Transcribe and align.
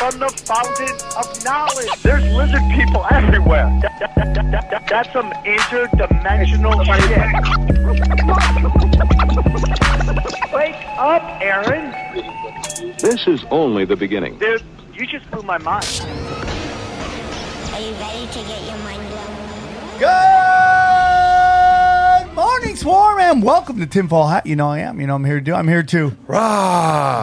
from 0.00 0.18
the 0.18 0.30
fountain 0.30 0.96
of 1.18 1.44
knowledge. 1.44 1.90
There's 2.02 2.24
lizard 2.32 2.62
people 2.74 3.04
everywhere. 3.10 3.68
That- 3.82 3.98
that- 4.00 4.14
that- 4.16 4.50
that- 4.50 4.70
that- 4.70 4.86
that's 4.88 5.12
some 5.12 5.30
interdimensional 5.44 6.72
shit. 6.86 7.28
Wake 10.54 10.76
up, 10.96 11.22
Aaron. 11.42 11.92
This 12.96 13.26
is 13.26 13.44
only 13.50 13.84
the 13.84 13.96
beginning. 13.96 14.38
Dude, 14.38 14.62
you 14.94 15.06
just 15.06 15.30
blew 15.30 15.42
my 15.42 15.58
mind. 15.58 15.84
Are 17.74 17.80
you 17.80 17.92
ready 18.00 18.26
to 18.26 18.38
get 18.48 18.62
your 18.62 18.78
mind 18.78 19.02
blown? 19.10 19.98
Good 19.98 21.29
morning, 22.40 22.74
Swarm, 22.74 23.18
and 23.18 23.42
welcome 23.42 23.78
to 23.80 23.86
Tinfoil 23.86 24.26
Hat. 24.28 24.46
You 24.46 24.56
know 24.56 24.68
I 24.70 24.78
am. 24.78 24.98
You 24.98 25.06
know 25.06 25.14
I'm 25.14 25.26
here 25.26 25.40
to 25.40 25.44
do. 25.44 25.52
I'm 25.54 25.68
here 25.68 25.82
to. 25.82 26.16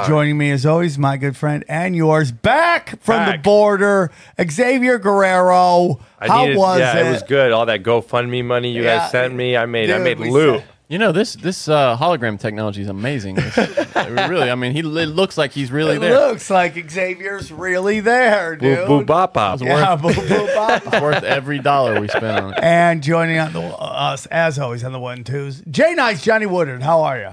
Joining 0.08 0.38
me 0.38 0.52
as 0.52 0.64
always, 0.64 1.00
my 1.00 1.18
good 1.18 1.36
friend 1.36 1.66
and 1.68 1.96
yours, 1.96 2.32
back 2.32 2.90
from 3.02 3.26
the 3.26 3.32
Back. 3.32 3.44
border, 3.44 4.12
Xavier 4.40 5.00
Guerrero. 5.00 6.00
I 6.20 6.28
How 6.28 6.44
needed- 6.44 6.58
was 6.60 6.80
yeah, 6.80 6.98
it? 7.00 7.08
it 7.08 7.12
was 7.12 7.24
good. 7.24 7.52
All 7.52 7.66
that 7.66 7.82
GoFundMe 7.82 8.46
money 8.46 8.72
you 8.72 8.84
Yeah. 8.84 8.98
guys 9.00 9.12
sent 9.12 9.34
me, 9.34 9.58
I 9.58 9.66
made. 9.66 9.90
I 9.90 9.96
Dude, 9.96 10.04
made 10.04 10.20
we 10.20 10.30
loot. 10.30 10.62
You 10.90 10.98
know 11.00 11.12
this 11.12 11.34
this 11.34 11.67
uh, 11.67 11.98
hologram 11.98 12.39
technology 12.39 12.81
is 12.81 12.88
amazing. 12.88 13.38
It's- 13.38 14.08
really, 14.30 14.50
I 14.50 14.56
mean, 14.56 14.72
he 14.72 14.80
it 14.80 14.84
looks 15.09 15.38
like 15.38 15.52
he's 15.52 15.70
really 15.70 15.98
It 15.98 16.00
there. 16.00 16.14
looks 16.14 16.50
like 16.50 16.75
Xavier's 16.89 17.52
really 17.52 18.00
there, 18.00 18.56
dude. 18.56 18.88
boo 18.88 19.03
bop 19.03 19.34
bop. 19.34 19.59
Yeah, 19.59 19.97
boo, 19.97 20.14
boo, 20.14 20.47
bop. 20.56 20.84
It's 20.86 21.02
worth 21.02 21.23
every 21.23 21.59
dollar 21.59 22.00
we 22.00 22.08
spent 22.08 22.25
on 22.25 22.53
it. 22.53 22.59
and 22.64 23.03
joining 23.03 23.38
on 23.38 23.52
the 23.52 23.59
us 23.62 24.28
as 24.28 24.58
always 24.58 24.84
on 24.86 24.94
the 24.94 25.00
one 25.00 25.25
twos, 25.25 25.62
Jay 25.70 25.94
Nice, 25.94 26.23
Johnny 26.23 26.45
Woodard. 26.45 26.81
How 26.84 27.02
are 27.02 27.19
you? 27.19 27.31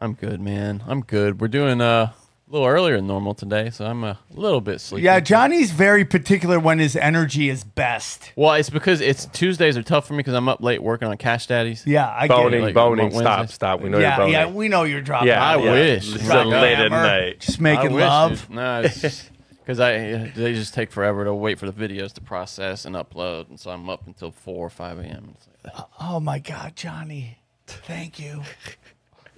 I'm 0.00 0.14
good, 0.14 0.40
man. 0.40 0.82
I'm 0.88 1.02
good. 1.02 1.40
We're 1.40 1.46
doing 1.48 1.80
uh, 1.80 2.12
a 2.48 2.52
little 2.52 2.66
earlier 2.66 2.96
than 2.96 3.06
normal 3.06 3.34
today, 3.34 3.70
so 3.70 3.84
I'm 3.84 4.04
a 4.04 4.18
little 4.30 4.60
bit 4.60 4.80
sleepy. 4.80 5.04
Yeah, 5.04 5.20
Johnny's 5.20 5.70
very 5.70 6.04
particular 6.04 6.58
when 6.58 6.78
his 6.78 6.96
energy 6.96 7.48
is 7.50 7.62
best. 7.62 8.32
Well, 8.36 8.54
it's 8.54 8.70
because 8.70 9.00
it's 9.00 9.26
Tuesdays 9.26 9.76
are 9.76 9.82
tough 9.82 10.06
for 10.06 10.14
me 10.14 10.18
because 10.18 10.34
I'm 10.34 10.48
up 10.48 10.62
late 10.62 10.82
working 10.82 11.08
on 11.08 11.16
Cash 11.18 11.46
Daddies. 11.46 11.84
Yeah, 11.86 12.08
I 12.08 12.26
get 12.26 12.34
Boning, 12.34 12.60
it. 12.60 12.64
Like, 12.64 12.74
boning. 12.74 13.04
Wednesday. 13.06 13.20
Stop, 13.20 13.48
stop. 13.48 13.80
We 13.80 13.90
know 13.90 13.98
yeah, 13.98 14.08
you're 14.08 14.16
boning. 14.16 14.32
yeah, 14.32 14.50
we 14.50 14.68
know 14.68 14.84
you're 14.84 15.02
dropping. 15.02 15.28
Yeah, 15.28 15.44
I 15.44 15.56
yeah. 15.56 15.72
wish. 15.72 16.14
It's 16.14 16.24
Drop 16.24 16.46
late 16.46 16.78
at 16.78 16.90
night. 16.90 17.40
Just 17.40 17.60
making 17.60 17.92
I 17.92 18.06
love. 18.06 18.46
dude. 18.46 18.56
No, 18.56 18.80
it's 18.80 19.30
because 19.58 19.80
I 19.80 20.32
they 20.34 20.54
just 20.54 20.72
take 20.72 20.90
forever 20.90 21.24
to 21.24 21.34
wait 21.34 21.58
for 21.58 21.70
the 21.70 21.88
videos 21.88 22.12
to 22.14 22.22
process 22.22 22.86
and 22.86 22.96
upload, 22.96 23.50
and 23.50 23.60
so 23.60 23.70
I'm 23.70 23.90
up 23.90 24.06
until 24.06 24.30
four 24.30 24.66
or 24.66 24.70
five 24.70 24.98
a.m. 24.98 25.34
Like, 25.64 25.74
oh, 25.78 25.88
oh 26.00 26.20
my 26.20 26.38
God, 26.38 26.74
Johnny. 26.76 27.38
Thank 27.66 28.18
you. 28.18 28.42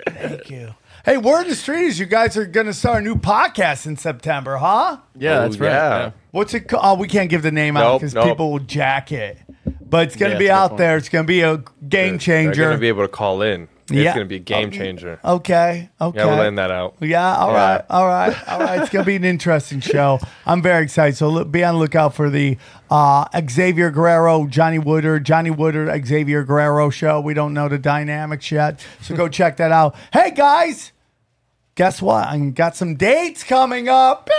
Thank 0.09 0.51
you. 0.51 0.75
Hey, 1.05 1.17
word 1.17 1.43
in 1.43 1.49
the 1.49 1.55
street 1.55 1.87
is 1.87 1.99
you 1.99 2.07
guys 2.07 2.37
are 2.37 2.45
going 2.47 2.67
to 2.67 2.75
start 2.75 2.99
a 2.99 3.01
new 3.05 3.15
podcast 3.17 3.87
in 3.87 3.97
September, 3.97 4.57
huh? 4.59 4.99
yeah, 5.17 5.39
Oh, 5.39 5.41
that's 5.43 5.59
right. 5.59 5.69
yeah. 5.71 5.99
yeah. 5.99 6.11
What's 6.31 6.53
it 6.55 6.69
called? 6.69 6.83
Oh, 6.85 6.95
we 7.01 7.09
can't 7.09 7.31
give 7.31 7.43
the 7.43 7.51
name 7.51 7.77
out 7.77 7.85
Nope, 7.93 8.01
because 8.03 8.15
nope. 8.15 8.27
people 8.29 8.53
will 8.53 8.59
jack 8.61 9.11
it. 9.11 9.39
But 9.81 10.09
it's 10.09 10.17
going 10.17 10.31
to 10.31 10.35
Yeah, 10.35 10.39
be 10.39 10.47
that's 10.47 10.53
a 10.57 10.59
good 10.59 10.63
out 10.65 10.69
point. 10.71 10.79
there. 10.79 10.97
It's 10.99 11.09
going 11.09 11.25
to 11.25 11.27
be 11.27 11.41
a 11.41 11.57
game 11.89 12.13
They're 12.13 12.19
changer. 12.19 12.65
gonna 12.69 12.79
be 12.79 12.89
able 12.89 13.03
to 13.03 13.09
call 13.09 13.43
in. 13.43 13.69
It's 13.91 14.05
Yeah. 14.05 14.13
gonna 14.15 14.25
be 14.25 14.37
a 14.37 14.39
game 14.39 14.71
changer. 14.71 15.19
okay. 15.25 15.89
Okay. 16.01 16.19
Yeah, 16.19 16.27
we're 16.27 16.37
letting 16.37 16.55
that 16.57 16.71
out. 16.71 16.95
Yeah, 17.01 17.35
all 17.37 17.53
Yeah. 17.53 17.73
right, 17.75 17.85
all 17.91 18.07
right, 18.07 18.49
all 18.49 18.61
right. 18.61 18.81
It's 18.81 18.91
gonna 18.91 19.05
be 19.05 19.17
an 19.17 19.25
interesting 19.25 19.81
show. 19.81 20.21
I'm 20.47 20.63
very 20.63 20.85
excited. 20.85 21.17
So 21.17 21.29
look, 21.29 21.51
be 21.51 21.65
on 21.65 21.75
the 21.75 21.81
lookout 21.81 22.15
for 22.15 22.31
the 22.31 22.57
uh, 22.91 23.25
Xavier 23.49 23.91
Guerrero, 23.91 24.47
Johnny 24.47 24.79
Woodard, 24.79 25.25
Johnny 25.25 25.51
Woodard, 25.51 26.07
Xavier 26.07 26.45
Guerrero 26.45 26.91
show. 26.91 27.21
We 27.21 27.35
don't 27.35 27.53
know 27.55 27.69
the 27.69 27.79
dynamics 27.79 28.51
yet, 28.51 28.85
so 29.01 29.15
go 29.17 29.29
check 29.29 29.57
that 29.59 29.73
out. 29.73 29.95
Hey 30.13 30.31
guys, 30.31 30.93
guess 31.75 32.01
what? 32.01 32.27
I 32.29 32.39
got 32.51 32.77
some 32.77 32.95
dates 32.97 33.43
coming 33.45 33.89
up. 33.89 34.27
Pew, 34.27 34.35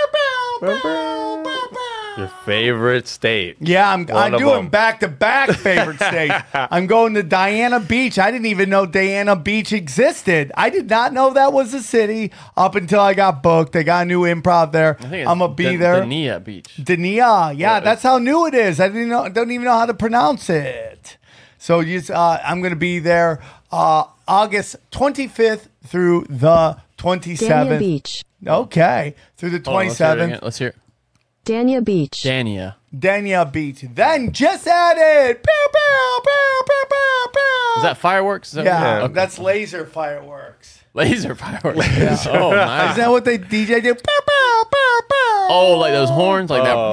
pew, 0.62 0.80
pew. 0.80 1.88
Your 2.18 2.28
favorite 2.46 3.08
state. 3.08 3.56
Yeah, 3.62 3.90
I'm, 3.92 4.06
One 4.06 4.18
I'm 4.18 4.34
of 4.34 4.40
doing 4.40 4.68
back 4.70 5.00
to 5.00 5.08
back 5.08 5.50
favorite 5.58 5.96
states. 5.96 6.34
I'm 6.54 6.86
going 6.86 7.14
to 7.14 7.24
Diana 7.24 7.80
Beach. 7.80 8.20
I 8.20 8.32
didn't 8.32 8.48
even 8.48 8.70
know 8.70 8.86
Diana 8.86 9.36
Beach 9.38 9.72
existed. 9.72 10.52
I 10.56 10.70
did 10.70 10.90
not 10.90 11.14
know 11.14 11.32
that 11.34 11.54
was 11.54 11.74
a 11.74 11.82
city 11.82 12.32
up 12.58 12.76
until 12.76 13.00
I 13.00 13.14
got 13.14 13.42
booked. 13.42 13.72
They 13.72 13.86
got 13.86 14.04
a 14.04 14.06
new 14.06 14.24
improv 14.24 14.74
there. 14.74 14.98
I 15.00 15.04
think 15.04 15.14
it's 15.14 15.30
I'm 15.30 15.40
gonna 15.40 15.54
be 15.54 15.64
Dan- 15.64 15.80
there. 15.80 16.04
Dania 16.04 16.44
Beach. 16.44 16.76
Dania. 16.80 17.58
Yeah, 17.58 17.80
that's 17.80 18.04
how 18.04 18.18
new 18.18 18.46
it 18.46 18.54
is. 18.56 18.80
I 18.82 18.88
didn't 18.90 19.08
know. 19.10 19.30
Don't 19.30 19.50
even 19.52 19.64
know 19.66 19.78
how 19.78 19.86
to 19.86 19.94
pronounce 19.94 20.50
it. 20.50 21.18
So 21.60 21.80
you, 21.80 22.02
uh, 22.10 22.40
I'm 22.44 22.62
gonna 22.62 22.76
be 22.76 23.00
there 23.00 23.40
uh, 23.72 24.04
August 24.28 24.76
25th 24.92 25.68
through 25.86 26.26
the 26.30 26.78
27th. 26.98 27.38
Dania 27.38 27.80
Beach. 27.80 28.24
Okay, 28.46 29.16
through 29.38 29.52
the 29.52 29.70
Hold 29.70 29.82
on, 29.82 29.88
let's 29.88 29.98
hear 29.98 30.08
it 30.08 30.10
27th. 30.18 30.24
again. 30.26 30.40
Let's 30.42 30.58
hear 30.58 30.68
it. 30.70 30.76
Dania 31.46 31.84
Beach. 31.84 32.12
Dania. 32.24 32.76
Dania 32.96 33.52
Beach. 33.52 33.84
Then 33.94 34.32
just 34.32 34.68
added. 34.68 35.42
Pew, 35.44 35.68
pew, 35.74 36.22
pew, 36.24 36.64
pew, 36.66 36.86
pew, 36.90 37.28
pew. 37.34 37.74
Is 37.78 37.84
that 37.84 37.98
fireworks? 37.98 38.50
Is 38.50 38.54
that 38.56 38.66
Yeah, 38.66 39.00
Okay. 39.04 39.14
that's 39.14 39.40
laser 39.40 39.86
fireworks. 39.86 40.84
laser 40.94 41.34
fireworks. 41.36 41.80
Oh, 42.28 42.52
nice. 42.56 42.92
Is 42.92 42.98
that 42.98 43.10
what 43.10 43.26
they 43.26 43.38
DJ 43.40 43.82
do? 43.82 43.94
Pew, 43.96 44.04
pew, 44.04 44.66
pew, 44.72 45.02
pew. 45.10 45.48
Oh, 45.50 45.78
like 45.80 45.94
those 45.94 46.10
horns, 46.10 46.50
like 46.52 46.64
that. 46.64 46.76
Oh. 46.76 46.92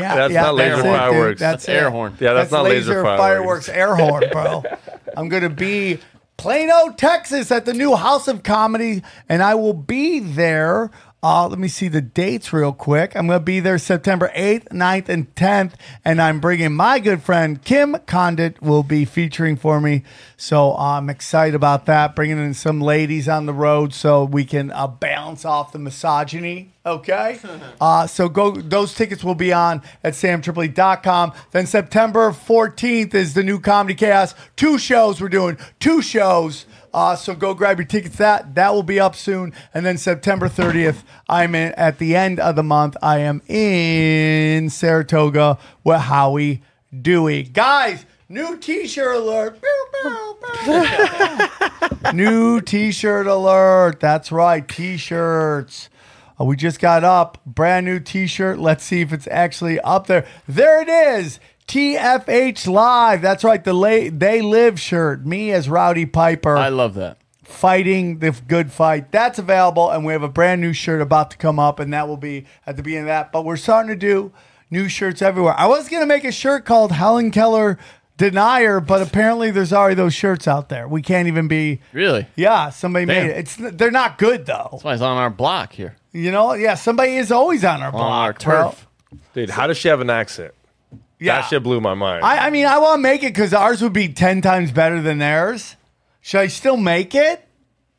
Yeah, 0.00 0.14
That's 0.14 0.32
yeah, 0.32 0.42
not 0.42 0.54
laser 0.54 0.76
that's 0.76 0.86
it, 0.86 0.90
fireworks. 0.98 1.40
That's, 1.40 1.66
That's 1.66 1.76
air 1.82 1.90
horn. 1.90 2.16
Yeah, 2.20 2.32
that's, 2.34 2.50
not 2.52 2.64
laser, 2.64 3.02
fireworks. 3.02 3.68
air 3.68 3.94
horn, 3.96 4.24
bro. 4.30 4.62
I'm 5.16 5.28
gonna 5.28 5.50
be 5.50 5.98
Plano, 6.36 6.92
Texas, 6.96 7.50
at 7.50 7.64
the 7.64 7.72
new 7.74 7.96
House 7.96 8.28
of 8.28 8.42
Comedy, 8.42 9.02
and 9.28 9.42
I 9.42 9.54
will 9.56 9.72
be 9.74 10.20
there. 10.20 10.90
Uh, 11.22 11.48
let 11.48 11.58
me 11.58 11.66
see 11.66 11.88
the 11.88 12.02
dates 12.02 12.52
real 12.52 12.72
quick. 12.72 13.16
I'm 13.16 13.26
going 13.26 13.40
to 13.40 13.44
be 13.44 13.58
there 13.58 13.78
September 13.78 14.30
8th, 14.36 14.68
9th, 14.68 15.08
and 15.08 15.34
10th. 15.34 15.72
And 16.04 16.20
I'm 16.20 16.40
bringing 16.40 16.74
my 16.74 16.98
good 16.98 17.22
friend 17.22 17.62
Kim 17.64 17.96
Congdon 18.06 18.54
will 18.60 18.82
be 18.82 19.04
featuring 19.04 19.56
for 19.56 19.80
me. 19.80 20.04
So 20.36 20.76
I'm 20.76 21.08
excited 21.08 21.54
about 21.54 21.86
that. 21.86 22.14
Bringing 22.14 22.38
in 22.38 22.52
some 22.54 22.80
ladies 22.80 23.28
on 23.28 23.46
the 23.46 23.54
road 23.54 23.94
so 23.94 24.24
we 24.24 24.44
can 24.44 24.70
uh, 24.70 24.86
balance 24.86 25.44
off 25.44 25.72
the 25.72 25.78
misogyny. 25.78 26.72
Okay. 26.84 27.40
Uh, 27.78 28.06
so 28.06 28.28
go. 28.28 28.52
Those 28.52 28.94
tickets 28.94 29.22
will 29.22 29.34
be 29.34 29.52
on 29.52 29.82
at 30.02 30.14
samtripoli.com. 30.14 31.32
Then 31.50 31.66
September 31.66 32.30
14th 32.30 33.12
is 33.14 33.34
the 33.34 33.42
new 33.42 33.60
Comedy 33.60 33.94
Chaos. 33.94 34.34
Two 34.56 34.78
shows 34.78 35.20
we're 35.20 35.28
doing. 35.28 35.58
Two 35.78 36.00
shows. 36.00 36.64
Uh, 36.96 37.14
so 37.14 37.34
go 37.34 37.52
grab 37.52 37.78
your 37.78 37.86
tickets. 37.86 38.16
That 38.16 38.54
that 38.54 38.72
will 38.72 38.82
be 38.82 38.98
up 38.98 39.14
soon. 39.14 39.52
And 39.74 39.84
then 39.84 39.98
September 39.98 40.48
30th, 40.48 41.02
I'm 41.28 41.54
in 41.54 41.72
at 41.74 41.98
the 41.98 42.16
end 42.16 42.40
of 42.40 42.56
the 42.56 42.62
month. 42.62 42.96
I 43.02 43.18
am 43.18 43.42
in 43.48 44.70
Saratoga 44.70 45.58
with 45.84 46.00
Howie 46.00 46.62
Dewey. 47.02 47.42
Guys, 47.42 48.06
new 48.30 48.56
T-shirt 48.56 49.14
alert. 49.14 49.60
New 52.14 52.62
T-shirt 52.62 53.26
alert. 53.26 54.00
That's 54.00 54.32
right, 54.32 54.66
T-shirts. 54.66 55.90
Uh, 56.40 56.44
we 56.44 56.56
just 56.56 56.80
got 56.80 57.04
up 57.04 57.44
brand 57.44 57.84
new 57.84 58.00
T-shirt. 58.00 58.58
Let's 58.58 58.84
see 58.84 59.02
if 59.02 59.12
it's 59.12 59.28
actually 59.30 59.78
up 59.80 60.06
there. 60.06 60.26
There 60.48 60.80
it 60.80 60.88
is. 60.88 61.40
TFH 61.66 62.66
Live. 62.68 63.22
That's 63.22 63.44
right. 63.44 63.62
The 63.62 63.72
la- 63.72 64.10
They 64.12 64.40
Live 64.42 64.80
shirt. 64.80 65.26
Me 65.26 65.50
as 65.52 65.68
Roddy 65.68 66.06
Piper 66.06 66.56
I 66.56 66.68
love 66.68 66.94
that. 66.94 67.18
fighting 67.42 68.18
the 68.20 68.30
good 68.46 68.72
fight. 68.72 69.10
That's 69.12 69.38
available, 69.38 69.90
and 69.90 70.04
we 70.04 70.12
have 70.12 70.22
a 70.22 70.28
brand 70.28 70.60
new 70.60 70.72
shirt 70.72 71.00
about 71.02 71.30
to 71.32 71.36
come 71.36 71.58
up, 71.58 71.80
and 71.80 71.92
that 71.92 72.08
will 72.08 72.16
be 72.16 72.46
at 72.66 72.76
the 72.76 72.82
beginning 72.82 73.04
of 73.04 73.08
that. 73.08 73.32
But 73.32 73.44
we're 73.44 73.56
starting 73.56 73.88
to 73.90 73.96
do 73.96 74.32
new 74.70 74.88
shirts 74.88 75.22
everywhere. 75.22 75.54
I 75.56 75.66
was 75.66 75.88
gonna 75.88 76.06
make 76.06 76.24
a 76.24 76.32
shirt 76.32 76.64
called 76.64 76.92
Helen 76.92 77.30
Keller 77.30 77.78
Denier, 78.16 78.80
but 78.80 79.02
apparently 79.02 79.50
there's 79.50 79.72
already 79.72 79.94
those 79.94 80.14
shirts 80.14 80.48
out 80.48 80.68
there. 80.70 80.88
We 80.88 81.02
can't 81.02 81.28
even 81.28 81.48
be. 81.48 81.80
Really? 81.92 82.26
Yeah, 82.36 82.70
somebody 82.70 83.06
Damn. 83.06 83.26
made 83.26 83.30
it. 83.32 83.38
It's 83.38 83.56
they're 83.56 83.90
not 83.90 84.18
good 84.18 84.46
though. 84.46 84.68
That's 84.72 84.84
why 84.84 84.92
it's 84.94 85.02
on 85.02 85.16
our 85.18 85.30
block 85.30 85.72
here. 85.72 85.96
You 86.12 86.30
know, 86.32 86.54
yeah, 86.54 86.74
somebody 86.76 87.16
is 87.16 87.30
always 87.30 87.64
on 87.64 87.80
our 87.82 87.88
On 87.88 87.92
block, 87.92 88.12
our 88.12 88.32
bro. 88.32 88.62
turf. 88.70 88.86
Dude, 89.34 89.50
how 89.50 89.66
does 89.66 89.76
she 89.76 89.88
have 89.88 90.00
an 90.00 90.08
accent? 90.10 90.54
Yeah, 91.18 91.40
That 91.40 91.48
shit 91.48 91.62
blew 91.62 91.80
my 91.80 91.94
mind. 91.94 92.24
I, 92.24 92.46
I 92.46 92.50
mean, 92.50 92.66
I 92.66 92.78
want 92.78 92.98
to 92.98 93.02
make 93.02 93.22
it 93.22 93.28
because 93.32 93.54
ours 93.54 93.80
would 93.82 93.92
be 93.92 94.08
ten 94.08 94.42
times 94.42 94.70
better 94.70 95.00
than 95.00 95.18
theirs. 95.18 95.76
Should 96.20 96.40
I 96.40 96.46
still 96.48 96.76
make 96.76 97.14
it? 97.14 97.42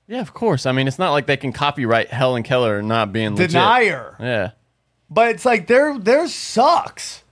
Yeah, 0.08 0.22
of 0.22 0.34
course. 0.34 0.66
I 0.66 0.72
mean, 0.72 0.88
it's 0.88 1.00
not 1.00 1.12
like 1.12 1.26
they 1.26 1.38
can 1.38 1.52
copyright 1.52 2.10
Helen 2.10 2.44
Keller 2.44 2.82
not 2.82 3.12
being 3.12 3.32
legit. 3.36 3.52
Denier. 3.52 4.16
Yeah. 4.20 4.52
But 5.10 5.30
it's 5.30 5.46
like 5.46 5.68
their 5.68 5.98
theirs 5.98 6.34
sucks. 6.34 7.24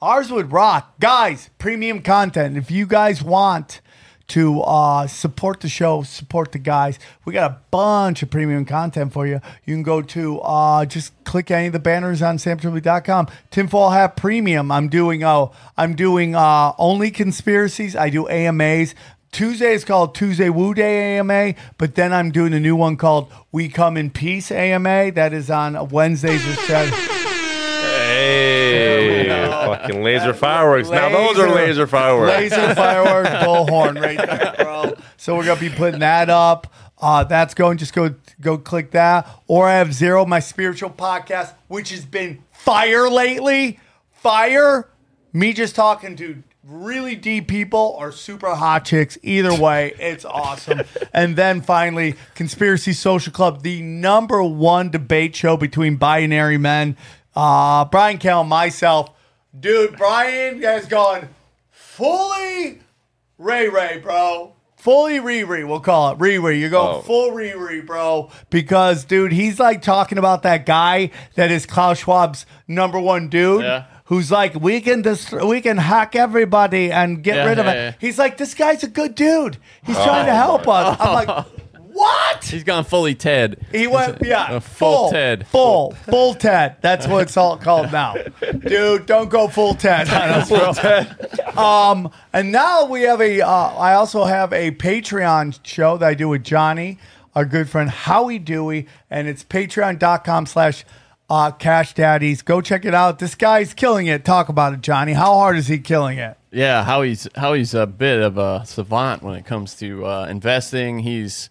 Ours 0.00 0.30
would 0.32 0.52
rock. 0.52 0.98
Guys, 0.98 1.48
premium 1.58 2.02
content. 2.02 2.56
If 2.56 2.70
you 2.70 2.86
guys 2.86 3.22
want 3.22 3.80
to 4.28 4.60
uh, 4.62 5.06
support 5.06 5.60
the 5.60 5.68
show, 5.68 6.02
support 6.02 6.52
the 6.52 6.58
guys, 6.58 6.98
we 7.24 7.32
got 7.32 7.50
a 7.50 7.58
bunch 7.70 8.22
of 8.22 8.30
premium 8.30 8.64
content 8.64 9.12
for 9.12 9.26
you. 9.26 9.40
You 9.64 9.74
can 9.74 9.82
go 9.82 10.02
to 10.02 10.40
uh, 10.40 10.84
just 10.86 11.12
click 11.24 11.50
any 11.50 11.68
of 11.68 11.72
the 11.72 11.78
banners 11.78 12.22
on 12.22 12.36
samtripoli.com. 12.38 13.28
Tinfoil 13.50 13.90
Hat 13.90 14.16
Premium. 14.16 14.70
I'm 14.70 14.88
doing 14.88 15.24
oh, 15.24 15.52
I'm 15.76 15.94
doing 15.94 16.34
uh, 16.34 16.72
only 16.78 17.10
conspiracies. 17.10 17.96
I 17.96 18.10
do 18.10 18.28
AMAs. 18.28 18.94
Tuesday 19.32 19.72
is 19.72 19.84
called 19.84 20.14
Tuesday 20.14 20.50
Woo 20.50 20.74
Day 20.74 21.18
AMA, 21.18 21.54
but 21.78 21.94
then 21.94 22.12
I'm 22.12 22.30
doing 22.32 22.52
a 22.52 22.60
new 22.60 22.76
one 22.76 22.98
called 22.98 23.32
We 23.50 23.70
Come 23.70 23.96
in 23.96 24.10
Peace 24.10 24.52
AMA. 24.52 25.12
That 25.12 25.32
is 25.32 25.50
on 25.50 25.88
Wednesdays 25.88 26.46
or 26.46 26.54
Saturdays. 26.54 27.21
Hey, 28.22 29.48
fucking 29.50 30.02
laser 30.02 30.34
fireworks. 30.34 30.88
now 30.90 31.08
those 31.08 31.38
are 31.38 31.48
laser 31.54 31.86
fireworks. 31.86 32.32
Laser 32.32 32.74
fireworks, 32.74 33.30
bullhorn 33.30 34.00
right 34.00 34.16
there, 34.16 34.54
bro. 34.58 34.94
So 35.16 35.36
we're 35.36 35.44
gonna 35.44 35.60
be 35.60 35.70
putting 35.70 36.00
that 36.00 36.30
up. 36.30 36.72
Uh, 36.98 37.24
that's 37.24 37.54
going. 37.54 37.78
Just 37.78 37.92
go 37.94 38.14
go 38.40 38.56
click 38.58 38.92
that. 38.92 39.28
Or 39.46 39.68
I 39.68 39.74
have 39.74 39.92
zero, 39.92 40.24
my 40.24 40.38
spiritual 40.40 40.90
podcast, 40.90 41.54
which 41.68 41.90
has 41.90 42.04
been 42.04 42.42
fire 42.52 43.08
lately. 43.08 43.80
Fire. 44.12 44.88
Me 45.32 45.52
just 45.52 45.74
talking 45.74 46.14
to 46.16 46.42
really 46.62 47.16
deep 47.16 47.48
people 47.48 47.96
or 47.98 48.12
super 48.12 48.54
hot 48.54 48.84
chicks. 48.84 49.18
Either 49.22 49.54
way, 49.54 49.94
it's 49.98 50.24
awesome. 50.24 50.82
and 51.12 51.34
then 51.36 51.60
finally, 51.60 52.14
Conspiracy 52.34 52.92
Social 52.92 53.32
Club, 53.32 53.62
the 53.62 53.82
number 53.82 54.42
one 54.42 54.90
debate 54.90 55.34
show 55.34 55.56
between 55.56 55.96
binary 55.96 56.58
men. 56.58 56.96
Uh, 57.34 57.84
Brian 57.86 58.18
Kell, 58.18 58.44
myself, 58.44 59.10
dude. 59.58 59.96
Brian 59.96 60.60
has 60.62 60.86
gone 60.86 61.28
fully 61.70 62.80
Ray 63.38 63.68
Ray, 63.68 63.98
bro. 63.98 64.54
Fully 64.76 65.18
Riri, 65.20 65.64
we'll 65.66 65.78
call 65.78 66.10
it 66.10 66.18
Riri. 66.18 66.58
You're 66.58 66.68
going 66.68 66.96
Oh. 66.96 67.00
full 67.02 67.30
Riri, 67.30 67.86
bro. 67.86 68.30
Because, 68.50 69.04
dude, 69.04 69.30
he's 69.30 69.60
like 69.60 69.80
talking 69.80 70.18
about 70.18 70.42
that 70.42 70.66
guy 70.66 71.10
that 71.36 71.52
is 71.52 71.66
Klaus 71.66 72.00
Schwab's 72.02 72.46
number 72.66 72.98
one 72.98 73.28
dude. 73.28 73.62
Yeah. 73.62 73.84
Who's 74.06 74.32
like 74.32 74.56
we 74.56 74.80
can 74.80 75.00
dist- 75.02 75.32
we 75.32 75.60
can 75.60 75.76
hack 75.78 76.16
everybody 76.16 76.90
and 76.90 77.22
get 77.22 77.36
Yeah, 77.36 77.44
rid 77.46 77.58
of 77.60 77.66
yeah, 77.66 77.72
it. 77.72 77.76
yeah. 77.76 77.92
He's 78.00 78.18
like 78.18 78.36
this 78.38 78.54
guy's 78.54 78.82
a 78.82 78.88
good 78.88 79.14
dude. 79.14 79.56
He's 79.84 79.94
trying 79.96 80.26
to 80.26 80.34
help 80.34 80.66
us. 80.66 80.96
I'm 81.00 81.26
like, 81.26 81.46
what? 81.92 82.44
He's 82.44 82.64
gone 82.64 82.84
fully 82.84 83.14
Ted. 83.14 83.64
He 83.70 83.86
went, 83.86 84.18
yeah, 84.22 84.56
A 84.56 84.60
full 84.60 85.04
full 85.04 85.10
Ted. 85.10 85.46
full, 85.46 85.92
full 86.08 86.34
Ted. 86.34 86.76
That's 86.80 87.06
what 87.06 87.22
it's 87.22 87.36
all 87.36 87.56
called 87.56 87.92
now, 87.92 88.14
dude. 88.58 89.06
Don't 89.06 89.28
go 89.30 89.48
full 89.48 89.74
Ted 89.74 90.08
on 90.08 90.28
us, 90.30 90.48
bro. 90.48 91.62
Um, 91.62 92.10
and 92.32 92.50
now 92.52 92.86
we 92.86 93.02
have 93.02 93.20
a. 93.20 93.40
Uh, 93.42 93.48
I 93.50 93.94
also 93.94 94.24
have 94.24 94.52
a 94.52 94.70
Patreon 94.72 95.58
show 95.62 95.96
that 95.98 96.06
I 96.06 96.14
do 96.14 96.28
with 96.28 96.44
Johnny, 96.44 96.98
our 97.34 97.44
good 97.44 97.68
friend 97.68 97.90
Howie 97.90 98.38
Dewey, 98.38 98.86
and 99.10 99.28
it's 99.28 99.44
Patreon.com/slash. 99.44 100.84
Uh, 101.30 101.50
Cash 101.50 101.94
Daddies, 101.94 102.42
go 102.42 102.60
check 102.60 102.84
it 102.84 102.92
out. 102.92 103.18
This 103.18 103.34
guy's 103.34 103.72
killing 103.72 104.06
it. 104.06 104.22
Talk 104.22 104.50
about 104.50 104.74
it, 104.74 104.82
Johnny. 104.82 105.14
How 105.14 105.32
hard 105.32 105.56
is 105.56 105.66
he 105.66 105.78
killing 105.78 106.18
it? 106.18 106.36
Yeah, 106.50 106.84
how 106.84 107.00
he's 107.00 107.26
how 107.36 107.54
he's 107.54 107.72
a 107.72 107.86
bit 107.86 108.20
of 108.20 108.36
a 108.36 108.66
savant 108.66 109.22
when 109.22 109.36
it 109.36 109.46
comes 109.46 109.74
to 109.76 110.04
uh, 110.04 110.26
investing. 110.26 110.98
He's 110.98 111.48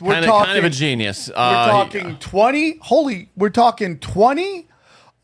We're 0.00 0.14
kind 0.14 0.24
of 0.26 0.46
kind 0.46 0.58
of 0.58 0.64
a 0.64 0.70
genius. 0.70 1.28
We're 1.28 1.34
Uh, 1.36 1.64
he- 1.64 1.70
talking 1.70 2.16
twenty. 2.18 2.78
Holy, 2.82 3.30
we're 3.36 3.50
talking 3.50 3.98
twenty 3.98 4.68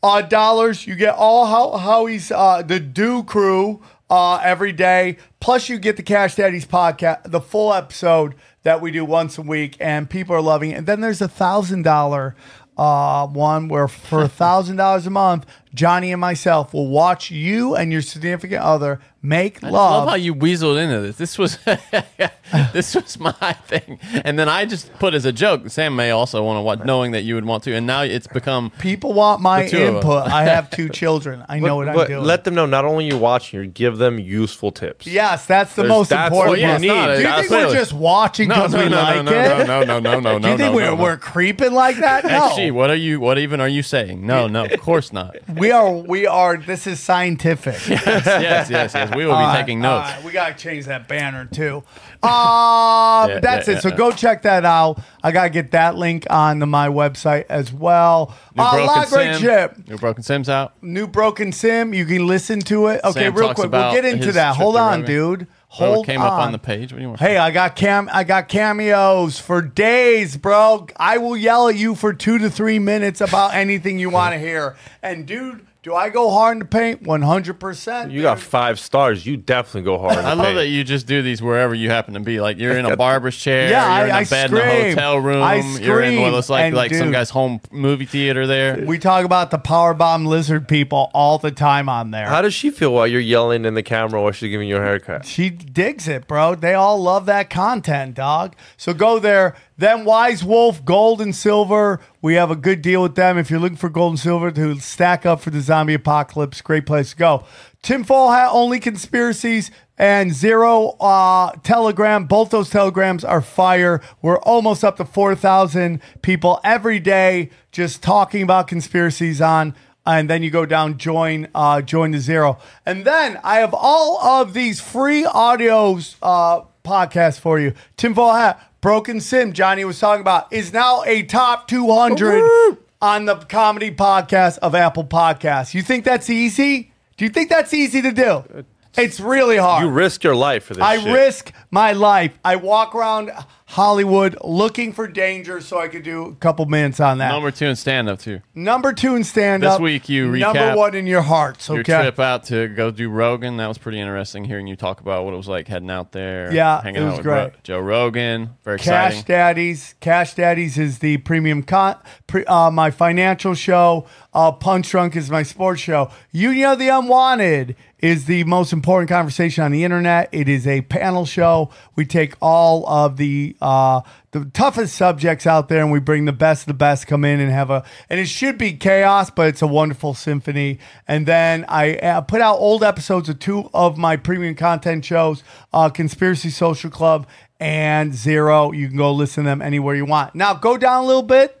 uh, 0.03 0.21
dollars. 0.21 0.85
You 0.87 0.95
get 0.95 1.15
all 1.15 1.45
how 1.45 1.77
Howie's 1.77 2.31
uh, 2.31 2.61
the 2.61 2.79
Do 2.79 3.23
Crew 3.23 3.81
uh, 4.09 4.35
every 4.43 4.71
day. 4.71 5.17
Plus, 5.39 5.69
you 5.69 5.79
get 5.79 5.97
the 5.97 6.03
Cash 6.03 6.35
Daddies 6.35 6.65
podcast, 6.65 7.31
the 7.31 7.41
full 7.41 7.73
episode 7.73 8.35
that 8.63 8.81
we 8.81 8.91
do 8.91 9.03
once 9.05 9.37
a 9.37 9.41
week, 9.41 9.77
and 9.79 10.09
people 10.09 10.35
are 10.35 10.41
loving 10.41 10.71
it. 10.71 10.75
And 10.75 10.87
then 10.87 11.01
there's 11.01 11.21
a 11.21 11.27
thousand 11.27 11.83
dollar 11.83 12.35
uh, 12.77 13.25
one 13.27 13.67
where 13.69 13.87
for 13.87 14.21
a 14.23 14.27
thousand 14.29 14.75
dollars 14.75 15.07
a 15.07 15.09
month, 15.09 15.45
Johnny 15.73 16.11
and 16.11 16.21
myself 16.21 16.73
will 16.73 16.87
watch 16.89 17.31
you 17.31 17.75
and 17.75 17.91
your 17.91 18.01
significant 18.03 18.61
other 18.61 18.99
make 19.27 19.61
love. 19.61 19.73
I 19.73 19.77
love. 19.77 19.91
love 20.05 20.09
how 20.09 20.15
you 20.15 20.33
weaseled 20.33 20.81
into 20.81 21.01
this. 21.01 21.17
This 21.17 21.37
was 21.37 21.57
this 22.73 22.95
was 22.95 23.19
my 23.19 23.31
thing, 23.67 23.99
and 24.23 24.39
then 24.39 24.47
I 24.49 24.65
just 24.65 24.91
put 24.99 25.13
as 25.13 25.25
a 25.25 25.31
joke. 25.31 25.69
Sam 25.69 25.95
may 25.95 26.11
also 26.11 26.43
want 26.43 26.57
to 26.57 26.61
watch, 26.61 26.79
knowing 26.85 27.11
that 27.11 27.23
you 27.23 27.35
would 27.35 27.45
want 27.45 27.63
to, 27.65 27.73
and 27.75 27.85
now 27.85 28.01
it's 28.03 28.27
become 28.27 28.71
People 28.79 29.13
want 29.13 29.41
my 29.41 29.63
The 29.63 29.69
two 29.69 29.83
of 29.83 29.95
input. 29.95 30.27
I 30.27 30.43
have 30.45 30.69
two 30.77 30.89
children. 30.89 31.43
I 31.49 31.59
know 31.59 31.75
what 31.75 31.87
but 31.87 32.01
I'm 32.01 32.07
doing. 32.07 32.23
let 32.23 32.43
them 32.43 32.55
know 32.55 32.65
not 32.65 32.85
only 32.85 33.07
you're 33.07 33.17
watching, 33.17 33.59
you 33.59 33.67
give 33.67 33.97
them 33.97 34.19
useful 34.19 34.71
tips. 34.71 35.05
Yes, 35.07 35.45
that's 35.45 35.75
the 35.75 35.81
There's- 35.83 35.89
most 35.97 36.09
that's 36.09 36.27
important. 36.31 36.51
what 36.51 36.59
you 36.59 36.67
part. 36.67 36.81
need. 36.81 36.87
Do 37.17 37.21
you 37.21 37.27
think 37.35 37.37
we're 37.37 37.47
clearly- 37.47 37.75
just 37.75 37.93
watching 37.93 38.47
no, 38.49 38.55
because 38.55 38.73
no, 38.73 38.83
we 38.83 38.89
no, 38.89 38.95
like 38.97 39.25
no, 39.25 39.31
it? 39.31 39.67
no, 39.67 39.83
no, 39.83 39.99
no, 39.99 39.99
no, 39.99 40.19
no, 40.19 40.37
no. 40.37 40.39
Do 40.39 40.47
you 40.51 40.57
think 40.57 40.71
no, 40.71 40.75
we're, 40.75 40.85
no, 40.85 40.95
no. 40.95 41.03
we're 41.03 41.17
creeping 41.17 41.73
like 41.73 41.97
that? 41.97 42.23
No. 42.23 42.29
Actually, 42.29 42.71
what 42.71 42.89
are 42.89 42.95
you? 42.95 43.19
What 43.19 43.37
even 43.37 43.59
are 43.59 43.67
you 43.67 43.83
saying? 43.83 44.25
No, 44.25 44.47
no, 44.47 44.65
of 44.65 44.79
course 44.79 45.11
not. 45.11 45.35
we 45.53 45.71
are. 45.71 45.91
We 45.91 46.25
are. 46.27 46.57
This 46.57 46.87
is 46.87 46.99
scientific. 46.99 47.87
yes, 47.87 48.69
yes, 48.69 48.93
yes. 48.93 49.15
We 49.17 49.25
will 49.25 49.37
be 49.37 49.51
taking 49.57 49.81
notes. 49.81 50.09
we 50.23 50.31
gotta 50.31 50.53
change 50.53 50.85
that 50.85 51.07
banner 51.07 51.45
too. 51.45 51.83
Uh, 52.23 53.25
Yeah, 53.29 53.39
that's 53.39 53.67
yeah, 53.67 53.75
it. 53.75 53.81
So 53.81 53.89
yeah. 53.89 53.95
go 53.95 54.11
check 54.11 54.43
that 54.43 54.63
out. 54.63 55.01
I 55.23 55.31
gotta 55.31 55.49
get 55.49 55.71
that 55.71 55.95
link 55.95 56.25
on 56.29 56.59
my 56.69 56.87
website 56.87 57.45
as 57.49 57.73
well. 57.73 58.33
New 58.55 58.63
Uh, 58.63 58.85
Broken 58.85 59.33
Sim. 59.33 59.41
shit. 59.41 59.87
New 59.89 59.97
Broken 59.97 60.23
Sims 60.23 60.47
out. 60.49 60.73
New 60.81 61.07
Broken 61.07 61.51
Sim. 61.51 61.93
You 61.93 62.05
can 62.05 62.27
listen 62.27 62.59
to 62.61 62.87
it. 62.87 63.01
Okay, 63.03 63.21
Sam 63.21 63.33
real 63.35 63.47
talks 63.47 63.59
quick. 63.59 63.71
We'll 63.71 63.81
about 63.81 63.93
get 63.93 64.05
into 64.05 64.27
his 64.27 64.35
that. 64.35 64.51
trip 64.55 64.57
Hold 64.63 64.75
to 64.75 64.79
on, 64.81 64.99
Rogan. 65.01 65.05
dude. 65.05 65.47
Oh, 65.79 65.93
Hold 65.93 66.05
it 66.05 66.11
came 66.11 66.21
up 66.21 66.31
on 66.33 66.53
the 66.53 66.57
page. 66.59 66.93
You? 66.93 67.15
Hey, 67.19 67.37
I 67.37 67.51
got 67.51 67.75
cam 67.75 68.09
I 68.13 68.23
got 68.23 68.47
cameos 68.47 69.37
for 69.39 69.61
days, 69.61 70.37
bro. 70.37 70.87
I 70.95 71.17
will 71.17 71.35
yell 71.35 71.67
at 71.67 71.75
you 71.75 71.93
for 71.93 72.13
2 72.13 72.37
to 72.37 72.49
3 72.49 72.79
minutes 72.79 73.19
about 73.19 73.53
anything 73.53 73.99
you 73.99 74.09
want 74.09 74.33
to 74.33 74.39
hear. 74.47 74.77
And 75.03 75.25
dude, 75.25 75.66
do 75.87 75.95
I 75.95 76.09
go 76.09 76.29
hard 76.31 76.55
in 76.55 76.59
the 76.59 76.65
paint? 76.65 77.03
100%. 77.03 78.11
You 78.11 78.21
got 78.21 78.39
five 78.39 78.77
stars. 78.77 79.25
You 79.25 79.37
definitely 79.37 79.83
go 79.83 79.97
hard. 79.97 80.17
in 80.17 80.25
I 80.25 80.31
the 80.31 80.35
love 80.35 80.45
paint. 80.47 80.55
that 80.57 80.67
you 80.67 80.83
just 80.83 81.07
do 81.07 81.21
these 81.21 81.41
wherever 81.41 81.73
you 81.73 81.89
happen 81.89 82.13
to 82.15 82.19
be. 82.19 82.41
Like 82.41 82.57
you're 82.57 82.77
in 82.77 82.85
a 82.85 82.97
barber's 82.97 83.37
chair, 83.37 83.69
Yeah, 83.69 83.99
you're 83.99 84.07
in 84.07 84.11
I- 84.13 84.17
a 84.17 84.21
I 84.21 84.25
bed 84.25 84.51
in 84.51 84.57
a 84.57 84.59
scream. 84.59 84.89
hotel 84.89 85.17
room, 85.19 85.41
I 85.41 85.55
you're 85.79 86.01
in 86.01 86.19
what 86.21 86.33
looks 86.33 86.49
like 86.49 86.63
scream, 86.63 86.73
like 86.75 86.91
and 86.91 86.99
some 86.99 87.11
guy's 87.13 87.29
home 87.29 87.61
movie 87.71 88.03
theater 88.05 88.45
there. 88.45 88.83
we 88.85 88.97
talk 88.99 89.23
about 89.23 89.49
the 89.49 89.57
power 89.57 89.93
bomb 89.93 90.25
lizard 90.25 90.67
people 90.67 91.09
all 91.13 91.37
the 91.37 91.51
time 91.51 91.87
on 91.87 92.11
there. 92.11 92.27
How 92.27 92.41
does 92.41 92.53
she 92.53 92.69
feel 92.69 92.91
while 92.93 93.07
you're 93.07 93.21
yelling 93.21 93.63
in 93.63 93.73
the 93.73 93.83
camera 93.83 94.21
while 94.21 94.33
she's 94.33 94.49
giving 94.49 94.67
you 94.67 94.75
a 94.75 94.81
haircut? 94.81 95.25
She 95.25 95.49
digs 95.49 96.09
it, 96.09 96.27
bro. 96.27 96.55
They 96.55 96.73
all 96.73 97.01
love 97.01 97.25
that 97.27 97.49
content, 97.49 98.13
dog. 98.15 98.57
So 98.75 98.93
go 98.93 99.19
there. 99.19 99.55
Then 99.79 100.05
Wise 100.05 100.43
Wolf, 100.43 100.83
Gold 100.83 101.21
and 101.21 101.35
Silver. 101.35 101.99
We 102.19 102.33
have 102.33 102.49
a 102.49 102.55
good 102.55 102.81
deal 102.81 103.03
with 103.03 103.13
them. 103.13 103.37
If 103.37 103.51
you're 103.51 103.59
looking 103.59 103.77
for 103.77 103.89
gold 103.89 104.13
and 104.13 104.19
silver 104.19 104.49
to 104.49 104.79
stack 104.79 105.23
up 105.23 105.39
for 105.39 105.51
the 105.51 105.61
zombie 105.61 105.93
apocalypse, 105.93 106.61
great 106.61 106.87
place 106.87 107.11
to 107.11 107.15
go. 107.15 107.45
Tinfoil 107.83 108.31
Hat, 108.31 108.49
Only 108.51 108.79
Conspiracies, 108.79 109.69
and 109.95 110.33
Zero 110.33 110.95
uh, 110.99 111.51
Telegram. 111.61 112.25
Both 112.25 112.49
those 112.49 112.71
telegrams 112.71 113.23
are 113.23 113.41
fire. 113.41 114.01
We're 114.23 114.39
almost 114.39 114.83
up 114.83 114.97
to 114.97 115.05
4,000 115.05 116.01
people 116.23 116.59
every 116.63 116.99
day 116.99 117.51
just 117.71 118.01
talking 118.01 118.41
about 118.41 118.67
conspiracies 118.67 119.41
on 119.41 119.75
and 120.07 120.29
then 120.29 120.41
you 120.41 120.49
go 120.49 120.65
down 120.65 120.97
join 120.97 121.47
uh, 121.53 121.81
join 121.81 122.11
the 122.11 122.19
zero 122.19 122.57
and 122.85 123.03
then 123.03 123.37
i 123.43 123.57
have 123.57 123.73
all 123.73 124.19
of 124.19 124.53
these 124.53 124.79
free 124.79 125.23
audios 125.23 126.15
uh, 126.21 126.61
podcasts 126.83 127.39
for 127.39 127.59
you 127.59 127.73
tinfoil 127.97 128.33
hat 128.33 128.59
broken 128.87 129.19
sim 129.19 129.51
johnny 129.51 129.83
was 129.83 129.99
talking 129.99 130.21
about 130.21 130.47
is 130.53 130.71
now 130.71 131.03
a 131.03 131.21
top 131.23 131.67
200 131.67 132.77
on 133.01 133.25
the 133.25 133.35
comedy 133.35 133.91
podcast 133.91 134.57
of 134.59 134.73
apple 134.73 135.03
podcasts 135.03 135.73
you 135.73 135.81
think 135.81 136.05
that's 136.05 136.29
easy 136.29 136.93
do 137.17 137.25
you 137.25 137.29
think 137.29 137.49
that's 137.49 137.73
easy 137.73 138.01
to 138.01 138.13
do 138.13 138.63
it's 138.97 139.19
really 139.19 139.57
hard 139.57 139.83
You 139.83 139.89
risk 139.89 140.23
your 140.23 140.35
life 140.35 140.63
for 140.63 140.73
this. 140.73 140.81
I 140.81 140.97
shit. 140.97 141.13
risk 141.13 141.53
my 141.69 141.91
life. 141.91 142.37
I 142.43 142.55
walk 142.55 142.95
around 142.95 143.31
Hollywood 143.69 144.37
looking 144.45 144.93
for 144.93 145.09
danger 145.09 145.59
so 145.59 145.77
I 145.77 145.89
could 145.89 146.03
do 146.03 146.23
a 146.27 146.35
couple 146.35 146.65
minutes 146.67 147.01
on 147.01 147.17
that. 147.17 147.27
Number 147.33 147.51
two 147.51 147.65
in 147.65 147.75
stand 147.75 148.07
up 148.07 148.17
too. 148.17 148.39
Number 148.55 148.93
two 148.93 149.15
in 149.17 149.25
stand 149.25 149.65
up. 149.65 149.73
This 149.73 149.81
week 149.81 150.07
you 150.07 150.31
number 150.37 150.73
one 150.73 150.95
in 150.95 151.05
your 151.05 151.21
hearts. 151.21 151.67
Your 151.67 151.79
Okay. 151.79 152.01
trip 152.01 152.17
out 152.17 152.45
to 152.45 152.69
go 152.69 152.91
do 152.91 153.09
Rogan, 153.09 153.57
that 153.57 153.67
was 153.67 153.77
pretty 153.77 153.99
interesting. 153.99 154.45
Hearing 154.45 154.67
you 154.67 154.77
talk 154.77 155.01
about 155.01 155.25
what 155.25 155.33
it 155.33 155.37
was 155.37 155.49
like 155.49 155.67
heading 155.67 155.91
out 155.91 156.13
there. 156.13 156.51
Yeah, 156.53 156.81
hanging 156.81 157.01
it 157.01 157.05
out 157.05 157.09
was 157.09 157.17
with 157.17 157.23
great. 157.25 157.35
Ro- 157.43 157.51
Joe 157.63 157.79
Rogan, 157.79 158.49
very 158.63 158.77
Cash 158.79 158.87
exciting. 159.19 159.23
Daddies. 159.27 159.95
Cash 159.99 160.35
Daddies 160.35 160.77
is 160.77 160.99
the 160.99 161.17
premium 161.17 161.61
con. 161.61 161.97
Pre, 162.25 162.45
uh, 162.45 162.71
my 162.71 162.89
financial 162.89 163.53
show. 163.53 164.05
Uh, 164.33 164.51
Punch 164.51 164.89
Drunk 164.91 165.15
is 165.15 165.29
my 165.29 165.43
sports 165.43 165.81
show. 165.81 166.09
You 166.31 166.53
know 166.53 166.75
the 166.75 166.89
Unwanted 166.89 167.75
is 167.99 168.25
the 168.25 168.43
most 168.43 168.71
important 168.71 169.09
conversation 169.09 169.63
on 169.63 169.71
the 169.71 169.83
internet. 169.83 170.29
It 170.31 170.47
is 170.47 170.67
a 170.67 170.81
panel 170.81 171.25
show. 171.25 171.71
We 171.95 172.05
take 172.05 172.35
all 172.39 172.87
of 172.87 173.17
the 173.17 173.55
uh, 173.61 174.01
the 174.31 174.45
toughest 174.45 174.95
subjects 174.95 175.47
out 175.47 175.69
there, 175.69 175.81
and 175.81 175.91
we 175.91 175.99
bring 175.99 176.25
the 176.25 176.33
best 176.33 176.67
the 176.67 176.73
best 176.73 177.07
come 177.07 177.25
in 177.25 177.39
and 177.39 177.51
have 177.51 177.69
a. 177.69 177.83
And 178.09 178.19
it 178.19 178.27
should 178.27 178.57
be 178.57 178.73
chaos, 178.73 179.29
but 179.29 179.47
it's 179.47 179.61
a 179.61 179.67
wonderful 179.67 180.13
symphony. 180.13 180.79
And 181.07 181.25
then 181.25 181.65
I 181.67 181.95
uh, 181.95 182.21
put 182.21 182.41
out 182.41 182.57
old 182.57 182.83
episodes 182.83 183.29
of 183.29 183.39
two 183.39 183.69
of 183.73 183.97
my 183.97 184.17
premium 184.17 184.55
content 184.55 185.05
shows, 185.05 185.43
uh, 185.73 185.89
Conspiracy 185.89 186.49
Social 186.49 186.89
Club 186.89 187.27
and 187.59 188.13
Zero. 188.13 188.71
You 188.71 188.87
can 188.87 188.97
go 188.97 189.11
listen 189.11 189.43
to 189.43 189.49
them 189.49 189.61
anywhere 189.61 189.95
you 189.95 190.05
want. 190.05 190.35
Now 190.35 190.53
go 190.53 190.77
down 190.77 191.03
a 191.03 191.07
little 191.07 191.23
bit 191.23 191.53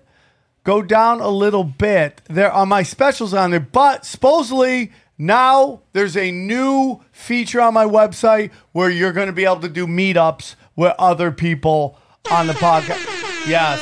go 0.67 0.81
down 0.81 1.21
a 1.21 1.29
little 1.29 1.63
bit. 1.63 2.21
There 2.29 2.51
are 2.51 2.65
my 2.65 2.83
specials 2.83 3.33
on 3.33 3.51
there, 3.51 3.61
but 3.61 4.05
supposedly 4.05 4.91
now 5.17 5.81
there's 5.93 6.17
a 6.17 6.29
new 6.29 7.01
feature 7.11 7.61
on 7.61 7.73
my 7.73 7.85
website 7.85 8.51
where 8.73 8.89
you're 8.89 9.13
going 9.13 9.27
to 9.27 9.33
be 9.33 9.45
able 9.45 9.61
to 9.61 9.69
do 9.69 9.87
meetups 9.87 10.55
with 10.77 10.93
other 10.97 11.31
people 11.31 11.99
on 12.31 12.47
the 12.47 12.53
podcast. 12.53 13.03
Yes. 13.45 13.81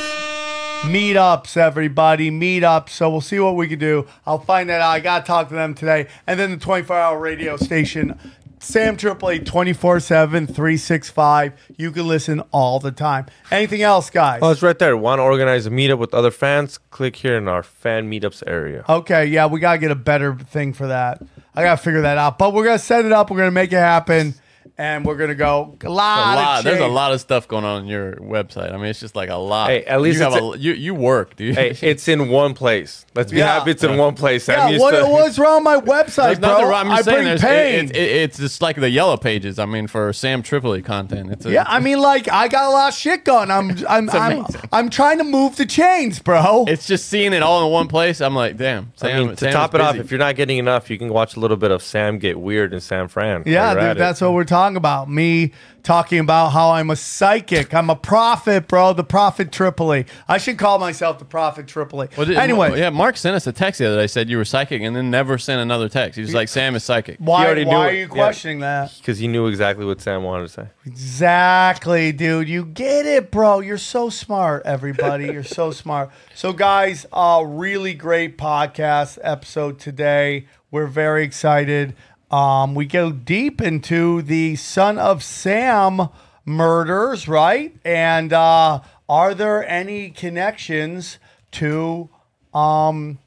Meetups, 0.84 1.58
everybody, 1.58 2.32
meetups. 2.32 2.90
So 2.90 3.10
we'll 3.10 3.22
see 3.22 3.40
what 3.40 3.56
we 3.56 3.68
can 3.68 3.80
do. 3.80 4.08
I'll 4.26 4.40
find 4.40 4.70
that 4.70 4.82
out. 4.82 4.90
I 4.90 5.00
got 5.00 5.20
to 5.20 5.28
talk 5.28 5.50
to 5.50 5.56
them 5.56 5.74
today. 5.76 6.08
And 6.26 6.40
then 6.40 6.52
the 6.52 6.58
24 6.58 6.96
hour 6.96 7.20
radio 7.20 7.58
station, 7.58 8.20
Sam 8.60 8.98
Triple 8.98 9.30
Eight, 9.32 9.46
24 9.46 10.00
7, 10.00 10.48
365. 10.48 11.54
You 11.78 11.92
can 11.92 12.08
listen 12.08 12.42
all 12.52 12.80
the 12.80 12.92
time. 12.92 13.26
Anything 13.52 13.82
else, 13.82 14.10
guys? 14.10 14.40
Oh, 14.42 14.52
it's 14.52 14.62
right 14.62 14.78
there. 14.78 14.96
Want 14.96 15.20
to 15.20 15.24
organize 15.24 15.66
a 15.66 15.70
meetup 15.72 15.98
with 15.98 16.14
other 16.14 16.32
fans? 16.32 16.78
Click 16.78 17.16
here 17.16 17.38
in 17.38 17.48
our 17.48 17.64
fan 17.64 18.10
meetups 18.10 18.44
area. 18.48 18.86
Okay, 18.88 19.26
yeah, 19.26 19.48
we 19.48 19.60
gotta 19.60 19.78
get 19.80 19.92
a 19.92 19.96
better 19.96 20.36
thing 20.36 20.74
for 20.74 20.88
that. 20.88 21.22
I 21.56 21.64
gotta 21.64 21.82
figure 21.82 22.02
that 22.02 22.18
out. 22.18 22.38
But 22.38 22.54
we're 22.54 22.66
gonna 22.66 22.80
set 22.80 23.06
it 23.06 23.12
up. 23.12 23.30
We're 23.32 23.38
gonna 23.38 23.52
make 23.52 23.72
it 23.72 23.78
happen, 23.78 24.36
and 24.78 25.06
we're 25.06 25.16
gonna 25.16 25.36
go 25.36 25.78
a 25.84 25.88
A 25.88 25.90
lot. 25.90 26.36
lot, 26.36 26.58
of 26.60 26.64
there's 26.66 26.82
a 26.82 26.88
lot 26.88 27.14
of 27.14 27.22
stuff 27.22 27.48
going 27.48 27.64
on 27.64 27.84
on 27.84 27.88
your 27.88 28.14
website. 28.18 28.74
I 28.74 28.78
mean, 28.78 28.88
it's 28.88 29.00
just 29.00 29.16
like 29.16 29.30
a 29.30 29.36
lot. 29.36 29.70
Hey, 29.70 29.84
at 29.86 30.02
least 30.02 30.18
you 30.18 30.24
have 30.24 30.34
it's 30.36 30.56
a, 30.56 30.60
you 30.60 30.74
you 30.74 30.94
work, 30.96 31.36
dude. 31.36 31.56
Hey, 31.56 31.78
it's 31.82 32.08
in 32.08 32.30
one 32.30 32.54
place. 32.54 33.06
Let's 33.16 33.32
be 33.32 33.38
Yeah. 33.38 33.54
happy 33.60 33.72
it's 33.72 33.84
in 33.84 33.98
one 33.98 34.16
place. 34.16 34.44
Sam 34.46 34.58
Yeah, 34.60 34.70
used 34.70 34.82
what, 34.82 34.92
to- 34.92 35.06
what's 35.06 35.40
wrong 35.40 35.64
with 35.64 35.64
my 35.64 35.78
website, 35.82 36.40
bro? 36.42 36.64
wrong. 36.70 36.88
I'm 36.88 36.92
I 36.92 37.02
saying, 37.02 37.24
bring 37.24 37.38
pain. 37.40 37.86
it, 37.86 37.96
it, 37.96 37.98
it's 38.24 38.38
just 38.38 38.62
like 38.62 38.76
the 38.76 38.90
yellow 38.90 39.18
pages. 39.18 39.60
I 39.60 39.66
mean, 39.66 39.88
for 39.88 40.12
Sam 40.14 40.42
Tripoli 40.44 40.82
content, 40.82 41.32
it's 41.32 41.46
a, 41.46 41.52
yeah, 41.52 41.64
I 41.68 41.80
mean, 41.80 42.00
like 42.00 42.30
I 42.30 42.48
got 42.48 42.66
a 42.66 42.70
lot 42.72 42.90
of 42.90 42.98
shit 42.98 43.24
going. 43.24 43.52
I'm, 43.52 43.72
I'm, 43.88 44.10
I'm, 44.10 44.40
amazing. 44.40 44.62
I'm 44.74 44.90
trying 44.90 45.18
to 45.20 45.24
move 45.24 45.56
the 45.56 45.66
chains, 45.66 46.20
bro. 46.20 46.66
it's 46.68 46.86
just 46.88 47.08
seeing 47.08 47.32
it 47.34 47.44
all 47.44 47.66
in 47.66 47.72
one 47.72 47.88
place. 47.88 48.20
I'm 48.22 48.36
like, 48.36 48.58
damn. 48.58 48.92
I 49.02 49.08
Sam, 49.08 49.20
mean, 49.28 49.30
to 49.36 49.38
Sam 49.38 49.54
top 49.54 49.72
is 49.74 49.76
it 49.76 49.82
off, 49.82 49.96
if 49.96 50.12
you're 50.12 50.20
not 50.20 50.36
getting 50.36 50.58
enough, 50.58 50.90
you 50.90 50.98
can 50.98 51.10
watch 51.10 51.36
a 51.38 51.40
little 51.40 51.58
bit 51.58 51.72
of 51.72 51.82
Sam 51.82 52.20
get 52.20 52.40
weird 52.40 52.74
and 52.74 52.84
Sam 52.84 53.08
Fran. 53.08 53.44
Yeah, 53.46 53.68
while 53.68 53.74
you're 53.76 53.84
at 53.84 53.94
dude, 53.94 54.02
that's 54.02 54.22
what 54.22 54.34
we're 54.34 54.44
talking 54.44 54.65
about. 54.76 55.10
Me 55.10 55.52
talking 55.84 56.18
about 56.18 56.50
how 56.50 56.72
I'm 56.72 56.90
a 56.90 56.96
psychic. 56.96 57.72
I'm 57.76 57.92
a 57.92 57.96
prophet, 57.96 58.68
bro. 58.68 58.94
The 58.94 59.04
prophet 59.04 59.52
Tripoli. 59.52 60.08
I 60.28 60.40
should 60.40 60.58
call 60.58 60.80
myself 60.80 61.20
the 61.20 61.26
prophet 61.26 61.68
Tripoli. 61.68 62.08
Well, 62.18 62.26
did- 62.26 62.38
anyway, 62.38 62.80
yeah, 62.80 62.90
Mark 62.90 63.18
sent 63.18 63.36
us 63.36 63.46
a 63.46 63.52
text 63.52 63.78
the 63.78 63.86
other 63.86 63.98
day. 63.98 64.08
Said 64.08 64.30
you 64.30 64.38
were 64.38 64.46
psychic, 64.46 64.82
and 64.82 64.96
then 64.96 65.12
never 65.12 65.38
sent 65.38 65.62
another 65.62 65.88
text. 65.88 66.16
He 66.16 66.22
was 66.24 66.34
like, 66.34 66.48
"Sam 66.48 66.76
is 66.76 66.84
psychic." 66.84 67.18
why, 67.20 67.46
already 67.46 67.66
why 67.66 67.72
knew 67.72 67.78
are 67.78 67.90
it. 67.92 67.94
you 67.96 68.00
Yeah. 68.02 68.08
questioning 68.08 68.60
that? 68.62 68.92
because 68.98 69.20
he 69.20 69.28
knew 69.28 69.46
exactly 69.46 69.86
what 69.86 70.02
Sam 70.02 70.24
wanted 70.24 70.48
to 70.48 70.54
say. 70.54 70.68
Exactly, 70.86 72.12
dude. 72.12 72.50
You 72.50 72.66
get 72.66 73.06
it, 73.06 73.30
bro. 73.32 73.60
You're 73.60 73.78
so 73.78 74.10
smart, 74.10 74.64
everybody. 74.66 75.26
You're 75.26 75.44
so 75.44 75.72
smart. 75.84 76.10
So, 76.34 76.52
guys, 76.54 77.06
uh, 77.14 77.44
really 77.46 77.94
great 77.94 78.38
podcast 78.38 79.20
episode 79.24 79.80
today. 79.80 80.48
We're 80.72 80.88
very 80.88 81.24
excited. 81.24 81.96
Um, 82.32 82.76
we 82.76 82.86
go 82.86 83.12
deep 83.12 83.62
into 83.62 84.22
the 84.22 84.56
son 84.56 84.98
of 84.98 85.24
Sam 85.24 86.10
murders, 86.46 87.28
right? 87.28 87.76
And 87.86 88.34
uh, 88.34 88.82
are 89.08 89.34
there 89.34 89.68
any 89.68 90.10
connections 90.10 91.20
to 91.52 92.10
um 92.54 93.20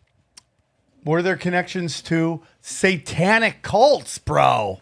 were 1.05 1.23
there 1.23 1.37
connections 1.37 2.03
to 2.03 2.43
satanic 2.61 3.63
cults, 3.63 4.19
bro? 4.19 4.81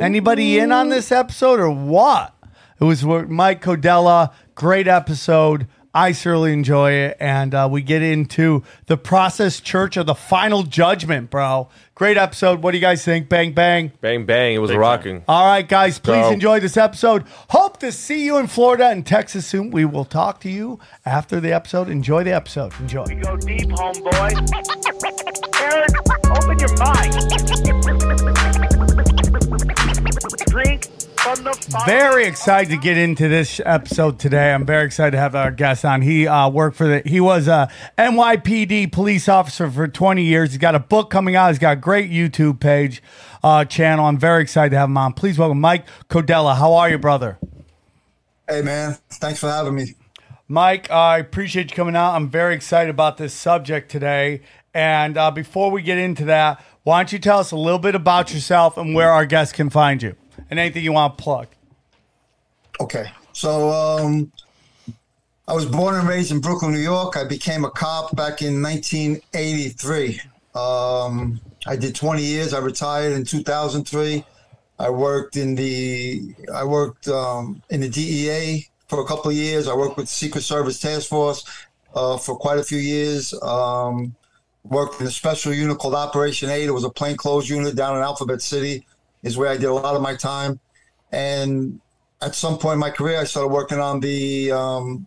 Anybody 0.00 0.58
in 0.58 0.72
on 0.72 0.88
this 0.88 1.12
episode 1.12 1.60
or 1.60 1.70
what? 1.70 2.34
It 2.80 2.84
was 2.84 3.04
with 3.04 3.28
Mike 3.28 3.62
Codella. 3.62 4.32
Great 4.54 4.88
episode. 4.88 5.68
I 5.94 6.10
certainly 6.10 6.52
enjoy 6.52 6.92
it. 6.92 7.16
And 7.20 7.54
uh, 7.54 7.68
we 7.70 7.82
get 7.82 8.02
into 8.02 8.64
the 8.86 8.96
process 8.96 9.60
church 9.60 9.96
of 9.96 10.06
the 10.06 10.14
final 10.14 10.64
judgment, 10.64 11.30
bro. 11.30 11.68
Great 11.94 12.16
episode. 12.16 12.60
What 12.60 12.72
do 12.72 12.76
you 12.76 12.80
guys 12.80 13.04
think? 13.04 13.28
Bang, 13.28 13.52
bang. 13.52 13.92
Bang 14.00 14.26
bang, 14.26 14.54
it 14.54 14.58
was 14.58 14.72
Big 14.72 14.80
rocking. 14.80 15.22
All 15.28 15.44
right, 15.46 15.68
guys, 15.68 16.00
please 16.00 16.24
Go. 16.24 16.30
enjoy 16.32 16.58
this 16.58 16.76
episode. 16.76 17.22
Hope 17.50 17.78
to 17.78 17.92
see 17.92 18.24
you 18.24 18.36
in 18.38 18.48
Florida 18.48 18.88
and 18.88 19.06
Texas 19.06 19.46
soon. 19.46 19.70
We 19.70 19.84
will 19.84 20.04
talk 20.04 20.40
to 20.40 20.50
you 20.50 20.80
after 21.06 21.38
the 21.38 21.52
episode. 21.52 21.88
Enjoy 21.88 22.24
the 22.24 22.32
episode. 22.32 22.72
Enjoy. 22.80 23.04
We 23.06 23.14
go 23.14 23.36
deep, 23.36 23.68
homeboy. 23.68 24.32
Aaron, 25.60 25.88
open 26.30 26.58
your 26.58 26.76
mind. 26.78 27.12
Drink 27.14 27.84
from 27.86 27.98
the 27.98 28.34
fountain. 30.50 31.13
Very 31.86 32.26
excited 32.26 32.70
to 32.70 32.76
get 32.76 32.98
into 32.98 33.28
this 33.28 33.58
episode 33.64 34.18
today. 34.18 34.52
I'm 34.52 34.66
very 34.66 34.84
excited 34.84 35.12
to 35.12 35.18
have 35.18 35.34
our 35.34 35.50
guest 35.50 35.82
on. 35.84 36.02
He 36.02 36.26
uh, 36.26 36.50
worked 36.50 36.76
for 36.76 36.86
the. 36.86 37.02
He 37.06 37.18
was 37.18 37.48
a 37.48 37.70
NYPD 37.96 38.92
police 38.92 39.26
officer 39.26 39.70
for 39.70 39.88
20 39.88 40.22
years. 40.22 40.50
He's 40.50 40.58
got 40.58 40.74
a 40.74 40.80
book 40.80 41.08
coming 41.08 41.34
out. 41.34 41.48
He's 41.48 41.58
got 41.58 41.72
a 41.72 41.80
great 41.80 42.10
YouTube 42.10 42.60
page, 42.60 43.02
uh, 43.42 43.64
channel. 43.64 44.04
I'm 44.04 44.18
very 44.18 44.42
excited 44.42 44.70
to 44.70 44.76
have 44.76 44.90
him 44.90 44.98
on. 44.98 45.14
Please 45.14 45.38
welcome 45.38 45.60
Mike 45.60 45.86
Codella. 46.10 46.56
How 46.56 46.74
are 46.74 46.90
you, 46.90 46.98
brother? 46.98 47.38
Hey 48.46 48.60
man, 48.60 48.98
thanks 49.10 49.40
for 49.40 49.48
having 49.48 49.74
me. 49.74 49.94
Mike, 50.46 50.90
I 50.90 51.18
appreciate 51.18 51.70
you 51.70 51.76
coming 51.76 51.96
out. 51.96 52.14
I'm 52.14 52.28
very 52.28 52.54
excited 52.54 52.90
about 52.90 53.16
this 53.16 53.32
subject 53.32 53.90
today. 53.90 54.42
And 54.74 55.16
uh, 55.16 55.30
before 55.30 55.70
we 55.70 55.80
get 55.80 55.96
into 55.96 56.26
that, 56.26 56.62
why 56.82 56.98
don't 56.98 57.12
you 57.12 57.18
tell 57.18 57.38
us 57.38 57.50
a 57.50 57.56
little 57.56 57.78
bit 57.78 57.94
about 57.94 58.34
yourself 58.34 58.76
and 58.76 58.94
where 58.94 59.10
our 59.10 59.24
guests 59.24 59.54
can 59.54 59.70
find 59.70 60.02
you, 60.02 60.16
and 60.50 60.58
anything 60.58 60.84
you 60.84 60.92
want 60.92 61.16
to 61.16 61.22
plug? 61.22 61.48
Okay, 62.80 63.10
so 63.32 63.70
um, 63.70 64.32
I 65.46 65.54
was 65.54 65.66
born 65.66 65.94
and 65.94 66.08
raised 66.08 66.32
in 66.32 66.40
Brooklyn, 66.40 66.72
New 66.72 66.78
York. 66.78 67.16
I 67.16 67.24
became 67.24 67.64
a 67.64 67.70
cop 67.70 68.16
back 68.16 68.42
in 68.42 68.62
1983. 68.62 70.20
Um, 70.54 71.40
I 71.66 71.76
did 71.76 71.94
20 71.94 72.22
years. 72.22 72.54
I 72.54 72.58
retired 72.58 73.12
in 73.12 73.24
2003. 73.24 74.24
I 74.78 74.90
worked 74.90 75.36
in 75.36 75.54
the 75.54 76.34
I 76.52 76.64
worked 76.64 77.06
um, 77.08 77.62
in 77.70 77.80
the 77.80 77.88
DEA 77.88 78.66
for 78.88 79.00
a 79.00 79.04
couple 79.04 79.30
of 79.30 79.36
years. 79.36 79.68
I 79.68 79.74
worked 79.74 79.96
with 79.96 80.08
Secret 80.08 80.42
Service 80.42 80.80
Task 80.80 81.08
Force 81.08 81.44
uh, 81.94 82.18
for 82.18 82.36
quite 82.36 82.58
a 82.58 82.64
few 82.64 82.78
years. 82.78 83.34
Um, 83.42 84.16
worked 84.64 85.00
in 85.00 85.06
a 85.06 85.10
special 85.10 85.52
unit 85.52 85.78
called 85.78 85.94
Operation 85.94 86.50
Eight. 86.50 86.64
It 86.64 86.72
was 86.72 86.84
a 86.84 86.90
plainclothes 86.90 87.48
unit 87.48 87.76
down 87.76 87.96
in 87.96 88.02
Alphabet 88.02 88.42
City. 88.42 88.84
Is 89.24 89.36
where 89.36 89.48
I 89.48 89.56
did 89.56 89.64
a 89.64 89.74
lot 89.74 89.96
of 89.96 90.02
my 90.02 90.14
time. 90.14 90.60
And 91.10 91.80
at 92.20 92.34
some 92.34 92.58
point 92.58 92.74
in 92.74 92.78
my 92.78 92.90
career, 92.90 93.18
I 93.20 93.24
started 93.24 93.48
working 93.48 93.80
on 93.80 94.00
the 94.00 94.52
um, 94.52 95.06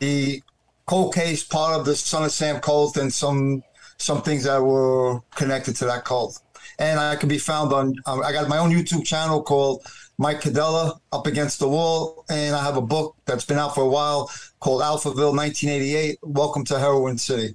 the 0.00 0.42
cold 0.86 1.14
case 1.14 1.42
part 1.42 1.78
of 1.78 1.86
the 1.86 1.96
Son 1.96 2.24
of 2.24 2.32
Sam 2.32 2.60
cult 2.60 2.96
and 2.96 3.12
some 3.12 3.62
some 3.96 4.20
things 4.22 4.44
that 4.44 4.60
were 4.62 5.20
connected 5.34 5.76
to 5.76 5.86
that 5.86 6.04
cult. 6.04 6.40
And 6.78 6.98
I 6.98 7.16
can 7.16 7.28
be 7.28 7.38
found 7.38 7.72
on. 7.72 7.94
Um, 8.06 8.22
I 8.22 8.32
got 8.32 8.48
my 8.48 8.58
own 8.58 8.70
YouTube 8.70 9.04
channel 9.04 9.42
called 9.42 9.82
Mike 10.18 10.40
Codella, 10.40 10.98
Up 11.12 11.26
Against 11.26 11.58
the 11.58 11.68
Wall, 11.68 12.24
and 12.28 12.54
I 12.54 12.62
have 12.62 12.76
a 12.76 12.82
book 12.82 13.16
that's 13.26 13.44
been 13.44 13.58
out 13.58 13.74
for 13.74 13.82
a 13.82 13.88
while 13.88 14.30
called 14.60 14.82
Alphaville 14.82 15.36
1988. 15.36 16.18
Welcome 16.22 16.64
to 16.66 16.78
Heroin 16.78 17.18
City. 17.18 17.54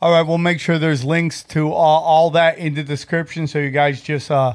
All 0.00 0.12
right, 0.12 0.22
we'll 0.22 0.38
make 0.38 0.60
sure 0.60 0.78
there's 0.78 1.04
links 1.04 1.42
to 1.44 1.72
all, 1.72 2.04
all 2.04 2.30
that 2.30 2.58
in 2.58 2.74
the 2.74 2.84
description. 2.84 3.48
So 3.48 3.58
you 3.58 3.70
guys 3.70 4.00
just 4.00 4.30
uh, 4.30 4.54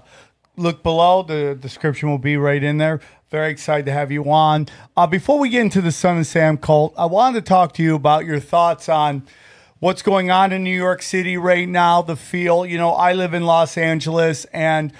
look 0.56 0.84
below. 0.84 1.24
The 1.24 1.56
description 1.60 2.10
will 2.10 2.18
be 2.18 2.38
right 2.38 2.64
in 2.64 2.78
there. 2.78 3.00
Very 3.30 3.52
excited 3.52 3.86
to 3.88 3.92
have 3.92 4.12
you 4.12 4.30
on. 4.30 4.68
Uh, 4.96 5.08
before 5.08 5.40
we 5.40 5.50
get 5.50 5.62
into 5.62 5.82
the 5.82 5.92
Son 5.92 6.20
of 6.20 6.28
Sam 6.28 6.58
cult, 6.58 6.94
I 6.98 7.06
wanted 7.06 7.44
to 7.44 7.50
talk 7.50 7.74
to 7.76 7.84
you 7.84 7.96
about 7.96 8.26
your 8.26 8.40
thoughts 8.40 8.88
on 8.88 9.24
what's 9.80 10.02
going 10.02 10.30
on 10.30 10.52
in 10.52 10.64
New 10.64 10.76
York 10.76 11.02
City 11.02 11.36
right 11.36 11.68
now, 11.68 12.02
the 12.02 12.16
feel. 12.16 12.66
You 12.66 12.78
know, 12.78 12.92
I 12.92 13.14
live 13.14 13.34
in 13.34 13.44
Los 13.44 13.78
Angeles 13.78 14.46
and 14.46 14.94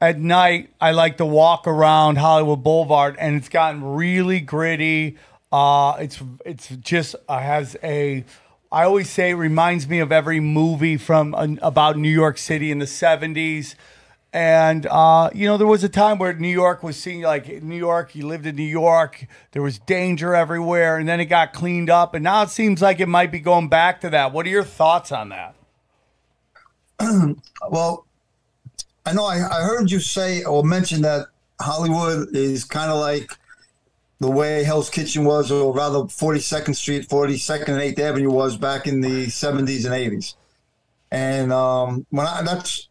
at 0.00 0.18
night 0.18 0.70
I 0.80 0.92
like 0.92 1.18
to 1.18 1.26
walk 1.26 1.66
around 1.66 2.16
Hollywood 2.16 2.62
Boulevard 2.62 3.16
and 3.18 3.36
it's 3.36 3.48
gotten 3.48 3.82
really 3.84 4.40
gritty. 4.40 5.18
Uh, 5.52 5.96
it's 5.98 6.22
it's 6.46 6.68
just 6.68 7.16
uh, 7.28 7.38
has 7.40 7.76
a 7.82 8.24
I 8.72 8.84
always 8.84 9.10
say 9.10 9.30
it 9.30 9.34
reminds 9.34 9.88
me 9.88 9.98
of 9.98 10.12
every 10.12 10.38
movie 10.38 10.96
from 10.96 11.34
uh, 11.34 11.48
about 11.60 11.98
New 11.98 12.08
York 12.08 12.38
City 12.38 12.70
in 12.70 12.78
the 12.78 12.84
70s. 12.84 13.74
And 14.32 14.86
uh, 14.86 15.30
you 15.34 15.46
know, 15.46 15.56
there 15.56 15.66
was 15.66 15.82
a 15.82 15.88
time 15.88 16.18
where 16.18 16.32
New 16.32 16.48
York 16.48 16.82
was 16.82 16.96
seen 16.96 17.22
like 17.22 17.62
New 17.62 17.76
York. 17.76 18.14
You 18.14 18.26
lived 18.28 18.46
in 18.46 18.54
New 18.54 18.62
York. 18.62 19.26
There 19.52 19.62
was 19.62 19.78
danger 19.80 20.34
everywhere, 20.34 20.98
and 20.98 21.08
then 21.08 21.18
it 21.18 21.26
got 21.26 21.52
cleaned 21.52 21.90
up. 21.90 22.14
And 22.14 22.22
now 22.22 22.42
it 22.42 22.50
seems 22.50 22.80
like 22.80 23.00
it 23.00 23.08
might 23.08 23.32
be 23.32 23.40
going 23.40 23.68
back 23.68 24.00
to 24.02 24.10
that. 24.10 24.32
What 24.32 24.46
are 24.46 24.50
your 24.50 24.64
thoughts 24.64 25.10
on 25.10 25.30
that? 25.30 25.54
Well, 27.68 28.06
I 29.04 29.12
know 29.12 29.26
I, 29.26 29.36
I 29.36 29.62
heard 29.62 29.90
you 29.90 30.00
say 30.00 30.44
or 30.44 30.64
mention 30.64 31.02
that 31.02 31.26
Hollywood 31.60 32.34
is 32.34 32.64
kind 32.64 32.90
of 32.90 32.98
like 32.98 33.30
the 34.18 34.30
way 34.30 34.64
Hell's 34.64 34.90
Kitchen 34.90 35.24
was, 35.24 35.50
or 35.50 35.74
rather 35.74 36.00
42nd 36.00 36.74
Street, 36.74 37.08
42nd 37.08 37.68
and 37.68 37.96
8th 37.96 37.98
Avenue 37.98 38.30
was 38.30 38.56
back 38.56 38.86
in 38.86 39.00
the 39.00 39.26
70s 39.26 39.84
and 39.86 39.94
80s. 39.94 40.34
And 41.10 41.52
um, 41.52 42.06
when 42.10 42.26
I 42.26 42.42
that's 42.42 42.88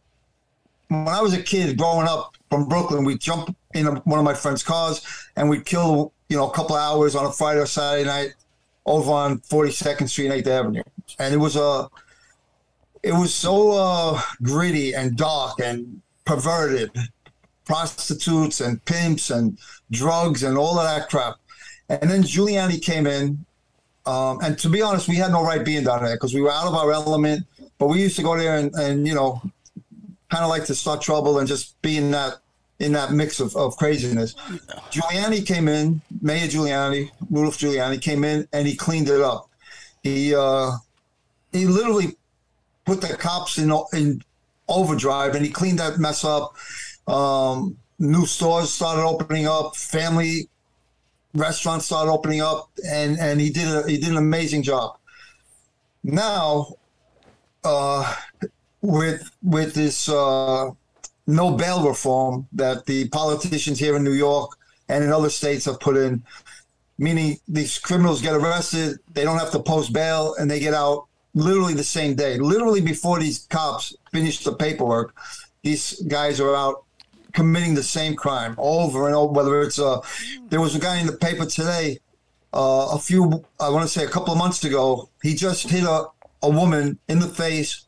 when 0.90 1.08
I 1.08 1.22
was 1.22 1.34
a 1.34 1.42
kid 1.42 1.78
growing 1.78 2.08
up 2.08 2.36
from 2.50 2.68
Brooklyn, 2.68 3.04
we'd 3.04 3.20
jump 3.20 3.56
in 3.74 3.86
one 3.86 4.18
of 4.18 4.24
my 4.24 4.34
friend's 4.34 4.64
cars 4.64 5.28
and 5.36 5.48
we'd 5.48 5.64
kill 5.64 6.12
you 6.28 6.36
know 6.36 6.48
a 6.48 6.52
couple 6.52 6.74
hours 6.74 7.14
on 7.14 7.24
a 7.26 7.32
Friday 7.32 7.60
or 7.60 7.66
Saturday 7.66 8.04
night 8.04 8.34
over 8.86 9.12
on 9.12 9.38
42nd 9.38 10.08
Street 10.08 10.30
and 10.30 10.44
8th 10.44 10.48
Avenue, 10.48 10.82
and 11.20 11.32
it 11.32 11.36
was 11.36 11.54
a 11.54 11.88
it 13.04 13.12
was 13.12 13.32
so 13.32 13.70
uh, 13.70 14.20
gritty 14.42 14.92
and 14.92 15.16
dark 15.16 15.60
and 15.60 16.02
perverted, 16.24 16.90
prostitutes 17.64 18.60
and 18.60 18.84
pimps 18.84 19.30
and 19.30 19.58
drugs 19.92 20.42
and 20.42 20.58
all 20.58 20.78
of 20.78 20.84
that 20.84 21.08
crap. 21.08 21.36
And 21.88 22.10
then 22.10 22.22
Giuliani 22.24 22.82
came 22.82 23.06
in, 23.06 23.44
um, 24.06 24.40
and 24.42 24.58
to 24.58 24.68
be 24.68 24.82
honest, 24.82 25.08
we 25.08 25.16
had 25.16 25.30
no 25.30 25.44
right 25.44 25.64
being 25.64 25.84
down 25.84 26.02
there 26.02 26.16
because 26.16 26.34
we 26.34 26.40
were 26.40 26.50
out 26.50 26.66
of 26.66 26.74
our 26.74 26.90
element. 26.92 27.46
But 27.78 27.88
we 27.88 28.02
used 28.02 28.16
to 28.16 28.22
go 28.22 28.36
there 28.36 28.58
and, 28.58 28.74
and 28.74 29.06
you 29.06 29.14
know, 29.14 29.40
kind 30.30 30.44
of 30.44 30.50
like 30.50 30.64
to 30.66 30.74
start 30.74 31.02
trouble 31.02 31.38
and 31.38 31.48
just 31.48 31.80
be 31.82 31.96
in 31.96 32.10
that 32.12 32.38
in 32.78 32.92
that 32.92 33.12
mix 33.12 33.40
of, 33.40 33.54
of 33.56 33.76
craziness. 33.76 34.34
Giuliani 34.90 35.46
came 35.46 35.68
in, 35.68 36.00
Mayor 36.22 36.46
Giuliani, 36.46 37.10
Rudolph 37.30 37.58
Giuliani 37.58 38.00
came 38.00 38.24
in 38.24 38.48
and 38.52 38.66
he 38.66 38.74
cleaned 38.74 39.08
it 39.08 39.20
up. 39.20 39.50
He 40.02 40.34
uh, 40.34 40.72
he 41.52 41.66
literally 41.66 42.16
put 42.84 43.00
the 43.00 43.16
cops 43.16 43.58
in 43.58 43.70
in 43.92 44.22
overdrive 44.68 45.34
and 45.34 45.44
he 45.44 45.50
cleaned 45.50 45.78
that 45.78 45.98
mess 45.98 46.24
up. 46.24 46.54
Um, 47.06 47.76
new 47.98 48.24
stores 48.24 48.72
started 48.72 49.02
opening 49.02 49.46
up, 49.46 49.76
family 49.76 50.48
restaurants 51.34 51.86
started 51.86 52.10
opening 52.10 52.40
up, 52.40 52.70
and 52.86 53.18
and 53.18 53.40
he 53.40 53.50
did 53.50 53.68
a, 53.68 53.88
he 53.88 53.98
did 53.98 54.10
an 54.10 54.16
amazing 54.16 54.62
job. 54.62 54.96
Now, 56.02 56.76
uh, 57.62 58.16
with 58.82 59.30
with 59.42 59.74
this 59.74 60.08
uh, 60.08 60.70
no 61.26 61.50
bail 61.52 61.86
reform 61.86 62.46
that 62.52 62.86
the 62.86 63.08
politicians 63.08 63.78
here 63.78 63.96
in 63.96 64.04
New 64.04 64.12
York 64.12 64.50
and 64.88 65.04
in 65.04 65.12
other 65.12 65.30
states 65.30 65.64
have 65.66 65.78
put 65.80 65.96
in, 65.96 66.22
meaning 66.98 67.38
these 67.46 67.78
criminals 67.78 68.20
get 68.20 68.34
arrested, 68.34 68.98
they 69.12 69.24
don't 69.24 69.38
have 69.38 69.52
to 69.52 69.60
post 69.60 69.92
bail, 69.92 70.34
and 70.38 70.50
they 70.50 70.58
get 70.58 70.74
out 70.74 71.06
literally 71.34 71.74
the 71.74 71.84
same 71.84 72.14
day. 72.14 72.38
Literally 72.38 72.80
before 72.80 73.20
these 73.20 73.46
cops 73.50 73.94
finish 74.10 74.42
the 74.42 74.52
paperwork, 74.52 75.14
these 75.62 76.00
guys 76.02 76.40
are 76.40 76.56
out 76.56 76.84
committing 77.32 77.74
the 77.74 77.82
same 77.82 78.16
crime 78.16 78.54
over 78.58 79.06
and 79.06 79.14
over. 79.14 79.32
Whether 79.32 79.62
it's 79.62 79.78
a, 79.78 80.00
there 80.48 80.60
was 80.60 80.74
a 80.74 80.80
guy 80.80 80.98
in 80.98 81.06
the 81.06 81.12
paper 81.12 81.46
today, 81.46 81.98
uh, 82.52 82.88
a 82.92 82.98
few, 82.98 83.44
I 83.60 83.68
want 83.68 83.84
to 83.84 83.88
say 83.88 84.04
a 84.04 84.08
couple 84.08 84.32
of 84.32 84.38
months 84.38 84.64
ago, 84.64 85.08
he 85.22 85.34
just 85.34 85.70
hit 85.70 85.84
a, 85.84 86.06
a 86.42 86.50
woman 86.50 86.98
in 87.08 87.20
the 87.20 87.28
face 87.28 87.86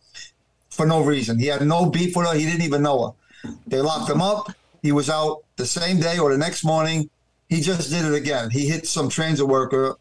for 0.72 0.86
no 0.86 1.02
reason. 1.02 1.38
He 1.38 1.46
had 1.46 1.64
no 1.66 1.86
beef 1.86 2.16
with 2.16 2.26
her. 2.26 2.34
He 2.34 2.46
didn't 2.46 2.62
even 2.62 2.82
know 2.82 3.06
her. 3.06 3.50
They 3.66 3.80
locked 3.80 4.10
him 4.10 4.22
up. 4.22 4.50
He 4.82 4.90
was 4.90 5.10
out 5.10 5.44
the 5.56 5.66
same 5.66 6.00
day 6.00 6.18
or 6.18 6.32
the 6.32 6.38
next 6.38 6.64
morning. 6.64 7.10
He 7.48 7.60
just 7.60 7.90
did 7.90 8.06
it 8.06 8.14
again. 8.14 8.50
He 8.50 8.66
hit 8.66 8.86
some 8.86 9.10
transit 9.10 9.46
worker. 9.46 9.96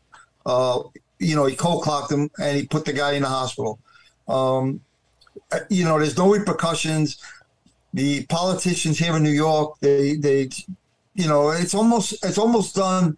Uh, 0.45 0.83
you 1.19 1.35
know, 1.35 1.45
he 1.45 1.55
cold 1.55 1.83
clocked 1.83 2.11
him 2.11 2.31
and 2.41 2.57
he 2.57 2.65
put 2.65 2.85
the 2.85 2.93
guy 2.93 3.13
in 3.13 3.23
the 3.23 3.27
hospital. 3.27 3.79
Um, 4.29 4.79
you 5.69 5.83
know, 5.83 5.99
there's 5.99 6.17
no 6.17 6.31
repercussions. 6.31 7.21
The 7.93 8.25
politicians 8.27 8.97
here 8.97 9.17
in 9.17 9.23
New 9.23 9.31
York, 9.31 9.77
they, 9.81 10.15
they, 10.15 10.49
you 11.15 11.27
know, 11.27 11.49
it's 11.49 11.75
almost, 11.75 12.25
it's 12.25 12.37
almost 12.37 12.75
done 12.75 13.17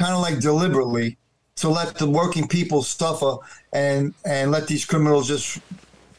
kind 0.00 0.12
of 0.12 0.20
like 0.20 0.40
deliberately 0.40 1.16
to 1.56 1.68
let 1.68 1.94
the 1.94 2.10
working 2.10 2.46
people 2.48 2.82
suffer 2.82 3.36
and 3.72 4.12
and 4.26 4.50
let 4.50 4.66
these 4.66 4.84
criminals 4.84 5.28
just 5.28 5.58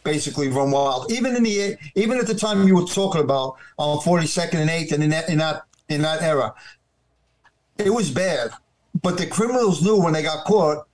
basically 0.08 0.48
run 0.48 0.72
wild. 0.72 1.12
Even 1.12 1.36
in 1.36 1.44
the 1.44 1.76
even 1.96 2.18
at 2.18 2.28
the 2.28 2.34
time 2.36 2.68
you 2.68 2.76
were 2.76 2.86
talking 2.86 3.22
about 3.22 3.58
on 3.78 3.98
42nd 4.00 4.56
and 4.56 4.70
8th 4.70 4.94
and 4.94 5.04
in 5.04 5.10
that 5.12 5.30
in 5.30 5.38
that 5.40 5.64
in 5.90 6.02
that 6.02 6.22
era, 6.22 6.54
it 7.78 7.94
was 7.94 8.10
bad. 8.10 8.52
But 9.02 9.18
the 9.18 9.28
criminals 9.28 9.84
knew 9.84 10.02
when 10.02 10.14
they 10.14 10.24
got 10.24 10.46
caught, 10.46 10.88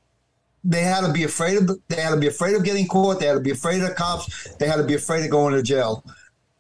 they 0.64 0.82
had 0.82 1.02
to 1.06 1.14
be 1.14 1.24
afraid 1.24 1.58
of 1.58 1.70
they 1.88 2.02
had 2.02 2.12
to 2.12 2.18
be 2.18 2.28
afraid 2.28 2.56
of 2.56 2.64
getting 2.64 2.88
caught. 2.88 3.20
They 3.20 3.28
had 3.28 3.34
to 3.36 3.40
be 3.40 3.52
afraid 3.52 3.82
of 3.82 3.90
the 3.90 3.96
cops. 3.96 4.56
They 4.56 4.68
had 4.68 4.78
to 4.78 4.84
be 4.84 4.96
afraid 4.96 5.24
of 5.24 5.32
going 5.32 5.54
to 5.54 5.62
jail. 5.62 6.04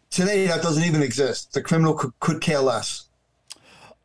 Today, 0.10 0.46
that 0.46 0.62
doesn't 0.62 0.84
even 0.84 1.02
exist. 1.02 1.54
The 1.54 1.62
criminal 1.62 1.96
could, 1.96 2.12
could 2.20 2.40
care 2.40 2.60
less. 2.60 3.08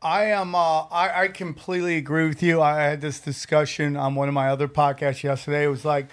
I 0.00 0.24
am. 0.26 0.54
Uh, 0.54 0.84
I, 0.84 1.24
I 1.24 1.28
completely 1.28 1.96
agree 1.96 2.26
with 2.26 2.42
you. 2.42 2.62
I 2.62 2.80
had 2.80 3.00
this 3.00 3.20
discussion 3.20 3.96
on 3.96 4.14
one 4.14 4.28
of 4.28 4.34
my 4.34 4.48
other 4.48 4.68
podcasts 4.68 5.22
yesterday. 5.22 5.64
It 5.64 5.68
was 5.68 5.84
like, 5.84 6.06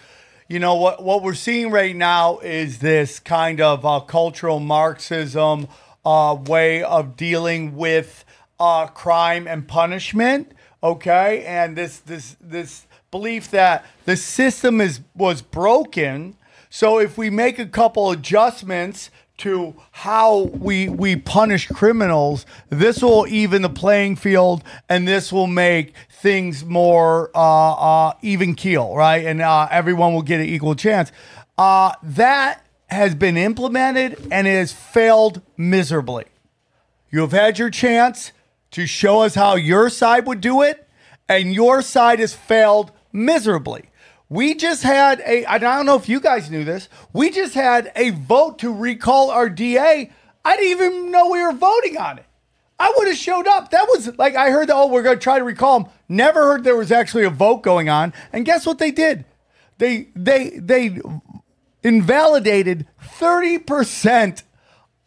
you 0.47 0.59
know 0.59 0.75
what? 0.75 1.03
What 1.03 1.23
we're 1.23 1.33
seeing 1.33 1.71
right 1.71 1.95
now 1.95 2.37
is 2.39 2.79
this 2.79 3.19
kind 3.19 3.59
of 3.59 3.83
uh, 3.85 4.01
cultural 4.01 4.59
Marxism 4.59 5.67
uh, 6.05 6.37
way 6.39 6.83
of 6.83 7.17
dealing 7.17 7.75
with 7.75 8.23
uh, 8.59 8.87
crime 8.87 9.47
and 9.47 9.67
punishment. 9.67 10.51
Okay, 10.83 11.43
and 11.45 11.75
this 11.75 11.97
this 11.99 12.35
this 12.39 12.85
belief 13.09 13.49
that 13.51 13.85
the 14.05 14.15
system 14.15 14.81
is 14.81 15.01
was 15.15 15.41
broken. 15.41 16.37
So 16.69 16.99
if 16.99 17.17
we 17.17 17.29
make 17.29 17.57
a 17.57 17.65
couple 17.65 18.11
adjustments 18.11 19.09
to 19.37 19.75
how 19.91 20.41
we 20.41 20.89
we 20.89 21.15
punish 21.15 21.67
criminals, 21.67 22.45
this 22.69 23.01
will 23.01 23.25
even 23.27 23.63
the 23.63 23.69
playing 23.69 24.15
field, 24.15 24.63
and 24.87 25.07
this 25.07 25.33
will 25.33 25.47
make 25.47 25.93
things 26.25 26.65
more 26.65 27.29
uh, 27.35 27.73
uh, 28.07 28.13
even 28.23 28.55
keel, 28.55 28.95
right? 28.95 29.23
And 29.23 29.43
uh, 29.43 29.67
everyone 29.69 30.11
will 30.15 30.23
get 30.23 30.39
an 30.39 30.47
equal 30.47 30.73
chance. 30.73 31.11
Uh, 31.55 31.91
that 32.01 32.65
has 32.87 33.13
been 33.13 33.37
implemented 33.37 34.17
and 34.31 34.47
it 34.47 34.55
has 34.55 34.73
failed 34.73 35.43
miserably. 35.55 36.25
You 37.11 37.21
have 37.21 37.31
had 37.31 37.59
your 37.59 37.69
chance 37.69 38.31
to 38.71 38.87
show 38.87 39.21
us 39.21 39.35
how 39.35 39.53
your 39.53 39.87
side 39.91 40.25
would 40.25 40.41
do 40.41 40.63
it, 40.63 40.89
and 41.29 41.53
your 41.53 41.83
side 41.83 42.17
has 42.17 42.33
failed 42.33 42.91
miserably. 43.13 43.83
We 44.27 44.55
just 44.55 44.81
had 44.81 45.21
a, 45.27 45.45
I 45.45 45.59
don't 45.59 45.85
know 45.85 45.95
if 45.95 46.09
you 46.09 46.19
guys 46.19 46.49
knew 46.49 46.63
this, 46.63 46.89
we 47.13 47.29
just 47.29 47.53
had 47.53 47.91
a 47.95 48.09
vote 48.09 48.57
to 48.59 48.73
recall 48.73 49.29
our 49.29 49.47
DA. 49.47 50.09
I 50.43 50.55
didn't 50.57 50.71
even 50.71 51.11
know 51.11 51.29
we 51.29 51.41
were 51.43 51.53
voting 51.53 51.97
on 51.97 52.17
it. 52.17 52.25
I 52.77 52.93
would 52.97 53.07
have 53.07 53.17
showed 53.17 53.47
up. 53.47 53.71
That 53.71 53.87
was 53.87 54.17
like, 54.17 54.35
I 54.35 54.49
heard 54.49 54.67
that, 54.67 54.75
oh, 54.75 54.87
we're 54.87 55.03
going 55.03 55.17
to 55.17 55.23
try 55.23 55.39
to 55.39 55.45
recall 55.45 55.79
him. 55.79 55.85
Never 56.09 56.41
heard 56.41 56.63
there 56.63 56.75
was 56.75 56.91
actually 56.91 57.23
a 57.23 57.29
vote 57.29 57.63
going 57.63 57.89
on. 57.89 58.13
And 58.33 58.45
guess 58.45 58.65
what 58.65 58.79
they 58.79 58.91
did? 58.91 59.25
They, 59.77 60.09
they, 60.15 60.49
they 60.57 60.99
invalidated 61.83 62.87
30% 63.19 64.43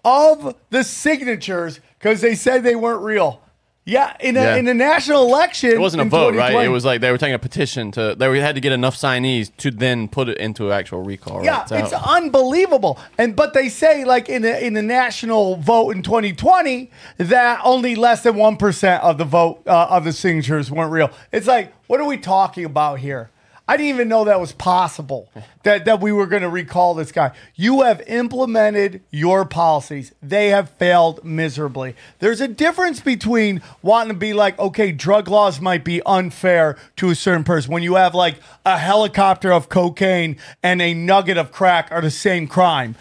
of 0.05 0.57
the 0.71 0.85
signatures 0.85 1.81
because 1.99 2.21
they 2.21 2.35
said 2.35 2.63
they 2.63 2.77
weren't 2.77 3.03
real. 3.03 3.43
Yeah, 3.89 4.13
in 4.21 4.37
a 4.37 4.41
Yeah. 4.43 4.57
in 4.57 4.69
a 4.69 4.75
national 4.75 5.23
election, 5.27 5.71
It 5.71 5.81
wasn't 5.81 6.03
a 6.03 6.05
in 6.05 6.11
vote, 6.11 6.35
right? 6.35 6.49
2020 6.51 6.67
It 6.67 6.69
was 6.69 6.85
like 6.85 7.01
they 7.01 7.11
were 7.11 7.17
taking 7.17 7.35
a 7.35 7.39
petition 7.39 7.91
to. 7.93 8.15
They 8.15 8.39
had 8.41 8.55
to 8.55 8.61
get 8.61 8.73
enough 8.73 8.97
signees 8.97 9.51
to 9.57 9.71
then 9.71 10.09
put 10.09 10.29
it 10.29 10.37
into 10.37 10.71
actual 10.71 11.03
recall. 11.03 11.39
Right? 11.39 11.47
Yeah, 11.47 11.65
So- 11.65 11.77
it's 11.77 11.93
unbelievable. 11.95 12.99
And 13.17 13.35
but 13.35 13.55
they 13.55 13.71
say 13.71 14.05
like 14.05 14.29
in 14.29 14.43
the 14.43 14.63
in 14.65 14.75
the 14.75 14.83
national 14.83 15.57
vote 15.57 15.97
in 15.97 16.03
2020 16.03 16.91
that 17.17 17.61
only 17.65 17.95
less 17.95 18.23
than 18.23 18.37
one 18.37 18.57
percent 18.57 19.03
of 19.03 19.17
the 19.17 19.25
vote 19.25 19.63
uh, 19.67 19.87
of 19.89 20.05
the 20.05 20.13
signatures 20.13 20.71
weren't 20.71 20.93
real. 20.93 21.11
It's 21.33 21.47
like 21.47 21.73
what 21.87 21.99
are 21.99 22.07
we 22.07 22.19
talking 22.19 22.67
about 22.67 22.99
here? 22.99 23.31
I 23.69 23.77
didn't 23.77 23.91
even 23.91 24.09
know 24.09 24.25
that 24.25 24.41
was 24.41 24.53
possible 24.53 25.31
that 25.63 25.85
that 25.85 26.01
we 26.01 26.11
were 26.11 26.27
going 26.27 26.43
to 26.43 26.49
recall 26.49 26.95
this 26.95 27.13
guy. 27.13 27.33
You 27.55 27.83
have 27.83 28.01
implemented 28.09 29.03
your 29.11 29.45
policies. 29.45 30.13
They 30.23 30.49
have 30.49 30.71
failed 30.71 31.23
miserably. 31.23 31.95
There's 32.19 32.41
a 32.41 32.49
difference 32.49 33.01
between 33.01 33.61
wanting 33.83 34.15
to 34.15 34.19
be 34.19 34.33
like, 34.33 34.59
okay, 34.59 34.91
drug 34.91 35.29
laws 35.29 35.61
might 35.61 35.85
be 35.85 36.01
unfair 36.07 36.79
to 36.97 37.11
a 37.11 37.15
certain 37.15 37.45
person 37.45 37.71
when 37.71 37.83
you 37.83 37.97
have 37.97 38.15
like 38.15 38.37
a 38.65 38.79
helicopter 38.79 39.53
of 39.53 39.69
cocaine 39.69 40.39
and 40.63 40.81
a 40.81 40.95
nugget 40.95 41.37
of 41.37 41.53
crack 41.53 41.93
are 41.93 42.01
the 42.01 42.11
same 42.11 42.49
crime. 42.49 42.97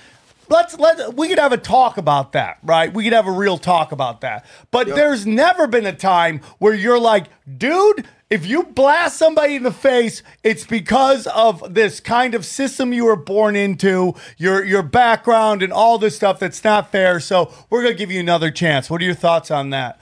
Let's 0.49 0.77
let 0.79 1.15
we 1.15 1.27
could 1.27 1.39
have 1.39 1.51
a 1.51 1.57
talk 1.57 1.97
about 1.97 2.33
that, 2.33 2.57
right? 2.63 2.93
We 2.93 3.03
could 3.03 3.13
have 3.13 3.27
a 3.27 3.31
real 3.31 3.57
talk 3.57 3.91
about 3.91 4.21
that. 4.21 4.45
But 4.71 4.87
there's 4.87 5.25
never 5.25 5.67
been 5.67 5.85
a 5.85 5.93
time 5.95 6.41
where 6.57 6.73
you're 6.73 6.99
like, 6.99 7.25
dude, 7.57 8.07
if 8.29 8.45
you 8.45 8.63
blast 8.63 9.17
somebody 9.17 9.55
in 9.55 9.63
the 9.63 9.71
face, 9.71 10.21
it's 10.43 10.65
because 10.65 11.27
of 11.27 11.73
this 11.73 11.99
kind 11.99 12.35
of 12.35 12.45
system 12.45 12.91
you 12.91 13.05
were 13.05 13.15
born 13.15 13.55
into, 13.55 14.15
your 14.37 14.63
your 14.65 14.83
background 14.83 15.63
and 15.63 15.71
all 15.71 15.97
this 15.97 16.15
stuff 16.15 16.39
that's 16.39 16.63
not 16.63 16.91
fair. 16.91 17.19
So 17.19 17.53
we're 17.69 17.83
gonna 17.83 17.95
give 17.95 18.11
you 18.11 18.19
another 18.19 18.51
chance. 18.51 18.89
What 18.89 19.01
are 19.01 19.05
your 19.05 19.15
thoughts 19.15 19.49
on 19.49 19.69
that? 19.69 20.01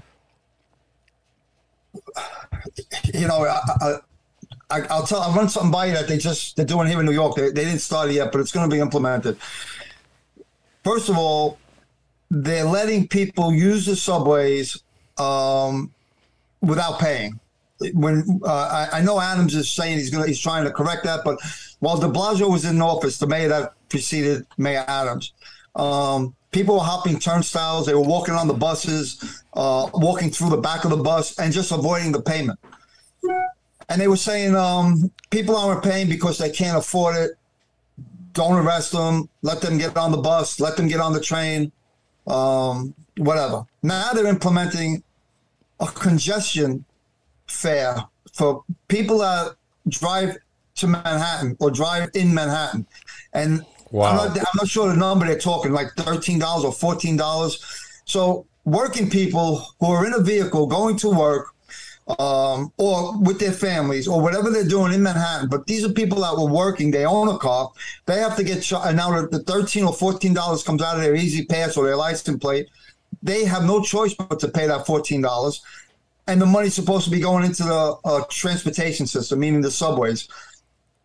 you 3.13 3.27
know, 3.27 3.45
I, 3.45 3.59
I, 3.81 3.95
I, 4.69 4.81
I'll 4.89 5.05
tell. 5.05 5.21
I'll 5.21 5.33
run 5.33 5.49
something 5.49 5.71
by 5.71 5.88
you 5.88 5.93
that 5.93 6.07
they 6.07 6.17
just 6.17 6.55
they're 6.55 6.65
doing 6.65 6.88
here 6.88 6.99
in 6.99 7.05
New 7.05 7.11
York. 7.11 7.35
They, 7.35 7.51
they 7.51 7.65
didn't 7.65 7.79
start 7.79 8.09
it 8.09 8.13
yet, 8.13 8.31
but 8.31 8.41
it's 8.41 8.51
going 8.51 8.69
to 8.69 8.75
be 8.75 8.81
implemented. 8.81 9.38
First 10.83 11.09
of 11.09 11.17
all, 11.17 11.59
they're 12.29 12.65
letting 12.65 13.07
people 13.07 13.53
use 13.53 13.85
the 13.85 13.95
subways 13.95 14.81
um, 15.17 15.93
without 16.61 16.99
paying. 16.99 17.39
When 17.93 18.39
uh, 18.45 18.88
I, 18.91 18.99
I 18.99 19.01
know 19.01 19.19
Adams 19.19 19.53
is 19.53 19.69
saying 19.69 19.97
he's 19.97 20.09
gonna 20.09 20.27
he's 20.27 20.39
trying 20.39 20.63
to 20.63 20.71
correct 20.71 21.03
that, 21.03 21.21
but 21.25 21.39
while 21.79 21.97
De 21.97 22.07
Blasio 22.07 22.49
was 22.49 22.65
in 22.65 22.81
office, 22.81 23.17
the 23.17 23.27
mayor 23.27 23.49
that 23.49 23.73
preceded 23.89 24.45
Mayor 24.57 24.85
Adams, 24.88 25.33
um, 25.75 26.35
people 26.51 26.75
were 26.75 26.81
hopping 26.81 27.19
turnstiles. 27.19 27.85
They 27.85 27.93
were 27.93 28.01
walking 28.01 28.33
on 28.33 28.47
the 28.47 28.53
buses, 28.53 29.43
uh, 29.53 29.89
walking 29.93 30.29
through 30.29 30.51
the 30.51 30.57
back 30.57 30.85
of 30.85 30.89
the 30.89 30.97
bus, 30.97 31.38
and 31.38 31.51
just 31.51 31.71
avoiding 31.71 32.13
the 32.13 32.21
payment. 32.21 32.57
And 33.89 34.01
they 34.01 34.07
were 34.07 34.17
saying 34.17 34.55
um, 34.55 35.11
people 35.29 35.55
aren't 35.55 35.83
paying 35.83 36.07
because 36.07 36.38
they 36.38 36.49
can't 36.49 36.77
afford 36.77 37.17
it. 37.17 37.31
Don't 38.33 38.57
arrest 38.57 38.93
them. 38.93 39.29
Let 39.41 39.61
them 39.61 39.77
get 39.77 39.95
on 39.97 40.11
the 40.11 40.17
bus. 40.17 40.59
Let 40.59 40.77
them 40.77 40.88
get 40.88 40.99
on 40.99 41.13
the 41.13 41.19
train. 41.19 41.71
Um, 42.25 42.95
whatever. 43.17 43.65
Now 43.83 44.13
they're 44.13 44.25
implementing 44.25 45.03
a 45.79 45.88
congestion 45.88 46.85
fare 47.47 47.97
for 48.34 48.63
people 48.88 49.19
that 49.19 49.55
drive 49.88 50.38
to 50.75 50.88
Manhattan 50.88 51.55
or 51.60 51.71
drive 51.71 52.10
in 52.13 52.34
Manhattan. 52.34 52.86
And 53.34 53.65
Wow. 53.91 54.10
I'm, 54.10 54.15
not, 54.15 54.38
I'm 54.38 54.58
not 54.58 54.67
sure 54.67 54.89
the 54.89 54.95
number 54.95 55.25
they're 55.25 55.39
talking, 55.39 55.71
like 55.71 55.88
$13 55.95 56.41
or 56.63 56.95
$14. 56.95 58.01
So 58.03 58.45
working 58.65 59.10
people 59.10 59.65
who 59.79 59.88
are 59.88 60.05
in 60.05 60.13
a 60.13 60.19
vehicle 60.19 60.67
going 60.67 60.97
to 60.97 61.10
work 61.10 61.53
um, 62.19 62.73
or 62.77 63.17
with 63.19 63.39
their 63.39 63.53
families 63.53 64.08
or 64.08 64.21
whatever 64.21 64.49
they're 64.49 64.67
doing 64.67 64.93
in 64.93 65.01
Manhattan, 65.01 65.47
but 65.47 65.65
these 65.65 65.86
are 65.86 65.89
people 65.89 66.19
that 66.21 66.36
were 66.36 66.51
working, 66.51 66.91
they 66.91 67.05
own 67.05 67.29
a 67.29 67.38
car, 67.38 67.71
they 68.05 68.19
have 68.19 68.36
to 68.36 68.43
get 68.43 68.63
shot. 68.63 68.88
And 68.88 68.97
now 68.97 69.25
the 69.27 69.39
13 69.39 69.86
or 69.86 69.93
$14 69.93 70.65
comes 70.65 70.81
out 70.81 70.97
of 70.97 71.01
their 71.01 71.15
E-ZPass 71.15 71.77
or 71.77 71.86
their 71.86 71.95
license 71.95 72.38
plate. 72.38 72.67
They 73.23 73.45
have 73.45 73.63
no 73.63 73.81
choice 73.81 74.13
but 74.13 74.39
to 74.41 74.49
pay 74.49 74.67
that 74.67 74.86
$14 74.86 75.60
and 76.27 76.41
the 76.41 76.45
money's 76.45 76.73
supposed 76.73 77.05
to 77.05 77.11
be 77.11 77.19
going 77.19 77.45
into 77.45 77.63
the 77.63 77.95
uh, 78.03 78.23
transportation 78.29 79.05
system, 79.07 79.39
meaning 79.39 79.61
the 79.61 79.71
subways. 79.71 80.27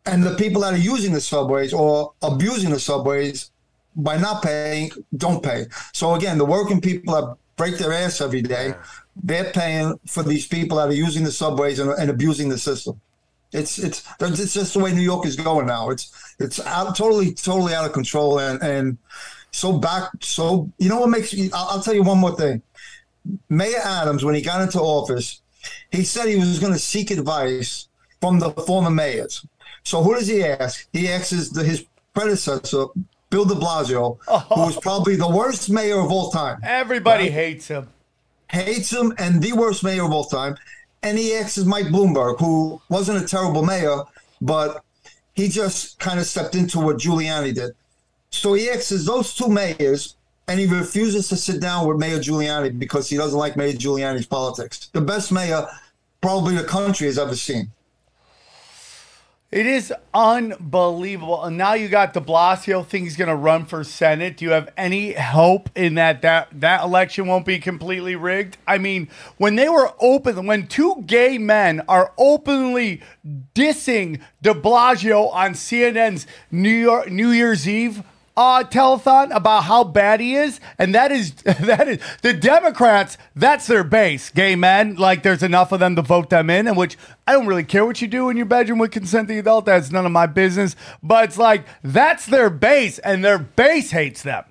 And 0.06 0.22
the 0.24 0.34
people 0.34 0.62
that 0.62 0.72
are 0.72 0.78
using 0.78 1.12
the 1.12 1.20
subways 1.20 1.72
or 1.72 2.14
abusing 2.22 2.70
the 2.70 2.80
subways 2.80 3.50
by 3.96 4.16
not 4.16 4.42
paying 4.42 4.90
don't 5.16 5.42
pay. 5.42 5.66
So 5.92 6.14
again, 6.14 6.38
the 6.38 6.44
working 6.44 6.80
people 6.80 7.14
that 7.14 7.36
break 7.56 7.76
their 7.76 7.92
ass 7.92 8.20
every 8.20 8.40
day, 8.40 8.74
they're 9.22 9.52
paying 9.52 10.00
for 10.06 10.22
these 10.22 10.46
people 10.46 10.78
that 10.78 10.88
are 10.88 10.94
using 10.94 11.24
the 11.24 11.32
subways 11.32 11.78
and, 11.78 11.90
and 11.90 12.10
abusing 12.10 12.48
the 12.48 12.58
system. 12.58 13.00
It's 13.52 13.78
it's 13.78 14.06
it's 14.20 14.54
just 14.54 14.74
the 14.74 14.78
way 14.78 14.92
New 14.92 15.02
York 15.02 15.26
is 15.26 15.36
going 15.36 15.66
now. 15.66 15.90
It's 15.90 16.34
it's 16.38 16.60
out, 16.60 16.96
totally 16.96 17.34
totally 17.34 17.74
out 17.74 17.84
of 17.84 17.92
control 17.92 18.38
and 18.38 18.62
and 18.62 18.96
so 19.50 19.76
back. 19.76 20.10
So 20.20 20.70
you 20.78 20.88
know 20.88 21.00
what 21.00 21.10
makes 21.10 21.34
me? 21.34 21.50
I'll, 21.52 21.68
I'll 21.70 21.82
tell 21.82 21.94
you 21.94 22.04
one 22.04 22.18
more 22.18 22.36
thing. 22.36 22.62
Mayor 23.48 23.78
Adams, 23.84 24.24
when 24.24 24.34
he 24.34 24.42
got 24.42 24.62
into 24.62 24.80
office, 24.80 25.42
he 25.90 26.04
said 26.04 26.28
he 26.28 26.36
was 26.36 26.58
going 26.58 26.72
to 26.72 26.78
seek 26.78 27.10
advice 27.10 27.88
from 28.20 28.38
the 28.38 28.50
former 28.50 28.90
mayors. 28.90 29.44
So 29.84 30.02
who 30.02 30.14
does 30.14 30.26
he 30.28 30.44
ask? 30.44 30.86
He 30.92 31.08
asks 31.08 31.48
the, 31.50 31.62
his 31.64 31.84
predecessor, 32.14 32.86
Bill 33.30 33.44
De 33.44 33.54
Blasio, 33.54 34.18
who 34.54 34.60
was 34.60 34.76
probably 34.82 35.16
the 35.16 35.28
worst 35.28 35.70
mayor 35.70 36.00
of 36.00 36.10
all 36.10 36.30
time. 36.30 36.58
Everybody 36.62 37.24
Right. 37.24 37.32
hates 37.32 37.68
him. 37.68 37.88
Hates 38.48 38.90
him 38.92 39.14
and 39.18 39.42
the 39.42 39.52
worst 39.52 39.84
mayor 39.84 40.04
of 40.04 40.12
all 40.12 40.24
time. 40.24 40.56
And 41.02 41.16
he 41.16 41.34
asks 41.34 41.58
Mike 41.64 41.86
Bloomberg, 41.86 42.38
who 42.40 42.80
wasn't 42.90 43.22
a 43.24 43.26
terrible 43.26 43.64
mayor, 43.64 44.02
but 44.40 44.82
he 45.34 45.48
just 45.48 45.98
kind 45.98 46.18
of 46.20 46.26
stepped 46.26 46.54
into 46.54 46.78
what 46.80 46.96
Giuliani 46.98 47.54
did. 47.54 47.72
So 48.30 48.52
he 48.54 48.68
asks 48.70 48.90
those 49.06 49.32
two 49.34 49.48
mayors, 49.48 50.16
and 50.50 50.58
he 50.58 50.66
refuses 50.66 51.28
to 51.28 51.36
sit 51.36 51.60
down 51.60 51.86
with 51.86 51.96
Mayor 51.96 52.18
Giuliani 52.18 52.76
because 52.76 53.08
he 53.08 53.16
doesn't 53.16 53.38
like 53.38 53.56
Mayor 53.56 53.72
Giuliani's 53.72 54.26
politics. 54.26 54.88
The 54.92 55.00
best 55.00 55.30
mayor 55.30 55.64
probably 56.20 56.56
the 56.56 56.64
country 56.64 57.06
has 57.06 57.20
ever 57.20 57.36
seen. 57.36 57.70
It 59.52 59.64
is 59.66 59.94
unbelievable. 60.12 61.44
And 61.44 61.56
now 61.56 61.74
you 61.74 61.88
got 61.88 62.14
De 62.14 62.20
Blasio 62.20 62.84
think 62.84 63.04
he's 63.04 63.16
going 63.16 63.28
to 63.28 63.36
run 63.36 63.64
for 63.64 63.84
Senate. 63.84 64.38
Do 64.38 64.44
you 64.44 64.50
have 64.50 64.72
any 64.76 65.12
hope 65.12 65.70
in 65.76 65.94
that, 65.94 66.22
that 66.22 66.48
that 66.60 66.82
election 66.82 67.28
won't 67.28 67.46
be 67.46 67.60
completely 67.60 68.16
rigged? 68.16 68.56
I 68.66 68.78
mean, 68.78 69.08
when 69.36 69.54
they 69.54 69.68
were 69.68 69.92
open, 70.00 70.46
when 70.46 70.66
two 70.66 71.04
gay 71.06 71.38
men 71.38 71.82
are 71.86 72.12
openly 72.18 73.02
dissing 73.54 74.20
De 74.42 74.52
Blasio 74.52 75.32
on 75.32 75.52
CNN's 75.52 76.26
New 76.50 76.70
York 76.70 77.08
New 77.08 77.30
Year's 77.30 77.68
Eve 77.68 78.02
uh, 78.40 78.64
telethon 78.64 79.36
about 79.36 79.64
how 79.64 79.84
bad 79.84 80.18
he 80.18 80.34
is, 80.34 80.60
and 80.78 80.94
that 80.94 81.12
is 81.12 81.32
that 81.42 81.86
is 81.86 82.00
the 82.22 82.32
Democrats. 82.32 83.18
That's 83.36 83.66
their 83.66 83.84
base, 83.84 84.30
gay 84.30 84.56
men. 84.56 84.96
Like 84.96 85.22
there's 85.22 85.42
enough 85.42 85.72
of 85.72 85.80
them 85.80 85.94
to 85.96 86.02
vote 86.02 86.30
them 86.30 86.48
in, 86.48 86.66
and 86.66 86.74
which 86.74 86.96
I 87.26 87.32
don't 87.32 87.46
really 87.46 87.64
care 87.64 87.84
what 87.84 88.00
you 88.00 88.08
do 88.08 88.30
in 88.30 88.38
your 88.38 88.46
bedroom 88.46 88.78
with 88.78 88.92
consenting 88.92 89.38
adult. 89.38 89.66
That's 89.66 89.90
none 89.90 90.06
of 90.06 90.12
my 90.12 90.24
business. 90.24 90.74
But 91.02 91.24
it's 91.24 91.36
like 91.36 91.66
that's 91.84 92.24
their 92.24 92.48
base, 92.48 92.98
and 93.00 93.22
their 93.22 93.38
base 93.38 93.90
hates 93.90 94.22
them. 94.22 94.44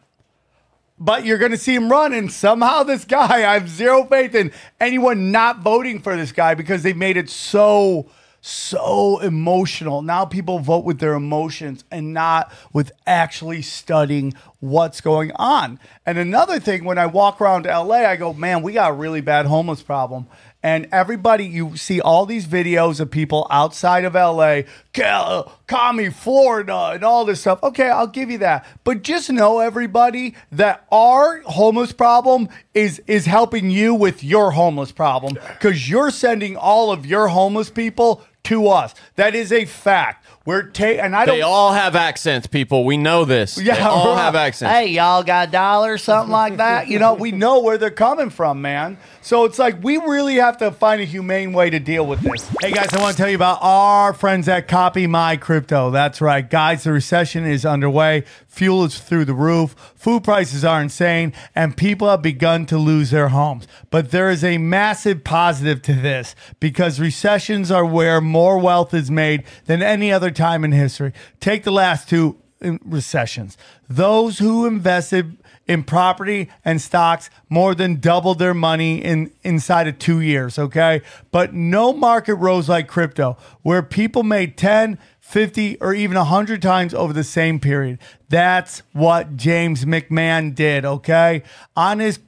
But 0.99 1.25
you're 1.25 1.39
going 1.39 1.51
to 1.51 1.57
see 1.57 1.73
him 1.73 1.89
run, 1.89 2.13
and 2.13 2.31
somehow 2.31 2.83
this 2.83 3.05
guy, 3.05 3.37
I 3.37 3.53
have 3.55 3.69
zero 3.69 4.05
faith 4.05 4.35
in 4.35 4.51
anyone 4.79 5.31
not 5.31 5.61
voting 5.61 5.99
for 5.99 6.15
this 6.15 6.31
guy 6.31 6.53
because 6.53 6.83
they 6.83 6.93
made 6.93 7.17
it 7.17 7.29
so 7.29 8.11
so 8.41 9.19
emotional. 9.19 10.01
Now 10.01 10.25
people 10.25 10.59
vote 10.59 10.85
with 10.85 10.99
their 10.99 11.13
emotions 11.13 11.83
and 11.91 12.13
not 12.13 12.51
with 12.73 12.91
actually 13.05 13.61
studying 13.61 14.33
what's 14.59 15.01
going 15.01 15.31
on. 15.35 15.79
And 16.05 16.17
another 16.17 16.59
thing, 16.59 16.83
when 16.83 16.97
I 16.97 17.05
walk 17.05 17.39
around 17.41 17.65
LA, 17.65 18.05
I 18.05 18.15
go, 18.15 18.33
man, 18.33 18.61
we 18.61 18.73
got 18.73 18.91
a 18.91 18.93
really 18.93 19.21
bad 19.21 19.45
homeless 19.45 19.81
problem. 19.81 20.27
And 20.61 20.89
everybody, 20.91 21.45
you 21.45 21.77
see 21.77 22.01
all 22.01 22.25
these 22.25 22.45
videos 22.45 22.99
of 22.99 23.09
people 23.09 23.47
outside 23.49 24.03
of 24.03 24.13
LA, 24.13 24.63
Cal- 24.91 25.53
me 25.93 26.09
Florida, 26.09 26.91
and 26.93 27.03
all 27.05 27.23
this 27.23 27.39
stuff. 27.39 27.63
Okay, 27.63 27.89
I'll 27.89 28.07
give 28.07 28.29
you 28.29 28.39
that. 28.39 28.65
But 28.83 29.01
just 29.01 29.31
know, 29.31 29.59
everybody, 29.59 30.35
that 30.51 30.85
our 30.91 31.39
homeless 31.43 31.93
problem 31.93 32.49
is 32.73 33.01
is 33.07 33.25
helping 33.25 33.69
you 33.69 33.93
with 33.93 34.21
your 34.21 34.51
homeless 34.51 34.91
problem 34.91 35.35
because 35.53 35.89
you're 35.89 36.11
sending 36.11 36.57
all 36.57 36.91
of 36.91 37.05
your 37.05 37.29
homeless 37.29 37.69
people 37.69 38.21
to 38.49 38.67
us. 38.67 38.95
That 39.15 39.35
is 39.35 39.51
a 39.51 39.65
fact. 39.65 40.25
We're 40.45 40.63
taking, 40.63 41.01
and 41.01 41.15
I 41.15 41.25
don't. 41.25 41.35
They 41.35 41.41
all 41.43 41.71
have 41.71 41.95
accents, 41.95 42.47
people. 42.47 42.83
We 42.83 42.97
know 42.97 43.23
this. 43.23 43.59
Yeah, 43.61 43.75
they 43.75 43.81
all 43.81 44.15
right. 44.15 44.21
have 44.23 44.35
accents. 44.35 44.73
Hey, 44.73 44.87
y'all 44.87 45.21
got 45.21 45.49
a 45.49 45.51
dollar, 45.51 45.99
something 45.99 46.31
like 46.31 46.57
that. 46.57 46.87
You 46.87 46.97
know, 46.97 47.13
we 47.13 47.31
know 47.31 47.59
where 47.59 47.77
they're 47.77 47.91
coming 47.91 48.31
from, 48.31 48.61
man. 48.61 48.97
So 49.21 49.45
it's 49.45 49.59
like 49.59 49.83
we 49.83 49.97
really 49.97 50.35
have 50.35 50.57
to 50.57 50.71
find 50.71 51.01
a 51.01 51.05
humane 51.05 51.53
way 51.53 51.69
to 51.69 51.79
deal 51.79 52.07
with 52.07 52.21
this. 52.21 52.49
Hey 52.61 52.71
guys, 52.71 52.91
I 52.93 52.99
want 52.99 53.15
to 53.15 53.21
tell 53.21 53.29
you 53.29 53.35
about 53.35 53.59
our 53.61 54.13
friends 54.13 54.47
at 54.47 54.67
Copy 54.67 55.05
My 55.05 55.37
Crypto. 55.37 55.91
That's 55.91 56.19
right, 56.19 56.49
guys. 56.49 56.83
The 56.83 56.93
recession 56.93 57.45
is 57.45 57.63
underway. 57.63 58.23
Fuel 58.59 58.83
is 58.83 58.99
through 58.99 59.23
the 59.23 59.33
roof. 59.33 59.73
Food 59.95 60.25
prices 60.25 60.65
are 60.65 60.81
insane, 60.81 61.31
and 61.55 61.77
people 61.77 62.09
have 62.09 62.21
begun 62.21 62.65
to 62.65 62.77
lose 62.77 63.09
their 63.09 63.29
homes. 63.29 63.69
But 63.89 64.11
there 64.11 64.29
is 64.29 64.43
a 64.43 64.57
massive 64.57 65.23
positive 65.23 65.81
to 65.83 65.93
this 65.93 66.35
because 66.59 66.99
recessions 66.99 67.71
are 67.71 67.85
where 67.85 68.19
more 68.19 68.57
wealth 68.59 68.93
is 68.93 69.09
made 69.09 69.45
than 69.65 69.81
any 69.81 70.11
other 70.11 70.29
time 70.29 70.65
in 70.65 70.73
history. 70.73 71.13
Take 71.39 71.63
the 71.63 71.71
last 71.71 72.09
two 72.09 72.35
recessions. 72.59 73.57
Those 73.87 74.39
who 74.39 74.65
invested 74.65 75.37
in 75.65 75.83
property 75.83 76.49
and 76.65 76.81
stocks 76.81 77.29
more 77.47 77.73
than 77.73 78.01
doubled 78.01 78.39
their 78.39 78.53
money 78.53 78.97
in 78.97 79.31
inside 79.43 79.87
of 79.87 79.97
2 79.99 80.19
years, 80.19 80.59
okay? 80.59 81.01
But 81.31 81.53
no 81.53 81.93
market 81.93 82.35
rose 82.35 82.67
like 82.67 82.89
crypto 82.89 83.37
where 83.61 83.81
people 83.81 84.23
made 84.23 84.57
10, 84.57 84.97
50 85.29 85.77
or 85.79 85.93
even 85.93 86.17
100 86.17 86.59
times 86.59 86.91
over 86.91 87.13
the 87.13 87.23
same 87.23 87.59
period. 87.59 87.99
That's 88.29 88.81
what 88.93 89.37
James 89.37 89.85
McMahon 89.85 90.55
did, 90.55 90.85
okay? 90.85 91.43
On 91.75 91.99
his 91.99 92.19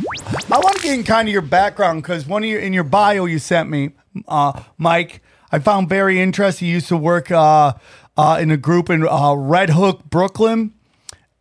I 0.50 0.58
want 0.58 0.76
to 0.76 0.82
get 0.82 0.98
in 0.98 1.04
kind 1.04 1.28
of 1.28 1.32
your 1.32 1.42
background 1.42 2.02
because 2.02 2.26
one 2.26 2.42
of 2.42 2.50
your 2.50 2.60
in 2.60 2.72
your 2.72 2.84
bio 2.84 3.24
you 3.24 3.38
sent 3.38 3.70
me, 3.70 3.92
uh, 4.28 4.62
Mike, 4.78 5.22
I 5.52 5.58
found 5.58 5.88
very 5.88 6.20
interesting. 6.20 6.68
You 6.68 6.74
used 6.74 6.88
to 6.88 6.96
work 6.96 7.30
uh, 7.30 7.74
uh, 8.16 8.38
in 8.40 8.50
a 8.50 8.56
group 8.56 8.90
in 8.90 9.06
uh, 9.06 9.34
Red 9.34 9.70
Hook, 9.70 10.04
Brooklyn, 10.04 10.74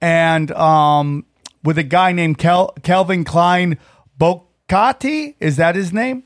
and 0.02 0.52
um, 0.52 1.26
with 1.64 1.78
a 1.78 1.84
guy 1.84 2.12
named 2.12 2.38
Kel- 2.38 2.74
Calvin 2.84 3.24
Klein 3.24 3.78
Bocati. 4.20 5.36
Is 5.40 5.58
that 5.58 5.76
his 5.76 5.92
name? 5.92 6.24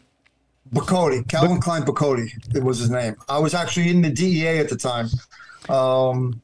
Bacotti, 0.73 1.25
Calvin 1.29 1.61
Klein 1.61 1.83
Bacotti, 1.83 2.29
it 2.53 2.61
was 2.61 2.79
his 2.79 2.89
name. 2.89 3.15
I 3.29 3.39
was 3.39 3.53
actually 3.53 3.89
in 3.89 4.01
the 4.01 4.09
DEA 4.09 4.59
at 4.59 4.67
the 4.67 4.75
time. 4.75 5.07
Um, 5.69 6.41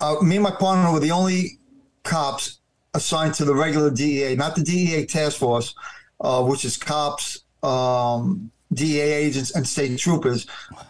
uh, 0.00 0.16
me 0.22 0.36
and 0.36 0.44
my 0.44 0.52
partner 0.52 0.92
were 0.92 1.00
the 1.00 1.10
only 1.10 1.57
cops 2.02 2.58
assigned 2.94 3.34
to 3.34 3.44
the 3.44 3.54
regular 3.54 3.90
DEA, 3.90 4.34
not 4.36 4.54
the 4.54 4.62
DEA 4.62 5.06
task 5.06 5.38
force, 5.38 5.74
uh, 6.20 6.42
which 6.42 6.64
is 6.64 6.76
cops, 6.76 7.40
um, 7.62 8.50
DEA 8.72 9.00
agents, 9.00 9.54
and 9.54 9.66
state 9.66 9.98
troopers. 9.98 10.46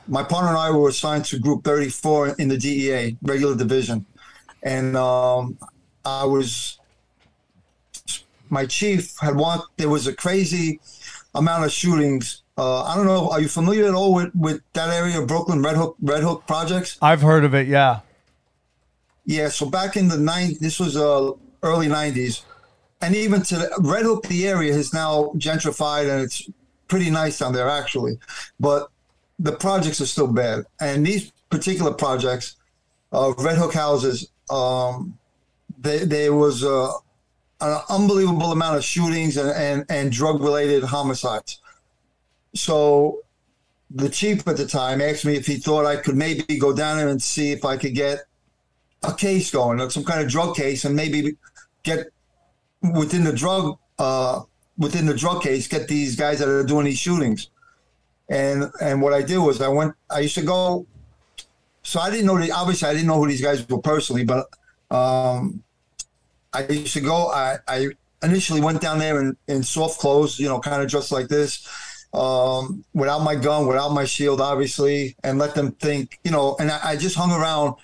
My 0.06 0.22
partner 0.22 0.50
and 0.50 0.58
I 0.58 0.70
were 0.70 0.88
assigned 0.88 1.24
to 1.26 1.38
Group 1.38 1.64
34 1.64 2.36
in 2.38 2.48
the 2.48 2.56
DEA, 2.56 3.16
regular 3.22 3.56
division. 3.56 4.04
And 4.62 4.96
um, 4.96 5.58
I 6.04 6.24
was, 6.24 6.78
my 8.50 8.66
chief 8.66 9.16
had 9.20 9.36
want, 9.36 9.62
there 9.76 9.88
was 9.88 10.06
a 10.06 10.14
crazy 10.14 10.80
amount 11.34 11.64
of 11.64 11.72
shootings. 11.72 12.42
Uh, 12.56 12.82
I 12.82 12.96
don't 12.96 13.06
know. 13.06 13.30
Are 13.30 13.40
you 13.40 13.48
familiar 13.48 13.86
at 13.86 13.94
all 13.94 14.14
with, 14.14 14.34
with 14.34 14.62
that 14.72 14.90
area 14.90 15.20
of 15.20 15.28
Brooklyn, 15.28 15.62
Red 15.62 15.76
Hook, 15.76 15.96
Red 16.02 16.22
Hook 16.24 16.46
projects? 16.46 16.98
I've 17.00 17.22
heard 17.22 17.44
of 17.44 17.54
it. 17.54 17.68
Yeah. 17.68 18.00
Yeah. 19.28 19.50
So 19.50 19.66
back 19.66 19.98
in 19.98 20.08
the 20.08 20.16
nine, 20.16 20.56
this 20.58 20.80
was 20.80 20.96
uh, 20.96 21.32
early 21.62 21.86
'90s, 21.86 22.44
and 23.02 23.14
even 23.14 23.42
to 23.42 23.70
Red 23.78 24.04
Hook, 24.04 24.26
the 24.26 24.48
area 24.48 24.72
is 24.72 24.94
now 24.94 25.32
gentrified 25.36 26.10
and 26.10 26.22
it's 26.22 26.48
pretty 26.88 27.10
nice 27.10 27.38
down 27.38 27.52
there 27.52 27.68
actually, 27.68 28.18
but 28.58 28.88
the 29.38 29.52
projects 29.52 30.00
are 30.00 30.06
still 30.06 30.26
bad. 30.26 30.64
And 30.80 31.06
these 31.06 31.30
particular 31.50 31.92
projects, 31.92 32.56
uh, 33.12 33.34
Red 33.36 33.58
Hook 33.58 33.74
houses, 33.74 34.30
um, 34.48 35.18
they, 35.78 35.98
there 35.98 36.32
was 36.32 36.64
uh, 36.64 36.90
an 37.60 37.82
unbelievable 37.90 38.50
amount 38.52 38.78
of 38.78 38.84
shootings 38.84 39.36
and, 39.36 39.50
and, 39.50 39.84
and 39.90 40.10
drug 40.10 40.40
related 40.40 40.82
homicides. 40.84 41.60
So 42.54 43.20
the 43.90 44.08
chief 44.08 44.48
at 44.48 44.56
the 44.56 44.66
time 44.66 45.02
asked 45.02 45.26
me 45.26 45.36
if 45.36 45.46
he 45.46 45.56
thought 45.56 45.84
I 45.84 45.96
could 45.96 46.16
maybe 46.16 46.58
go 46.58 46.74
down 46.74 46.96
there 46.96 47.08
and 47.08 47.22
see 47.22 47.52
if 47.52 47.66
I 47.66 47.76
could 47.76 47.94
get 47.94 48.20
a 49.02 49.12
case 49.12 49.50
going, 49.50 49.78
like 49.78 49.90
some 49.90 50.04
kind 50.04 50.20
of 50.20 50.28
drug 50.28 50.56
case, 50.56 50.84
and 50.84 50.94
maybe 50.94 51.36
get 51.82 52.06
within 52.82 53.24
the 53.24 53.32
drug 53.32 53.78
uh, 53.98 54.42
within 54.76 55.06
the 55.06 55.14
drug 55.14 55.42
case, 55.42 55.66
get 55.66 55.88
these 55.88 56.16
guys 56.16 56.38
that 56.38 56.48
are 56.48 56.64
doing 56.64 56.84
these 56.84 56.98
shootings. 56.98 57.50
And 58.28 58.70
and 58.80 59.00
what 59.02 59.12
I 59.12 59.22
did 59.22 59.38
was 59.38 59.60
I 59.60 59.68
went. 59.68 59.94
I 60.10 60.20
used 60.20 60.34
to 60.34 60.42
go. 60.42 60.86
So 61.82 62.00
I 62.00 62.10
didn't 62.10 62.26
know. 62.26 62.38
The, 62.38 62.52
obviously, 62.52 62.88
I 62.88 62.92
didn't 62.92 63.06
know 63.06 63.18
who 63.18 63.28
these 63.28 63.40
guys 63.40 63.66
were 63.68 63.80
personally, 63.80 64.24
but 64.24 64.46
um, 64.90 65.62
I 66.52 66.66
used 66.68 66.94
to 66.94 67.00
go. 67.00 67.28
I, 67.28 67.56
I 67.66 67.88
initially 68.22 68.60
went 68.60 68.80
down 68.80 68.98
there 68.98 69.20
in, 69.20 69.36
in 69.46 69.62
soft 69.62 70.00
clothes, 70.00 70.38
you 70.38 70.48
know, 70.48 70.60
kind 70.60 70.82
of 70.82 70.90
dressed 70.90 71.12
like 71.12 71.28
this, 71.28 71.66
um, 72.12 72.84
without 72.94 73.20
my 73.20 73.34
gun, 73.34 73.66
without 73.66 73.90
my 73.90 74.04
shield, 74.04 74.40
obviously, 74.40 75.16
and 75.24 75.38
let 75.38 75.54
them 75.54 75.72
think, 75.72 76.18
you 76.24 76.30
know. 76.30 76.56
And 76.60 76.70
I, 76.70 76.80
I 76.82 76.96
just 76.96 77.16
hung 77.16 77.32
around 77.32 77.76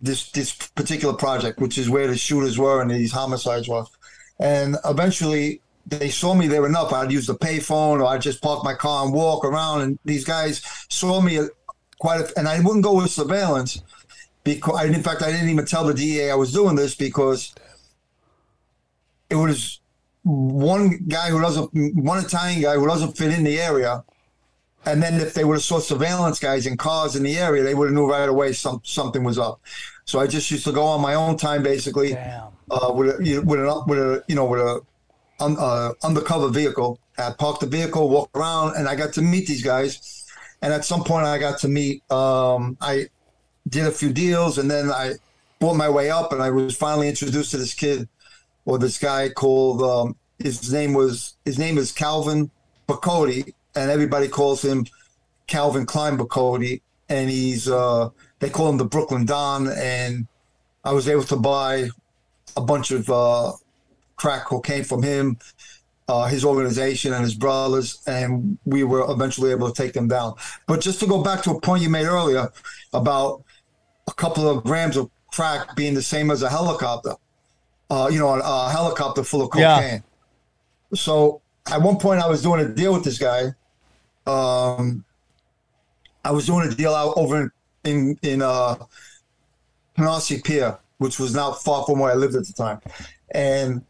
this 0.00 0.30
this 0.30 0.52
particular 0.52 1.14
project, 1.14 1.60
which 1.60 1.78
is 1.78 1.90
where 1.90 2.06
the 2.06 2.16
shooters 2.16 2.58
were 2.58 2.80
and 2.80 2.90
these 2.90 3.12
homicides 3.12 3.68
were. 3.68 3.84
And 4.38 4.76
eventually, 4.84 5.60
they 5.86 6.08
saw 6.08 6.34
me 6.34 6.46
there 6.46 6.66
enough. 6.66 6.92
I'd 6.92 7.12
use 7.12 7.26
the 7.26 7.34
payphone, 7.34 8.00
or 8.00 8.04
I'd 8.04 8.22
just 8.22 8.42
park 8.42 8.64
my 8.64 8.74
car 8.74 9.04
and 9.04 9.12
walk 9.12 9.44
around. 9.44 9.82
And 9.82 9.98
these 10.04 10.24
guys 10.24 10.62
saw 10.88 11.20
me 11.20 11.38
uh, 11.38 11.46
quite, 11.98 12.20
a, 12.20 12.38
and 12.38 12.48
I 12.48 12.60
wouldn't 12.60 12.84
go 12.84 12.94
with 12.94 13.10
surveillance 13.10 13.82
because, 14.44 14.76
I, 14.76 14.84
in 14.84 15.02
fact, 15.02 15.22
I 15.22 15.30
didn't 15.30 15.50
even 15.50 15.66
tell 15.66 15.84
the 15.84 15.94
DA 15.94 16.30
I 16.30 16.34
was 16.34 16.52
doing 16.52 16.76
this 16.76 16.94
because 16.94 17.54
it 19.28 19.34
was 19.34 19.80
one 20.22 20.98
guy 21.08 21.30
who 21.30 21.40
doesn't, 21.40 21.70
one 21.94 22.24
Italian 22.24 22.62
guy 22.62 22.74
who 22.74 22.86
doesn't 22.86 23.16
fit 23.16 23.32
in 23.36 23.44
the 23.44 23.60
area. 23.60 24.04
And 24.86 25.02
then 25.02 25.20
if 25.20 25.34
they 25.34 25.44
would 25.44 25.54
have 25.54 25.62
saw 25.62 25.78
surveillance 25.78 26.38
guys 26.38 26.66
in 26.66 26.76
cars 26.76 27.14
in 27.14 27.22
the 27.22 27.36
area, 27.38 27.62
they 27.62 27.74
would 27.74 27.88
have 27.88 27.94
knew 27.94 28.10
right 28.10 28.28
away 28.28 28.52
some, 28.52 28.80
something 28.82 29.22
was 29.22 29.38
up. 29.38 29.60
So 30.06 30.20
I 30.20 30.26
just 30.26 30.50
used 30.50 30.64
to 30.64 30.72
go 30.72 30.84
on 30.84 31.00
my 31.00 31.14
own 31.14 31.36
time, 31.36 31.62
basically, 31.62 32.16
uh, 32.16 32.92
with 32.92 33.10
a, 33.10 33.40
with 33.42 33.60
with 33.86 33.98
a, 33.98 34.24
you 34.26 34.34
know, 34.34 34.46
with 34.46 34.60
a 34.60 34.80
un, 35.38 35.56
uh, 35.58 35.92
undercover 36.02 36.48
vehicle. 36.48 36.98
I 37.18 37.32
parked 37.32 37.60
the 37.60 37.66
vehicle, 37.66 38.08
walked 38.08 38.36
around, 38.36 38.76
and 38.76 38.88
I 38.88 38.96
got 38.96 39.12
to 39.14 39.22
meet 39.22 39.46
these 39.46 39.62
guys. 39.62 40.26
And 40.62 40.72
at 40.72 40.84
some 40.84 41.04
point, 41.04 41.26
I 41.26 41.38
got 41.38 41.58
to 41.60 41.68
meet. 41.68 42.10
Um, 42.10 42.76
I 42.80 43.08
did 43.68 43.86
a 43.86 43.90
few 43.90 44.12
deals, 44.12 44.58
and 44.58 44.70
then 44.70 44.90
I 44.90 45.14
bought 45.58 45.76
my 45.76 45.88
way 45.88 46.10
up, 46.10 46.32
and 46.32 46.42
I 46.42 46.50
was 46.50 46.74
finally 46.74 47.08
introduced 47.08 47.50
to 47.52 47.58
this 47.58 47.74
kid 47.74 48.08
or 48.64 48.78
this 48.78 48.98
guy 48.98 49.28
called. 49.28 49.82
Um, 49.82 50.16
his 50.38 50.72
name 50.72 50.94
was 50.94 51.36
his 51.44 51.58
name 51.58 51.76
is 51.76 51.92
Calvin 51.92 52.50
Bacotti, 52.88 53.52
and 53.74 53.90
everybody 53.90 54.28
calls 54.28 54.62
him 54.62 54.86
Calvin 55.46 55.86
Klein 55.86 56.16
Bacotti, 56.16 56.80
and 57.08 57.30
he's 57.30 57.68
uh, 57.68 58.08
they 58.38 58.50
call 58.50 58.68
him 58.68 58.78
the 58.78 58.84
Brooklyn 58.84 59.24
Don, 59.24 59.68
and 59.68 60.26
I 60.84 60.92
was 60.92 61.08
able 61.08 61.24
to 61.24 61.36
buy 61.36 61.88
a 62.56 62.60
bunch 62.60 62.90
of 62.90 63.08
uh, 63.10 63.52
crack 64.16 64.44
cocaine 64.46 64.84
from 64.84 65.02
him, 65.02 65.38
uh, 66.08 66.26
his 66.26 66.44
organization, 66.44 67.12
and 67.12 67.22
his 67.22 67.34
brothers, 67.34 68.02
and 68.06 68.58
we 68.64 68.84
were 68.84 69.10
eventually 69.10 69.50
able 69.50 69.70
to 69.70 69.82
take 69.82 69.92
them 69.92 70.08
down. 70.08 70.34
But 70.66 70.80
just 70.80 71.00
to 71.00 71.06
go 71.06 71.22
back 71.22 71.42
to 71.42 71.50
a 71.52 71.60
point 71.60 71.82
you 71.82 71.90
made 71.90 72.06
earlier 72.06 72.50
about 72.92 73.44
a 74.08 74.12
couple 74.14 74.48
of 74.48 74.64
grams 74.64 74.96
of 74.96 75.10
crack 75.32 75.76
being 75.76 75.94
the 75.94 76.02
same 76.02 76.30
as 76.30 76.42
a 76.42 76.48
helicopter, 76.48 77.14
uh, 77.88 78.08
you 78.10 78.18
know, 78.18 78.28
a, 78.28 78.40
a, 78.40 78.70
helicopter 78.70 79.22
full 79.22 79.42
of 79.42 79.50
cocaine. 79.50 79.62
Yeah. 79.62 80.00
So 80.94 81.42
at 81.70 81.80
one 81.80 81.98
point, 81.98 82.20
I 82.20 82.28
was 82.28 82.42
doing 82.42 82.60
a 82.60 82.68
deal 82.68 82.92
with 82.92 83.04
this 83.04 83.18
guy. 83.18 83.54
Um, 84.26 85.04
I 86.24 86.30
was 86.30 86.46
doing 86.46 86.70
a 86.70 86.74
deal 86.74 86.94
out 86.94 87.14
over 87.16 87.40
in 87.42 87.50
in, 87.84 88.18
in 88.22 88.42
uh, 88.42 88.76
Pier, 90.44 90.78
which 90.98 91.18
was 91.18 91.34
not 91.34 91.62
far 91.62 91.84
from 91.84 91.98
where 91.98 92.12
I 92.12 92.14
lived 92.14 92.34
at 92.34 92.46
the 92.46 92.52
time, 92.52 92.80
and 93.34 93.84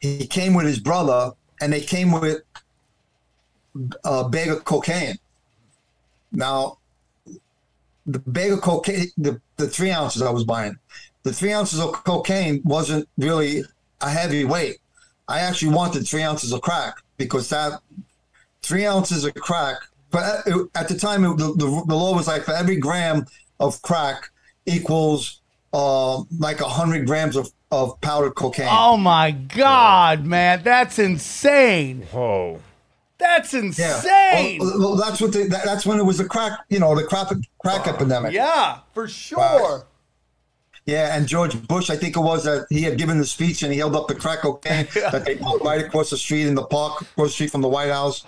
he 0.00 0.26
came 0.26 0.54
with 0.54 0.66
his 0.66 0.78
brother, 0.78 1.32
and 1.60 1.72
they 1.72 1.80
came 1.80 2.12
with 2.12 2.42
a 4.04 4.28
bag 4.28 4.48
of 4.48 4.64
cocaine. 4.64 5.16
Now, 6.32 6.78
the 8.06 8.18
bag 8.20 8.52
of 8.52 8.60
cocaine, 8.60 9.08
the, 9.18 9.40
the 9.56 9.68
three 9.68 9.90
ounces 9.90 10.22
I 10.22 10.30
was 10.30 10.44
buying, 10.44 10.78
the 11.22 11.32
three 11.32 11.52
ounces 11.52 11.80
of 11.80 11.92
cocaine 12.04 12.62
wasn't 12.64 13.08
really 13.18 13.62
a 14.00 14.08
heavy 14.10 14.44
weight. 14.44 14.78
I 15.28 15.40
actually 15.40 15.74
wanted 15.74 16.06
three 16.06 16.22
ounces 16.22 16.52
of 16.52 16.60
crack 16.62 16.96
because 17.18 17.48
that 17.50 17.80
three 18.62 18.86
ounces 18.86 19.24
of 19.24 19.34
crack, 19.34 19.76
but 20.10 20.46
at 20.74 20.88
the 20.88 20.96
time, 20.98 21.24
it, 21.24 21.36
the, 21.36 21.52
the, 21.54 21.84
the 21.86 21.94
law 21.94 22.14
was 22.14 22.26
like 22.26 22.44
for 22.44 22.52
every 22.52 22.76
gram 22.76 23.26
of 23.58 23.80
crack 23.82 24.30
equals 24.66 25.40
uh, 25.72 26.22
like 26.38 26.60
a 26.60 26.68
hundred 26.68 27.06
grams 27.06 27.36
of 27.36 27.50
of 27.70 28.00
powdered 28.00 28.34
cocaine. 28.34 28.68
Oh 28.68 28.96
my 28.96 29.30
god, 29.30 30.24
man, 30.24 30.62
that's 30.64 30.98
insane! 30.98 32.02
Whoa, 32.10 32.60
that's 33.18 33.54
insane. 33.54 34.60
Yeah. 34.60 34.76
Well, 34.76 34.96
that's 34.96 35.20
what 35.20 35.32
the, 35.32 35.44
that, 35.44 35.64
that's 35.64 35.86
when 35.86 36.00
it 36.00 36.04
was 36.04 36.18
the 36.18 36.24
crack, 36.24 36.58
you 36.68 36.80
know, 36.80 36.94
the 36.96 37.04
crack 37.04 37.28
crack 37.60 37.86
epidemic. 37.86 38.32
Yeah, 38.32 38.80
for 38.92 39.06
sure. 39.06 39.86
Yeah, 40.86 41.16
and 41.16 41.26
George 41.26 41.60
Bush, 41.68 41.90
I 41.90 41.96
think 41.96 42.16
it 42.16 42.20
was 42.20 42.44
that 42.44 42.66
he 42.70 42.82
had 42.82 42.98
given 42.98 43.18
the 43.18 43.26
speech 43.26 43.62
and 43.62 43.72
he 43.72 43.78
held 43.78 43.94
up 43.94 44.08
the 44.08 44.14
crack 44.14 44.40
cocaine 44.40 44.88
that 44.94 45.24
they 45.24 45.34
bought 45.36 45.62
right 45.62 45.84
across 45.84 46.10
the 46.10 46.16
street 46.16 46.46
in 46.46 46.54
the 46.54 46.64
park, 46.64 47.02
across 47.02 47.28
the 47.28 47.32
street 47.32 47.50
from 47.50 47.60
the 47.60 47.68
White 47.68 47.90
House. 47.90 48.24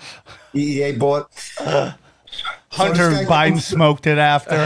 DEA 0.52 0.92
bought. 0.92 1.30
Uh, 1.58 1.92
Hunter 2.70 3.14
so 3.14 3.24
Biden 3.26 3.60
smoked 3.60 4.06
it 4.06 4.18
after. 4.18 4.54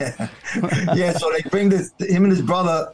yeah, 0.94 1.12
so 1.12 1.30
they 1.30 1.42
bring 1.50 1.68
this 1.68 1.92
him 1.98 2.24
and 2.24 2.32
his 2.32 2.42
brother 2.42 2.92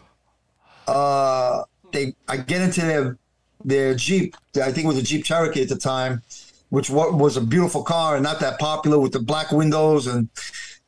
uh, 0.90 1.64
they 1.92 2.14
I 2.28 2.38
get 2.38 2.62
into 2.62 2.82
their 2.82 3.18
their 3.64 3.94
Jeep. 3.94 4.36
I 4.56 4.72
think 4.72 4.84
it 4.84 4.88
was 4.88 4.98
a 4.98 5.02
Jeep 5.02 5.24
Cherokee 5.24 5.62
at 5.62 5.68
the 5.68 5.76
time, 5.76 6.22
which 6.70 6.90
wa- 6.90 7.10
was 7.10 7.36
a 7.36 7.40
beautiful 7.40 7.82
car 7.82 8.16
and 8.16 8.22
not 8.22 8.40
that 8.40 8.58
popular 8.58 8.98
with 8.98 9.12
the 9.12 9.20
black 9.20 9.52
windows. 9.52 10.06
And 10.06 10.28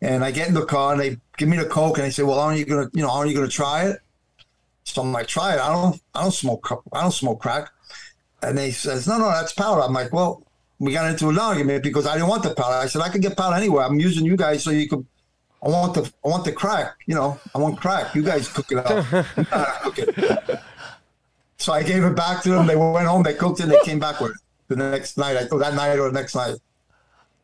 and 0.03 0.23
I 0.23 0.31
get 0.31 0.49
in 0.49 0.55
the 0.55 0.67
car 0.67 0.93
and 0.93 1.01
they 1.01 1.17
give 1.39 1.49
me 1.49 1.57
the 1.57 1.65
coke 1.65 1.97
and 1.97 2.05
they 2.05 2.11
say, 2.11 2.23
"Well, 2.23 2.39
aren't 2.39 2.59
you 2.59 2.67
gonna 2.67 2.91
you 2.93 3.01
know 3.03 3.11
aren't 3.11 3.31
you 3.31 3.37
gonna 3.37 3.49
try 3.49 3.87
it?" 3.87 4.01
So 4.85 5.01
I'm 5.01 5.13
like, 5.13 5.27
"Try 5.29 5.55
it. 5.55 5.61
I 5.61 5.73
don't 5.73 5.99
I 6.15 6.23
don't 6.23 6.33
smoke 6.33 6.85
I 6.93 7.01
don't 7.01 7.13
smoke 7.13 7.41
crack." 7.41 7.71
And 8.43 8.59
they 8.59 8.71
says, 8.73 9.07
"No, 9.09 9.17
no, 9.17 9.31
that's 9.31 9.55
powder." 9.55 9.81
I'm 9.81 9.95
like, 9.95 10.13
"Well." 10.13 10.43
We 10.79 10.93
got 10.93 11.09
into 11.09 11.29
an 11.29 11.39
argument 11.39 11.85
because 11.85 12.09
I 12.09 12.15
didn't 12.15 12.29
want 12.29 12.43
the 12.43 12.57
powder. 12.57 12.75
I 12.75 12.87
said 12.87 13.03
I 13.03 13.09
could 13.09 13.23
get 13.23 13.37
powder 13.37 13.55
anywhere. 13.55 13.85
I'm 13.85 14.01
using 14.01 14.25
you 14.25 14.37
guys 14.37 14.65
so 14.65 14.73
you 14.73 14.89
could 14.89 15.07
I 15.65 15.69
want 15.69 15.95
the 15.95 16.13
I 16.25 16.29
want 16.29 16.45
the 16.45 16.51
crack. 16.51 16.97
You 17.07 17.15
know, 17.15 17.39
I 17.55 17.59
want 17.59 17.81
crack. 17.81 18.17
You 18.17 18.23
guys 18.23 18.49
cook 18.49 18.73
it 18.73 18.79
up. 18.79 19.07
You 19.37 19.45
know 19.45 19.45
how 19.51 19.65
to 19.65 19.79
cook 19.83 19.99
it. 19.99 20.61
So 21.59 21.73
I 21.73 21.85
gave 21.85 22.03
it 22.03 22.17
back 22.17 22.43
to 22.43 22.51
them. 22.51 22.67
They 22.67 22.75
went 22.75 23.07
home. 23.07 23.23
They 23.23 23.35
cooked 23.35 23.61
it. 23.61 23.65
and 23.65 23.73
They 23.73 23.79
came 23.85 24.01
back 24.01 24.21
with 24.21 24.33
it 24.33 24.37
the 24.67 24.75
next 24.75 25.17
night. 25.17 25.37
I, 25.37 25.47
or 25.53 25.61
that 25.61 25.75
night 25.75 25.97
or 26.01 26.11
the 26.11 26.19
next 26.19 26.35
night. 26.35 26.57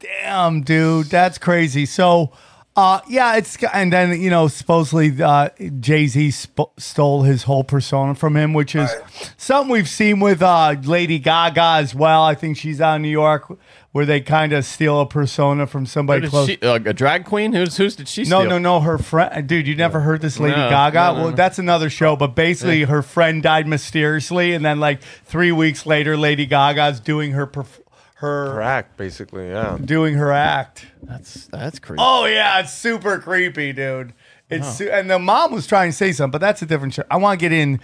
Damn, 0.00 0.62
dude, 0.62 1.06
that's 1.06 1.38
crazy. 1.38 1.86
So, 1.86 2.32
uh, 2.78 3.00
yeah, 3.08 3.36
it's 3.36 3.56
and 3.74 3.92
then 3.92 4.20
you 4.20 4.30
know 4.30 4.46
supposedly 4.46 5.20
uh, 5.22 5.48
Jay 5.80 6.06
Z 6.06 6.30
sp- 6.30 6.70
stole 6.78 7.22
his 7.24 7.42
whole 7.42 7.64
persona 7.64 8.14
from 8.14 8.36
him, 8.36 8.54
which 8.54 8.74
is 8.76 8.88
Right. 8.90 9.32
something 9.36 9.70
we've 9.72 9.88
seen 9.88 10.20
with 10.20 10.40
uh, 10.42 10.76
Lady 10.84 11.18
Gaga 11.18 11.60
as 11.82 11.94
well. 11.94 12.22
I 12.22 12.34
think 12.36 12.56
she's 12.56 12.80
out 12.80 12.96
in 12.96 13.02
New 13.02 13.08
York 13.08 13.50
where 13.90 14.06
they 14.06 14.20
kind 14.20 14.52
of 14.52 14.64
steal 14.64 15.00
a 15.00 15.06
persona 15.06 15.66
from 15.66 15.86
somebody 15.86 16.28
close. 16.28 16.46
she, 16.46 16.58
uh, 16.60 16.74
a 16.74 16.92
drag 16.92 17.24
queen? 17.24 17.52
Who's 17.52 17.76
who's 17.78 17.96
did 17.96 18.06
she 18.06 18.22
No, 18.22 18.40
steal? 18.40 18.50
no, 18.50 18.58
no. 18.58 18.80
Her 18.80 18.96
friend, 18.98 19.48
dude, 19.48 19.66
you 19.66 19.74
never 19.74 20.00
heard 20.00 20.20
this 20.20 20.38
Lady 20.38 20.54
No, 20.56 20.70
Gaga? 20.70 20.98
no, 20.98 21.14
no, 21.18 21.22
well, 21.24 21.32
that's 21.32 21.58
another 21.58 21.90
show. 21.90 22.14
But 22.14 22.36
basically, 22.36 22.84
her 22.84 23.02
friend 23.02 23.42
died 23.42 23.66
mysteriously, 23.66 24.52
and 24.54 24.64
then 24.64 24.78
like 24.78 25.02
three 25.24 25.50
weeks 25.50 25.84
later, 25.84 26.16
Lady 26.16 26.46
Gaga's 26.46 27.00
doing 27.00 27.32
her 27.32 27.46
perf- 27.46 27.80
her 28.18 28.60
act, 28.60 28.96
basically. 28.96 29.48
Yeah. 29.48 29.78
doing 29.84 30.14
her 30.14 30.32
act. 30.32 30.86
That's 31.02 31.46
that's 31.46 31.78
crazy. 31.78 31.98
Oh 32.00 32.24
yeah, 32.26 32.60
it's 32.60 32.72
super 32.74 33.18
creepy, 33.18 33.72
dude. 33.72 34.12
It's 34.50 34.78
su- 34.78 34.90
and 34.90 35.10
the 35.10 35.18
mom 35.18 35.52
was 35.52 35.66
trying 35.66 35.90
to 35.90 35.96
say 35.96 36.12
something, 36.12 36.32
but 36.32 36.40
that's 36.40 36.62
a 36.62 36.66
different 36.66 36.94
show. 36.94 37.04
I 37.10 37.18
want 37.18 37.38
to 37.38 37.44
get 37.44 37.52
in 37.52 37.80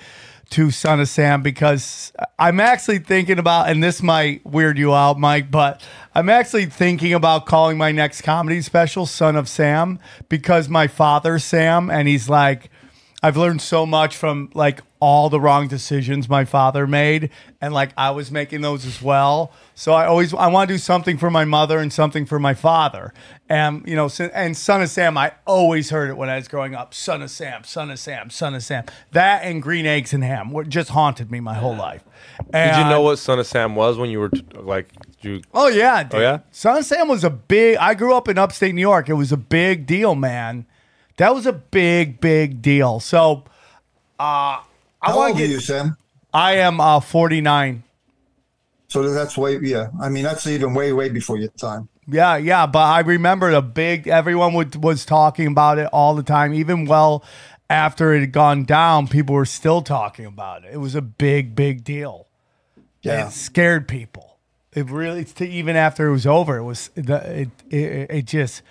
to 0.50 0.70
Son 0.70 1.00
of 1.00 1.08
Sam 1.08 1.42
because 1.42 2.12
I'm 2.38 2.60
actually 2.60 2.98
thinking 2.98 3.38
about, 3.38 3.68
and 3.68 3.82
this 3.82 4.02
might 4.02 4.44
weird 4.46 4.78
you 4.78 4.94
out, 4.94 5.18
Mike, 5.18 5.50
but 5.50 5.82
I'm 6.14 6.28
actually 6.28 6.66
thinking 6.66 7.14
about 7.14 7.46
calling 7.46 7.78
my 7.78 7.92
next 7.92 8.22
comedy 8.22 8.60
special 8.62 9.06
Son 9.06 9.36
of 9.36 9.48
Sam 9.48 9.98
because 10.28 10.68
my 10.68 10.86
father's 10.86 11.44
Sam, 11.44 11.90
and 11.90 12.08
he's 12.08 12.28
like, 12.28 12.70
I've 13.24 13.38
learned 13.38 13.62
so 13.62 13.86
much 13.86 14.18
from 14.18 14.50
like 14.52 14.82
all 15.00 15.30
the 15.30 15.40
wrong 15.40 15.66
decisions 15.66 16.28
my 16.28 16.44
father 16.44 16.86
made, 16.86 17.30
and 17.58 17.72
like 17.72 17.92
I 17.96 18.10
was 18.10 18.30
making 18.30 18.60
those 18.60 18.84
as 18.84 19.00
well. 19.00 19.50
So 19.74 19.94
I 19.94 20.04
always 20.04 20.34
I 20.34 20.48
want 20.48 20.68
to 20.68 20.74
do 20.74 20.78
something 20.78 21.16
for 21.16 21.30
my 21.30 21.46
mother 21.46 21.78
and 21.78 21.90
something 21.90 22.26
for 22.26 22.38
my 22.38 22.52
father, 22.52 23.14
and 23.48 23.82
you 23.86 23.96
know, 23.96 24.10
and 24.34 24.54
Son 24.54 24.82
of 24.82 24.90
Sam. 24.90 25.16
I 25.16 25.32
always 25.46 25.88
heard 25.88 26.10
it 26.10 26.18
when 26.18 26.28
I 26.28 26.36
was 26.36 26.48
growing 26.48 26.74
up. 26.74 26.92
Son 26.92 27.22
of 27.22 27.30
Sam, 27.30 27.64
Son 27.64 27.90
of 27.90 27.98
Sam, 27.98 28.28
Son 28.28 28.54
of 28.54 28.62
Sam. 28.62 28.84
That 29.12 29.42
and 29.42 29.62
green 29.62 29.86
eggs 29.86 30.12
and 30.12 30.22
ham 30.22 30.50
what 30.50 30.68
just 30.68 30.90
haunted 30.90 31.30
me 31.30 31.40
my 31.40 31.54
whole 31.54 31.76
life. 31.76 32.04
Did 32.52 32.76
you 32.76 32.84
know 32.84 33.00
what 33.00 33.16
Son 33.16 33.38
of 33.38 33.46
Sam 33.46 33.74
was 33.74 33.96
when 33.96 34.10
you 34.10 34.20
were 34.20 34.28
t- 34.28 34.44
like 34.52 34.92
you? 35.22 35.40
Oh 35.54 35.68
yeah, 35.68 36.02
dude. 36.02 36.14
Oh, 36.14 36.20
yeah? 36.20 36.38
Son 36.50 36.76
of 36.76 36.84
Sam 36.84 37.08
was 37.08 37.24
a 37.24 37.30
big. 37.30 37.78
I 37.78 37.94
grew 37.94 38.14
up 38.14 38.28
in 38.28 38.36
upstate 38.36 38.74
New 38.74 38.82
York. 38.82 39.08
It 39.08 39.14
was 39.14 39.32
a 39.32 39.38
big 39.38 39.86
deal, 39.86 40.14
man. 40.14 40.66
That 41.16 41.34
was 41.34 41.46
a 41.46 41.52
big, 41.52 42.20
big 42.20 42.60
deal. 42.62 43.00
So, 43.00 43.44
uh, 44.18 44.60
I 44.60 44.62
How 45.00 45.16
want 45.16 45.30
old 45.30 45.38
to 45.38 45.44
are 45.44 45.46
get. 45.46 45.52
you, 45.52 45.60
Sam? 45.60 45.96
I 46.32 46.54
am 46.54 46.80
uh, 46.80 47.00
49. 47.00 47.84
So 48.88 49.02
that's 49.12 49.36
way, 49.36 49.58
yeah. 49.60 49.88
I 50.00 50.08
mean, 50.08 50.24
that's 50.24 50.46
even 50.46 50.74
way, 50.74 50.92
way 50.92 51.08
before 51.08 51.38
your 51.38 51.48
time. 51.50 51.88
Yeah, 52.06 52.36
yeah, 52.36 52.66
but 52.66 52.80
I 52.80 53.00
remember 53.00 53.50
the 53.50 53.62
big. 53.62 54.08
Everyone 54.08 54.52
would, 54.54 54.82
was 54.82 55.04
talking 55.04 55.46
about 55.46 55.78
it 55.78 55.86
all 55.86 56.14
the 56.14 56.22
time, 56.22 56.52
even 56.52 56.84
well 56.84 57.24
after 57.70 58.12
it 58.12 58.20
had 58.20 58.32
gone 58.32 58.64
down. 58.64 59.08
People 59.08 59.34
were 59.34 59.46
still 59.46 59.80
talking 59.82 60.26
about 60.26 60.64
it. 60.64 60.74
It 60.74 60.76
was 60.78 60.94
a 60.94 61.00
big, 61.02 61.56
big 61.56 61.82
deal. 61.82 62.26
Yeah. 63.02 63.28
It 63.28 63.32
scared 63.32 63.88
people. 63.88 64.36
It 64.72 64.90
really, 64.90 65.24
to, 65.24 65.48
even 65.48 65.76
after 65.76 66.06
it 66.08 66.12
was 66.12 66.26
over, 66.26 66.56
it 66.56 66.64
was 66.64 66.90
the 66.94 67.42
it, 67.42 67.48
it 67.70 68.10
it 68.10 68.24
just 68.26 68.62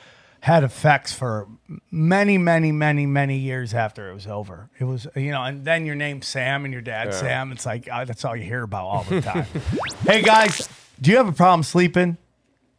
had 0.42 0.64
effects 0.64 1.14
for 1.14 1.48
many, 1.92 2.38
many, 2.38 2.72
many, 2.72 3.06
many 3.06 3.38
years 3.38 3.74
after 3.74 4.10
it 4.10 4.14
was 4.14 4.28
over. 4.28 4.70
It 4.80 4.86
was 4.86 5.08
you 5.16 5.32
know, 5.32 5.44
and 5.44 5.66
then 5.66 5.86
your 5.86 5.96
name's 5.96 6.28
Sam 6.28 6.66
and 6.66 6.74
your 6.74 6.82
dad's 6.82 7.18
Sam. 7.18 7.52
It's 7.52 7.66
like 7.66 7.90
uh, 7.92 8.06
that's 8.06 8.26
all 8.26 8.36
you 8.36 8.44
hear 8.44 8.64
about 8.64 8.86
all 8.86 9.04
the 9.04 9.22
time. 9.22 9.46
hey 10.06 10.22
guys, 10.22 10.68
do 11.02 11.12
you 11.12 11.18
have 11.18 11.28
a 11.28 11.34
problem 11.34 11.64
sleeping? 11.64 12.18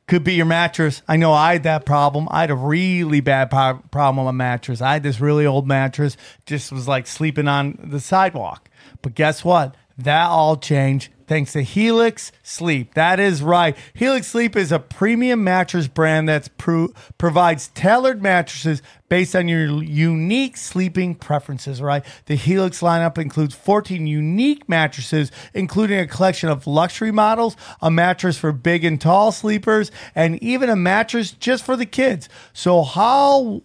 Could 0.07 0.23
be 0.23 0.35
your 0.35 0.45
mattress. 0.45 1.01
I 1.09 1.17
know 1.17 1.33
I 1.33 1.55
had 1.55 1.63
that 1.63 1.87
problem. 1.87 2.29
I 2.31 2.43
had 2.43 2.51
a 2.51 2.55
really 2.55 3.21
bad 3.21 3.51
pro- 3.51 3.81
problem 3.91 4.25
with 4.25 4.35
my 4.35 4.37
mattress. 4.37 4.83
I 4.83 4.93
had 4.93 5.03
this 5.03 5.19
really 5.19 5.47
old 5.47 5.67
mattress, 5.67 6.19
just 6.45 6.71
was 6.73 6.87
like 6.87 7.07
sleeping 7.07 7.49
on 7.49 7.79
the 7.83 8.01
sidewalk. 8.01 8.69
But 9.01 9.15
guess 9.15 9.43
what? 9.43 9.75
That 9.97 10.27
all 10.27 10.57
changed 10.57 11.11
thanks 11.27 11.53
to 11.53 11.63
Helix 11.63 12.33
Sleep. 12.43 12.95
That 12.95 13.21
is 13.21 13.43
right. 13.43 13.77
Helix 13.95 14.27
Sleep 14.27 14.57
is 14.57 14.73
a 14.73 14.79
premium 14.79 15.45
mattress 15.45 15.89
brand 15.89 16.29
that 16.29 16.49
pro- 16.59 16.93
provides 17.19 17.69
tailored 17.69 18.23
mattresses 18.23 18.83
based 19.09 19.37
on 19.37 19.49
your 19.49 19.83
unique 19.83 20.57
sleeping 20.57 21.15
preferences, 21.15 21.81
right? 21.81 22.05
The 22.27 22.35
Helix 22.35 22.81
lineup 22.81 23.19
includes 23.19 23.55
14 23.55 24.07
unique 24.07 24.69
mattresses, 24.69 25.31
including 25.53 26.01
a 26.01 26.07
collection 26.07 26.49
of 26.49 26.67
luxury 26.67 27.13
models, 27.13 27.57
a 27.81 27.91
mattress 27.91 28.37
for 28.37 28.53
big 28.53 28.85
and 28.85 29.01
tall 29.01 29.33
sleepers, 29.33 29.91
and 30.15 30.43
even 30.43 30.69
a 30.69 30.77
mattress 30.77 31.31
just 31.31 31.65
for 31.65 31.77
the 31.77 31.87
kids. 31.87 32.29
So, 32.53 32.83
how 32.83 33.63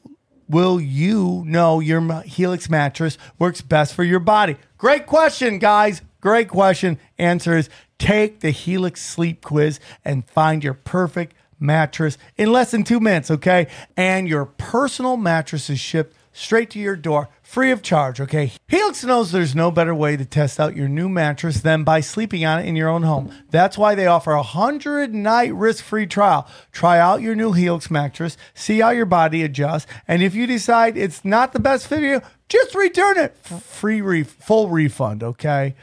will 0.47 0.81
you 0.81 1.43
know 1.45 1.79
your 1.79 2.21
Helix 2.23 2.69
mattress 2.69 3.17
works 3.37 3.61
best 3.61 3.93
for 3.93 4.03
your 4.03 4.19
body? 4.19 4.57
Great 4.77 5.05
question, 5.05 5.59
guys. 5.59 6.01
Great 6.21 6.49
question. 6.49 6.99
Answer 7.17 7.57
is 7.57 7.69
take 7.97 8.41
the 8.41 8.51
Helix 8.51 9.01
sleep 9.01 9.43
quiz 9.43 9.79
and 10.03 10.27
find 10.29 10.63
your 10.63 10.73
perfect 10.73 11.35
mattress 11.59 12.17
in 12.37 12.51
less 12.51 12.71
than 12.71 12.83
two 12.83 12.99
minutes, 12.99 13.29
okay? 13.31 13.67
And 13.97 14.27
your 14.27 14.45
personal 14.45 15.17
mattress 15.17 15.69
is 15.69 15.79
shipped 15.79 16.15
straight 16.31 16.69
to 16.69 16.79
your 16.79 16.95
door 16.95 17.27
free 17.41 17.71
of 17.71 17.81
charge, 17.81 18.21
okay? 18.21 18.51
Helix 18.67 19.03
knows 19.03 19.31
there's 19.31 19.55
no 19.55 19.71
better 19.71 19.95
way 19.95 20.15
to 20.15 20.23
test 20.23 20.59
out 20.59 20.75
your 20.75 20.87
new 20.87 21.09
mattress 21.09 21.61
than 21.61 21.83
by 21.83 21.99
sleeping 21.99 22.45
on 22.45 22.59
it 22.59 22.65
in 22.67 22.75
your 22.75 22.87
own 22.87 23.01
home. 23.03 23.33
That's 23.49 23.77
why 23.77 23.95
they 23.95 24.05
offer 24.05 24.31
a 24.31 24.37
100 24.37 25.13
night 25.13 25.53
risk 25.53 25.83
free 25.83 26.05
trial. 26.05 26.47
Try 26.71 26.99
out 26.99 27.21
your 27.21 27.35
new 27.35 27.51
Helix 27.53 27.89
mattress, 27.89 28.37
see 28.53 28.79
how 28.79 28.91
your 28.91 29.07
body 29.07 29.43
adjusts, 29.43 29.87
and 30.07 30.21
if 30.21 30.35
you 30.35 30.45
decide 30.45 30.95
it's 30.95 31.25
not 31.25 31.51
the 31.53 31.59
best 31.59 31.87
fit 31.87 31.99
for 31.99 32.05
you, 32.05 32.21
just 32.47 32.75
return 32.75 33.17
it. 33.17 33.35
F- 33.45 33.63
Free, 33.63 33.99
re- 34.01 34.23
full 34.23 34.69
refund, 34.69 35.23
okay? 35.23 35.75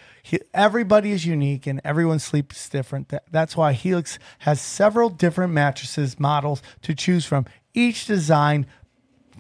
Everybody 0.53 1.13
is 1.13 1.25
unique 1.25 1.67
and 1.67 1.81
everyone's 1.85 2.25
sleep 2.25 2.53
is 2.53 2.69
different. 2.69 3.09
That- 3.11 3.25
That's 3.31 3.57
why 3.57 3.73
Helix 3.73 4.19
has 4.41 4.61
several 4.61 5.09
different 5.09 5.53
mattresses 5.53 6.19
models 6.19 6.63
to 6.83 6.95
choose 6.95 7.25
from, 7.25 7.47
each 7.75 8.07
designed 8.07 8.67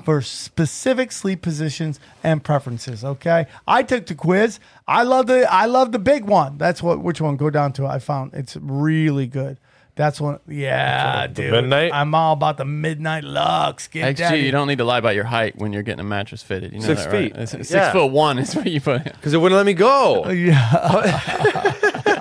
for 0.04 0.20
specific 0.20 1.10
sleep 1.10 1.40
positions 1.42 1.98
and 2.22 2.44
preferences. 2.44 3.02
Okay, 3.04 3.46
I 3.66 3.82
took 3.82 4.06
the 4.06 4.14
quiz. 4.14 4.60
I 4.86 5.02
love 5.02 5.26
the 5.26 5.50
I 5.52 5.64
love 5.66 5.92
the 5.92 5.98
big 5.98 6.24
one. 6.24 6.58
That's 6.58 6.82
what 6.82 7.00
which 7.02 7.20
one 7.20 7.36
go 7.36 7.48
down 7.50 7.72
to. 7.74 7.86
I 7.86 7.98
found 7.98 8.34
it's 8.34 8.56
really 8.56 9.26
good. 9.26 9.58
That's 9.96 10.20
one. 10.20 10.38
Yeah, 10.46 11.26
dude. 11.26 11.52
midnight? 11.52 11.90
I'm 11.94 12.14
all 12.14 12.34
about 12.34 12.58
the 12.58 12.66
midnight 12.66 13.24
lux. 13.24 13.88
Get 13.88 14.16
XG, 14.18 14.38
in. 14.38 14.44
you 14.44 14.50
don't 14.50 14.68
need 14.68 14.76
to 14.78 14.84
lie 14.84 14.98
about 14.98 15.14
your 15.14 15.24
height 15.24 15.56
when 15.56 15.72
you're 15.72 15.82
getting 15.82 16.00
a 16.00 16.04
mattress 16.04 16.42
fitted. 16.42 16.72
You 16.74 16.80
know 16.80 16.86
Six 16.86 17.04
that, 17.04 17.12
right? 17.12 17.22
feet. 17.24 17.32
It's- 17.32 17.50
Six 17.50 17.70
Yeah. 17.70 17.92
foot 17.92 18.12
one 18.12 18.38
is 18.38 18.54
what 18.54 18.66
you 18.66 18.80
put. 18.80 19.04
Because 19.04 19.32
it 19.34 19.38
wouldn't 19.38 19.56
let 19.56 19.64
me 19.66 19.72
go. 19.72 20.24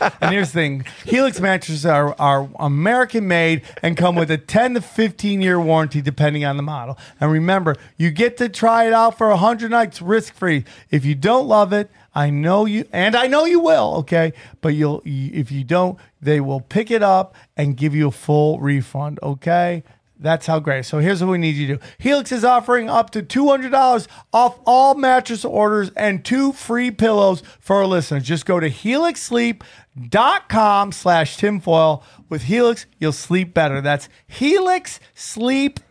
And 0.00 0.32
here's 0.32 0.52
the 0.52 0.60
thing: 0.60 0.84
Helix 1.04 1.40
mattresses 1.40 1.86
are, 1.86 2.14
are 2.18 2.48
American 2.58 3.28
made 3.28 3.62
and 3.82 3.96
come 3.96 4.14
with 4.16 4.30
a 4.30 4.38
10 4.38 4.74
to 4.74 4.80
15 4.80 5.40
year 5.40 5.60
warranty, 5.60 6.00
depending 6.00 6.44
on 6.44 6.56
the 6.56 6.62
model. 6.62 6.98
And 7.20 7.30
remember, 7.30 7.76
you 7.96 8.10
get 8.10 8.36
to 8.38 8.48
try 8.48 8.86
it 8.86 8.92
out 8.92 9.18
for 9.18 9.28
100 9.28 9.70
nights 9.70 10.00
risk 10.02 10.34
free. 10.34 10.64
If 10.90 11.04
you 11.04 11.14
don't 11.14 11.46
love 11.46 11.72
it, 11.72 11.90
I 12.14 12.30
know 12.30 12.64
you, 12.64 12.86
and 12.92 13.16
I 13.16 13.26
know 13.26 13.44
you 13.44 13.60
will. 13.60 13.94
Okay, 13.98 14.32
but 14.60 14.74
you'll 14.74 15.02
if 15.04 15.50
you 15.50 15.64
don't, 15.64 15.98
they 16.20 16.40
will 16.40 16.60
pick 16.60 16.90
it 16.90 17.02
up 17.02 17.34
and 17.56 17.76
give 17.76 17.94
you 17.94 18.08
a 18.08 18.12
full 18.12 18.60
refund. 18.60 19.18
Okay. 19.22 19.82
That's 20.18 20.46
how 20.46 20.58
great. 20.60 20.86
So 20.86 20.98
here's 20.98 21.22
what 21.22 21.30
we 21.30 21.38
need 21.38 21.56
you 21.56 21.66
to 21.66 21.76
do. 21.76 21.82
Helix 21.98 22.32
is 22.32 22.44
offering 22.44 22.88
up 22.88 23.10
to 23.10 23.22
$200 23.22 24.06
off 24.32 24.58
all 24.64 24.94
mattress 24.94 25.44
orders 25.44 25.90
and 25.96 26.24
two 26.24 26.52
free 26.52 26.90
pillows 26.90 27.42
for 27.60 27.76
our 27.76 27.86
listeners. 27.86 28.22
Just 28.22 28.46
go 28.46 28.58
to 28.60 28.70
helixsleep.com 28.70 30.92
slash 30.92 31.36
tinfoil. 31.36 32.02
With 32.28 32.42
Helix, 32.42 32.86
you'll 32.98 33.12
sleep 33.12 33.54
better. 33.54 33.80
That's 33.80 34.08
helixsleep.com 34.30 35.84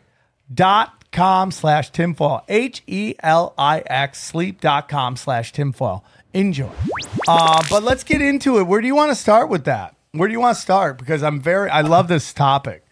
sleep.com 1.13 1.51
slash 1.51 1.91
tinfoil. 1.91 2.43
H 2.47 2.83
E 2.87 3.15
L 3.21 3.53
I 3.57 3.83
X, 3.85 4.23
sleep.com 4.23 5.15
slash 5.15 5.51
tinfoil. 5.51 6.03
Enjoy. 6.33 6.69
Uh, 7.27 7.61
but 7.69 7.83
let's 7.83 8.03
get 8.03 8.21
into 8.21 8.59
it. 8.59 8.63
Where 8.63 8.81
do 8.81 8.87
you 8.87 8.95
want 8.95 9.11
to 9.11 9.15
start 9.15 9.49
with 9.49 9.65
that? 9.65 9.95
Where 10.11 10.27
do 10.27 10.33
you 10.33 10.39
want 10.39 10.55
to 10.55 10.61
start? 10.61 10.97
Because 10.97 11.23
I'm 11.23 11.39
very, 11.39 11.69
I 11.69 11.81
love 11.81 12.07
this 12.07 12.33
topic. 12.33 12.82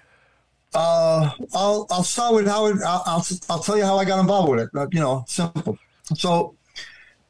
Uh, 0.73 1.29
I'll 1.53 1.85
I'll 1.89 2.03
start 2.03 2.33
with 2.33 2.47
how 2.47 2.67
it, 2.67 2.77
I'll, 2.85 3.03
I'll 3.05 3.25
I'll 3.49 3.59
tell 3.59 3.77
you 3.77 3.83
how 3.83 3.97
I 3.97 4.05
got 4.05 4.19
involved 4.19 4.49
with 4.51 4.59
it. 4.61 4.69
You 4.93 5.01
know, 5.01 5.25
simple. 5.27 5.77
So, 6.15 6.55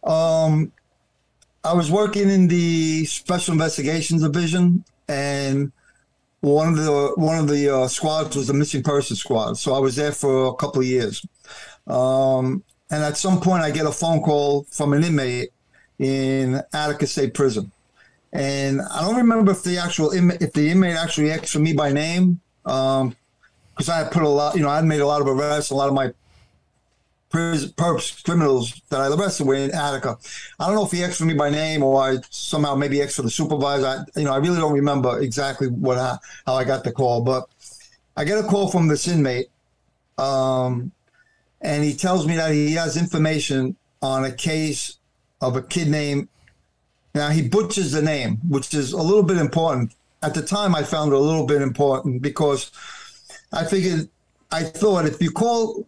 um, 0.03 0.71
I 1.63 1.73
was 1.73 1.89
working 1.91 2.29
in 2.29 2.47
the 2.47 3.05
Special 3.05 3.53
Investigations 3.53 4.21
Division, 4.21 4.83
and 5.07 5.71
one 6.41 6.69
of 6.69 6.77
the 6.77 7.13
one 7.15 7.39
of 7.39 7.47
the 7.47 7.75
uh, 7.75 7.87
squads 7.87 8.35
was 8.35 8.47
the 8.47 8.53
missing 8.53 8.83
person 8.83 9.15
squad. 9.15 9.57
So 9.57 9.73
I 9.73 9.79
was 9.79 9.95
there 9.95 10.11
for 10.11 10.47
a 10.47 10.55
couple 10.55 10.81
of 10.81 10.87
years. 10.87 11.25
Um, 11.87 12.63
and 12.91 13.03
at 13.03 13.17
some 13.17 13.39
point, 13.41 13.63
I 13.63 13.71
get 13.71 13.85
a 13.87 13.91
phone 13.91 14.21
call 14.21 14.65
from 14.69 14.93
an 14.93 15.03
inmate 15.03 15.49
in 15.97 16.61
Attica 16.73 17.07
State 17.07 17.33
Prison, 17.33 17.71
and 18.33 18.81
I 18.81 19.01
don't 19.01 19.15
remember 19.15 19.51
if 19.51 19.63
the 19.63 19.79
actual 19.79 20.11
inmate, 20.11 20.41
if 20.41 20.53
the 20.53 20.69
inmate 20.69 20.95
actually 20.95 21.31
asked 21.31 21.49
for 21.49 21.59
me 21.59 21.73
by 21.73 21.91
name. 21.91 22.39
Um, 22.65 23.15
because 23.81 23.89
I 23.89 24.07
put 24.07 24.21
a 24.21 24.29
lot, 24.29 24.55
you 24.55 24.61
know, 24.61 24.69
I 24.69 24.79
made 24.81 25.01
a 25.01 25.07
lot 25.07 25.21
of 25.21 25.27
arrests. 25.27 25.71
A 25.71 25.75
lot 25.75 25.87
of 25.87 25.95
my 25.95 26.13
perps, 27.31 28.23
criminals 28.23 28.79
that 28.89 29.01
I 29.01 29.07
arrested 29.07 29.47
were 29.47 29.55
in 29.55 29.73
Attica. 29.73 30.19
I 30.59 30.67
don't 30.67 30.75
know 30.75 30.85
if 30.85 30.91
he 30.91 31.03
asked 31.03 31.17
for 31.17 31.25
me 31.25 31.33
by 31.33 31.49
name 31.49 31.81
or 31.81 31.99
I 31.99 32.17
somehow 32.29 32.75
maybe 32.75 33.01
asked 33.01 33.15
for 33.15 33.23
the 33.23 33.31
supervisor. 33.31 33.87
I, 33.87 34.19
you 34.19 34.25
know, 34.25 34.33
I 34.33 34.37
really 34.37 34.59
don't 34.59 34.73
remember 34.73 35.19
exactly 35.19 35.67
what 35.67 35.97
how, 35.97 36.19
how 36.45 36.53
I 36.53 36.63
got 36.63 36.83
the 36.83 36.91
call, 36.91 37.21
but 37.21 37.49
I 38.15 38.23
get 38.23 38.37
a 38.37 38.43
call 38.43 38.69
from 38.69 38.87
this 38.87 39.07
inmate, 39.07 39.47
um, 40.19 40.91
and 41.61 41.83
he 41.83 41.95
tells 41.95 42.27
me 42.27 42.35
that 42.35 42.51
he 42.51 42.73
has 42.73 42.97
information 42.97 43.75
on 44.03 44.25
a 44.25 44.31
case 44.31 44.97
of 45.41 45.55
a 45.55 45.63
kid 45.63 45.87
named. 45.87 46.27
Now 47.15 47.29
he 47.29 47.47
butchers 47.47 47.93
the 47.93 48.03
name, 48.03 48.37
which 48.47 48.75
is 48.75 48.93
a 48.93 49.01
little 49.01 49.23
bit 49.23 49.37
important. 49.37 49.95
At 50.21 50.35
the 50.35 50.43
time, 50.43 50.75
I 50.75 50.83
found 50.83 51.13
it 51.13 51.15
a 51.15 51.19
little 51.19 51.47
bit 51.47 51.63
important 51.63 52.21
because 52.21 52.69
I 53.51 53.65
figured, 53.65 54.09
I 54.51 54.63
thought 54.63 55.05
if 55.05 55.21
you 55.21 55.31
call, 55.31 55.87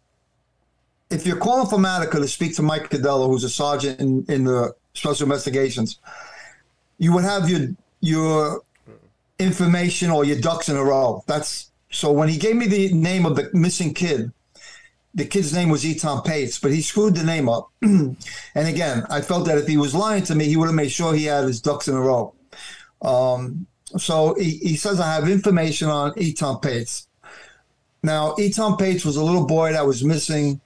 if 1.09 1.25
you're 1.25 1.37
calling 1.37 1.67
from 1.67 1.85
Attica 1.85 2.19
to 2.19 2.27
speak 2.27 2.55
to 2.55 2.61
Mike 2.61 2.89
Codella, 2.89 3.27
who's 3.27 3.43
a 3.43 3.49
sergeant 3.49 3.99
in, 3.99 4.25
in 4.27 4.43
the 4.43 4.75
special 4.93 5.23
investigations, 5.23 5.99
you 6.97 7.13
would 7.13 7.23
have 7.23 7.49
your 7.49 7.69
your 8.01 8.61
information 9.39 10.09
or 10.09 10.25
your 10.25 10.39
ducks 10.39 10.69
in 10.69 10.75
a 10.75 10.83
row. 10.83 11.23
That's 11.27 11.71
so 11.89 12.11
when 12.11 12.29
he 12.29 12.37
gave 12.37 12.55
me 12.55 12.67
the 12.67 12.93
name 12.93 13.25
of 13.25 13.35
the 13.35 13.49
missing 13.53 13.93
kid, 13.93 14.31
the 15.13 15.25
kid's 15.25 15.53
name 15.53 15.69
was 15.69 15.83
Etan 15.83 16.25
Patz, 16.25 16.59
but 16.59 16.71
he 16.71 16.81
screwed 16.81 17.15
the 17.15 17.23
name 17.23 17.47
up. 17.47 17.69
and 17.81 18.17
again, 18.55 19.05
I 19.09 19.21
felt 19.21 19.45
that 19.45 19.57
if 19.57 19.67
he 19.67 19.77
was 19.77 19.93
lying 19.93 20.23
to 20.23 20.35
me, 20.35 20.45
he 20.45 20.57
would 20.57 20.65
have 20.65 20.75
made 20.75 20.91
sure 20.91 21.13
he 21.13 21.25
had 21.25 21.43
his 21.43 21.61
ducks 21.61 21.87
in 21.87 21.95
a 21.95 22.01
row. 22.01 22.33
Um, 23.01 23.67
so 23.97 24.35
he, 24.35 24.57
he 24.57 24.75
says 24.75 24.99
I 24.99 25.13
have 25.13 25.29
information 25.29 25.87
on 25.87 26.13
Etan 26.13 26.61
Patz. 26.61 27.07
Now, 28.03 28.33
Etan 28.33 28.77
Patz 28.77 29.05
was 29.05 29.15
a 29.15 29.23
little 29.23 29.45
boy 29.45 29.71
that 29.71 29.85
was 29.87 30.03
missing 30.03 30.59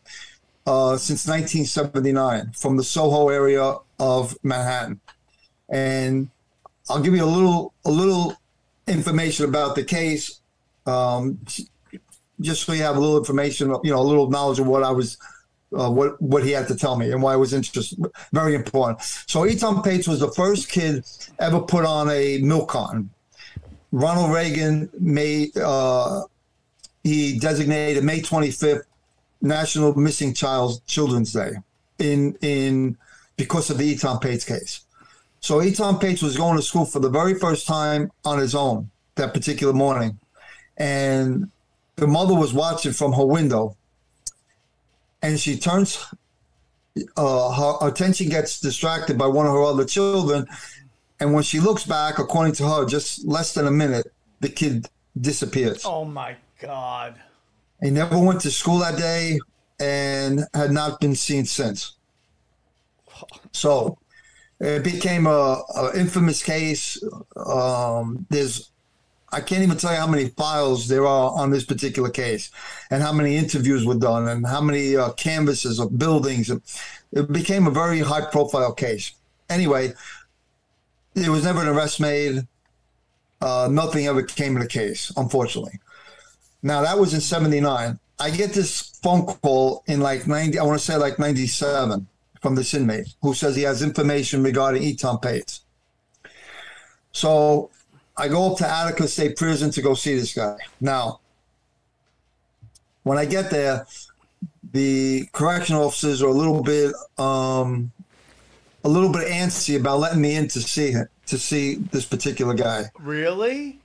uh, 0.65 0.97
since 0.97 1.27
1979 1.27 2.51
from 2.57 2.77
the 2.77 2.83
Soho 2.83 3.29
area 3.29 3.75
of 3.99 4.35
Manhattan, 4.43 4.99
and 5.69 6.29
I'll 6.89 6.99
give 6.99 7.13
you 7.13 7.23
a 7.23 7.25
little 7.25 7.73
a 7.85 7.91
little 7.91 8.35
information 8.87 9.45
about 9.45 9.75
the 9.75 9.83
case, 9.83 10.41
um, 10.87 11.39
just 12.41 12.63
so 12.63 12.73
you 12.73 12.81
have 12.81 12.97
a 12.97 12.99
little 12.99 13.19
information, 13.19 13.69
you 13.83 13.91
know, 13.91 13.99
a 13.99 14.01
little 14.01 14.31
knowledge 14.31 14.59
of 14.59 14.65
what 14.65 14.83
I 14.83 14.91
was. 14.91 15.17
Uh, 15.77 15.89
what 15.89 16.19
what 16.21 16.45
he 16.45 16.51
had 16.51 16.65
to 16.65 16.77
tell 16.77 16.95
me 16.95 17.11
and 17.11 17.21
why 17.21 17.33
it 17.33 17.37
was 17.37 17.53
interesting, 17.53 18.05
very 18.31 18.55
important. 18.55 19.01
So 19.01 19.41
Etan 19.41 19.83
Patz 19.83 20.07
was 20.07 20.21
the 20.21 20.31
first 20.31 20.71
kid 20.71 21.03
ever 21.39 21.59
put 21.59 21.83
on 21.83 22.09
a 22.09 22.37
milk 22.37 22.69
carton. 22.69 23.09
Ronald 23.91 24.31
Reagan 24.31 24.89
made 24.97 25.57
uh, 25.57 26.23
he 27.03 27.39
designated 27.39 28.03
May 28.03 28.21
25th 28.21 28.83
National 29.41 29.95
Missing 29.95 30.33
Child 30.33 30.81
Children's 30.87 31.33
Day 31.33 31.53
in 31.99 32.37
in 32.41 32.97
because 33.35 33.69
of 33.69 33.77
the 33.77 33.95
Etan 33.95 34.21
Patz 34.21 34.43
case. 34.43 34.81
So 35.39 35.59
Etan 35.59 36.01
Patz 36.01 36.21
was 36.21 36.37
going 36.37 36.57
to 36.57 36.63
school 36.63 36.85
for 36.85 36.99
the 36.99 37.09
very 37.09 37.35
first 37.35 37.67
time 37.67 38.11
on 38.25 38.39
his 38.39 38.55
own 38.55 38.89
that 39.15 39.33
particular 39.33 39.73
morning, 39.73 40.19
and 40.77 41.49
the 41.95 42.07
mother 42.07 42.35
was 42.35 42.53
watching 42.53 42.93
from 42.93 43.13
her 43.13 43.25
window, 43.25 43.75
and 45.21 45.39
she 45.39 45.57
turns. 45.57 46.05
Uh, 47.15 47.51
her 47.51 47.87
attention 47.87 48.27
gets 48.27 48.59
distracted 48.59 49.19
by 49.19 49.27
one 49.27 49.45
of 49.45 49.53
her 49.53 49.63
other 49.63 49.85
children, 49.85 50.47
and 51.19 51.31
when 51.31 51.43
she 51.43 51.59
looks 51.59 51.85
back, 51.85 52.17
according 52.17 52.53
to 52.53 52.67
her, 52.67 52.85
just 52.85 53.23
less 53.23 53.53
than 53.53 53.67
a 53.67 53.71
minute, 53.71 54.11
the 54.39 54.49
kid 54.49 54.87
disappears. 55.19 55.83
Oh 55.85 56.05
my 56.05 56.35
God. 56.59 57.15
He 57.81 57.89
never 57.89 58.17
went 58.17 58.41
to 58.41 58.51
school 58.51 58.79
that 58.79 58.97
day 58.97 59.39
and 59.79 60.45
had 60.53 60.71
not 60.71 60.99
been 60.99 61.15
seen 61.15 61.45
since. 61.45 61.93
So 63.51 63.97
it 64.59 64.83
became 64.83 65.27
a, 65.27 65.61
a 65.75 65.91
infamous 65.95 66.41
case. 66.41 67.01
Um, 67.35 68.25
there's, 68.29 68.71
I 69.31 69.41
can't 69.41 69.61
even 69.61 69.77
tell 69.77 69.91
you 69.91 69.99
how 69.99 70.07
many 70.07 70.29
files 70.29 70.87
there 70.87 71.05
are 71.05 71.31
on 71.37 71.51
this 71.51 71.65
particular 71.65 72.09
case, 72.09 72.49
and 72.89 73.03
how 73.03 73.13
many 73.13 73.35
interviews 73.35 73.85
were 73.85 73.95
done, 73.95 74.27
and 74.27 74.47
how 74.47 74.61
many 74.61 74.95
uh, 74.95 75.11
canvases 75.13 75.79
of 75.79 75.99
buildings. 75.99 76.49
It 77.11 77.31
became 77.31 77.67
a 77.67 77.71
very 77.71 77.99
high-profile 77.99 78.73
case. 78.73 79.13
Anyway, 79.49 79.93
there 81.13 81.31
was 81.31 81.43
never 81.43 81.61
an 81.61 81.67
arrest 81.67 81.99
made. 81.99 82.47
Uh, 83.39 83.67
nothing 83.69 84.07
ever 84.07 84.23
came 84.23 84.55
of 84.55 84.63
the 84.63 84.67
case, 84.67 85.11
unfortunately. 85.15 85.79
Now 86.63 86.81
that 86.81 86.97
was 86.97 87.13
in 87.13 87.21
'79. 87.21 87.99
I 88.19 88.29
get 88.31 88.53
this 88.53 88.97
phone 89.03 89.25
call 89.25 89.83
in 89.87 89.99
like 89.99 90.27
'90. 90.27 90.57
I 90.59 90.63
want 90.63 90.79
to 90.79 90.85
say 90.85 90.95
like 90.95 91.19
'97 91.19 92.07
from 92.41 92.55
this 92.55 92.73
inmate 92.73 93.13
who 93.21 93.33
says 93.33 93.55
he 93.55 93.63
has 93.63 93.81
information 93.81 94.43
regarding 94.43 94.83
Etan 94.83 95.21
Patz. 95.21 95.61
So 97.11 97.71
I 98.15 98.27
go 98.27 98.51
up 98.51 98.57
to 98.59 98.67
Attica 98.67 99.07
State 99.07 99.37
Prison 99.37 99.71
to 99.71 99.81
go 99.81 99.93
see 99.93 100.15
this 100.15 100.33
guy. 100.33 100.57
Now, 100.81 101.19
when 103.03 103.17
I 103.17 103.25
get 103.25 103.49
there, 103.49 103.85
the 104.71 105.27
correctional 105.31 105.85
officers 105.85 106.21
are 106.21 106.27
a 106.27 106.33
little 106.33 106.61
bit, 106.61 106.93
um, 107.17 107.91
a 108.83 108.89
little 108.89 109.11
bit 109.11 109.27
antsy 109.27 109.79
about 109.79 109.99
letting 109.99 110.21
me 110.21 110.35
in 110.35 110.47
to 110.49 110.61
see 110.61 110.91
him, 110.91 111.07
to 111.27 111.37
see 111.37 111.75
this 111.75 112.05
particular 112.05 112.53
guy. 112.53 112.85
Really? 112.99 113.79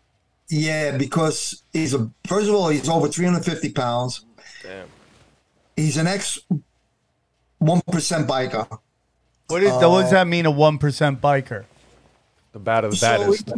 Yeah, 0.53 0.99
because 0.99 1.63
he's 1.73 1.95
a 1.95 2.11
first 2.27 2.47
of 2.47 2.55
all, 2.55 2.69
he's 2.69 2.87
over 2.87 3.09
350 3.09 3.73
pounds. 3.73 4.27
Damn. 4.63 4.87
He's 5.77 5.97
an 5.97 6.07
ex 6.07 6.41
one 7.59 7.81
percent 7.91 8.29
biker. 8.29 8.69
What, 9.47 9.63
is, 9.63 9.71
uh, 9.71 9.89
what 9.89 10.03
does 10.03 10.11
that 10.11 10.27
mean, 10.27 10.47
a 10.47 10.53
1% 10.53 11.21
biker? 11.21 11.65
The 12.53 12.59
bad 12.59 12.85
of 12.85 12.91
the 12.93 12.97
So 12.99 13.07
baddest. 13.07 13.53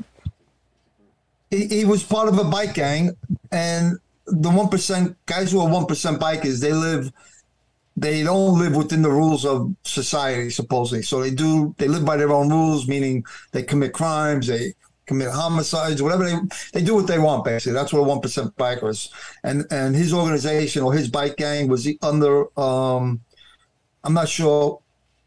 He, 1.50 1.66
he 1.66 1.84
was 1.84 2.02
part 2.04 2.28
of 2.28 2.38
a 2.38 2.44
bike 2.44 2.74
gang, 2.74 3.16
and 3.50 3.98
the 4.26 4.50
one 4.50 4.68
percent 4.68 5.16
guys 5.26 5.50
who 5.50 5.60
are 5.60 5.68
one 5.68 5.86
percent 5.86 6.20
bikers, 6.20 6.60
they 6.60 6.72
live, 6.72 7.12
they 7.96 8.22
don't 8.22 8.56
live 8.56 8.76
within 8.76 9.02
the 9.02 9.10
rules 9.10 9.44
of 9.44 9.74
society 9.82 10.50
supposedly. 10.50 11.02
So 11.02 11.20
they 11.20 11.30
do, 11.30 11.74
they 11.78 11.88
live 11.88 12.04
by 12.04 12.16
their 12.16 12.32
own 12.32 12.50
rules, 12.50 12.86
meaning 12.86 13.24
they 13.50 13.64
commit 13.64 13.92
crimes, 13.92 14.46
they 14.46 14.74
commit 15.06 15.30
homicides, 15.30 16.02
whatever 16.02 16.24
they 16.24 16.36
they 16.72 16.82
do 16.82 16.94
what 16.94 17.06
they 17.06 17.18
want 17.18 17.44
basically. 17.44 17.72
That's 17.72 17.92
what 17.92 18.00
a 18.00 18.04
one 18.04 18.20
percent 18.20 18.56
biker 18.56 18.90
is. 18.90 19.10
And 19.42 19.66
and 19.70 19.94
his 19.94 20.12
organization 20.12 20.82
or 20.82 20.92
his 20.92 21.08
bike 21.08 21.36
gang 21.36 21.68
was 21.68 21.88
under, 22.02 22.58
um, 22.58 23.20
I'm 24.02 24.14
not 24.14 24.28
sure, 24.28 24.80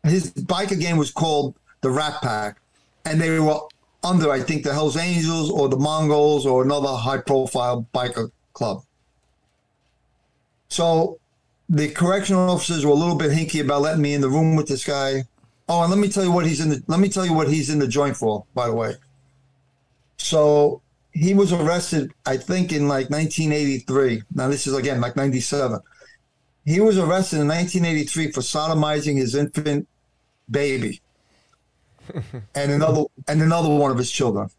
his 0.04 0.32
biker 0.34 0.80
gang 0.80 0.98
was 0.98 1.12
called 1.12 1.56
the 1.82 1.90
Rat 1.90 2.22
Pack, 2.22 2.60
and 3.06 3.20
they 3.22 3.40
were 3.40 3.60
under, 4.04 4.32
I 4.32 4.40
think, 4.40 4.64
the 4.64 4.74
Hells 4.74 4.98
Angels 4.98 5.52
or 5.52 5.70
the 5.70 5.78
Mongols 5.78 6.46
or 6.46 6.64
another 6.64 6.90
high 6.90 7.20
profile 7.20 7.86
biker 7.94 8.32
club. 8.54 8.84
So 10.70 11.20
the 11.70 11.90
correctional 11.90 12.50
officers 12.50 12.86
were 12.86 12.92
a 12.92 12.96
little 12.96 13.16
bit 13.16 13.32
hinky 13.32 13.62
about 13.62 13.82
letting 13.82 14.02
me 14.02 14.14
in 14.14 14.22
the 14.22 14.30
room 14.30 14.56
with 14.56 14.68
this 14.68 14.86
guy. 14.86 15.24
Oh, 15.70 15.82
and 15.82 15.92
let 15.92 16.00
me 16.00 16.08
tell 16.08 16.24
you 16.24 16.32
what 16.32 16.46
he's 16.46 16.62
in 16.62 16.70
the 16.70 16.82
let 16.88 17.00
me 17.00 17.10
tell 17.10 17.26
you 17.26 17.34
what 17.34 17.50
he's 17.50 17.70
in 17.70 17.80
the 17.80 17.88
joint 17.88 18.16
for, 18.16 18.46
by 18.54 18.68
the 18.68 18.74
way. 18.74 18.96
So 20.18 20.82
he 21.12 21.34
was 21.34 21.54
arrested, 21.54 22.14
I 22.26 22.38
think, 22.38 22.72
in 22.72 22.88
like 22.88 23.10
1983. 23.10 24.24
Now 24.34 24.48
this 24.48 24.68
is 24.68 24.74
again 24.74 25.02
like 25.02 25.16
97. 25.16 25.80
He 26.66 26.80
was 26.80 26.98
arrested 26.98 27.40
in 27.40 27.48
1983 27.48 28.32
for 28.32 28.42
sodomizing 28.42 29.18
his 29.18 29.36
infant 29.36 29.88
baby 30.50 31.02
and 32.56 32.72
another 32.72 33.04
and 33.28 33.42
another 33.42 33.70
one 33.70 33.92
of 33.92 33.98
his 33.98 34.12
children. 34.12 34.50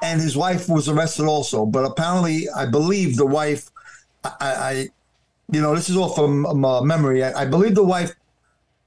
And 0.00 0.20
his 0.20 0.36
wife 0.36 0.68
was 0.68 0.88
arrested 0.88 1.26
also, 1.26 1.66
but 1.66 1.84
apparently, 1.84 2.48
I 2.50 2.66
believe 2.66 3.16
the 3.16 3.26
wife. 3.26 3.70
I, 4.24 4.30
I 4.40 4.88
you 5.50 5.62
know, 5.62 5.74
this 5.74 5.88
is 5.88 5.96
all 5.96 6.10
from 6.10 6.46
um, 6.46 6.64
uh, 6.64 6.82
memory. 6.82 7.24
I, 7.24 7.42
I 7.42 7.44
believe 7.46 7.74
the 7.74 7.84
wife 7.84 8.14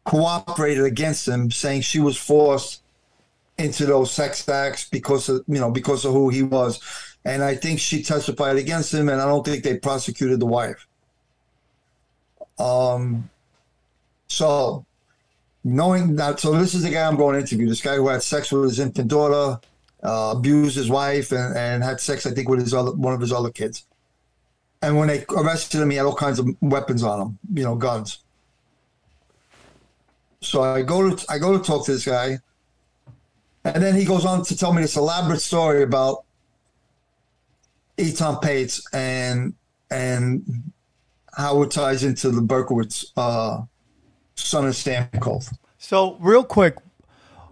cooperated 0.05 0.85
against 0.85 1.27
him, 1.27 1.51
saying 1.51 1.81
she 1.81 1.99
was 1.99 2.17
forced 2.17 2.80
into 3.61 3.85
those 3.85 4.11
sex 4.11 4.47
acts 4.49 4.89
because 4.89 5.29
of 5.29 5.43
you 5.47 5.59
know 5.59 5.71
because 5.71 6.05
of 6.05 6.13
who 6.13 6.29
he 6.29 6.43
was, 6.43 6.79
and 7.25 7.43
I 7.43 7.55
think 7.55 7.79
she 7.79 8.03
testified 8.03 8.57
against 8.57 8.93
him, 8.93 9.09
and 9.09 9.21
I 9.21 9.25
don't 9.25 9.45
think 9.45 9.63
they 9.63 9.77
prosecuted 9.77 10.39
the 10.39 10.45
wife. 10.45 10.87
Um, 12.59 13.29
so 14.27 14.85
knowing 15.63 16.15
that, 16.15 16.39
so 16.39 16.53
this 16.53 16.73
is 16.73 16.83
the 16.83 16.89
guy 16.89 17.07
I'm 17.07 17.17
going 17.17 17.35
to 17.35 17.41
interview. 17.41 17.67
This 17.67 17.81
guy 17.81 17.95
who 17.95 18.07
had 18.07 18.23
sex 18.23 18.51
with 18.51 18.63
his 18.63 18.79
infant 18.79 19.07
daughter, 19.07 19.59
uh, 20.03 20.33
abused 20.35 20.75
his 20.75 20.89
wife, 20.89 21.31
and, 21.31 21.55
and 21.55 21.83
had 21.83 21.99
sex, 21.99 22.25
I 22.25 22.31
think, 22.31 22.49
with 22.49 22.59
his 22.59 22.73
other 22.73 22.91
one 22.91 23.13
of 23.13 23.21
his 23.21 23.31
other 23.31 23.51
kids. 23.51 23.85
And 24.81 24.97
when 24.97 25.07
they 25.09 25.25
arrested 25.29 25.81
him, 25.81 25.91
he 25.91 25.97
had 25.97 26.07
all 26.07 26.15
kinds 26.15 26.39
of 26.39 26.47
weapons 26.59 27.03
on 27.03 27.21
him, 27.21 27.39
you 27.53 27.63
know, 27.63 27.75
guns. 27.75 28.19
So 30.41 30.63
I 30.63 30.81
go 30.81 31.15
to 31.15 31.25
I 31.31 31.37
go 31.37 31.55
to 31.55 31.63
talk 31.63 31.85
to 31.85 31.91
this 31.91 32.05
guy, 32.05 32.39
and 33.63 33.83
then 33.83 33.95
he 33.95 34.05
goes 34.05 34.25
on 34.25 34.43
to 34.45 34.57
tell 34.57 34.73
me 34.73 34.81
this 34.81 34.95
elaborate 34.95 35.41
story 35.41 35.83
about 35.83 36.23
Etan 37.97 38.41
Patz 38.41 38.81
and 38.93 39.53
and 39.89 40.71
how 41.35 41.61
it 41.61 41.71
ties 41.71 42.03
into 42.03 42.31
the 42.31 42.41
Berkowitz 42.41 43.05
uh, 43.17 43.61
son 44.35 44.67
of 44.67 44.73
Stamkos. 44.73 45.53
So 45.77 46.15
real 46.19 46.43
quick, 46.43 46.77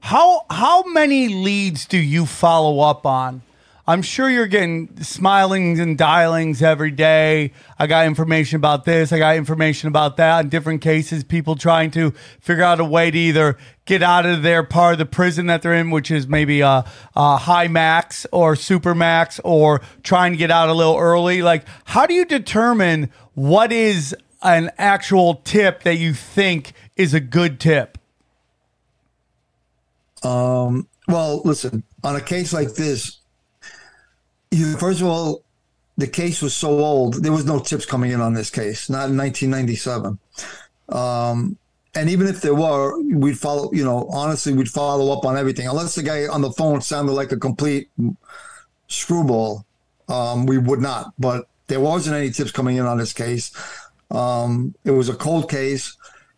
how 0.01 0.45
how 0.49 0.83
many 0.83 1.27
leads 1.27 1.85
do 1.85 1.97
you 1.97 2.25
follow 2.25 2.79
up 2.79 3.05
on? 3.05 3.41
I'm 3.89 4.03
sure 4.03 4.29
you're 4.29 4.45
getting 4.45 4.89
smilings 5.01 5.79
and 5.79 5.97
dialings 5.97 6.61
every 6.61 6.91
day. 6.91 7.53
I 7.79 7.87
got 7.87 8.05
information 8.05 8.57
about 8.57 8.85
this. 8.85 9.11
I 9.11 9.17
got 9.17 9.35
information 9.35 9.87
about 9.87 10.17
that. 10.17 10.41
In 10.43 10.49
different 10.49 10.81
cases, 10.81 11.23
people 11.23 11.55
trying 11.55 11.89
to 11.91 12.11
figure 12.39 12.63
out 12.63 12.79
a 12.79 12.85
way 12.85 13.09
to 13.09 13.17
either 13.17 13.57
get 13.85 14.03
out 14.03 14.27
of 14.27 14.43
their 14.43 14.61
part 14.61 14.93
of 14.93 14.99
the 14.99 15.07
prison 15.07 15.47
that 15.47 15.63
they're 15.63 15.73
in, 15.73 15.89
which 15.89 16.11
is 16.11 16.27
maybe 16.27 16.61
a, 16.61 16.85
a 17.15 17.37
high 17.37 17.67
max 17.67 18.27
or 18.31 18.55
super 18.55 18.93
max, 18.93 19.39
or 19.43 19.81
trying 20.03 20.33
to 20.33 20.37
get 20.37 20.51
out 20.51 20.69
a 20.69 20.73
little 20.73 20.95
early. 20.95 21.41
Like, 21.41 21.65
how 21.85 22.05
do 22.05 22.13
you 22.13 22.25
determine 22.25 23.11
what 23.33 23.71
is 23.71 24.15
an 24.43 24.69
actual 24.77 25.41
tip 25.45 25.81
that 25.81 25.95
you 25.95 26.13
think 26.13 26.73
is 26.95 27.15
a 27.15 27.19
good 27.19 27.59
tip? 27.59 27.97
Um, 30.21 30.87
well, 31.07 31.41
listen, 31.43 31.81
on 32.03 32.15
a 32.15 32.21
case 32.21 32.53
like 32.53 32.75
this, 32.75 33.18
you, 34.51 34.77
first 34.77 35.01
of 35.01 35.07
all, 35.07 35.43
the 35.97 36.07
case 36.07 36.41
was 36.41 36.55
so 36.55 36.69
old, 36.69 37.15
there 37.23 37.31
was 37.31 37.45
no 37.45 37.59
tips 37.59 37.85
coming 37.85 38.11
in 38.11 38.21
on 38.21 38.33
this 38.33 38.49
case, 38.49 38.89
not 38.89 39.09
in 39.09 39.17
1997. 39.17 40.17
Um, 40.89 41.57
and 41.95 42.09
even 42.09 42.27
if 42.27 42.41
there 42.41 42.55
were, 42.55 43.01
we'd 43.01 43.37
follow, 43.37 43.71
you 43.73 43.83
know, 43.83 44.07
honestly, 44.11 44.53
we'd 44.53 44.69
follow 44.69 45.11
up 45.11 45.25
on 45.25 45.37
everything. 45.37 45.67
Unless 45.67 45.95
the 45.95 46.03
guy 46.03 46.27
on 46.27 46.41
the 46.41 46.51
phone 46.51 46.81
sounded 46.81 47.13
like 47.13 47.31
a 47.31 47.37
complete 47.37 47.89
screwball, 48.87 49.65
um, 50.07 50.45
we 50.45 50.57
would 50.57 50.79
not. 50.79 51.13
But 51.19 51.47
there 51.67 51.79
wasn't 51.79 52.15
any 52.15 52.31
tips 52.31 52.51
coming 52.51 52.77
in 52.77 52.85
on 52.85 52.97
this 52.97 53.13
case. 53.13 53.51
Um, 54.11 54.75
it 54.85 54.91
was 54.91 55.09
a 55.09 55.15
cold 55.15 55.49
case, 55.49 55.97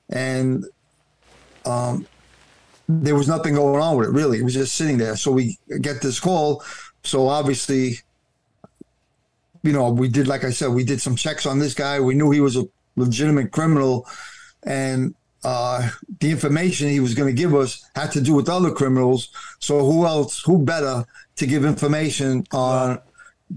and 0.09 0.65
um, 1.65 2.07
there 2.87 3.15
was 3.15 3.27
nothing 3.27 3.55
going 3.55 3.81
on 3.81 3.97
with 3.97 4.09
it. 4.09 4.11
Really, 4.11 4.39
it 4.39 4.43
was 4.43 4.53
just 4.53 4.75
sitting 4.75 4.97
there. 4.97 5.15
So 5.15 5.31
we 5.31 5.57
get 5.81 6.01
this 6.01 6.19
call. 6.19 6.63
So 7.03 7.27
obviously, 7.27 7.99
you 9.63 9.71
know, 9.71 9.91
we 9.91 10.07
did, 10.07 10.27
like 10.27 10.43
I 10.43 10.51
said, 10.51 10.69
we 10.69 10.83
did 10.83 11.01
some 11.01 11.15
checks 11.15 11.45
on 11.45 11.59
this 11.59 11.73
guy. 11.73 11.99
We 11.99 12.15
knew 12.15 12.31
he 12.31 12.41
was 12.41 12.57
a 12.57 12.67
legitimate 12.95 13.51
criminal, 13.51 14.07
and 14.63 15.15
uh, 15.43 15.89
the 16.19 16.31
information 16.31 16.89
he 16.89 16.99
was 16.99 17.13
going 17.13 17.27
to 17.27 17.41
give 17.41 17.55
us 17.55 17.89
had 17.95 18.11
to 18.11 18.21
do 18.21 18.33
with 18.33 18.49
other 18.49 18.71
criminals. 18.71 19.29
So 19.59 19.85
who 19.85 20.05
else? 20.05 20.41
Who 20.43 20.63
better 20.63 21.05
to 21.37 21.45
give 21.45 21.65
information 21.65 22.45
on 22.51 22.99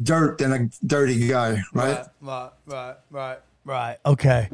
dirt 0.02 0.38
than 0.38 0.52
a 0.52 0.86
dirty 0.86 1.28
guy, 1.28 1.62
right? 1.72 2.06
Right, 2.20 2.50
right, 2.66 2.96
right, 3.10 3.38
right. 3.64 3.98
Okay. 4.04 4.48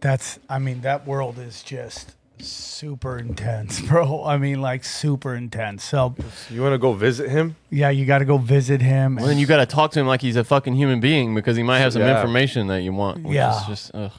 That's, 0.00 0.40
I 0.48 0.58
mean, 0.58 0.80
that 0.80 1.06
world 1.06 1.38
is 1.38 1.62
just 1.62 2.14
super 2.42 3.16
intense, 3.18 3.80
bro. 3.88 4.24
I 4.24 4.36
mean, 4.38 4.60
like 4.60 4.84
super 4.84 5.34
intense. 5.34 5.84
So, 5.84 6.14
You 6.50 6.62
want 6.62 6.74
to 6.74 6.78
go 6.78 6.92
visit 6.92 7.30
him? 7.30 7.56
yeah, 7.70 7.90
you 7.90 8.04
got 8.06 8.18
to 8.18 8.24
go 8.24 8.38
visit 8.38 8.80
him. 8.82 9.16
Well, 9.16 9.26
then 9.26 9.38
you 9.38 9.46
got 9.46 9.58
to 9.58 9.66
talk 9.66 9.92
to 9.92 10.00
him 10.00 10.06
like 10.06 10.20
he's 10.22 10.36
a 10.36 10.44
fucking 10.44 10.74
human 10.74 11.00
being 11.00 11.34
because 11.34 11.56
he 11.56 11.62
might 11.62 11.78
have 11.80 11.92
some 11.92 12.02
Yeah. 12.02 12.16
information 12.16 12.66
that 12.68 12.82
you 12.82 12.92
want. 12.92 13.22
Which 13.22 13.34
Yeah. 13.34 13.60
Is 13.60 13.66
just, 13.66 13.90
ugh. 13.94 14.12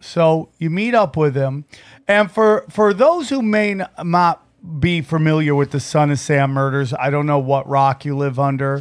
So 0.00 0.48
you 0.58 0.70
meet 0.70 0.94
up 0.94 1.16
with 1.16 1.34
him, 1.34 1.64
and 2.08 2.30
for 2.30 2.64
for 2.70 2.94
those 2.94 3.28
who 3.28 3.42
may 3.42 3.74
not 4.02 4.42
be 4.78 5.00
familiar 5.02 5.54
with 5.54 5.70
the 5.70 5.80
Son 5.80 6.10
of 6.10 6.18
Sam 6.18 6.52
murders, 6.52 6.94
I 6.94 7.10
don't 7.10 7.26
know 7.26 7.38
what 7.38 7.68
rock 7.68 8.04
you 8.04 8.16
live 8.16 8.38
under, 8.38 8.80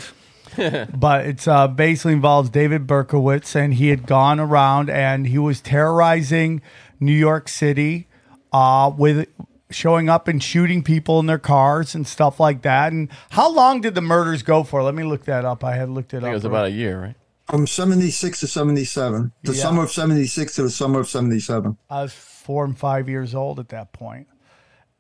but 0.58 1.26
it's 1.26 1.48
uh, 1.48 1.68
basically 1.68 2.14
involves 2.14 2.50
David 2.50 2.88
Berkowitz, 2.88 3.56
and 3.56 3.74
he 3.74 3.90
had 3.90 4.06
gone 4.06 4.40
around 4.40 4.90
and 4.90 5.28
he 5.28 5.38
was 5.38 5.60
terrorizing 5.62 6.62
New 7.00 7.14
York 7.14 7.48
City 7.50 8.08
uh, 8.52 8.92
with 8.96 9.28
showing 9.72 10.10
up 10.10 10.28
and 10.28 10.42
shooting 10.44 10.84
people 10.84 11.20
in 11.20 11.28
their 11.28 11.38
cars 11.38 11.94
and 11.94 12.08
stuff 12.08 12.40
like 12.40 12.64
that. 12.64 12.92
And 12.92 13.10
how 13.30 13.52
long 13.52 13.82
did 13.82 13.94
the 13.96 14.02
murders 14.02 14.42
go 14.42 14.64
for? 14.64 14.82
Let 14.82 14.96
me 14.96 15.04
look 15.04 15.26
that 15.26 15.46
up. 15.46 15.64
I 15.64 15.76
had 15.76 15.90
looked 15.90 16.14
it 16.14 16.24
I 16.24 16.28
up. 16.28 16.32
it 16.32 16.36
was 16.36 16.46
about 16.46 16.66
a 16.66 16.72
year, 16.72 17.00
right? 17.02 17.16
From 17.50 17.68
76 17.68 18.40
to 18.42 18.48
77. 18.48 19.32
The 19.44 19.54
Yeah. 19.54 19.62
summer 19.62 19.84
of 19.84 19.92
76 19.92 20.56
to 20.56 20.64
the 20.64 20.70
summer 20.70 21.00
of 21.00 21.10
77. 21.10 21.78
I 21.90 22.02
was 22.04 22.14
four 22.14 22.64
and 22.66 22.78
five 22.78 23.08
years 23.10 23.34
old 23.36 23.60
at 23.60 23.70
that 23.70 23.92
point. 23.94 24.28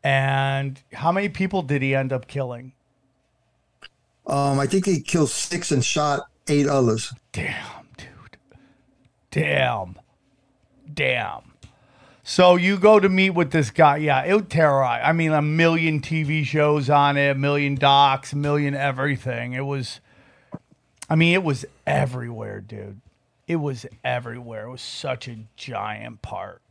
And 0.03 0.81
how 0.93 1.11
many 1.11 1.29
people 1.29 1.61
did 1.61 1.81
he 1.81 1.93
end 1.95 2.13
up 2.13 2.27
killing? 2.27 2.73
Um, 4.27 4.59
I 4.59 4.67
think 4.67 4.85
he 4.85 5.01
killed 5.01 5.29
six 5.29 5.71
and 5.71 5.83
shot 5.83 6.21
eight 6.47 6.67
others. 6.67 7.13
Damn, 7.31 7.87
dude. 7.97 8.37
Damn. 9.31 9.95
Damn. 10.93 11.48
So 12.29 12.57
you 12.57 12.77
go 12.77 12.99
to 12.99 13.09
meet 13.09 13.31
with 13.31 13.49
this 13.49 13.71
guy. 13.71 13.97
Yeah, 13.97 14.23
it 14.23 14.35
would 14.35 14.51
terrorize. 14.51 15.01
I 15.03 15.13
mean, 15.13 15.31
a 15.31 15.41
million 15.41 15.99
TV 15.99 16.45
shows 16.45 16.87
on 16.87 17.17
it, 17.17 17.31
a 17.31 17.33
million 17.33 17.73
docs, 17.73 18.33
a 18.33 18.35
million 18.35 18.75
everything. 18.75 19.53
It 19.53 19.65
was, 19.65 19.99
I 21.09 21.15
mean, 21.15 21.33
it 21.33 21.41
was 21.41 21.65
everywhere, 21.87 22.61
dude. 22.61 23.01
It 23.47 23.55
was 23.55 23.87
everywhere. 24.03 24.65
It 24.65 24.69
was 24.69 24.83
such 24.83 25.27
a 25.27 25.37
giant 25.57 26.21
part 26.21 26.61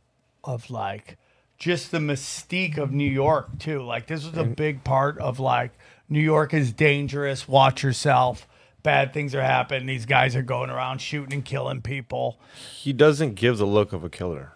of 0.45 0.69
like 0.69 1.17
just 1.57 1.91
the 1.91 1.97
mystique 1.97 2.77
of 2.77 2.93
New 2.93 3.11
York, 3.11 3.59
too. 3.59 3.81
Like, 3.81 4.07
this 4.07 4.23
was 4.23 4.37
a 4.37 4.45
big 4.45 4.85
part 4.85 5.17
of 5.17 5.41
like 5.41 5.71
New 6.07 6.21
York 6.21 6.53
is 6.53 6.71
dangerous. 6.71 7.49
Watch 7.49 7.83
yourself. 7.83 8.47
Bad 8.81 9.11
things 9.11 9.35
are 9.35 9.43
happening. 9.43 9.87
These 9.87 10.05
guys 10.05 10.37
are 10.37 10.41
going 10.41 10.69
around 10.69 10.99
shooting 10.99 11.33
and 11.33 11.43
killing 11.43 11.81
people. 11.81 12.39
He 12.73 12.93
doesn't 12.93 13.33
give 13.33 13.57
the 13.57 13.67
look 13.67 13.91
of 13.91 14.05
a 14.05 14.09
killer. 14.09 14.53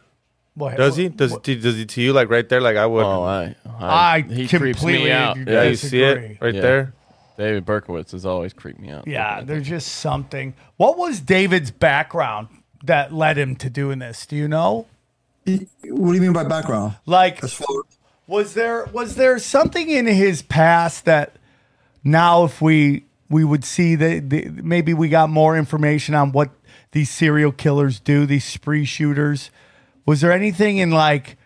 What, 0.56 0.78
Does 0.78 0.96
he? 0.98 1.10
Does 1.10 1.32
what- 1.32 1.46
he? 1.46 1.56
Does 1.56 1.76
he 1.78 1.86
to 1.86 2.02
you 2.02 2.14
like 2.14 2.30
right 2.30 2.48
there? 2.48 2.62
Like 2.62 2.78
I 2.78 2.86
would. 2.86 3.04
Oh, 3.04 3.24
I, 3.24 3.56
I 3.80 4.22
he 4.22 4.48
creeps 4.48 4.80
completely 4.80 5.06
me 5.06 5.12
out. 5.12 5.38
yeah, 5.38 5.64
you 5.64 5.76
see 5.76 6.00
disagree. 6.00 6.26
it 6.26 6.38
right 6.42 6.56
Yeah. 6.56 6.62
there. 6.62 6.94
David 7.38 7.66
Berkowitz 7.66 8.12
has 8.12 8.26
always 8.28 8.54
creeped 8.54 8.80
me 8.80 8.92
out. 8.92 9.08
Yeah, 9.08 9.42
there's 9.42 9.68
just 9.68 9.88
something. 9.96 10.54
What 10.78 11.00
was 11.00 11.20
David's 11.20 11.72
background 11.72 12.50
that 12.84 13.12
led 13.12 13.40
him 13.40 13.56
to 13.56 13.70
doing 13.72 13.98
this? 13.98 14.28
Do 14.28 14.36
you 14.36 14.48
know? 14.48 14.86
What 15.46 15.66
do 15.84 16.14
you 16.14 16.22
mean 16.22 16.34
by 16.34 16.44
background? 16.44 16.96
Like, 17.08 17.44
As 17.44 17.54
far 17.54 17.68
was 18.28 18.54
there 18.54 18.86
was 18.94 19.16
there 19.16 19.40
something 19.40 19.90
in 19.90 20.06
his 20.06 20.44
past 20.44 21.06
that 21.06 21.34
now, 22.04 22.44
if 22.46 22.62
we 22.62 23.06
we 23.30 23.44
would 23.44 23.66
see 23.66 23.96
that 23.96 24.30
the, 24.30 24.50
maybe 24.50 24.94
we 24.94 25.10
got 25.10 25.30
more 25.32 25.58
information 25.58 26.14
on 26.14 26.32
what 26.32 26.52
these 26.92 27.10
serial 27.10 27.52
killers 27.52 28.00
do, 28.00 28.28
these 28.28 28.46
spree 28.46 28.86
shooters. 28.86 29.50
Was 30.06 30.22
there 30.22 30.32
anything 30.32 30.78
in 30.78 30.92
like 30.92 31.38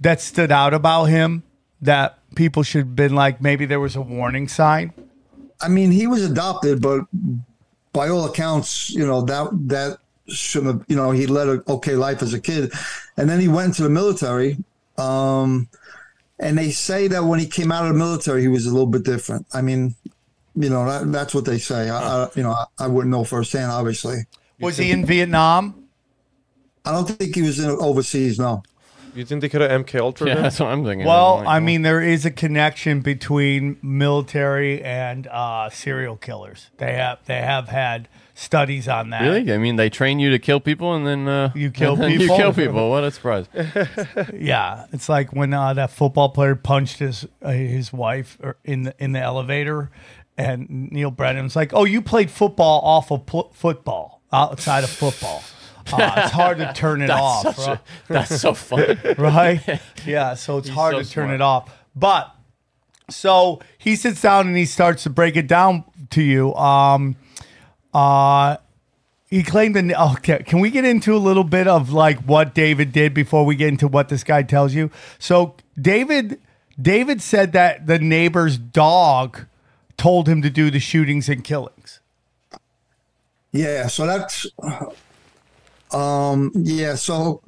that 0.00 0.20
stood 0.20 0.52
out 0.52 0.74
about 0.74 1.06
him 1.06 1.42
that 1.82 2.18
people 2.34 2.62
should 2.62 2.78
have 2.78 2.96
been 2.96 3.14
like 3.14 3.40
maybe 3.40 3.66
there 3.66 3.80
was 3.80 3.96
a 3.96 4.00
warning 4.00 4.48
sign? 4.48 4.92
I 5.60 5.68
mean, 5.68 5.90
he 5.90 6.06
was 6.06 6.24
adopted, 6.24 6.80
but 6.80 7.04
by 7.92 8.08
all 8.08 8.26
accounts, 8.26 8.90
you 8.90 9.06
know 9.06 9.22
that 9.22 9.48
that 9.68 9.98
shouldn't 10.28 10.72
have. 10.72 10.84
You 10.88 10.96
know, 10.96 11.10
he 11.10 11.26
led 11.26 11.48
a 11.48 11.62
okay 11.68 11.96
life 11.96 12.22
as 12.22 12.32
a 12.32 12.40
kid, 12.40 12.72
and 13.16 13.28
then 13.28 13.40
he 13.40 13.48
went 13.48 13.68
into 13.68 13.82
the 13.82 13.90
military. 13.90 14.58
Um, 14.96 15.68
and 16.40 16.56
they 16.56 16.70
say 16.70 17.08
that 17.08 17.24
when 17.24 17.40
he 17.40 17.46
came 17.46 17.72
out 17.72 17.86
of 17.86 17.92
the 17.92 17.98
military, 17.98 18.42
he 18.42 18.48
was 18.48 18.66
a 18.66 18.70
little 18.70 18.86
bit 18.86 19.04
different. 19.04 19.46
I 19.52 19.62
mean, 19.62 19.94
you 20.54 20.70
know, 20.70 20.86
that, 20.86 21.10
that's 21.10 21.34
what 21.34 21.44
they 21.44 21.58
say. 21.58 21.88
I, 21.88 22.24
I, 22.24 22.28
you 22.34 22.42
know, 22.42 22.52
I, 22.52 22.66
I 22.78 22.86
wouldn't 22.86 23.10
know 23.10 23.24
firsthand, 23.24 23.70
obviously. 23.70 24.18
Was 24.60 24.76
he 24.76 24.90
in 24.90 25.04
Vietnam? 25.04 25.87
I 26.84 26.92
don't 26.92 27.08
think 27.08 27.34
he 27.34 27.42
was 27.42 27.58
in 27.58 27.70
overseas. 27.70 28.38
No. 28.38 28.62
You 29.14 29.24
think 29.24 29.40
they 29.40 29.48
could 29.48 29.62
have 29.62 29.70
MK 29.84 29.98
Ultra? 30.00 30.28
Yeah, 30.28 30.36
him? 30.36 30.42
that's 30.42 30.60
what 30.60 30.68
I'm 30.68 30.84
thinking. 30.84 31.06
Well, 31.06 31.38
I'm 31.38 31.46
I 31.48 31.60
mean, 31.60 31.82
there 31.82 32.00
is 32.00 32.24
a 32.24 32.30
connection 32.30 33.00
between 33.00 33.76
military 33.82 34.82
and 34.82 35.26
uh, 35.26 35.70
serial 35.70 36.16
killers. 36.16 36.70
They 36.76 36.92
have 36.92 37.18
they 37.24 37.40
have 37.40 37.68
had 37.68 38.08
studies 38.34 38.86
on 38.86 39.10
that. 39.10 39.22
really? 39.22 39.52
I 39.52 39.58
mean, 39.58 39.74
they 39.74 39.90
train 39.90 40.20
you 40.20 40.30
to 40.30 40.38
kill 40.38 40.60
people, 40.60 40.94
and 40.94 41.04
then 41.04 41.26
uh, 41.26 41.50
You 41.56 41.70
kill 41.70 41.96
then 41.96 42.16
people? 42.16 42.36
You 42.36 42.42
kill 42.42 42.52
people. 42.52 42.90
What 42.90 43.02
a 43.02 43.10
surprise! 43.10 43.46
Yeah, 44.34 44.86
it's 44.92 45.08
like 45.08 45.32
when 45.32 45.52
uh, 45.52 45.74
that 45.74 45.90
football 45.90 46.28
player 46.28 46.54
punched 46.54 46.98
his 46.98 47.26
uh, 47.42 47.50
his 47.50 47.92
wife 47.92 48.38
in 48.64 48.84
the 48.84 48.94
in 48.98 49.12
the 49.12 49.20
elevator, 49.20 49.90
and 50.36 50.92
Neal 50.92 51.10
Brennan's 51.10 51.56
like, 51.56 51.72
"Oh, 51.72 51.84
you 51.84 52.02
played 52.02 52.30
football 52.30 52.80
off 52.82 53.10
of 53.10 53.26
pl- 53.26 53.50
football 53.52 54.22
outside 54.32 54.84
of 54.84 54.90
football." 54.90 55.42
Uh, 55.98 56.14
it's 56.18 56.32
hard 56.32 56.58
to 56.58 56.72
turn 56.74 57.02
it 57.02 57.08
That's 57.08 57.20
off, 57.20 57.58
right? 57.58 57.78
a, 57.78 58.12
that's 58.12 58.40
so 58.40 58.54
funny. 58.54 58.96
right? 59.18 59.80
Yeah, 60.06 60.34
so 60.34 60.58
it's 60.58 60.68
hard 60.68 60.94
so 60.94 61.02
to 61.02 61.10
turn 61.10 61.26
smart. 61.26 61.34
it 61.34 61.40
off. 61.40 61.76
But 61.96 62.34
so 63.10 63.60
he 63.78 63.96
sits 63.96 64.20
down 64.22 64.46
and 64.48 64.56
he 64.56 64.64
starts 64.66 65.02
to 65.04 65.10
break 65.10 65.36
it 65.36 65.46
down 65.46 65.84
to 66.10 66.22
you. 66.22 66.54
Um, 66.54 67.16
uh, 67.92 68.58
he 69.28 69.42
claimed 69.42 69.76
that. 69.76 70.00
Okay, 70.18 70.42
can 70.44 70.60
we 70.60 70.70
get 70.70 70.84
into 70.84 71.14
a 71.14 71.18
little 71.18 71.44
bit 71.44 71.66
of 71.66 71.90
like 71.90 72.18
what 72.20 72.54
David 72.54 72.92
did 72.92 73.12
before 73.14 73.44
we 73.44 73.56
get 73.56 73.68
into 73.68 73.88
what 73.88 74.08
this 74.08 74.24
guy 74.24 74.42
tells 74.42 74.74
you? 74.74 74.90
So 75.18 75.54
David, 75.80 76.40
David 76.80 77.20
said 77.20 77.52
that 77.52 77.86
the 77.86 77.98
neighbor's 77.98 78.56
dog 78.56 79.46
told 79.96 80.28
him 80.28 80.40
to 80.42 80.50
do 80.50 80.70
the 80.70 80.80
shootings 80.80 81.28
and 81.28 81.44
killings. 81.44 82.00
Yeah, 83.52 83.86
so 83.88 84.06
that's 84.06 84.46
um 85.92 86.52
yeah, 86.54 86.94
so 86.94 87.42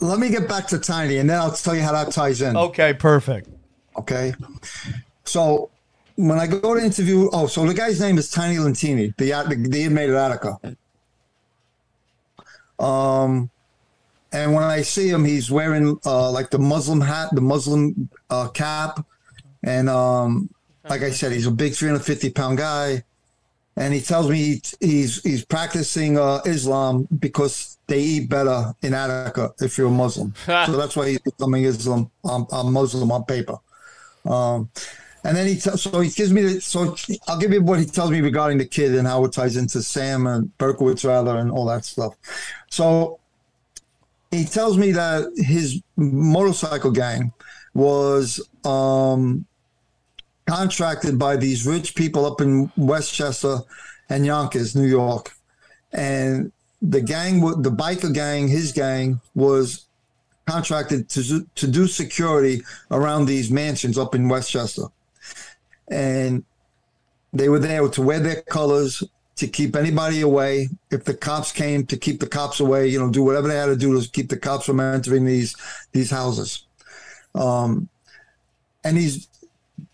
let 0.00 0.18
me 0.18 0.30
get 0.30 0.48
back 0.48 0.66
to 0.68 0.78
Tiny 0.78 1.18
and 1.18 1.28
then 1.28 1.38
I'll 1.38 1.52
tell 1.52 1.74
you 1.74 1.82
how 1.82 1.92
that 1.92 2.12
ties 2.12 2.42
in. 2.42 2.56
Okay, 2.56 2.92
perfect. 2.94 3.48
Okay. 3.96 4.34
So 5.24 5.70
when 6.16 6.38
I 6.38 6.46
go 6.46 6.74
to 6.74 6.84
interview, 6.84 7.28
oh, 7.32 7.46
so 7.46 7.64
the 7.66 7.74
guy's 7.74 8.00
name 8.00 8.18
is 8.18 8.30
Tiny 8.30 8.56
Lentini, 8.56 9.16
the 9.16 9.30
the, 9.48 9.68
the 9.68 9.82
inmate 9.84 10.10
at 10.10 10.16
Attica. 10.16 10.76
Um, 12.78 13.50
and 14.32 14.54
when 14.54 14.64
I 14.64 14.82
see 14.82 15.08
him, 15.08 15.24
he's 15.24 15.50
wearing 15.50 15.98
uh, 16.04 16.30
like 16.30 16.50
the 16.50 16.58
Muslim 16.58 17.00
hat, 17.00 17.28
the 17.32 17.40
Muslim 17.40 18.08
uh, 18.30 18.48
cap, 18.48 19.06
and 19.62 19.88
um, 19.88 20.50
like 20.88 21.02
I 21.02 21.10
said, 21.10 21.32
he's 21.32 21.46
a 21.46 21.50
big 21.50 21.74
350 21.74 22.30
pound 22.30 22.58
guy. 22.58 23.04
And 23.76 23.94
he 23.94 24.00
tells 24.00 24.28
me 24.28 24.60
he's 24.80 25.22
he's 25.22 25.44
practicing 25.44 26.18
uh, 26.18 26.40
Islam 26.44 27.08
because 27.18 27.78
they 27.86 28.00
eat 28.00 28.28
better 28.28 28.74
in 28.82 28.94
Attica 28.94 29.52
if 29.60 29.78
you're 29.78 29.88
a 29.88 29.90
Muslim. 29.90 30.34
so 30.46 30.76
that's 30.76 30.94
why 30.94 31.08
he's 31.08 31.20
becoming 31.20 31.64
Islam, 31.64 32.10
I'm 32.24 32.72
Muslim 32.72 33.10
on 33.10 33.24
paper. 33.24 33.56
Um, 34.24 34.70
and 35.24 35.36
then 35.36 35.46
he 35.46 35.54
t- 35.54 35.76
so 35.76 36.00
he 36.00 36.10
gives 36.10 36.32
me 36.32 36.42
the, 36.42 36.60
so 36.60 36.96
I'll 37.28 37.38
give 37.38 37.52
you 37.52 37.62
what 37.62 37.78
he 37.78 37.86
tells 37.86 38.10
me 38.10 38.20
regarding 38.20 38.58
the 38.58 38.66
kid 38.66 38.94
and 38.94 39.06
how 39.06 39.24
it 39.24 39.32
ties 39.32 39.56
into 39.56 39.82
Sam 39.82 40.26
and 40.26 40.50
Berkowitz 40.58 41.06
rather 41.06 41.36
and 41.36 41.50
all 41.50 41.66
that 41.66 41.84
stuff. 41.84 42.14
So 42.70 43.20
he 44.30 44.44
tells 44.44 44.76
me 44.76 44.92
that 44.92 45.30
his 45.36 45.80
motorcycle 45.96 46.90
gang 46.90 47.32
was 47.74 48.46
um, 48.64 49.46
contracted 50.52 51.18
by 51.18 51.34
these 51.34 51.66
rich 51.66 51.94
people 51.94 52.26
up 52.26 52.40
in 52.42 52.70
Westchester 52.76 53.60
and 54.10 54.26
Yonkers, 54.26 54.76
New 54.76 54.86
York, 54.86 55.32
and 55.92 56.52
the 56.82 57.00
gang, 57.00 57.40
the 57.62 57.70
biker 57.70 58.12
gang, 58.12 58.48
his 58.48 58.70
gang 58.72 59.18
was 59.34 59.86
contracted 60.46 61.08
to 61.08 61.46
to 61.54 61.66
do 61.66 61.86
security 61.86 62.62
around 62.90 63.24
these 63.24 63.50
mansions 63.50 63.96
up 63.96 64.14
in 64.14 64.28
Westchester, 64.28 64.84
and 65.88 66.44
they 67.32 67.48
were 67.48 67.58
there 67.58 67.88
to 67.88 68.02
wear 68.02 68.20
their 68.20 68.42
colors 68.42 69.02
to 69.36 69.46
keep 69.48 69.74
anybody 69.74 70.20
away. 70.20 70.68
If 70.90 71.04
the 71.04 71.14
cops 71.14 71.50
came, 71.50 71.86
to 71.86 71.96
keep 71.96 72.20
the 72.20 72.26
cops 72.26 72.60
away. 72.60 72.88
You 72.88 72.98
know, 72.98 73.10
do 73.10 73.22
whatever 73.22 73.48
they 73.48 73.56
had 73.56 73.66
to 73.66 73.76
do 73.76 73.98
to 73.98 74.10
keep 74.10 74.28
the 74.28 74.36
cops 74.36 74.66
from 74.66 74.80
entering 74.80 75.24
these 75.24 75.56
these 75.92 76.10
houses. 76.10 76.66
Um, 77.34 77.88
and 78.84 78.98
he's 78.98 79.28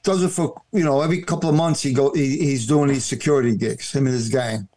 does 0.03 0.22
it 0.22 0.28
for 0.30 0.61
you 0.72 0.84
know 0.84 1.01
every 1.01 1.22
couple 1.22 1.49
of 1.49 1.55
months 1.55 1.82
he 1.82 1.93
go 1.93 2.12
he, 2.12 2.39
he's 2.39 2.66
doing 2.66 2.89
these 2.89 3.05
security 3.05 3.57
gigs 3.57 3.93
him 3.93 4.07
and 4.07 4.14
his 4.14 4.28
gang. 4.28 4.68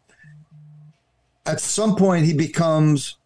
At 1.46 1.60
some 1.60 1.96
point 1.96 2.26
he 2.26 2.34
becomes 2.34 3.18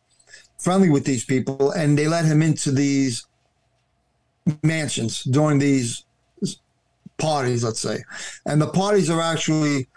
friendly 0.58 0.90
with 0.90 1.06
these 1.06 1.26
people 1.26 1.72
and 1.72 1.98
they 1.98 2.08
let 2.08 2.26
him 2.26 2.42
into 2.42 2.72
these 2.72 3.28
mansions 4.64 5.24
during 5.24 5.60
these 5.60 6.06
parties 7.18 7.64
let's 7.64 7.80
say. 7.80 8.04
And 8.46 8.62
the 8.62 8.68
parties 8.68 9.10
are 9.10 9.22
actually 9.22 9.88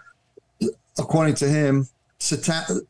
according 0.97 1.35
to 1.35 1.47
him 1.47 1.87
satan- 2.19 2.81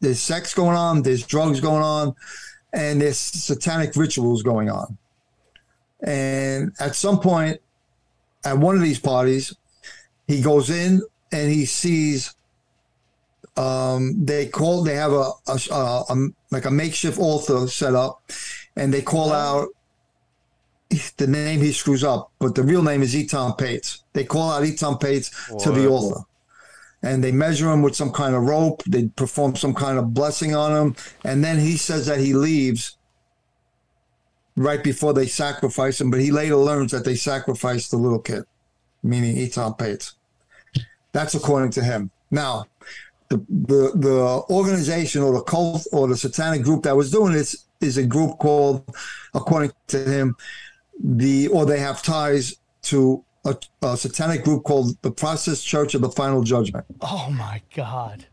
there's 0.00 0.20
sex 0.20 0.52
going 0.52 0.76
on 0.76 1.02
there's 1.02 1.24
drugs 1.24 1.60
going 1.60 1.82
on 1.82 2.14
and 2.72 3.00
there's 3.00 3.18
satanic 3.18 3.94
rituals 3.96 4.42
going 4.42 4.70
on. 4.70 4.96
And 6.04 6.72
at 6.80 6.96
some 6.96 7.20
point 7.20 7.60
at 8.44 8.58
one 8.58 8.74
of 8.76 8.82
these 8.82 8.98
parties, 9.00 9.54
he 10.26 10.40
goes 10.40 10.70
in 10.70 11.02
and 11.30 11.50
he 11.50 11.64
sees 11.64 12.34
um, 13.56 14.24
they 14.24 14.46
call 14.46 14.82
they 14.82 14.94
have 14.94 15.12
a, 15.12 15.30
a, 15.46 15.58
a, 15.70 16.04
a 16.08 16.28
like 16.50 16.64
a 16.64 16.70
makeshift 16.70 17.18
altar 17.18 17.66
set 17.68 17.94
up, 17.94 18.22
and 18.76 18.92
they 18.92 19.02
call 19.02 19.32
out 19.32 19.68
the 21.16 21.26
name 21.26 21.60
he 21.60 21.72
screws 21.72 22.04
up, 22.04 22.30
but 22.38 22.54
the 22.54 22.62
real 22.62 22.82
name 22.82 23.02
is 23.02 23.14
Etan 23.14 23.56
Patz. 23.58 24.04
They 24.12 24.24
call 24.24 24.50
out 24.50 24.62
Etan 24.62 25.00
Patz 25.00 25.30
to 25.62 25.70
the 25.70 25.88
altar, 25.88 26.20
and 27.02 27.22
they 27.22 27.32
measure 27.32 27.70
him 27.70 27.82
with 27.82 27.96
some 27.96 28.12
kind 28.12 28.34
of 28.34 28.42
rope. 28.42 28.82
They 28.84 29.08
perform 29.08 29.56
some 29.56 29.74
kind 29.74 29.98
of 29.98 30.14
blessing 30.14 30.54
on 30.54 30.74
him, 30.74 30.96
and 31.24 31.44
then 31.44 31.58
he 31.58 31.76
says 31.76 32.06
that 32.06 32.20
he 32.20 32.34
leaves 32.34 32.96
right 34.56 34.82
before 34.82 35.12
they 35.14 35.26
sacrifice 35.26 36.00
him, 36.00 36.10
but 36.10 36.20
he 36.20 36.30
later 36.30 36.56
learns 36.56 36.92
that 36.92 37.04
they 37.04 37.14
sacrificed 37.14 37.90
the 37.90 37.96
little 37.96 38.18
kid, 38.18 38.44
meaning 39.02 39.36
Etan 39.36 39.78
Patz. 39.78 40.14
That's 41.12 41.34
according 41.34 41.70
to 41.72 41.82
him. 41.84 42.10
Now, 42.30 42.66
the, 43.28 43.38
the 43.48 43.92
the 43.94 44.42
organization 44.50 45.22
or 45.22 45.32
the 45.32 45.42
cult 45.42 45.86
or 45.92 46.06
the 46.06 46.16
satanic 46.16 46.62
group 46.62 46.82
that 46.84 46.96
was 46.96 47.10
doing 47.10 47.32
this 47.32 47.64
is 47.80 47.96
a 47.96 48.04
group 48.06 48.38
called, 48.38 48.84
according 49.34 49.72
to 49.88 49.98
him, 50.04 50.36
the 51.02 51.48
or 51.48 51.64
they 51.66 51.78
have 51.80 52.02
ties 52.02 52.56
to 52.82 53.24
a, 53.44 53.56
a 53.82 53.96
satanic 53.96 54.44
group 54.44 54.64
called 54.64 54.96
the 55.02 55.10
Process 55.10 55.62
Church 55.62 55.94
of 55.94 56.00
the 56.02 56.10
Final 56.10 56.42
Judgment 56.42 56.84
Oh 57.00 57.28
my 57.30 57.60
God. 57.74 58.26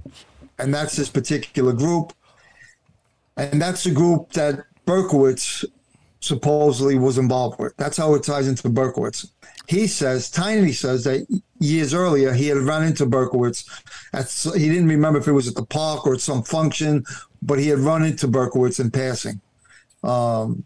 and 0.60 0.74
that's 0.74 0.96
this 0.96 1.10
particular 1.10 1.74
group. 1.74 2.14
And 3.38 3.62
that's 3.62 3.86
the 3.86 3.92
group 3.92 4.34
that 4.34 4.66
Berkowitz 4.86 5.64
supposedly 6.20 6.98
was 6.98 7.18
involved 7.18 7.60
with. 7.60 7.76
That's 7.78 7.98
how 7.98 8.14
it 8.16 8.24
ties 8.24 8.48
into 8.48 8.70
Berkowitz. 8.70 9.32
He 9.68 9.88
says, 9.88 10.30
Tiny 10.30 10.72
says 10.72 11.04
that 11.04 11.28
years 11.60 11.94
earlier 11.94 12.34
he 12.34 12.48
had 12.48 12.58
run 12.58 12.84
into 12.84 13.06
Berkowitz. 13.06 13.66
At, 14.14 14.30
he 14.58 14.68
didn't 14.68 14.88
remember 14.88 15.20
if 15.20 15.28
it 15.28 15.32
was 15.32 15.48
at 15.48 15.56
the 15.56 15.66
park 15.66 16.06
or 16.06 16.16
at 16.16 16.22
some 16.22 16.44
function, 16.44 17.06
but 17.42 17.60
he 17.60 17.68
had 17.68 17.80
run 17.80 18.04
into 18.04 18.28
Berkowitz 18.28 18.80
in 18.80 18.92
passing. 18.92 19.40
Um, 20.04 20.66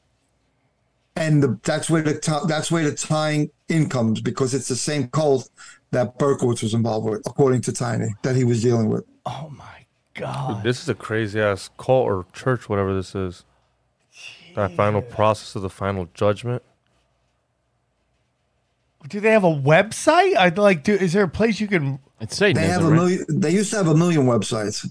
and 1.15 1.43
the, 1.43 1.59
that's 1.63 1.89
where 1.89 2.01
the 2.01 2.19
ti- 2.19 2.47
that's 2.47 2.71
where 2.71 2.83
the 2.83 2.95
tying 2.95 3.51
in 3.69 3.87
comes 3.89 4.21
because 4.21 4.53
it's 4.53 4.67
the 4.67 4.75
same 4.75 5.07
cult 5.09 5.49
that 5.91 6.17
Berkowitz 6.17 6.63
was 6.63 6.73
involved 6.73 7.07
with, 7.07 7.21
according 7.27 7.61
to 7.61 7.71
Tiny, 7.71 8.15
that 8.23 8.35
he 8.35 8.43
was 8.43 8.63
dealing 8.63 8.89
with. 8.89 9.05
Oh 9.25 9.51
my 9.55 9.85
God. 10.15 10.63
This 10.63 10.81
is 10.81 10.89
a 10.89 10.95
crazy 10.95 11.39
ass 11.39 11.69
cult 11.77 12.05
or 12.05 12.25
church, 12.33 12.67
whatever 12.67 12.95
this 12.95 13.13
is. 13.13 13.45
That 14.55 14.71
final 14.75 15.01
process 15.01 15.55
of 15.55 15.61
the 15.63 15.69
final 15.69 16.07
judgment. 16.13 16.61
Do 19.09 19.19
they 19.19 19.31
have 19.31 19.43
a 19.43 19.47
website? 19.53 20.35
I'd 20.37 20.57
like. 20.57 20.83
Do 20.83 20.93
is 20.93 21.13
there 21.13 21.23
a 21.23 21.27
place 21.29 21.59
you 21.59 21.67
can? 21.67 21.99
It's 22.21 22.37
Satan. 22.37 22.61
They 22.61 22.67
have 22.69 22.81
it, 22.81 22.85
a 22.85 22.87
right? 22.89 22.95
million. 22.95 23.25
They 23.27 23.51
used 23.51 23.71
to 23.71 23.77
have 23.77 23.87
a 23.87 23.95
million 23.95 24.25
websites, 24.25 24.89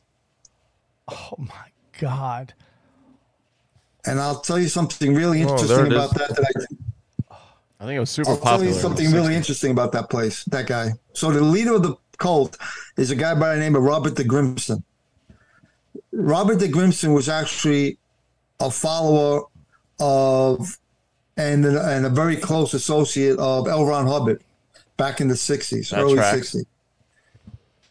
Oh 1.08 1.34
my 1.38 1.68
God. 1.98 2.52
and 4.04 4.20
I'll 4.20 4.40
tell 4.40 4.58
you 4.58 4.68
something 4.68 5.14
really 5.14 5.42
Oh, 5.44 5.48
interesting 5.48 5.86
it 5.86 5.92
about 5.92 6.10
is. 6.12 6.18
that. 6.18 6.36
That 6.36 6.66
I, 7.30 7.34
I 7.80 7.84
think 7.86 7.96
it 7.96 8.00
was 8.00 8.10
super 8.10 8.30
I'll 8.30 8.36
popular. 8.36 8.58
tell 8.58 8.66
you 8.74 8.74
something 8.80 9.10
really 9.12 9.34
interesting 9.34 9.70
about 9.70 9.92
that 9.92 10.10
place. 10.10 10.44
That 10.44 10.66
guy. 10.66 10.90
So 11.14 11.30
the 11.30 11.40
leader 11.40 11.74
of 11.74 11.82
the 11.82 11.96
cult 12.18 12.58
is 12.98 13.10
a 13.10 13.16
guy 13.16 13.34
by 13.34 13.54
the 13.54 13.60
name 13.60 13.76
of 13.76 13.82
Robert 13.82 14.14
de 14.16 14.24
Grimston. 14.24 14.82
Robert 16.12 16.58
de 16.58 16.68
Grimston 16.68 17.14
was 17.14 17.28
actually 17.30 17.98
a 18.60 18.70
follower 18.70 19.44
of 20.02 20.78
and 21.36 21.64
and 21.64 22.06
a 22.06 22.10
very 22.10 22.36
close 22.36 22.74
associate 22.74 23.38
of 23.38 23.68
L. 23.68 23.86
Ron 23.86 24.06
Hubbard 24.06 24.42
back 24.96 25.20
in 25.20 25.28
the 25.28 25.34
'60s, 25.34 25.90
That 25.90 26.00
early 26.00 26.16
tracks. 26.16 26.54
'60s. 26.54 26.64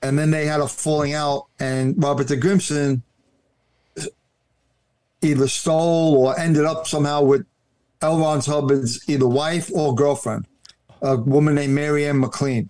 And 0.04 0.18
then 0.18 0.32
they 0.32 0.46
had 0.46 0.60
a 0.60 0.68
falling 0.68 1.14
out, 1.14 1.46
and 1.60 1.96
Robert 2.02 2.28
de 2.28 2.36
Grimston 2.36 3.02
either 5.22 5.48
stole 5.48 6.18
or 6.18 6.38
ended 6.40 6.66
up 6.66 6.88
somehow 6.88 7.22
with 7.22 7.46
L. 8.02 8.20
Ron 8.20 8.42
Hubbard's 8.42 9.08
either 9.08 9.28
wife 9.28 9.70
or 9.74 9.94
girlfriend, 9.94 10.48
a 11.02 11.16
woman 11.16 11.56
named 11.56 11.74
Mary 11.74 12.08
Ann 12.08 12.20
MacLean, 12.20 12.70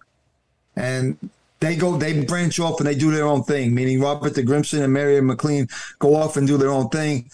and 0.76 1.18
they 1.62 1.76
go 1.76 1.96
they 1.98 2.24
branch 2.26 2.60
off 2.60 2.80
and 2.80 2.88
they 2.88 2.96
do 2.96 3.12
their 3.12 3.26
own 3.26 3.44
thing. 3.44 3.74
Meaning 3.74 4.02
Robert 4.02 4.36
de 4.36 4.44
Grimston 4.44 4.84
and 4.84 4.94
Mary 4.94 5.18
Ann 5.18 5.26
MacLean 5.26 5.68
go 6.00 6.16
off 6.16 6.36
and 6.38 6.46
do 6.46 6.58
their 6.58 6.72
own 6.72 6.90
thing, 6.90 7.30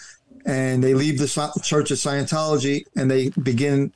and 0.47 0.81
they 0.81 0.93
leave 0.93 1.19
the 1.19 1.27
Church 1.61 1.91
of 1.91 1.97
Scientology 1.97 2.85
and 2.95 3.11
they 3.11 3.29
begin 3.29 3.91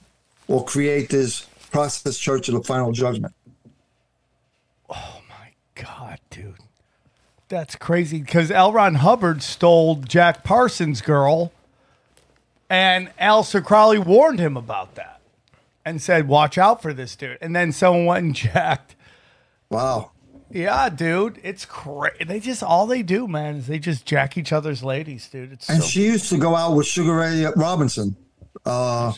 or 0.47 0.63
create 0.65 1.09
this 1.09 1.47
process 1.71 2.17
Church 2.17 2.49
of 2.49 2.55
the 2.55 2.63
Final 2.63 2.91
Judgment. 2.91 3.33
Oh 4.89 5.21
my 5.29 5.53
God, 5.75 6.19
dude. 6.29 6.55
That's 7.47 7.75
crazy 7.75 8.19
because 8.19 8.51
L. 8.51 8.73
Ron 8.73 8.95
Hubbard 8.95 9.41
stole 9.41 9.95
Jack 9.95 10.43
Parsons' 10.43 11.01
girl, 11.01 11.53
and 12.69 13.09
Aleister 13.17 13.63
Crowley 13.63 13.99
warned 13.99 14.39
him 14.39 14.57
about 14.57 14.95
that 14.95 15.21
and 15.85 16.01
said, 16.01 16.27
Watch 16.27 16.57
out 16.57 16.81
for 16.81 16.93
this 16.93 17.15
dude. 17.15 17.37
And 17.41 17.55
then 17.55 17.71
someone 17.71 18.05
went 18.05 18.25
and 18.25 18.35
jacked. 18.35 18.95
Wow. 19.69 20.11
Yeah, 20.53 20.89
dude. 20.89 21.39
It's 21.43 21.65
crazy. 21.65 22.23
They 22.23 22.39
just, 22.39 22.63
all 22.63 22.85
they 22.87 23.01
do, 23.01 23.27
man, 23.27 23.55
is 23.57 23.67
they 23.67 23.79
just 23.79 24.05
jack 24.05 24.37
each 24.37 24.51
other's 24.51 24.83
ladies, 24.83 25.27
dude. 25.29 25.53
It's 25.53 25.69
And 25.69 25.81
so 25.81 25.87
she 25.87 26.05
used 26.05 26.29
to 26.29 26.37
go 26.37 26.55
out 26.55 26.75
with 26.75 26.85
Sugar 26.85 27.15
Ray 27.15 27.45
Robinson, 27.55 28.15
uh, 28.65 29.13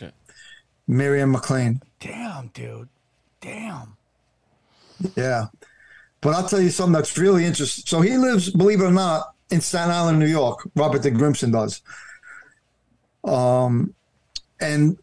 Miriam 0.87 1.31
McLean. 1.31 1.81
damn, 1.99 2.47
dude. 2.47 2.89
Damn. 3.41 3.97
Yeah. 5.15 5.47
But 6.21 6.35
I'll 6.35 6.47
tell 6.47 6.61
you 6.61 6.69
something 6.69 6.93
that's 6.93 7.17
really 7.17 7.45
interesting. 7.45 7.83
So 7.85 7.99
he 8.01 8.17
lives, 8.17 8.49
believe 8.49 8.79
it 8.79 8.85
or 8.85 8.91
not, 8.91 9.33
in 9.51 9.59
Staten 9.59 9.91
Island, 9.91 10.19
New 10.19 10.27
York. 10.27 10.67
Robert 10.75 11.01
de 11.01 11.11
Grimston 11.11 11.51
does. 11.51 11.81
Um, 13.25 13.93
and 14.61 14.97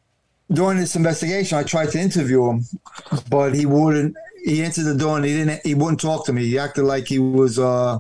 during 0.50 0.78
this 0.78 0.96
investigation, 0.96 1.58
I 1.58 1.62
tried 1.62 1.90
to 1.90 2.00
interview 2.00 2.48
him, 2.48 2.64
but 3.28 3.54
he 3.54 3.66
wouldn't. 3.66 4.16
He 4.44 4.62
answered 4.62 4.84
the 4.84 4.94
door 4.94 5.16
and 5.16 5.24
he 5.24 5.32
didn't. 5.34 5.64
He 5.66 5.74
wouldn't 5.74 6.00
talk 6.00 6.26
to 6.26 6.32
me. 6.32 6.44
He 6.46 6.58
acted 6.58 6.84
like 6.84 7.06
he 7.06 7.18
was, 7.18 7.58
uh, 7.58 7.98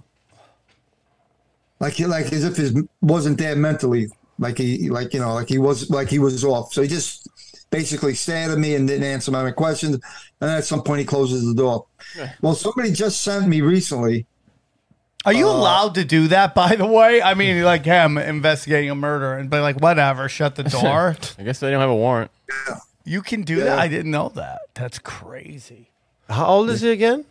like 1.78 1.94
he, 1.94 2.06
like 2.06 2.32
as 2.32 2.44
if 2.44 2.56
he 2.56 2.82
wasn't 3.00 3.38
there 3.38 3.56
mentally. 3.56 4.08
Like 4.38 4.58
he, 4.58 4.88
like 4.90 5.12
you 5.12 5.20
know, 5.20 5.34
like 5.34 5.48
he 5.48 5.58
was, 5.58 5.90
like 5.90 6.08
he 6.08 6.18
was 6.18 6.42
off. 6.44 6.72
So 6.72 6.82
he 6.82 6.88
just 6.88 7.28
basically 7.70 8.14
stared 8.14 8.50
at 8.50 8.58
me 8.58 8.74
and 8.74 8.88
didn't 8.88 9.04
answer 9.04 9.30
my 9.30 9.50
questions. 9.50 9.94
And 9.94 10.02
then 10.40 10.58
at 10.58 10.64
some 10.64 10.82
point, 10.82 11.00
he 11.00 11.04
closes 11.04 11.44
the 11.44 11.54
door. 11.54 11.86
Well, 12.40 12.54
somebody 12.54 12.92
just 12.92 13.20
sent 13.22 13.46
me 13.46 13.60
recently. 13.60 14.26
Are 15.26 15.34
you 15.34 15.46
Uh, 15.48 15.52
allowed 15.52 15.94
to 15.96 16.04
do 16.04 16.28
that, 16.28 16.54
by 16.54 16.74
the 16.76 16.86
way? 16.86 17.20
I 17.20 17.34
mean, 17.34 17.62
like 17.62 17.84
him 17.84 18.16
investigating 18.16 18.88
a 18.90 18.94
murder 18.94 19.34
and 19.34 19.50
be 19.50 19.58
like, 19.58 19.76
whatever, 19.78 20.28
shut 20.30 20.54
the 20.56 20.62
door. 20.80 21.16
I 21.38 21.42
guess 21.42 21.60
they 21.60 21.70
don't 21.70 21.80
have 21.80 21.90
a 21.90 21.94
warrant. 21.94 22.30
you 23.04 23.20
can 23.20 23.42
do 23.42 23.56
that. 23.64 23.78
I 23.78 23.88
didn't 23.88 24.10
know 24.10 24.30
that. 24.30 24.60
That's 24.72 24.98
crazy. 24.98 25.89
How 26.30 26.46
old 26.46 26.70
is 26.70 26.80
he 26.80 26.90
again? 26.90 27.24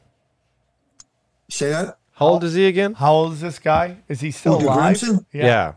Say 1.49 1.69
that. 1.69 1.97
How 2.13 2.27
old 2.27 2.43
is 2.43 2.53
he 2.53 2.67
again? 2.67 2.93
How 2.93 3.13
old 3.13 3.33
is 3.33 3.41
this 3.41 3.59
guy? 3.59 3.97
Is 4.07 4.19
he 4.19 4.31
still 4.31 4.59
Who, 4.59 4.65
alive? 4.67 4.97
Grimston? 4.97 5.25
Yeah. 5.33 5.73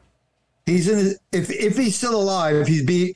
He's 0.67 0.89
in. 0.89 0.99
His, 0.99 1.19
if 1.33 1.51
if 1.51 1.77
he's 1.77 1.97
still 1.97 2.21
alive, 2.21 2.67
he'd 2.67 2.87
be 2.87 3.15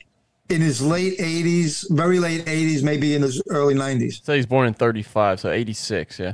in 0.49 0.61
his 0.61 0.81
late 0.81 1.15
eighties, 1.19 1.85
very 1.89 2.19
late 2.19 2.47
eighties, 2.47 2.83
maybe 2.83 3.15
in 3.15 3.21
his 3.21 3.41
early 3.49 3.73
nineties. 3.73 4.21
So 4.23 4.33
he's 4.33 4.45
born 4.45 4.67
in 4.67 4.73
35, 4.73 5.41
so 5.41 5.51
86, 5.51 6.19
yeah. 6.19 6.33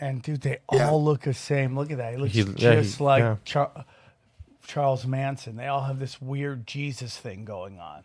And 0.00 0.22
dude, 0.22 0.40
they 0.40 0.58
Yeah. 0.72 0.90
all 0.90 1.02
look 1.02 1.22
the 1.22 1.34
same. 1.34 1.76
Look 1.76 1.90
at 1.90 1.98
that. 1.98 2.12
He 2.14 2.18
looks 2.18 2.32
He- 2.34 2.42
yeah, 2.42 2.74
just 2.80 2.98
he- 2.98 3.04
like 3.04 3.20
yeah. 3.20 3.36
Char- 3.44 3.84
Charles 4.66 5.06
Manson. 5.06 5.56
They 5.56 5.66
all 5.66 5.82
have 5.84 5.98
this 6.00 6.20
weird 6.20 6.66
Jesus 6.66 7.16
thing 7.16 7.44
going 7.44 7.78
on. 7.78 8.02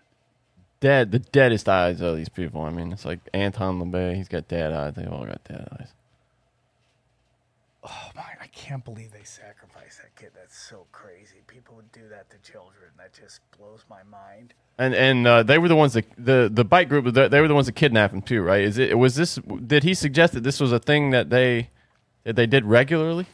Dead, 0.86 1.12
the 1.12 1.18
deadest 1.18 1.68
eyes 1.68 2.00
of 2.00 2.16
these 2.16 2.30
people. 2.30 2.62
I 2.62 2.70
mean, 2.70 2.92
it's 2.92 3.06
like 3.06 3.18
Anton 3.34 3.80
LaVey. 3.80 4.16
He's 4.16 4.28
got 4.28 4.48
dead 4.48 4.72
eyes. 4.72 4.94
They 4.94 5.08
all 5.08 5.26
got 5.26 5.44
dead 5.44 5.68
eyes. 5.80 5.88
Oh 7.84 8.12
my! 8.16 8.22
I 8.40 8.46
can't 8.54 8.86
believe 8.86 9.12
they 9.12 9.24
sacrificed 9.24 10.04
that 10.04 10.16
kid. 10.16 10.30
That's 10.36 10.56
so 10.56 10.86
crazy. 10.92 11.38
People 11.48 11.76
would 11.78 11.92
do 11.92 12.08
that 12.12 12.30
to 12.30 12.52
children. 12.52 12.92
That 13.00 13.14
just 13.20 13.40
blows 13.58 13.84
my 13.90 14.04
mind. 14.04 14.54
And 14.78 14.94
and 14.94 15.26
uh, 15.26 15.42
they 15.42 15.58
were 15.58 15.68
the 15.68 15.76
ones 15.76 15.94
that 15.94 16.06
the 16.20 16.52
the 16.54 16.64
bike 16.64 16.88
group. 16.88 17.12
They 17.12 17.30
they 17.30 17.42
were 17.42 17.48
the 17.48 17.56
ones 17.56 17.66
that 17.66 17.76
kidnapped 17.76 18.14
him 18.14 18.22
too, 18.22 18.44
right? 18.44 18.62
Is 18.62 18.78
it 18.78 18.96
was 19.00 19.16
this? 19.16 19.40
Did 19.66 19.82
he 19.82 19.96
suggest 19.96 20.34
that 20.34 20.44
this 20.44 20.60
was 20.60 20.72
a 20.72 20.78
thing 20.78 21.10
that 21.10 21.32
they 21.32 21.72
that 22.26 22.36
they 22.36 22.46
did 22.46 22.64
regularly? 22.64 23.26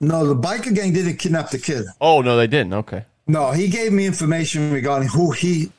No, 0.00 0.26
the 0.26 0.34
biker 0.34 0.74
gang 0.74 0.94
didn't 0.94 1.18
kidnap 1.18 1.50
the 1.50 1.58
kid. 1.58 1.84
Oh 2.00 2.22
no, 2.22 2.38
they 2.38 2.46
didn't. 2.46 2.72
Okay. 2.72 3.04
No, 3.26 3.50
he 3.50 3.68
gave 3.68 3.92
me 3.92 4.06
information 4.06 4.72
regarding 4.72 5.10
who 5.10 5.32
he 5.32 5.70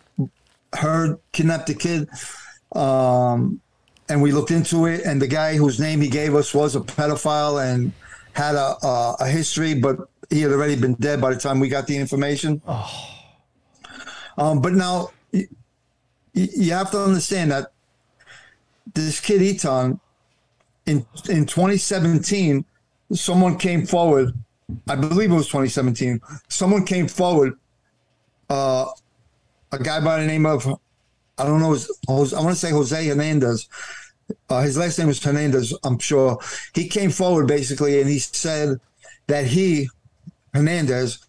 heard 0.74 1.18
kidnapped 1.32 1.68
the 1.68 1.74
kid. 1.76 2.10
Um, 2.76 3.62
and 4.10 4.22
we 4.22 4.32
looked 4.32 4.52
into 4.52 4.86
it, 4.86 5.04
and 5.06 5.22
the 5.22 5.28
guy 5.28 5.56
whose 5.56 5.80
name 5.80 6.02
he 6.02 6.08
gave 6.10 6.34
us 6.36 6.54
was 6.54 6.76
a 6.76 6.80
pedophile 6.80 7.64
and 7.64 7.92
had 8.34 8.56
a, 8.56 8.76
a, 8.86 9.16
a 9.22 9.28
history, 9.28 9.74
but 9.76 9.98
he 10.30 10.42
had 10.42 10.52
already 10.52 10.76
been 10.76 10.94
dead 10.96 11.22
by 11.22 11.34
the 11.34 11.40
time 11.40 11.60
we 11.60 11.70
got 11.70 11.86
the 11.88 11.96
information. 11.98 12.62
Um, 14.38 14.62
but 14.62 14.74
now 14.74 15.10
y- 15.34 15.48
y- 16.36 16.50
you 16.56 16.72
have 16.74 16.92
to 16.92 17.00
understand 17.04 17.52
that 17.52 17.72
this 18.94 19.20
kid 19.20 19.42
Etan 19.42 20.00
in 20.86 21.06
in 21.30 21.46
2017, 21.46 22.66
someone 23.14 23.58
came 23.58 23.86
forward. 23.86 24.34
I 24.88 24.96
believe 24.96 25.32
it 25.32 25.36
was 25.36 25.48
2017. 25.48 26.20
Someone 26.48 26.86
came 26.86 27.08
forward. 27.08 27.54
Uh, 28.50 28.86
a 29.72 29.80
guy 29.80 30.00
by 30.00 30.20
the 30.20 30.28
name 30.28 30.46
of 30.46 30.68
I 31.38 31.46
don't 31.46 31.62
know. 31.62 31.78
I 32.10 32.12
want 32.12 32.50
to 32.50 32.56
say 32.56 32.72
Jose 32.72 33.08
Hernandez. 33.08 33.70
Uh, 34.50 34.62
his 34.62 34.78
last 34.78 35.00
name 35.00 35.08
was 35.08 35.24
Hernandez. 35.24 35.74
I'm 35.84 35.98
sure 35.98 36.38
he 36.74 36.88
came 36.88 37.12
forward 37.12 37.48
basically, 37.48 38.02
and 38.02 38.10
he 38.10 38.20
said 38.20 38.80
that 39.28 39.48
he 39.48 39.90
Hernandez 40.54 41.20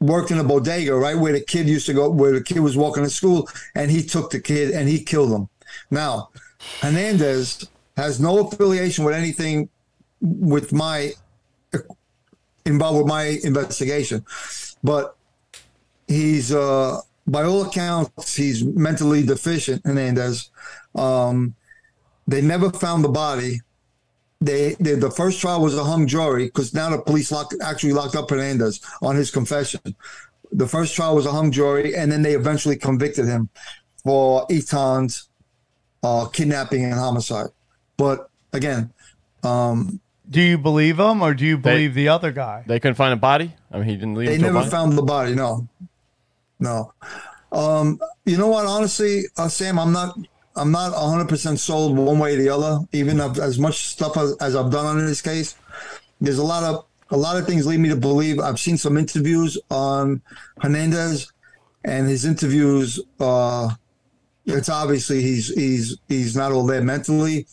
worked 0.00 0.30
in 0.30 0.38
a 0.38 0.44
bodega, 0.44 0.94
right 0.94 1.16
where 1.16 1.32
the 1.32 1.40
kid 1.40 1.68
used 1.68 1.86
to 1.86 1.94
go, 1.94 2.10
where 2.10 2.32
the 2.32 2.42
kid 2.42 2.60
was 2.60 2.76
walking 2.76 3.04
to 3.04 3.10
school, 3.10 3.48
and 3.74 3.90
he 3.90 4.02
took 4.02 4.30
the 4.30 4.40
kid 4.40 4.70
and 4.70 4.88
he 4.88 5.02
killed 5.02 5.30
him. 5.30 5.48
Now, 5.90 6.30
Hernandez 6.80 7.68
has 7.96 8.20
no 8.20 8.46
affiliation 8.46 9.04
with 9.04 9.14
anything 9.14 9.68
with 10.20 10.72
my 10.72 11.12
involved 12.66 12.98
with 12.98 13.06
my 13.06 13.38
investigation, 13.42 14.24
but 14.84 15.16
he's 16.10 16.52
uh, 16.52 17.00
by 17.26 17.44
all 17.44 17.62
accounts 17.64 18.34
he's 18.34 18.64
mentally 18.64 19.22
deficient. 19.24 19.80
Hernandez. 19.84 20.50
Um, 20.94 21.54
they 22.26 22.42
never 22.42 22.70
found 22.70 23.02
the 23.04 23.08
body. 23.08 23.60
They, 24.42 24.74
they 24.80 24.94
the 24.94 25.10
first 25.10 25.40
trial 25.40 25.60
was 25.62 25.76
a 25.76 25.84
hung 25.84 26.06
jury 26.06 26.46
because 26.46 26.72
now 26.74 26.90
the 26.90 26.98
police 26.98 27.30
locked 27.32 27.54
actually 27.62 27.92
locked 27.92 28.16
up 28.16 28.28
Hernandez 28.30 28.80
on 29.02 29.16
his 29.16 29.30
confession. 29.30 29.80
The 30.52 30.66
first 30.66 30.94
trial 30.96 31.14
was 31.14 31.26
a 31.26 31.32
hung 31.32 31.52
jury, 31.52 31.94
and 31.94 32.10
then 32.10 32.22
they 32.22 32.34
eventually 32.34 32.76
convicted 32.76 33.26
him 33.26 33.48
for 34.02 34.46
Etan's 34.50 35.28
uh, 36.02 36.26
kidnapping 36.26 36.84
and 36.84 36.94
homicide. 36.94 37.48
But 37.96 38.30
again, 38.52 38.92
um, 39.44 40.00
Do 40.30 40.40
you 40.40 40.56
believe 40.58 40.98
him 40.98 41.22
or 41.22 41.34
do 41.34 41.44
you 41.44 41.58
believe 41.58 41.94
the 41.94 42.08
other 42.08 42.32
guy? 42.32 42.64
They 42.66 42.80
couldn't 42.80 42.94
find 42.96 43.12
a 43.12 43.16
body. 43.16 43.52
I 43.70 43.76
mean, 43.78 43.88
he 43.88 43.94
didn't 43.96 44.14
leave. 44.14 44.28
they 44.28 44.36
him 44.36 44.40
to 44.40 44.46
a 44.48 44.52
never 44.52 44.58
body? 44.60 44.70
found 44.70 44.92
the 44.98 45.02
body. 45.02 45.34
No, 45.34 45.68
no. 46.60 46.92
Um, 47.52 47.98
you 48.24 48.36
know 48.36 48.48
what? 48.48 48.66
Honestly, 48.66 49.24
uh, 49.36 49.48
Sam, 49.48 49.78
I'm 49.78 49.92
not. 49.92 50.16
I'm 50.56 50.72
not 50.72 50.92
100 50.92 51.28
percent 51.28 51.60
sold 51.60 51.96
one 51.96 52.18
way 52.18 52.34
or 52.34 52.36
the 52.36 52.48
other. 52.48 52.80
Even 52.92 53.20
as 53.20 53.58
much 53.58 53.86
stuff 53.86 54.16
as, 54.16 54.36
as 54.38 54.56
I've 54.56 54.70
done 54.70 54.84
on 54.84 55.04
this 55.04 55.22
case, 55.22 55.56
there's 56.20 56.38
a 56.38 56.44
lot 56.44 56.62
of 56.62 56.84
a 57.10 57.16
lot 57.16 57.36
of 57.36 57.46
things 57.46 57.66
lead 57.66 57.80
me 57.80 57.88
to 57.88 57.96
believe. 57.96 58.38
I've 58.38 58.60
seen 58.60 58.76
some 58.76 58.96
interviews 58.96 59.58
on 59.70 60.22
Hernandez, 60.60 61.32
and 61.84 62.08
his 62.08 62.24
interviews. 62.24 63.00
Uh, 63.18 63.70
it's 64.46 64.68
obviously 64.68 65.22
he's 65.22 65.48
he's 65.48 65.98
he's 66.08 66.36
not 66.36 66.52
all 66.52 66.66
there 66.66 66.82
mentally. 66.82 67.46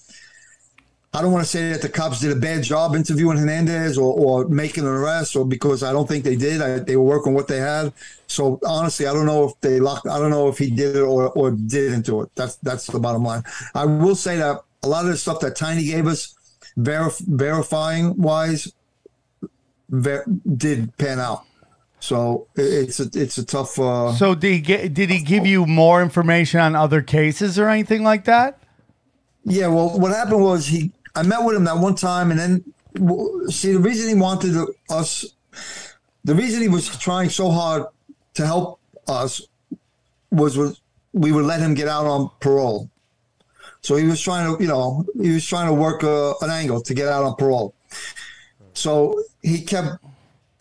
I 1.13 1.21
don't 1.21 1.31
want 1.31 1.45
to 1.45 1.49
say 1.49 1.71
that 1.71 1.81
the 1.81 1.89
cops 1.89 2.19
did 2.19 2.31
a 2.31 2.39
bad 2.39 2.63
job 2.63 2.93
interviewing 2.95 3.37
Hernandez 3.37 3.97
or, 3.97 4.13
or 4.13 4.47
making 4.49 4.83
an 4.83 4.89
arrest, 4.89 5.35
or 5.35 5.45
because 5.45 5.81
I 5.81 5.91
don't 5.91 6.07
think 6.07 6.23
they 6.23 6.35
did. 6.35 6.61
I, 6.61 6.79
they 6.79 6.95
were 6.95 7.03
working 7.03 7.33
what 7.33 7.47
they 7.47 7.57
had. 7.57 7.93
So 8.27 8.59
honestly, 8.65 9.07
I 9.07 9.13
don't 9.13 9.25
know 9.25 9.45
if 9.45 9.59
they 9.61 9.79
locked. 9.79 10.05
I 10.05 10.19
don't 10.19 10.29
know 10.29 10.47
if 10.49 10.57
he 10.57 10.69
did 10.69 10.95
it 10.95 11.01
or 11.01 11.29
or 11.29 11.51
didn't 11.51 12.05
do 12.05 12.21
it. 12.21 12.29
That's 12.35 12.57
that's 12.57 12.87
the 12.87 12.99
bottom 12.99 13.23
line. 13.23 13.43
I 13.73 13.85
will 13.85 14.15
say 14.15 14.37
that 14.37 14.61
a 14.83 14.87
lot 14.87 15.05
of 15.05 15.11
the 15.11 15.17
stuff 15.17 15.39
that 15.39 15.55
Tiny 15.55 15.85
gave 15.85 16.05
us, 16.07 16.35
verif- 16.77 17.25
verifying 17.25 18.15
wise, 18.17 18.71
ver- 19.89 20.25
did 20.57 20.95
pan 20.97 21.19
out. 21.19 21.45
So 21.99 22.47
it, 22.55 22.61
it's 22.61 22.99
a 22.99 23.09
it's 23.15 23.37
a 23.39 23.45
tough. 23.45 23.79
Uh, 23.79 24.13
So 24.13 24.35
did 24.35 24.51
he 24.51 24.59
get, 24.59 24.93
did 24.93 25.09
he 25.09 25.19
give 25.19 25.47
you 25.47 25.65
more 25.65 26.03
information 26.03 26.59
on 26.59 26.75
other 26.75 27.01
cases 27.01 27.57
or 27.57 27.69
anything 27.69 28.03
like 28.03 28.25
that? 28.25 28.59
Yeah, 29.49 29.67
well, 29.67 29.97
what 29.97 30.11
happened 30.11 30.43
was 30.43 30.67
he. 30.67 30.91
I 31.17 31.23
met 31.23 31.43
with 31.43 31.55
him 31.55 31.63
that 31.63 31.77
one 31.77 31.95
time, 31.95 32.29
and 32.29 32.39
then 32.39 33.49
see 33.49 33.73
the 33.73 33.79
reason 33.79 34.07
he 34.07 34.15
wanted 34.15 34.55
us, 34.87 35.25
the 36.23 36.35
reason 36.35 36.61
he 36.61 36.67
was 36.67 36.95
trying 36.97 37.29
so 37.29 37.49
hard 37.49 37.85
to 38.35 38.45
help 38.45 38.79
us 39.07 39.41
was, 40.31 40.55
was 40.55 40.79
we 41.13 41.31
would 41.31 41.45
let 41.45 41.59
him 41.59 41.73
get 41.73 41.87
out 41.87 42.05
on 42.05 42.29
parole. 42.39 42.91
So 43.81 43.95
he 43.95 44.05
was 44.05 44.21
trying 44.21 44.45
to, 44.45 44.61
you 44.61 44.69
know, 44.69 45.05
he 45.19 45.31
was 45.31 45.45
trying 45.45 45.65
to 45.67 45.73
work 45.73 46.03
a, 46.03 46.33
an 46.41 46.51
angle 46.51 46.81
to 46.81 46.93
get 46.93 47.07
out 47.07 47.23
on 47.23 47.35
parole. 47.35 47.73
So 48.73 49.23
he 49.41 49.61
kept 49.61 49.97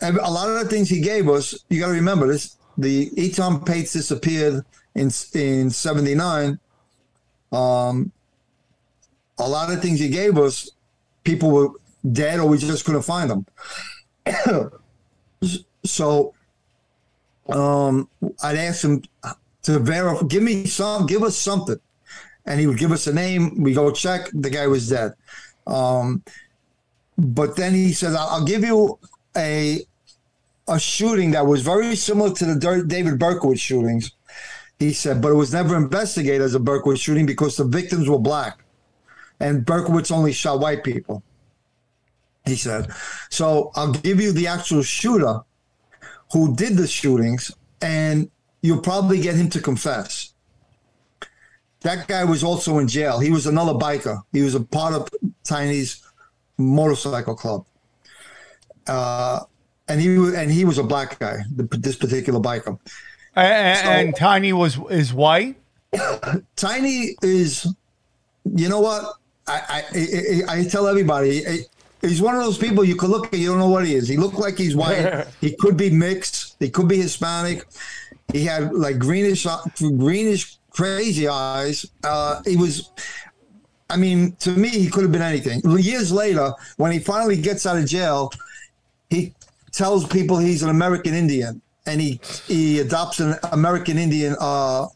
a 0.01 0.11
lot 0.11 0.49
of 0.49 0.55
the 0.55 0.65
things 0.65 0.89
he 0.89 1.01
gave 1.01 1.29
us. 1.29 1.55
You 1.69 1.79
got 1.79 1.87
to 1.87 1.93
remember 1.93 2.27
this: 2.27 2.57
the 2.79 3.11
Etan 3.11 3.63
Patz 3.63 3.93
disappeared 3.93 4.65
in 4.95 5.11
in 5.33 5.69
'79. 5.69 6.59
Um, 7.51 8.11
a 9.39 9.47
lot 9.47 9.71
of 9.71 9.81
things 9.81 9.99
he 9.99 10.09
gave 10.09 10.37
us, 10.37 10.71
people 11.23 11.51
were 11.51 11.69
dead 12.11 12.39
or 12.39 12.47
we 12.47 12.57
just 12.57 12.85
couldn't 12.85 13.03
find 13.03 13.29
them. 13.29 13.45
so 15.83 16.33
um, 17.49 18.09
I'd 18.43 18.57
ask 18.57 18.83
him 18.83 19.03
to 19.63 19.79
verify, 19.79 20.25
give 20.27 20.43
me 20.43 20.65
some, 20.65 21.05
give 21.05 21.23
us 21.23 21.37
something. 21.37 21.79
And 22.45 22.59
he 22.59 22.67
would 22.67 22.77
give 22.77 22.91
us 22.91 23.07
a 23.07 23.13
name. 23.13 23.61
We 23.61 23.73
go 23.73 23.91
check, 23.91 24.29
the 24.33 24.49
guy 24.49 24.67
was 24.67 24.89
dead. 24.89 25.13
Um, 25.65 26.23
but 27.17 27.55
then 27.55 27.73
he 27.73 27.91
says, 27.93 28.15
I'll, 28.15 28.45
give 28.45 28.63
you 28.63 28.97
a 29.35 29.81
a 30.69 30.79
shooting 30.79 31.31
that 31.31 31.45
was 31.45 31.61
very 31.61 31.95
similar 31.95 32.33
to 32.33 32.45
the 32.45 32.83
David 32.85 33.19
Berkowitz 33.19 33.59
shootings. 33.59 34.11
He 34.79 34.93
said, 34.93 35.21
but 35.21 35.31
it 35.31 35.35
was 35.35 35.53
never 35.53 35.75
investigated 35.75 36.41
as 36.41 36.55
a 36.55 36.59
Berkowitz 36.59 36.99
shooting 36.99 37.25
because 37.25 37.57
the 37.57 37.63
victims 37.63 38.07
were 38.07 38.19
black 38.19 38.59
and 39.39 39.65
Berkowitz 39.65 40.11
only 40.11 40.33
shot 40.33 40.59
white 40.59 40.83
people. 40.83 41.23
He 42.45 42.55
said, 42.55 42.91
so 43.29 43.71
I'll 43.75 43.91
give 43.91 44.21
you 44.21 44.31
the 44.31 44.47
actual 44.47 44.81
shooter 44.81 45.41
who 46.31 46.55
did 46.55 46.77
the 46.77 46.87
shootings, 46.87 47.51
and 47.81 48.29
you'll 48.61 48.81
probably 48.81 49.19
get 49.19 49.35
him 49.35 49.49
to 49.49 49.61
confess. 49.61 50.33
That 51.81 52.07
guy 52.07 52.23
was 52.23 52.43
also 52.43 52.79
in 52.79 52.87
jail. 52.87 53.19
He 53.19 53.31
was 53.31 53.45
another 53.45 53.73
biker. 53.73 54.21
He 54.31 54.41
was 54.41 54.55
a 54.55 54.61
part 54.61 54.93
of 54.93 55.09
Tiny's 55.43 56.03
motorcycle 56.57 57.35
club. 57.35 57.65
Uh, 58.87 59.41
and 59.87 60.01
he 60.01 60.15
and 60.15 60.51
he 60.51 60.65
was 60.65 60.77
a 60.77 60.83
black 60.83 61.19
guy. 61.19 61.37
This 61.49 61.95
particular 61.95 62.39
biker. 62.39 62.79
And, 63.35 63.79
so, 63.79 63.85
and 63.85 64.15
Tiny 64.15 64.53
was 64.53 64.79
is 64.89 65.13
white. 65.13 65.55
Tiny 66.55 67.15
is, 67.21 67.67
you 68.43 68.67
know 68.67 68.81
what? 68.81 69.15
I, 69.47 69.83
I, 69.95 70.43
I, 70.49 70.63
tell 70.65 70.87
everybody, 70.87 71.41
he's 72.01 72.21
one 72.21 72.35
of 72.35 72.43
those 72.43 72.57
people 72.57 72.83
you 72.83 72.95
could 72.95 73.09
look 73.09 73.27
at, 73.27 73.39
you 73.39 73.47
don't 73.47 73.59
know 73.59 73.69
what 73.69 73.85
he 73.85 73.95
is. 73.95 74.07
He 74.07 74.17
looked 74.17 74.37
like 74.37 74.57
he's 74.57 74.75
white. 74.75 75.25
he 75.41 75.55
could 75.55 75.77
be 75.77 75.89
mixed. 75.89 76.57
He 76.59 76.69
could 76.69 76.87
be 76.87 76.97
Hispanic. 76.97 77.65
He 78.33 78.43
had 78.43 78.73
like 78.73 78.99
greenish, 78.99 79.47
greenish, 79.79 80.57
crazy 80.69 81.27
eyes. 81.27 81.85
Uh, 82.03 82.41
he 82.45 82.57
was, 82.57 82.91
I 83.89 83.95
mean, 83.95 84.33
to 84.39 84.51
me, 84.51 84.69
he 84.69 84.89
could 84.89 85.03
have 85.03 85.11
been 85.13 85.21
anything. 85.21 85.61
Years 85.79 86.11
later, 86.11 86.51
when 86.75 86.91
he 86.91 86.99
finally 86.99 87.39
gets 87.39 87.65
out 87.65 87.77
of 87.77 87.85
jail, 87.85 88.31
he 89.09 89.33
tells 89.71 90.05
people 90.07 90.37
he's 90.37 90.63
an 90.63 90.69
American 90.69 91.13
Indian, 91.13 91.61
and 91.85 92.01
he 92.01 92.19
he 92.47 92.79
adopts 92.79 93.21
an 93.21 93.35
American 93.53 93.97
Indian, 93.97 94.35
uh, 94.41 94.87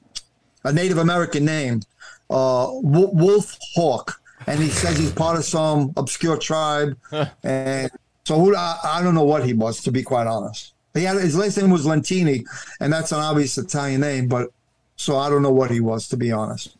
a 0.65 0.73
Native 0.73 0.97
American 0.97 1.45
name, 1.45 1.81
uh, 2.29 2.67
Wolf 2.71 3.57
Hawk 3.75 4.20
and 4.47 4.59
he 4.59 4.69
says 4.69 4.97
he's 4.97 5.11
part 5.11 5.37
of 5.37 5.45
some 5.45 5.93
obscure 5.97 6.37
tribe. 6.37 6.97
and 7.43 7.91
so 8.23 8.39
who, 8.39 8.55
I, 8.55 8.79
I, 8.83 9.01
don't 9.01 9.15
know 9.15 9.23
what 9.23 9.45
he 9.45 9.53
was, 9.53 9.81
to 9.83 9.91
be 9.91 10.03
quite 10.03 10.27
honest. 10.27 10.73
He 10.93 11.03
had 11.03 11.17
his 11.17 11.37
last 11.37 11.57
name 11.57 11.69
was 11.69 11.85
Lentini, 11.85 12.45
and 12.79 12.91
that's 12.91 13.11
an 13.11 13.19
obvious 13.19 13.57
Italian 13.57 14.01
name, 14.01 14.27
but 14.27 14.51
so 14.95 15.17
I 15.17 15.29
don't 15.29 15.41
know 15.41 15.51
what 15.51 15.71
he 15.71 15.79
was, 15.79 16.07
to 16.09 16.17
be 16.17 16.31
honest. 16.31 16.75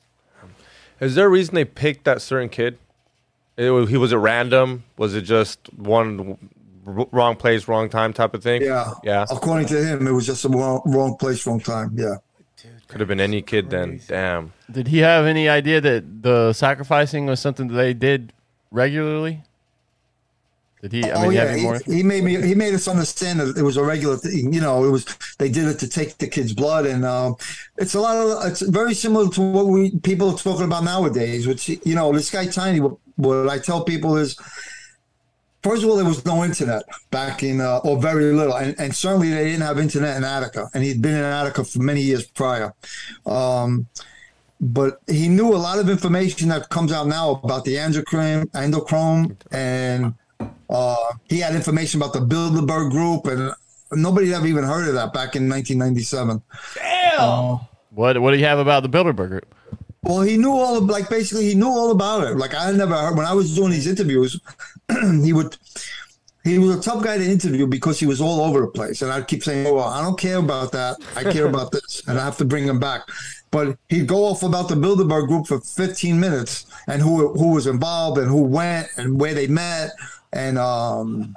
Is 1.00 1.16
there 1.16 1.26
a 1.26 1.30
reason 1.30 1.56
they 1.56 1.66
picked 1.66 2.04
that 2.06 2.22
certain 2.22 2.50
kid? 2.50 2.78
It, 3.58 3.90
he 3.90 3.98
was 3.98 4.14
it 4.14 4.18
random? 4.18 4.84
Was 4.98 5.16
it 5.16 5.22
just 5.22 5.60
one 5.74 6.38
wrong 6.86 7.36
place, 7.36 7.68
wrong 7.68 7.90
time 7.90 8.14
type 8.14 8.34
of 8.34 8.44
thing? 8.44 8.62
Yeah, 8.62 8.92
yeah. 9.04 9.26
According 9.32 9.68
to 9.68 9.84
him, 9.84 10.08
it 10.08 10.12
was 10.12 10.26
just 10.26 10.46
a 10.46 10.50
wrong, 10.50 10.82
wrong 10.86 11.16
place, 11.18 11.46
wrong 11.48 11.60
time. 11.60 11.92
Yeah. 11.96 12.16
Could 12.92 13.00
have 13.00 13.08
been 13.08 13.22
any 13.22 13.42
kid 13.42 13.70
then. 13.70 14.02
Damn. 14.06 14.52
Did 14.70 14.90
he 14.90 14.98
have 14.98 15.26
any 15.26 15.48
idea 15.48 15.80
that 15.80 16.24
the 16.24 16.52
sacrificing 16.52 17.26
was 17.26 17.40
something 17.40 17.70
that 17.70 17.76
they 17.76 17.94
did 17.94 18.34
regularly? 18.70 19.44
Did 20.82 20.92
he? 20.92 21.04
I 21.06 21.12
oh, 21.12 21.22
mean, 21.22 21.32
yeah. 21.32 21.80
He, 21.86 21.94
he, 21.94 22.04
made 22.04 22.26
me. 22.26 22.42
He 22.42 22.54
made 22.54 22.74
us 22.74 22.90
understand 22.90 23.40
that 23.40 23.56
it 23.58 23.62
was 23.62 23.78
a 23.78 23.84
regular 23.84 24.18
thing. 24.18 24.52
You 24.52 24.60
know, 24.60 24.84
it 24.84 24.90
was 24.90 25.06
they 25.38 25.48
did 25.48 25.68
it 25.68 25.80
to 25.80 25.88
take 25.88 26.18
the 26.18 26.28
kid's 26.28 26.52
blood, 26.52 26.86
and 26.86 27.06
um, 27.06 27.38
it's 27.78 27.94
a 27.94 28.02
lot 28.02 28.18
of. 28.18 28.52
It's 28.52 28.62
very 28.62 28.94
similar 28.94 29.30
to 29.30 29.42
what 29.42 29.68
we 29.68 29.98
people 30.00 30.32
are 30.32 30.38
talking 30.38 30.66
about 30.66 30.84
nowadays. 30.84 31.48
Which 31.48 31.70
you 31.70 31.96
know, 31.96 32.12
this 32.12 32.30
guy 32.30 32.46
Tiny. 32.48 32.82
What, 32.82 32.98
what 33.16 33.48
I 33.48 33.58
tell 33.58 33.86
people 33.86 34.18
is, 34.18 34.36
First 35.64 35.84
of 35.84 35.90
all, 35.90 35.96
there 35.96 36.06
was 36.06 36.26
no 36.26 36.44
internet 36.44 36.84
back 37.12 37.44
in, 37.44 37.62
uh, 37.62 37.78
or 37.80 38.02
very 38.02 38.34
little, 38.34 38.56
and, 38.56 38.76
and, 38.80 38.96
certainly 38.96 39.30
they 39.30 39.46
didn't 39.46 39.62
have 39.62 39.78
internet 39.78 40.18
in 40.18 40.24
Attica, 40.24 40.70
and 40.74 40.84
he'd 40.84 41.02
been 41.02 41.16
in 41.16 41.24
Attica 41.24 41.64
for 41.64 41.80
many 41.80 42.02
years 42.02 42.26
prior. 42.26 42.74
Um, 43.28 43.88
but 44.60 45.02
he 45.08 45.28
knew 45.28 45.54
a 45.54 45.58
lot 45.58 45.78
of 45.80 45.90
information 45.90 46.50
that 46.50 46.70
comes 46.70 46.92
out 46.92 47.08
now 47.08 47.42
about 47.44 47.64
the 47.66 47.78
endocrine, 47.78 48.48
endochrome, 48.50 49.36
and 49.52 50.16
uh, 50.70 51.12
he 51.30 51.40
had 51.40 51.54
information 51.56 52.02
about 52.02 52.14
the 52.14 52.20
Bilderberg 52.20 52.90
Group, 52.90 53.26
and 53.26 53.52
nobody 53.92 54.30
had 54.30 54.38
ever 54.38 54.48
even 54.48 54.64
heard 54.64 54.88
of 54.88 54.96
that 54.96 55.14
back 55.14 55.36
in 55.36 55.48
1997. 55.50 56.42
Damn. 56.76 57.20
Uh, 57.20 57.58
what 57.92 58.20
What 58.20 58.32
do 58.32 58.38
you 58.38 58.46
have 58.46 58.60
about 58.60 58.84
the 58.84 58.90
Bilderberg 58.90 59.30
Group? 59.30 59.56
Well, 60.04 60.22
he 60.22 60.38
knew 60.38 60.52
all 60.52 60.78
of 60.78 60.86
like 60.86 61.10
basically 61.10 61.46
he 61.46 61.56
knew 61.56 61.68
all 61.68 61.92
about 61.92 62.24
it. 62.24 62.38
Like 62.38 62.56
I 62.56 62.72
never 62.72 62.96
heard 62.96 63.16
when 63.16 63.26
I 63.26 63.34
was 63.34 63.56
doing 63.56 63.72
these 63.72 63.88
interviews, 63.88 64.40
he 65.24 65.32
would 65.32 65.56
he 66.44 66.58
was 66.58 66.76
a 66.76 66.82
tough 66.82 67.04
guy 67.04 67.18
to 67.18 67.24
interview 67.24 67.68
because 67.68 68.00
he 68.00 68.08
was 68.08 68.20
all 68.20 68.42
over 68.42 68.62
the 68.62 68.68
place. 68.68 69.04
And 69.04 69.12
I'd 69.12 69.28
keep 69.28 69.44
saying, 69.44 69.68
Oh, 69.68 69.78
I 69.78 70.02
don't 70.02 70.20
care 70.20 70.38
about 70.38 70.72
that. 70.72 70.98
I 71.16 71.24
care 71.24 71.46
about 71.46 71.72
this. 71.72 72.02
And 72.08 72.18
I 72.18 72.26
have 72.26 72.38
to 72.38 72.46
bring 72.46 72.66
him 72.66 72.80
back. 72.80 73.02
But 73.52 73.78
he'd 73.90 74.08
go 74.08 74.24
off 74.26 74.44
about 74.44 74.70
the 74.70 74.76
Bilderberg 74.76 75.28
group 75.28 75.46
for 75.46 75.60
15 75.60 76.20
minutes 76.20 76.66
and 76.88 77.02
who 77.02 77.34
who 77.34 77.52
was 77.52 77.68
involved 77.68 78.18
and 78.18 78.28
who 78.28 78.42
went 78.42 78.88
and 78.98 79.20
where 79.20 79.36
they 79.36 79.48
met 79.48 79.92
and 80.34 80.58
um, 80.58 81.36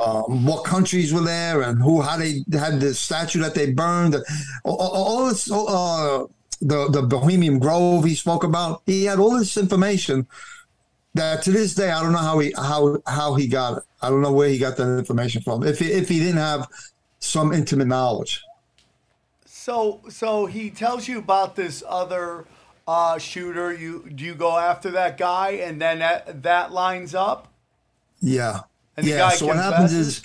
um, 0.00 0.46
what 0.46 0.64
countries 0.64 1.12
were 1.12 1.20
there 1.20 1.62
and 1.62 1.82
who 1.82 2.00
how 2.00 2.16
they 2.16 2.44
had 2.52 2.80
the 2.80 2.94
statue 2.94 3.40
that 3.40 3.54
they 3.54 3.72
burned. 3.72 4.16
All, 4.64 4.76
all 4.78 5.26
this 5.26 5.50
uh, 5.50 6.24
the 6.60 6.88
the 6.88 7.02
Bohemian 7.02 7.58
Grove 7.58 8.04
he 8.04 8.14
spoke 8.14 8.44
about. 8.44 8.82
He 8.86 9.04
had 9.04 9.18
all 9.18 9.38
this 9.38 9.56
information 9.56 10.26
that 11.14 11.42
to 11.42 11.52
this 11.52 11.74
day 11.74 11.90
I 11.90 12.02
don't 12.02 12.12
know 12.12 12.18
how 12.18 12.38
he 12.38 12.52
how 12.56 12.98
how 13.06 13.34
he 13.34 13.48
got 13.48 13.78
it. 13.78 13.84
I 14.02 14.10
don't 14.10 14.22
know 14.22 14.32
where 14.32 14.48
he 14.48 14.58
got 14.58 14.76
that 14.76 14.98
information 14.98 15.42
from. 15.42 15.64
If 15.64 15.78
he, 15.78 15.86
if 15.86 16.08
he 16.08 16.18
didn't 16.18 16.38
have 16.38 16.68
some 17.18 17.52
intimate 17.52 17.88
knowledge. 17.88 18.42
So 19.46 20.00
so 20.08 20.46
he 20.46 20.70
tells 20.70 21.08
you 21.08 21.18
about 21.18 21.56
this 21.56 21.82
other 21.86 22.46
uh, 22.86 23.18
shooter. 23.18 23.72
You 23.72 24.08
do 24.14 24.24
you 24.24 24.34
go 24.34 24.58
after 24.58 24.90
that 24.92 25.18
guy 25.18 25.50
and 25.50 25.80
then 25.80 25.98
that 26.00 26.42
that 26.42 26.72
lines 26.72 27.14
up? 27.14 27.52
Yeah. 28.20 28.60
yeah. 29.00 29.28
So 29.30 29.46
confesses? 29.46 29.48
what 29.48 29.56
happens 29.56 29.92
is 29.92 30.22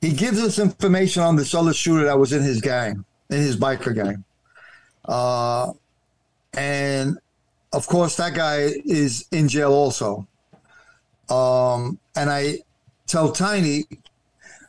he 0.00 0.12
gives 0.12 0.42
us 0.42 0.58
information 0.58 1.22
on 1.22 1.36
this 1.36 1.54
other 1.54 1.72
shooter 1.72 2.04
that 2.06 2.18
was 2.18 2.32
in 2.32 2.42
his 2.42 2.60
gang, 2.60 3.04
in 3.30 3.36
his 3.36 3.56
biker 3.56 3.94
gang. 3.94 4.24
Uh, 5.04 5.72
and 6.54 7.18
of 7.72 7.86
course, 7.86 8.16
that 8.16 8.34
guy 8.34 8.70
is 8.84 9.26
in 9.32 9.48
jail 9.48 9.72
also. 9.72 10.26
Um, 11.30 11.98
and 12.14 12.28
I 12.28 12.58
tell 13.06 13.32
Tiny, 13.32 13.84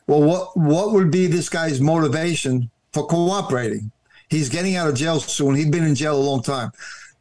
well, 0.08 0.22
what 0.22 0.58
what 0.58 0.92
would 0.94 1.12
be 1.12 1.28
this 1.28 1.50
guy's 1.50 1.82
motivation 1.82 2.70
for 2.94 3.06
cooperating? 3.08 3.92
He's 4.30 4.50
getting 4.50 4.76
out 4.76 4.88
of 4.88 4.96
jail 4.96 5.20
soon. 5.20 5.56
He'd 5.56 5.72
been 5.72 5.84
in 5.84 5.96
jail 5.96 6.18
a 6.18 6.22
long 6.22 6.42
time. 6.42 6.72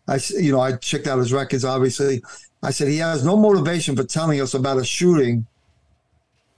I, 0.08 0.18
you 0.38 0.52
know, 0.52 0.60
I 0.60 0.76
checked 0.76 1.06
out 1.06 1.18
his 1.18 1.32
records. 1.32 1.64
Obviously, 1.64 2.22
I 2.62 2.70
said 2.70 2.88
he 2.88 2.98
has 2.98 3.24
no 3.24 3.36
motivation 3.36 3.96
for 3.96 4.04
telling 4.04 4.40
us 4.40 4.54
about 4.54 4.78
a 4.78 4.84
shooting 4.84 5.46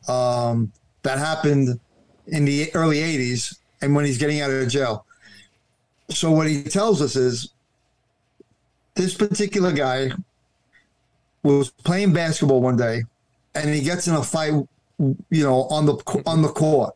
um, 0.08 0.72
that 1.02 1.18
happened 1.18 1.80
in 2.26 2.44
the 2.44 2.74
early 2.74 2.98
'80s, 2.98 3.58
and 3.82 3.94
when 3.94 4.04
he's 4.04 4.18
getting 4.18 4.40
out 4.40 4.50
of 4.50 4.68
jail. 4.68 5.06
So 6.14 6.30
what 6.30 6.46
he 6.46 6.62
tells 6.62 7.02
us 7.02 7.16
is 7.16 7.50
this 8.94 9.14
particular 9.14 9.72
guy 9.72 10.12
was 11.42 11.70
playing 11.70 12.12
basketball 12.12 12.60
one 12.60 12.76
day, 12.76 13.02
and 13.54 13.68
he 13.68 13.80
gets 13.80 14.06
in 14.06 14.14
a 14.14 14.22
fight, 14.22 14.52
you 14.98 15.44
know, 15.44 15.64
on 15.64 15.86
the 15.86 16.22
on 16.26 16.42
the 16.42 16.48
court 16.48 16.94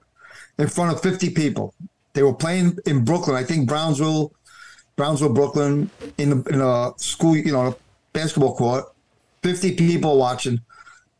in 0.59 0.69
front 0.69 0.93
of 0.93 1.03
50 1.03 1.31
people. 1.31 1.75
They 2.13 2.23
were 2.23 2.35
playing 2.35 2.79
in 2.87 3.05
Brooklyn, 3.05 3.37
I 3.37 3.45
think 3.45 3.69
Brownsville, 3.69 4.33
Brownsville, 4.97 5.33
Brooklyn, 5.33 5.91
in, 6.17 6.31
the, 6.31 6.51
in 6.51 6.61
a 6.61 6.93
school, 6.97 7.37
you 7.37 7.53
know, 7.53 7.77
basketball 8.13 8.57
court. 8.57 8.93
50 9.43 9.77
people 9.77 10.19
watching. 10.19 10.61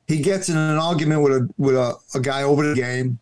He 0.09 0.21
gets 0.21 0.49
in 0.49 0.57
an 0.57 0.79
argument 0.79 1.23
with 1.23 1.33
a 1.33 1.49
with 1.59 1.77
a, 1.77 1.95
a 2.15 2.21
guy 2.21 2.43
over 2.43 2.69
the 2.69 2.75
game. 2.75 3.19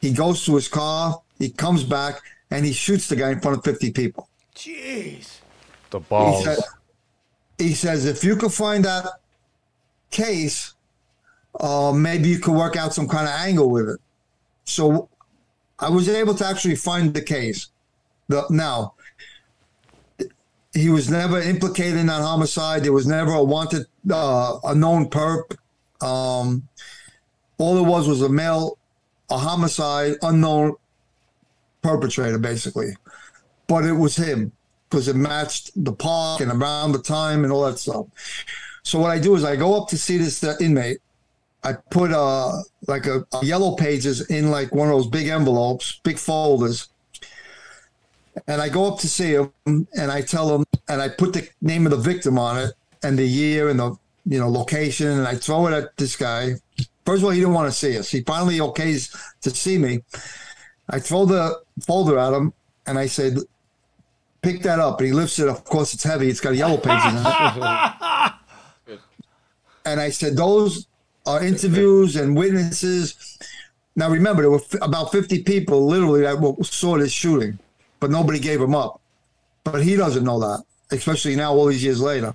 He 0.00 0.12
goes 0.12 0.44
to 0.46 0.56
his 0.56 0.68
car. 0.68 1.22
He 1.38 1.48
comes 1.48 1.82
back 1.82 2.20
and 2.50 2.64
he 2.64 2.72
shoots 2.72 3.08
the 3.08 3.16
guy 3.16 3.30
in 3.30 3.40
front 3.40 3.58
of 3.58 3.64
50 3.64 3.90
people. 3.92 4.28
Jeez. 4.54 5.38
The 5.90 5.98
He, 6.00 6.04
balls. 6.08 6.44
said, 6.44 6.58
he 7.58 7.74
says, 7.74 8.04
if 8.06 8.22
you 8.24 8.36
could 8.36 8.52
find 8.52 8.84
that 8.84 9.06
case, 10.10 10.74
uh, 11.60 11.92
maybe 11.92 12.28
you 12.28 12.38
could 12.38 12.54
work 12.54 12.76
out 12.76 12.94
some 12.94 13.08
kind 13.08 13.26
of 13.28 13.34
angle 13.34 13.70
with 13.70 13.88
it. 13.88 14.00
So 14.64 15.08
I 15.78 15.90
was 15.90 16.08
able 16.08 16.34
to 16.36 16.46
actually 16.46 16.76
find 16.76 17.12
the 17.14 17.22
case. 17.22 17.68
The, 18.28 18.44
now, 18.50 18.94
he 20.72 20.88
was 20.90 21.08
never 21.10 21.40
implicated 21.40 21.96
in 21.98 22.06
that 22.06 22.20
homicide. 22.22 22.82
There 22.84 22.92
was 22.92 23.06
never 23.06 23.32
a 23.32 23.42
wanted, 23.42 23.86
uh, 24.10 24.58
a 24.64 24.74
known 24.74 25.08
perp. 25.08 25.56
Um, 26.00 26.68
all 27.58 27.78
it 27.78 27.82
was 27.88 28.08
was 28.08 28.22
a 28.22 28.28
male, 28.28 28.78
a 29.30 29.38
homicide, 29.38 30.14
unknown 30.22 30.74
perpetrator, 31.84 32.38
basically. 32.38 32.96
But 33.68 33.84
it 33.84 33.92
was 33.92 34.16
him 34.16 34.50
because 34.88 35.06
it 35.06 35.16
matched 35.16 35.70
the 35.84 35.92
park 35.92 36.40
and 36.40 36.50
around 36.50 36.92
the 36.92 37.02
time 37.02 37.44
and 37.44 37.52
all 37.52 37.64
that 37.66 37.78
stuff. 37.78 38.06
So 38.82 38.98
what 38.98 39.10
I 39.10 39.18
do 39.18 39.34
is 39.34 39.44
I 39.44 39.56
go 39.56 39.80
up 39.80 39.88
to 39.90 39.98
see 39.98 40.18
this 40.18 40.42
uh, 40.42 40.56
inmate. 40.60 40.98
I 41.62 41.72
put 41.90 42.12
uh 42.12 42.52
like 42.86 43.06
a, 43.06 43.26
a 43.32 43.44
yellow 43.44 43.74
pages 43.74 44.28
in 44.28 44.50
like 44.50 44.74
one 44.74 44.88
of 44.88 44.94
those 44.94 45.06
big 45.06 45.28
envelopes, 45.28 46.00
big 46.04 46.18
folders, 46.18 46.88
and 48.46 48.60
I 48.60 48.68
go 48.68 48.86
up 48.86 48.98
to 49.00 49.08
see 49.08 49.32
him 49.32 49.52
and 49.66 50.10
I 50.10 50.20
tell 50.20 50.54
him 50.54 50.64
and 50.88 51.00
I 51.00 51.08
put 51.08 51.32
the 51.32 51.48
name 51.62 51.86
of 51.86 51.92
the 51.92 51.98
victim 52.12 52.38
on 52.38 52.58
it 52.58 52.74
and 53.02 53.18
the 53.18 53.26
year 53.26 53.70
and 53.70 53.78
the 53.78 53.96
you 54.26 54.38
know 54.38 54.48
location 54.50 55.08
and 55.08 55.26
I 55.26 55.36
throw 55.36 55.66
it 55.68 55.72
at 55.72 55.96
this 55.96 56.16
guy. 56.16 56.52
First 57.06 57.20
of 57.20 57.24
all, 57.24 57.30
he 57.30 57.40
didn't 57.40 57.54
want 57.54 57.68
to 57.68 57.78
see 57.78 57.98
us. 57.98 58.10
He 58.10 58.20
finally 58.22 58.58
okays 58.58 59.14
to 59.42 59.50
see 59.50 59.78
me. 59.78 60.02
I 60.88 60.98
throw 61.00 61.24
the 61.24 61.60
folder 61.86 62.18
at 62.18 62.32
him 62.32 62.52
and 62.86 62.98
I 62.98 63.06
said, 63.06 63.38
"Pick 64.42 64.62
that 64.62 64.78
up." 64.78 65.00
And 65.00 65.06
he 65.08 65.12
lifts 65.12 65.38
it. 65.38 65.48
Of 65.48 65.64
course, 65.64 65.94
it's 65.94 66.02
heavy. 66.04 66.28
It's 66.28 66.40
got 66.40 66.52
a 66.52 66.56
yellow 66.56 66.76
pages 66.76 67.12
in 67.12 67.18
it. 67.18 68.32
and 69.86 70.00
I 70.00 70.10
said, 70.10 70.36
"Those 70.36 70.86
are 71.26 71.42
interviews 71.42 72.16
and 72.16 72.36
witnesses." 72.36 73.38
Now 73.96 74.10
remember, 74.10 74.42
there 74.42 74.50
were 74.50 74.56
f- 74.60 74.82
about 74.82 75.12
fifty 75.12 75.42
people 75.42 75.86
literally 75.86 76.22
that 76.22 76.34
w- 76.34 76.56
saw 76.62 76.98
this 76.98 77.12
shooting, 77.12 77.58
but 78.00 78.10
nobody 78.10 78.38
gave 78.38 78.60
him 78.60 78.74
up. 78.74 79.00
But 79.62 79.82
he 79.82 79.96
doesn't 79.96 80.24
know 80.24 80.40
that, 80.40 80.64
especially 80.90 81.36
now, 81.36 81.54
all 81.54 81.66
these 81.66 81.82
years 81.84 82.00
later. 82.00 82.34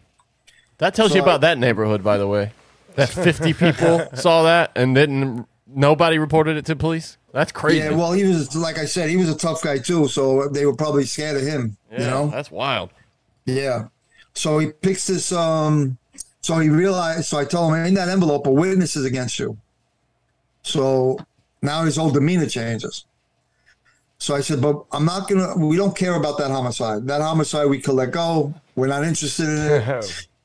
That 0.80 0.96
tells 0.96 1.12
So 1.12 1.18
you 1.18 1.22
I- 1.22 1.26
about 1.26 1.42
that 1.42 1.58
neighborhood, 1.60 2.04
by 2.04 2.18
the 2.18 2.28
way. 2.28 2.54
That 2.96 3.10
50 3.10 3.54
people 3.54 4.08
saw 4.16 4.44
that 4.44 4.72
and 4.76 4.96
didn't. 4.96 5.46
Nobody 5.68 6.18
reported 6.18 6.58
it 6.58 6.66
to 6.66 6.76
police. 6.76 7.18
That's 7.32 7.52
crazy. 7.52 7.80
Yeah, 7.80 7.92
well, 7.92 8.12
he 8.12 8.24
was 8.24 8.56
like 8.56 8.78
I 8.78 8.86
said, 8.86 9.10
he 9.10 9.18
was 9.18 9.30
a 9.30 9.38
tough 9.38 9.62
guy 9.62 9.78
too, 9.78 10.08
so 10.08 10.48
they 10.48 10.66
were 10.66 10.76
probably 10.76 11.06
scared 11.06 11.38
of 11.38 11.44
him. 11.44 11.78
Yeah, 11.92 12.00
you 12.00 12.06
know, 12.06 12.28
that's 12.28 12.52
wild. 12.52 12.90
Yeah. 13.46 13.88
So 14.34 14.60
he 14.60 14.68
picks 14.68 15.08
this. 15.08 15.32
Um. 15.32 15.98
So 16.42 16.58
he 16.60 16.70
realized. 16.70 17.26
So 17.26 17.38
I 17.38 17.46
told 17.46 17.74
him 17.74 17.86
in 17.86 17.94
that 17.96 18.10
envelope 18.10 18.48
a 18.48 18.52
witness 18.52 18.96
is 18.96 19.06
against 19.06 19.38
you. 19.40 19.58
So 20.64 21.20
now 21.62 21.84
his 21.84 21.98
whole 21.98 22.12
demeanor 22.12 22.48
changes. 22.48 23.06
So 24.18 24.36
I 24.36 24.42
said, 24.42 24.62
but 24.62 24.84
I'm 24.92 25.06
not 25.06 25.30
gonna. 25.30 25.56
We 25.58 25.78
don't 25.78 25.96
care 25.96 26.16
about 26.16 26.38
that 26.40 26.52
homicide. 26.52 27.08
That 27.08 27.22
homicide 27.22 27.70
we 27.70 27.80
could 27.80 27.96
let 27.96 28.12
go. 28.12 28.54
We're 28.76 28.88
not 28.88 29.04
interested 29.04 29.48
in 29.48 29.58
it. 29.58 30.28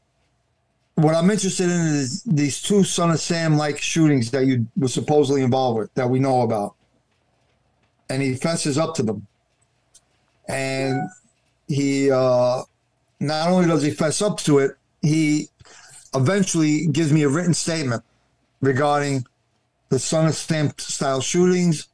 what 0.96 1.14
I'm 1.14 1.30
interested 1.30 1.64
in 1.64 1.70
is 1.70 2.22
these 2.22 2.62
two 2.62 2.84
Son 2.84 3.10
of 3.10 3.20
Sam 3.20 3.56
like 3.56 3.78
shootings 3.80 4.30
that 4.30 4.46
you 4.46 4.66
were 4.76 4.88
supposedly 4.88 5.42
involved 5.42 5.78
with 5.78 5.94
that 5.94 6.08
we 6.08 6.20
know 6.20 6.42
about. 6.42 6.76
And 8.08 8.22
he 8.22 8.36
fesses 8.36 8.78
up 8.78 8.94
to 8.96 9.02
them. 9.02 9.26
And 10.48 11.08
he 11.66 12.10
uh 12.10 12.62
not 13.20 13.48
only 13.48 13.66
does 13.66 13.82
he 13.82 13.90
fess 13.90 14.20
up 14.22 14.38
to 14.40 14.58
it, 14.58 14.72
he 15.02 15.48
eventually 16.14 16.86
gives 16.86 17.12
me 17.12 17.22
a 17.22 17.28
written 17.28 17.54
statement 17.54 18.02
regarding 18.60 19.24
the 19.88 19.98
Son 19.98 20.26
of 20.26 20.34
Sam 20.34 20.70
style 20.78 21.20
shootings. 21.20 21.88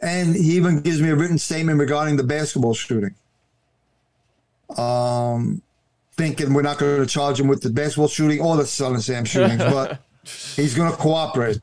And 0.00 0.34
he 0.34 0.56
even 0.56 0.80
gives 0.80 1.00
me 1.00 1.10
a 1.10 1.16
written 1.16 1.38
statement 1.38 1.78
regarding 1.78 2.16
the 2.16 2.24
basketball 2.24 2.74
shooting. 2.74 3.14
Um, 4.76 5.62
thinking 6.18 6.52
we're 6.52 6.62
not 6.62 6.78
going 6.78 7.00
to 7.00 7.06
charge 7.06 7.40
him 7.40 7.46
with 7.46 7.62
the 7.62 7.70
baseball 7.70 8.08
shooting 8.08 8.40
or 8.40 8.56
the 8.56 8.66
Son 8.66 8.94
of 8.94 9.02
Sam 9.02 9.24
shootings, 9.24 9.62
but 9.62 10.00
he's 10.56 10.74
going 10.74 10.90
to 10.90 10.96
cooperate. 10.98 11.60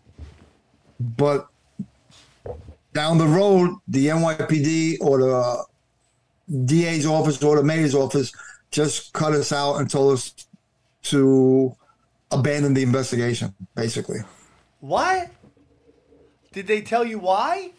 But 0.99 1.47
down 2.93 3.17
the 3.17 3.27
road, 3.27 3.75
the 3.87 4.07
NYPD 4.07 4.97
or 5.01 5.19
the 5.19 5.65
DA's 6.65 7.05
office 7.05 7.43
or 7.43 7.57
the 7.57 7.63
mayor's 7.63 7.93
office 7.93 8.31
just 8.71 9.13
cut 9.13 9.33
us 9.33 9.51
out 9.51 9.75
and 9.75 9.91
told 9.91 10.13
us 10.13 10.33
to 11.03 11.75
abandon 12.31 12.73
the 12.73 12.81
investigation, 12.81 13.53
basically. 13.75 14.19
What? 14.79 15.29
Did 16.53 16.67
they 16.67 16.81
tell 16.81 17.03
you 17.03 17.19
why? 17.19 17.71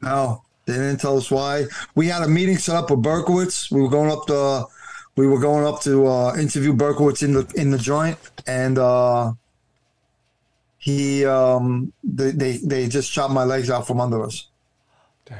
No, 0.00 0.42
they 0.66 0.74
didn't 0.74 0.98
tell 0.98 1.16
us 1.18 1.30
why. 1.30 1.66
We 1.96 2.06
had 2.06 2.22
a 2.22 2.28
meeting 2.28 2.56
set 2.56 2.76
up 2.76 2.90
with 2.90 3.02
Berkowitz. 3.02 3.70
We 3.70 3.82
were 3.82 3.88
going 3.88 4.10
up 4.10 4.26
to, 4.28 4.66
we 5.20 5.28
were 5.28 5.38
going 5.38 5.64
up 5.66 5.82
to 5.82 6.06
uh, 6.06 6.34
interview 6.36 6.72
Berkowitz 6.72 7.22
in 7.22 7.34
the 7.34 7.44
in 7.54 7.70
the 7.70 7.78
joint, 7.78 8.18
and 8.46 8.78
uh, 8.78 9.32
he, 10.78 11.26
um, 11.26 11.92
they, 12.02 12.30
they 12.30 12.56
they 12.56 12.88
just 12.88 13.12
chopped 13.12 13.34
my 13.34 13.44
legs 13.44 13.68
out 13.70 13.86
from 13.86 14.00
under 14.00 14.24
us. 14.24 14.48
Damn. 15.26 15.38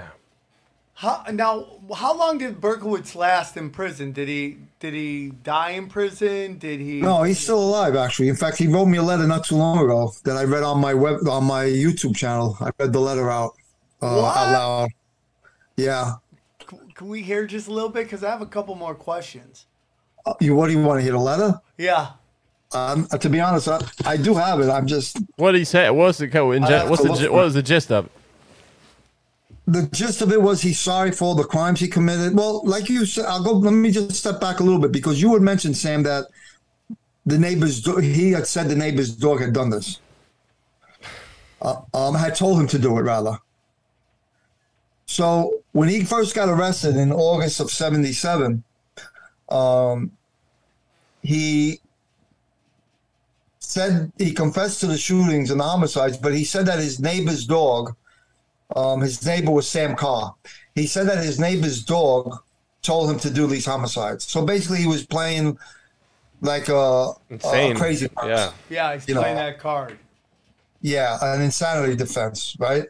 How, 0.94 1.24
now, 1.32 1.66
how 1.96 2.14
long 2.14 2.36
did 2.36 2.60
Berkowitz 2.60 3.14
last 3.14 3.56
in 3.56 3.70
prison? 3.70 4.12
Did 4.12 4.28
he 4.28 4.58
did 4.80 4.92
he 4.92 5.30
die 5.42 5.70
in 5.70 5.88
prison? 5.88 6.58
Did 6.58 6.80
he? 6.80 7.00
No, 7.00 7.22
he's 7.22 7.40
still 7.40 7.58
alive. 7.58 7.96
Actually, 7.96 8.28
in 8.28 8.36
fact, 8.36 8.58
he 8.58 8.66
wrote 8.66 8.84
me 8.86 8.98
a 8.98 9.02
letter 9.02 9.26
not 9.26 9.44
too 9.44 9.56
long 9.56 9.78
ago 9.82 10.12
that 10.24 10.36
I 10.36 10.44
read 10.44 10.62
on 10.62 10.78
my 10.78 10.92
web 10.92 11.26
on 11.26 11.44
my 11.44 11.64
YouTube 11.64 12.14
channel. 12.14 12.58
I 12.60 12.70
read 12.78 12.92
the 12.92 13.00
letter 13.00 13.30
out 13.30 13.52
uh, 14.02 14.20
What? 14.20 14.36
out 14.36 14.52
loud. 14.52 14.88
Yeah. 15.76 16.12
Can 16.94 17.08
we 17.08 17.22
hear 17.22 17.46
just 17.46 17.66
a 17.66 17.72
little 17.72 17.88
bit? 17.88 18.04
Because 18.04 18.22
I 18.22 18.28
have 18.28 18.42
a 18.42 18.46
couple 18.46 18.74
more 18.74 18.94
questions. 18.94 19.64
Uh, 20.26 20.34
You 20.40 20.54
what 20.54 20.66
do 20.68 20.72
you 20.72 20.82
want 20.82 20.98
to 20.98 21.02
hear 21.02 21.12
the 21.12 21.18
letter? 21.18 21.60
Yeah. 21.78 22.10
Um, 22.72 23.06
to 23.08 23.28
be 23.28 23.40
honest, 23.40 23.66
I, 23.68 23.80
I 24.04 24.16
do 24.16 24.34
have 24.34 24.60
it. 24.60 24.68
I'm 24.70 24.86
just 24.86 25.18
What 25.36 25.52
did 25.52 25.58
he 25.58 25.64
say? 25.64 25.90
What's 25.90 26.18
the 26.18 26.28
co- 26.28 26.52
in 26.52 26.62
I 26.64 26.66
ge- 26.66 26.70
have 26.70 26.90
What's 26.90 27.02
the 27.02 27.08
look 27.08 27.18
gi- 27.18 27.26
for 27.26 27.32
what 27.32 27.44
was 27.44 27.54
the 27.54 27.62
gist 27.62 27.90
of 27.90 28.06
it? 28.06 28.12
the 29.66 29.82
gist 29.92 30.20
of 30.22 30.32
it 30.32 30.40
was 30.42 30.62
he's 30.62 30.78
sorry 30.80 31.10
for 31.12 31.24
all 31.26 31.34
the 31.34 31.44
crimes 31.44 31.78
he 31.80 31.86
committed. 31.88 32.34
Well, 32.36 32.64
like 32.64 32.88
you 32.88 33.06
said, 33.06 33.24
I'll 33.26 33.42
go. 33.42 33.52
Let 33.52 33.72
me 33.72 33.90
just 33.90 34.12
step 34.12 34.40
back 34.40 34.60
a 34.60 34.62
little 34.64 34.80
bit 34.80 34.90
because 34.92 35.20
you 35.22 35.32
had 35.32 35.42
mentioned 35.42 35.76
Sam 35.76 36.02
that 36.04 36.26
the 37.26 37.38
neighbor's 37.38 37.80
do- 37.80 37.96
he 37.98 38.32
had 38.32 38.46
said 38.46 38.68
the 38.68 38.74
neighbor's 38.76 39.14
dog 39.14 39.40
had 39.40 39.52
done 39.52 39.70
this. 39.70 39.98
Uh, 41.62 41.80
um, 41.92 42.14
had 42.14 42.34
told 42.36 42.58
him 42.58 42.66
to 42.68 42.78
do 42.78 42.96
it 42.98 43.02
rather. 43.02 43.36
So 45.06 45.52
when 45.72 45.88
he 45.88 46.04
first 46.04 46.34
got 46.34 46.48
arrested 46.48 46.96
in 46.96 47.12
August 47.12 47.60
of 47.60 47.70
'77, 47.70 48.62
um, 49.50 50.12
he 51.22 51.80
said 53.58 54.10
he 54.18 54.32
confessed 54.32 54.80
to 54.80 54.86
the 54.86 54.98
shootings 54.98 55.50
and 55.50 55.60
the 55.60 55.64
homicides, 55.64 56.16
but 56.16 56.34
he 56.34 56.44
said 56.44 56.66
that 56.66 56.78
his 56.78 57.00
neighbor's 57.00 57.46
dog 57.46 57.94
um, 58.76 59.00
his 59.00 59.24
neighbor 59.24 59.50
was 59.50 59.68
Sam 59.68 59.96
Carr. 59.96 60.34
He 60.74 60.86
said 60.86 61.08
that 61.08 61.18
his 61.18 61.40
neighbor's 61.40 61.82
dog 61.84 62.38
told 62.82 63.10
him 63.10 63.18
to 63.20 63.30
do 63.30 63.46
these 63.46 63.66
homicides. 63.66 64.24
So 64.24 64.44
basically, 64.44 64.78
he 64.78 64.86
was 64.86 65.04
playing 65.04 65.58
like 66.40 66.68
a, 66.68 67.12
a 67.30 67.74
crazy 67.74 68.08
person. 68.08 68.30
Yeah. 68.30 68.52
Yeah, 68.68 68.94
he's 68.94 69.08
You 69.08 69.14
know, 69.14 69.22
playing 69.22 69.36
that 69.36 69.58
card. 69.58 69.98
Yeah, 70.80 71.18
an 71.20 71.42
insanity 71.42 71.96
defense, 71.96 72.56
right? 72.58 72.84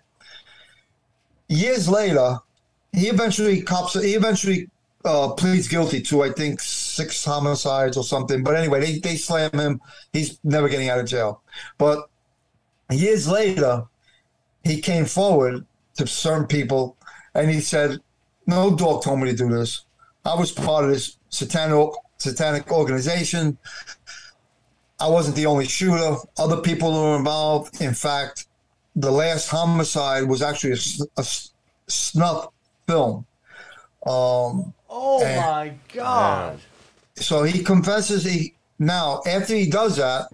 Years 1.48 1.88
later, 1.88 2.38
he 2.92 3.08
eventually 3.08 3.62
cops. 3.62 4.00
He 4.00 4.14
eventually 4.14 4.68
uh, 5.04 5.32
pleads 5.32 5.68
guilty 5.68 6.00
to, 6.02 6.22
I 6.22 6.30
think, 6.30 6.60
six 6.60 7.24
homicides 7.24 7.96
or 7.96 8.04
something. 8.04 8.42
But 8.42 8.56
anyway, 8.56 8.80
they 8.80 8.98
they 8.98 9.16
slam 9.16 9.50
him. 9.52 9.80
He's 10.12 10.38
never 10.44 10.68
getting 10.68 10.88
out 10.88 10.98
of 10.98 11.06
jail. 11.06 11.42
But 11.78 12.08
years 12.90 13.26
later, 13.26 13.84
he 14.64 14.80
came 14.80 15.06
forward 15.06 15.64
to 15.96 16.06
certain 16.06 16.46
people, 16.46 16.96
and 17.34 17.50
he 17.50 17.60
said, 17.60 18.00
"No 18.46 18.76
dog 18.76 19.02
told 19.02 19.20
me 19.20 19.30
to 19.30 19.36
do 19.36 19.48
this. 19.48 19.84
I 20.24 20.34
was 20.34 20.52
part 20.52 20.84
of 20.84 20.90
this 20.90 21.16
satanic 21.30 21.92
satanic 22.18 22.70
organization." 22.70 23.58
I 25.00 25.08
wasn't 25.08 25.36
the 25.36 25.46
only 25.46 25.66
shooter. 25.66 26.16
Other 26.36 26.58
people 26.58 26.92
were 26.92 27.16
involved. 27.16 27.80
In 27.80 27.94
fact, 27.94 28.46
the 28.94 29.10
last 29.10 29.48
homicide 29.48 30.24
was 30.24 30.42
actually 30.42 30.72
a 31.16 31.24
snuff 31.88 32.48
film. 32.86 33.26
Um, 34.06 34.74
Oh 34.90 35.22
Eh. 35.22 35.36
my 35.40 35.72
God. 35.94 36.58
so 37.16 37.42
he 37.44 37.62
confesses. 37.62 38.24
He 38.24 38.54
now 38.78 39.22
after 39.26 39.54
he 39.54 39.68
does 39.70 39.96
that, 39.96 40.28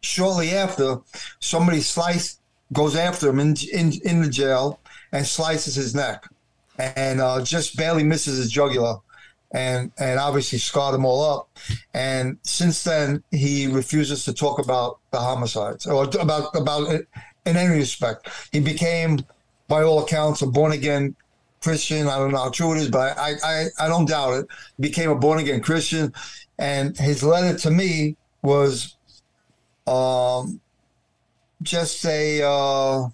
shortly 0.00 0.50
after, 0.52 0.98
somebody 1.40 1.80
slice 1.80 2.38
goes 2.72 2.96
after 2.96 3.28
him 3.30 3.38
in 3.40 3.54
in, 3.72 3.92
in 4.04 4.20
the 4.22 4.28
jail 4.28 4.80
and 5.12 5.24
slices 5.26 5.74
his 5.76 5.94
neck. 5.94 6.24
and 6.78 7.20
uh, 7.20 7.40
just 7.44 7.76
barely 7.76 8.02
misses 8.02 8.36
his 8.38 8.50
jugular, 8.50 8.96
and 9.52 9.92
and 9.98 10.18
obviously 10.18 10.58
scarred 10.58 10.94
him 10.96 11.04
all 11.04 11.22
up. 11.22 11.48
And 11.94 12.36
since 12.42 12.82
then, 12.82 13.22
he 13.30 13.68
refuses 13.68 14.24
to 14.24 14.32
talk 14.32 14.58
about 14.58 14.98
the 15.12 15.20
homicides 15.20 15.86
or 15.86 16.02
about 16.20 16.54
about 16.56 16.90
it 16.90 17.06
in 17.46 17.56
any 17.56 17.76
respect. 17.78 18.28
He 18.50 18.58
became, 18.58 19.20
by 19.68 19.84
all 19.84 20.02
accounts, 20.02 20.42
a 20.42 20.46
born 20.48 20.72
again 20.72 21.14
Christian. 21.64 22.06
I 22.06 22.18
don't 22.18 22.32
know 22.32 22.38
how 22.38 22.50
true 22.50 22.74
it 22.74 22.78
is, 22.78 22.90
but 22.90 23.18
I 23.18 23.32
I, 23.42 23.66
I 23.80 23.88
don't 23.88 24.06
doubt 24.06 24.34
it. 24.34 24.46
Became 24.78 25.10
a 25.10 25.14
born 25.14 25.38
again 25.40 25.62
Christian, 25.62 26.12
and 26.58 26.96
his 26.96 27.22
letter 27.22 27.58
to 27.60 27.70
me 27.70 28.16
was, 28.42 28.96
um, 29.86 30.60
just 31.62 32.04
a. 32.04 32.42
Uh, 32.42 33.08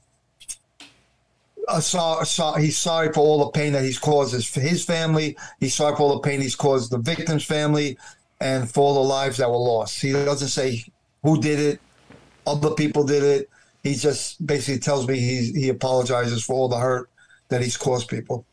a 1.68 1.80
so, 1.80 2.22
so, 2.24 2.54
he's 2.54 2.76
sorry 2.76 3.12
for 3.12 3.20
all 3.20 3.44
the 3.44 3.50
pain 3.52 3.72
that 3.74 3.84
he's 3.84 3.98
caused 3.98 4.34
his, 4.34 4.52
his 4.52 4.84
family. 4.84 5.36
He's 5.60 5.74
sorry 5.74 5.94
for 5.94 6.02
all 6.02 6.14
the 6.14 6.28
pain 6.28 6.40
he's 6.40 6.56
caused 6.56 6.90
the 6.90 6.98
victim's 6.98 7.44
family 7.44 7.96
and 8.40 8.68
for 8.68 8.80
all 8.80 8.94
the 8.94 9.08
lives 9.08 9.36
that 9.36 9.48
were 9.48 9.56
lost. 9.56 10.02
He 10.02 10.12
doesn't 10.12 10.48
say 10.48 10.84
who 11.22 11.40
did 11.40 11.60
it, 11.60 11.80
other 12.44 12.72
people 12.72 13.04
did 13.04 13.22
it. 13.22 13.50
He 13.84 13.94
just 13.94 14.44
basically 14.44 14.80
tells 14.80 15.06
me 15.06 15.20
he, 15.20 15.52
he 15.52 15.68
apologizes 15.68 16.44
for 16.44 16.54
all 16.54 16.68
the 16.68 16.78
hurt 16.78 17.08
that 17.50 17.62
he's 17.62 17.76
caused 17.76 18.08
people. 18.08 18.44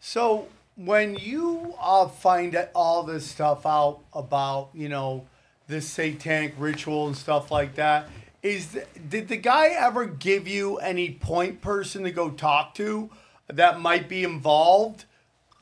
So 0.00 0.48
when 0.76 1.14
you 1.16 1.74
uh, 1.80 2.08
find 2.08 2.56
all 2.74 3.02
this 3.02 3.26
stuff 3.26 3.64
out 3.64 4.00
about, 4.12 4.70
you 4.74 4.88
know, 4.88 5.26
this 5.68 5.88
satanic 5.88 6.54
ritual 6.58 7.06
and 7.06 7.16
stuff 7.16 7.50
like 7.50 7.76
that, 7.76 8.08
is 8.42 8.78
did 9.08 9.28
the 9.28 9.36
guy 9.36 9.68
ever 9.68 10.06
give 10.06 10.46
you 10.46 10.76
any 10.78 11.10
point 11.10 11.60
person 11.60 12.04
to 12.04 12.10
go 12.10 12.30
talk 12.30 12.74
to 12.74 13.10
that 13.48 13.80
might 13.80 14.08
be 14.08 14.22
involved 14.22 15.04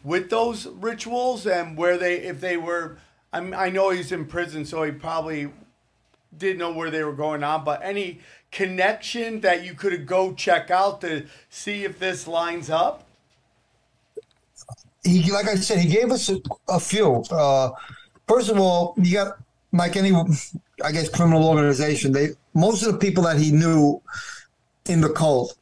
with 0.03 0.29
those 0.29 0.67
rituals 0.67 1.47
and 1.47 1.77
where 1.79 1.97
they 1.97 2.17
if 2.17 2.41
they 2.41 2.57
were 2.57 2.99
I 3.33 3.41
mean, 3.41 3.55
I 3.55 3.71
know 3.71 3.91
he's 3.91 4.13
in 4.13 4.27
prison 4.27 4.67
so 4.67 4.83
he 4.83 4.91
probably 4.93 5.51
didn't 6.37 6.59
know 6.59 6.73
where 6.73 6.91
they 6.91 7.05
were 7.05 7.15
going 7.15 7.43
on 7.43 7.65
but 7.65 7.81
any 7.83 8.21
connection 8.55 9.41
that 9.41 9.65
you 9.65 9.75
could 9.75 10.07
go 10.07 10.33
check 10.33 10.71
out 10.71 11.01
to 11.01 11.27
see 11.51 11.85
if 11.85 11.99
this 11.99 12.27
lines 12.27 12.71
up 12.71 13.05
he 15.05 15.31
like 15.31 15.47
I 15.47 15.55
said, 15.57 15.79
he 15.79 15.89
gave 15.89 16.11
us 16.11 16.31
a, 16.31 16.41
a 16.69 16.81
few. 16.81 17.25
Uh, 17.31 17.71
first 18.27 18.51
of 18.51 18.59
all, 18.59 18.95
you 18.97 19.13
got 19.13 19.39
like 19.73 19.97
any, 19.97 20.13
I 20.83 20.93
guess, 20.93 21.09
criminal 21.09 21.47
organization. 21.47 22.13
They 22.13 22.29
most 22.55 22.83
of 22.83 22.93
the 22.93 22.99
people 22.99 23.23
that 23.25 23.39
he 23.39 23.53
knew 23.53 24.01
in 24.87 25.01
the 25.01 25.11
cult. 25.11 25.57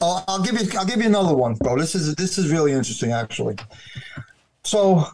Uh, 0.00 0.22
I'll 0.28 0.42
give 0.42 0.60
you. 0.60 0.68
I'll 0.78 0.86
give 0.86 1.00
you 1.00 1.06
another 1.06 1.34
one, 1.34 1.54
bro. 1.54 1.78
This 1.78 1.94
is 1.94 2.14
this 2.16 2.38
is 2.38 2.50
really 2.50 2.72
interesting, 2.72 3.12
actually. 3.12 3.56
So 4.64 5.06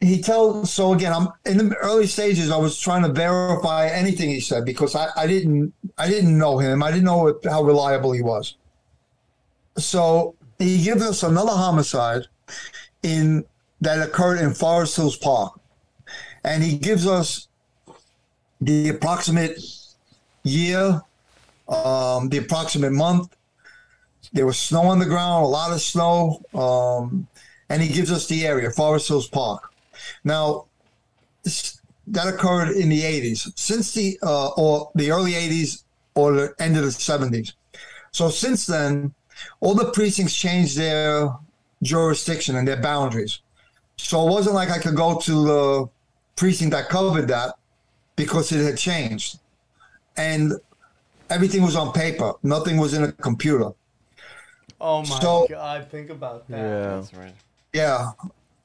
he 0.00 0.22
tells. 0.22 0.72
So 0.72 0.92
again, 0.92 1.12
I'm 1.12 1.28
in 1.44 1.58
the 1.58 1.74
early 1.76 2.06
stages. 2.06 2.50
I 2.50 2.56
was 2.56 2.78
trying 2.78 3.02
to 3.02 3.12
verify 3.12 3.88
anything 3.88 4.28
he 4.28 4.40
said 4.40 4.64
because 4.64 4.94
I, 4.94 5.08
I 5.16 5.26
didn't 5.26 5.72
I 5.96 6.08
didn't 6.08 6.38
know 6.38 6.58
him. 6.58 6.82
I 6.82 6.90
didn't 6.90 7.04
know 7.04 7.38
how 7.44 7.62
reliable 7.62 8.12
he 8.12 8.22
was. 8.22 8.56
So 9.76 10.34
he 10.58 10.82
gives 10.82 11.02
us 11.02 11.22
another 11.22 11.52
homicide 11.52 12.22
in 13.02 13.44
that 13.80 14.06
occurred 14.06 14.40
in 14.40 14.54
Forest 14.54 14.96
Hills 14.96 15.16
Park, 15.16 15.58
and 16.44 16.62
he 16.62 16.78
gives 16.78 17.06
us 17.06 17.48
the 18.60 18.88
approximate 18.88 19.60
year, 20.42 21.00
um, 21.68 22.28
the 22.28 22.38
approximate 22.38 22.92
month. 22.92 23.36
There 24.32 24.46
was 24.46 24.58
snow 24.58 24.82
on 24.82 24.98
the 24.98 25.06
ground, 25.06 25.44
a 25.44 25.48
lot 25.48 25.72
of 25.72 25.80
snow, 25.80 26.42
um, 26.54 27.28
and 27.68 27.80
he 27.80 27.88
gives 27.88 28.10
us 28.10 28.26
the 28.26 28.46
area, 28.46 28.70
Forest 28.70 29.08
Hills 29.08 29.28
Park. 29.28 29.72
Now, 30.24 30.66
that 32.06 32.26
occurred 32.26 32.70
in 32.76 32.88
the 32.88 33.02
80s, 33.02 33.52
since 33.58 33.92
the 33.92 34.18
uh, 34.22 34.48
or 34.56 34.90
the 34.94 35.10
early 35.10 35.32
80s 35.32 35.84
or 36.14 36.32
the 36.32 36.54
end 36.58 36.76
of 36.76 36.82
the 36.82 36.88
70s. 36.90 37.52
So 38.10 38.28
since 38.30 38.66
then, 38.66 39.14
all 39.60 39.74
the 39.74 39.90
precincts 39.92 40.34
changed 40.34 40.76
their 40.76 41.30
jurisdiction 41.82 42.56
and 42.56 42.66
their 42.66 42.80
boundaries. 42.80 43.40
So 43.98 44.26
it 44.26 44.30
wasn't 44.30 44.54
like 44.54 44.70
I 44.70 44.78
could 44.78 44.96
go 44.96 45.18
to 45.18 45.44
the 45.46 45.88
precinct 46.36 46.72
that 46.72 46.88
covered 46.88 47.28
that 47.28 47.54
because 48.16 48.50
it 48.52 48.64
had 48.64 48.78
changed. 48.78 49.38
And 50.16 50.54
everything 51.30 51.62
was 51.62 51.76
on 51.76 51.92
paper, 51.92 52.32
nothing 52.42 52.78
was 52.78 52.94
in 52.94 53.04
a 53.04 53.12
computer. 53.12 53.70
oh 54.80 55.02
my 55.02 55.20
So- 55.20 55.46
god 55.48 55.88
think 55.90 56.10
about 56.10 56.48
that 56.48 56.56
Yeah. 56.58 56.96
That's 56.96 57.14
right. 57.14 57.34
Yeah. 57.72 58.12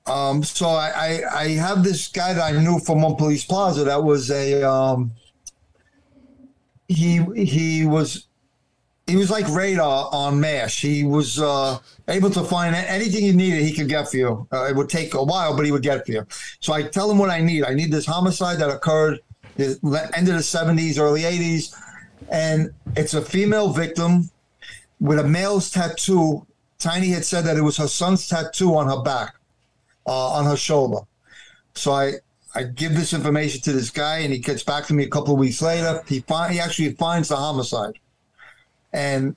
Um, 0.05 0.43
so 0.43 0.67
I, 0.67 0.91
I, 0.95 1.39
I 1.43 1.47
have 1.51 1.83
this 1.83 2.07
guy 2.09 2.33
that 2.33 2.53
I 2.53 2.59
knew 2.59 2.79
from 2.79 3.01
one 3.01 3.15
police 3.15 3.45
plaza 3.45 3.85
that 3.85 4.03
was 4.03 4.29
a 4.31 4.61
um, 4.63 5.13
he 6.87 7.21
he 7.35 7.85
was 7.85 8.27
he 9.07 9.15
was 9.15 9.29
like 9.29 9.47
radar 9.49 10.09
on 10.11 10.39
MASH. 10.39 10.81
He 10.81 11.03
was 11.03 11.39
uh, 11.39 11.79
able 12.07 12.29
to 12.31 12.43
find 12.43 12.75
anything 12.75 13.25
you 13.25 13.33
needed, 13.33 13.63
he 13.63 13.73
could 13.73 13.89
get 13.89 14.09
for 14.09 14.17
you. 14.17 14.47
Uh, 14.51 14.65
it 14.65 14.75
would 14.75 14.89
take 14.89 15.13
a 15.13 15.23
while, 15.23 15.55
but 15.55 15.65
he 15.65 15.71
would 15.71 15.83
get 15.83 16.05
for 16.05 16.11
you. 16.11 16.25
So 16.59 16.73
I 16.73 16.83
tell 16.83 17.11
him 17.11 17.17
what 17.17 17.29
I 17.29 17.41
need. 17.41 17.65
I 17.65 17.73
need 17.73 17.91
this 17.91 18.05
homicide 18.05 18.59
that 18.59 18.69
occurred 18.69 19.19
the 19.55 20.09
end 20.15 20.29
of 20.29 20.35
the 20.35 20.41
70s, 20.41 20.99
early 20.99 21.21
80s. 21.21 21.75
And 22.31 22.73
it's 22.95 23.13
a 23.13 23.21
female 23.21 23.69
victim 23.69 24.29
with 24.99 25.19
a 25.19 25.23
male's 25.23 25.69
tattoo. 25.69 26.45
Tiny 26.79 27.09
had 27.09 27.25
said 27.25 27.43
that 27.45 27.57
it 27.57 27.61
was 27.61 27.77
her 27.77 27.87
son's 27.87 28.27
tattoo 28.27 28.75
on 28.75 28.87
her 28.87 29.01
back, 29.03 29.35
uh, 30.05 30.29
on 30.33 30.45
her 30.45 30.57
shoulder. 30.57 31.01
So 31.75 31.91
I, 31.91 32.13
I 32.55 32.63
give 32.63 32.95
this 32.95 33.13
information 33.13 33.61
to 33.61 33.71
this 33.71 33.89
guy, 33.89 34.19
and 34.19 34.31
he 34.31 34.39
gets 34.39 34.63
back 34.63 34.85
to 34.87 34.93
me 34.93 35.03
a 35.03 35.09
couple 35.09 35.33
of 35.33 35.39
weeks 35.39 35.61
later. 35.61 36.03
He 36.07 36.19
find, 36.21 36.53
he 36.53 36.59
actually 36.59 36.93
finds 36.93 37.29
the 37.29 37.35
homicide. 37.35 37.93
And 38.91 39.35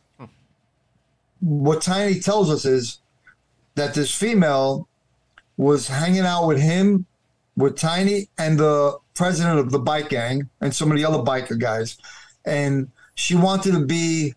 what 1.40 1.82
Tiny 1.82 2.20
tells 2.20 2.50
us 2.50 2.64
is 2.64 2.98
that 3.74 3.94
this 3.94 4.14
female 4.14 4.88
was 5.56 5.88
hanging 5.88 6.26
out 6.26 6.46
with 6.46 6.60
him, 6.60 7.06
with 7.56 7.76
Tiny, 7.76 8.28
and 8.38 8.58
the 8.58 8.98
president 9.14 9.58
of 9.58 9.70
the 9.70 9.78
bike 9.78 10.10
gang, 10.10 10.50
and 10.60 10.74
some 10.74 10.90
of 10.90 10.98
the 10.98 11.04
other 11.04 11.18
biker 11.18 11.58
guys. 11.58 11.96
And 12.44 12.90
she 13.14 13.34
wanted 13.34 13.72
to 13.72 13.86
be 13.86 14.34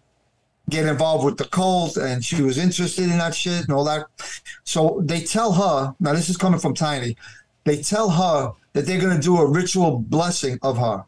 get 0.69 0.85
involved 0.85 1.25
with 1.25 1.37
the 1.37 1.45
cult, 1.45 1.97
and 1.97 2.23
she 2.23 2.41
was 2.41 2.57
interested 2.57 3.03
in 3.05 3.17
that 3.17 3.35
shit 3.35 3.63
and 3.63 3.71
all 3.71 3.83
that. 3.85 4.05
So 4.63 5.01
they 5.03 5.21
tell 5.21 5.51
her 5.53 5.95
now. 5.99 6.13
This 6.13 6.29
is 6.29 6.37
coming 6.37 6.59
from 6.59 6.73
Tiny. 6.73 7.17
They 7.65 7.81
tell 7.81 8.09
her 8.09 8.53
that 8.73 8.85
they're 8.85 9.01
going 9.01 9.15
to 9.15 9.21
do 9.21 9.37
a 9.37 9.45
ritual 9.45 9.99
blessing 9.99 10.59
of 10.61 10.77
her. 10.77 11.03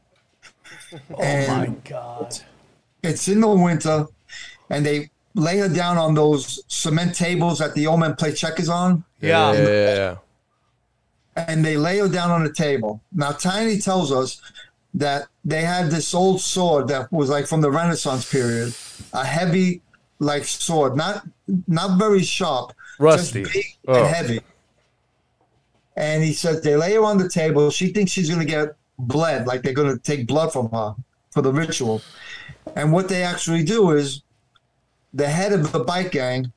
oh 1.18 1.47
my 1.47 1.74
god 1.88 2.39
It's 3.03 3.28
in 3.28 3.39
the 3.39 3.47
winter, 3.47 4.07
and 4.70 4.86
they 4.86 5.09
lay 5.36 5.57
her 5.59 5.70
down 5.70 5.97
on 5.97 6.14
those 6.14 6.62
cement 6.68 7.16
tables 7.16 7.59
that 7.59 7.74
the 7.74 7.88
old 7.88 7.99
men 8.01 8.16
play 8.16 8.34
checkers 8.34 8.68
on, 8.70 9.03
yeah, 9.22 9.53
Yeah, 9.53 9.62
yeah, 9.62 9.95
yeah. 9.95 11.43
and 11.47 11.64
they 11.64 11.78
lay 11.78 11.99
her 11.99 12.09
down 12.09 12.30
on 12.32 12.43
the 12.43 12.51
table. 12.51 13.01
Now, 13.13 13.32
Tiny 13.32 13.78
tells 13.79 14.12
us 14.12 14.42
that 14.93 15.28
they 15.46 15.62
had 15.62 15.89
this 15.89 16.13
old 16.13 16.42
sword 16.42 16.88
that 16.89 17.12
was 17.12 17.30
like 17.30 17.47
from 17.47 17.62
the 17.62 17.72
Renaissance 17.72 18.30
period, 18.30 18.74
a 19.13 19.26
heavy, 19.26 19.82
like 20.20 20.43
sword, 20.43 20.96
not 20.96 21.26
not 21.68 21.97
very 21.97 22.24
sharp, 22.24 22.74
Rusty. 23.00 23.43
just 23.43 23.54
big 23.54 23.66
Oh. 23.88 23.96
and 23.96 24.08
heavy. 24.16 24.42
And 25.96 26.24
he 26.24 26.34
says 26.34 26.62
they 26.62 26.76
lay 26.76 26.93
her 26.93 27.04
on 27.04 27.18
the 27.18 27.30
table. 27.30 27.70
She 27.70 27.88
thinks 27.88 28.12
she's 28.12 28.30
going 28.30 28.39
to 28.42 28.46
get 28.46 28.76
bled, 28.97 29.47
like 29.47 29.62
they're 29.62 29.74
going 29.74 29.92
to 29.92 30.00
take 30.01 30.28
blood 30.28 30.54
from 30.54 30.70
her 30.72 30.96
for 31.32 31.42
the 31.42 31.51
ritual. 31.51 32.01
And 32.76 32.92
what 32.93 33.09
they 33.09 33.24
actually 33.24 33.63
do 33.63 33.92
is 33.92 34.22
the 35.13 35.28
head 35.28 35.51
of 35.54 35.72
the 35.72 35.80
bike 35.80 36.12
gang, 36.12 36.51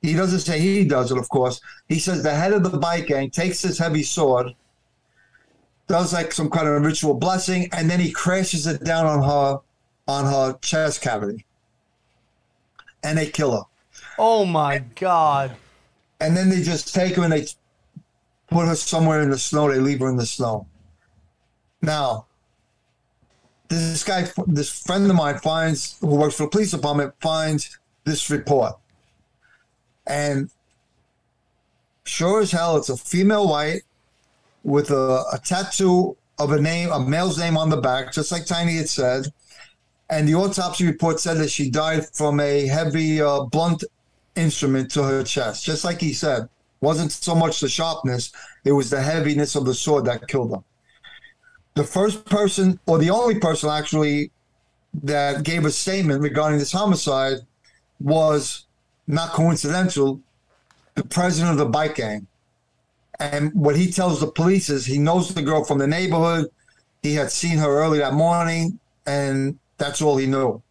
he 0.00 0.14
doesn't 0.14 0.40
say 0.40 0.58
he 0.58 0.84
does 0.84 1.10
it, 1.10 1.18
of 1.18 1.28
course. 1.28 1.60
He 1.88 1.98
says 1.98 2.22
the 2.22 2.34
head 2.34 2.52
of 2.52 2.62
the 2.70 2.78
bike 2.78 3.08
gang 3.08 3.30
takes 3.30 3.60
this 3.62 3.78
heavy 3.78 4.02
sword, 4.02 4.54
does 5.88 6.12
like 6.12 6.32
some 6.32 6.50
kind 6.50 6.68
of 6.68 6.82
ritual 6.82 7.14
blessing, 7.14 7.68
and 7.72 7.90
then 7.90 7.98
he 7.98 8.12
crashes 8.12 8.66
it 8.66 8.84
down 8.84 9.06
on 9.06 9.22
her 9.22 9.60
on 10.06 10.24
her 10.24 10.58
chest 10.60 11.02
cavity. 11.02 11.44
And 13.02 13.18
they 13.18 13.26
kill 13.26 13.52
her. 13.52 13.62
oh 14.18 14.44
my 14.44 14.78
god 14.96 15.54
And 16.20 16.36
then 16.36 16.48
they 16.48 16.62
just 16.62 16.94
take 16.94 17.14
her 17.16 17.22
and 17.22 17.32
they 17.32 17.46
put 18.50 18.66
her 18.66 18.74
somewhere 18.74 19.20
in 19.22 19.30
the 19.30 19.38
snow. 19.38 19.70
They 19.70 19.78
leave 19.78 20.00
her 20.00 20.08
in 20.08 20.16
the 20.16 20.26
snow. 20.26 20.66
Now, 21.80 22.26
this 23.68 24.02
guy, 24.02 24.28
this 24.46 24.70
friend 24.82 25.08
of 25.08 25.16
mine 25.16 25.38
finds, 25.38 25.98
who 26.00 26.16
works 26.16 26.36
for 26.36 26.44
the 26.44 26.48
police 26.48 26.72
department, 26.72 27.14
finds 27.20 27.78
this 28.04 28.30
report. 28.30 28.74
And 30.06 30.50
sure 32.04 32.40
as 32.40 32.50
hell, 32.50 32.78
it's 32.78 32.88
a 32.88 32.96
female 32.96 33.48
white 33.48 33.82
with 34.68 34.90
a, 34.90 35.24
a 35.32 35.38
tattoo 35.42 36.16
of 36.38 36.52
a 36.52 36.60
name, 36.60 36.90
a 36.92 37.00
male's 37.00 37.38
name 37.38 37.56
on 37.56 37.70
the 37.70 37.76
back, 37.76 38.12
just 38.12 38.30
like 38.30 38.46
Tiny 38.46 38.76
had 38.76 38.88
said. 38.88 39.26
And 40.10 40.28
the 40.28 40.34
autopsy 40.34 40.86
report 40.86 41.20
said 41.20 41.38
that 41.38 41.50
she 41.50 41.70
died 41.70 42.06
from 42.14 42.40
a 42.40 42.66
heavy 42.66 43.20
uh, 43.20 43.44
blunt 43.44 43.84
instrument 44.36 44.90
to 44.92 45.02
her 45.02 45.22
chest. 45.22 45.64
Just 45.64 45.84
like 45.84 46.00
he 46.00 46.12
said, 46.12 46.48
wasn't 46.80 47.12
so 47.12 47.34
much 47.34 47.60
the 47.60 47.68
sharpness, 47.68 48.32
it 48.64 48.72
was 48.72 48.90
the 48.90 49.02
heaviness 49.02 49.56
of 49.56 49.64
the 49.64 49.74
sword 49.74 50.04
that 50.04 50.28
killed 50.28 50.52
him. 50.52 50.64
The 51.74 51.84
first 51.84 52.24
person, 52.24 52.78
or 52.86 52.98
the 52.98 53.10
only 53.10 53.38
person 53.38 53.70
actually, 53.70 54.30
that 55.02 55.44
gave 55.44 55.64
a 55.64 55.70
statement 55.70 56.22
regarding 56.22 56.58
this 56.58 56.72
homicide 56.72 57.38
was 58.00 58.66
not 59.06 59.30
coincidental, 59.32 60.20
the 60.94 61.04
president 61.04 61.52
of 61.52 61.58
the 61.58 61.66
bike 61.66 61.96
gang. 61.96 62.26
And 63.20 63.52
what 63.54 63.76
he 63.76 63.90
tells 63.90 64.20
the 64.20 64.28
police 64.28 64.70
is 64.70 64.86
he 64.86 64.98
knows 64.98 65.34
the 65.34 65.42
girl 65.42 65.64
from 65.64 65.78
the 65.78 65.86
neighborhood. 65.86 66.50
He 67.02 67.14
had 67.14 67.30
seen 67.30 67.58
her 67.58 67.68
early 67.68 67.98
that 67.98 68.14
morning, 68.14 68.78
and 69.06 69.58
that's 69.76 70.00
all 70.00 70.16
he 70.16 70.26
knew. 70.26 70.62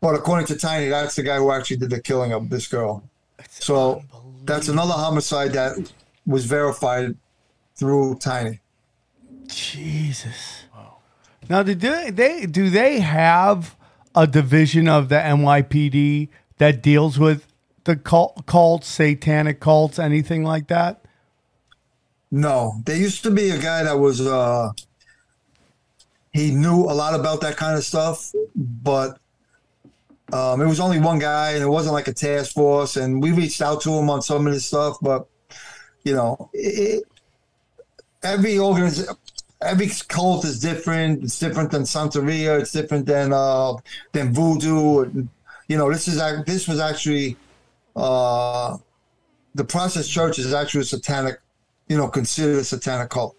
But 0.00 0.14
according 0.14 0.46
to 0.48 0.56
Tiny, 0.56 0.88
that's 0.88 1.16
the 1.16 1.22
guy 1.22 1.36
who 1.36 1.50
actually 1.50 1.78
did 1.78 1.90
the 1.90 2.00
killing 2.00 2.32
of 2.32 2.50
this 2.50 2.66
girl. 2.66 3.02
so 3.48 4.02
that's 4.44 4.68
another 4.68 4.92
homicide 4.92 5.52
that 5.52 5.92
was 6.26 6.44
verified 6.44 7.16
through 7.74 8.16
Tiny. 8.16 8.60
Jesus. 9.46 10.64
Now, 11.48 11.62
do 11.62 11.74
they, 11.74 12.10
they 12.10 12.46
do 12.46 12.70
they 12.70 13.00
have 13.00 13.76
a 14.14 14.26
division 14.26 14.88
of 14.88 15.08
the 15.08 15.16
NYPD 15.16 16.28
that 16.58 16.82
deals 16.82 17.18
with 17.18 17.46
the 17.86 17.96
cult, 17.96 18.44
cults, 18.46 18.86
satanic 18.86 19.60
cults, 19.60 19.98
anything 19.98 20.44
like 20.44 20.68
that? 20.68 21.04
No, 22.30 22.82
there 22.84 22.96
used 22.96 23.22
to 23.22 23.30
be 23.30 23.50
a 23.50 23.58
guy 23.58 23.82
that 23.84 23.98
was 23.98 24.20
uh 24.20 24.72
he 26.32 26.50
knew 26.50 26.82
a 26.82 26.92
lot 26.92 27.18
about 27.18 27.40
that 27.40 27.56
kind 27.56 27.78
of 27.78 27.84
stuff, 27.84 28.30
but 28.54 29.18
um, 30.32 30.60
it 30.60 30.66
was 30.66 30.80
only 30.80 31.00
one 31.00 31.18
guy, 31.18 31.52
and 31.52 31.62
it 31.62 31.68
wasn't 31.68 31.94
like 31.94 32.08
a 32.08 32.12
task 32.12 32.52
force. 32.52 32.96
And 32.96 33.22
we 33.22 33.32
reached 33.32 33.62
out 33.62 33.80
to 33.82 33.90
him 33.90 34.10
on 34.10 34.20
some 34.20 34.46
of 34.46 34.52
this 34.52 34.66
stuff, 34.66 34.98
but 35.00 35.26
you 36.04 36.14
know, 36.14 36.50
it, 36.52 37.04
every 38.22 38.58
organization, 38.58 39.14
every 39.62 39.88
cult 40.08 40.44
is 40.44 40.60
different. 40.60 41.24
It's 41.24 41.38
different 41.38 41.70
than 41.70 41.82
Santeria. 41.82 42.60
It's 42.60 42.72
different 42.72 43.06
than 43.06 43.32
uh, 43.32 43.74
than 44.12 44.34
Voodoo. 44.34 45.26
You 45.68 45.76
know, 45.78 45.90
this 45.90 46.06
is 46.06 46.18
this 46.44 46.68
was 46.68 46.80
actually 46.80 47.36
uh, 47.96 48.76
the 49.54 49.64
Process 49.64 50.06
Church 50.06 50.38
is 50.38 50.52
actually 50.52 50.82
a 50.82 50.84
satanic, 50.84 51.40
you 51.88 51.96
know, 51.96 52.08
considered 52.08 52.58
a 52.58 52.64
satanic 52.64 53.08
cult. 53.10 53.36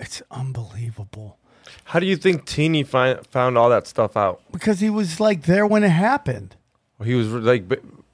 It's 0.00 0.22
unbelievable 0.30 1.38
How 1.84 1.98
do 1.98 2.06
you 2.06 2.16
think 2.16 2.44
Tiny 2.44 2.84
fi- 2.84 3.16
found 3.30 3.58
all 3.58 3.68
that 3.70 3.86
stuff 3.86 4.16
out? 4.16 4.40
because 4.52 4.80
he 4.80 4.90
was 4.90 5.18
like 5.18 5.42
there 5.42 5.66
when 5.66 5.82
it 5.82 5.88
happened. 5.90 6.54
He 7.02 7.14
was 7.14 7.28
like, 7.28 7.64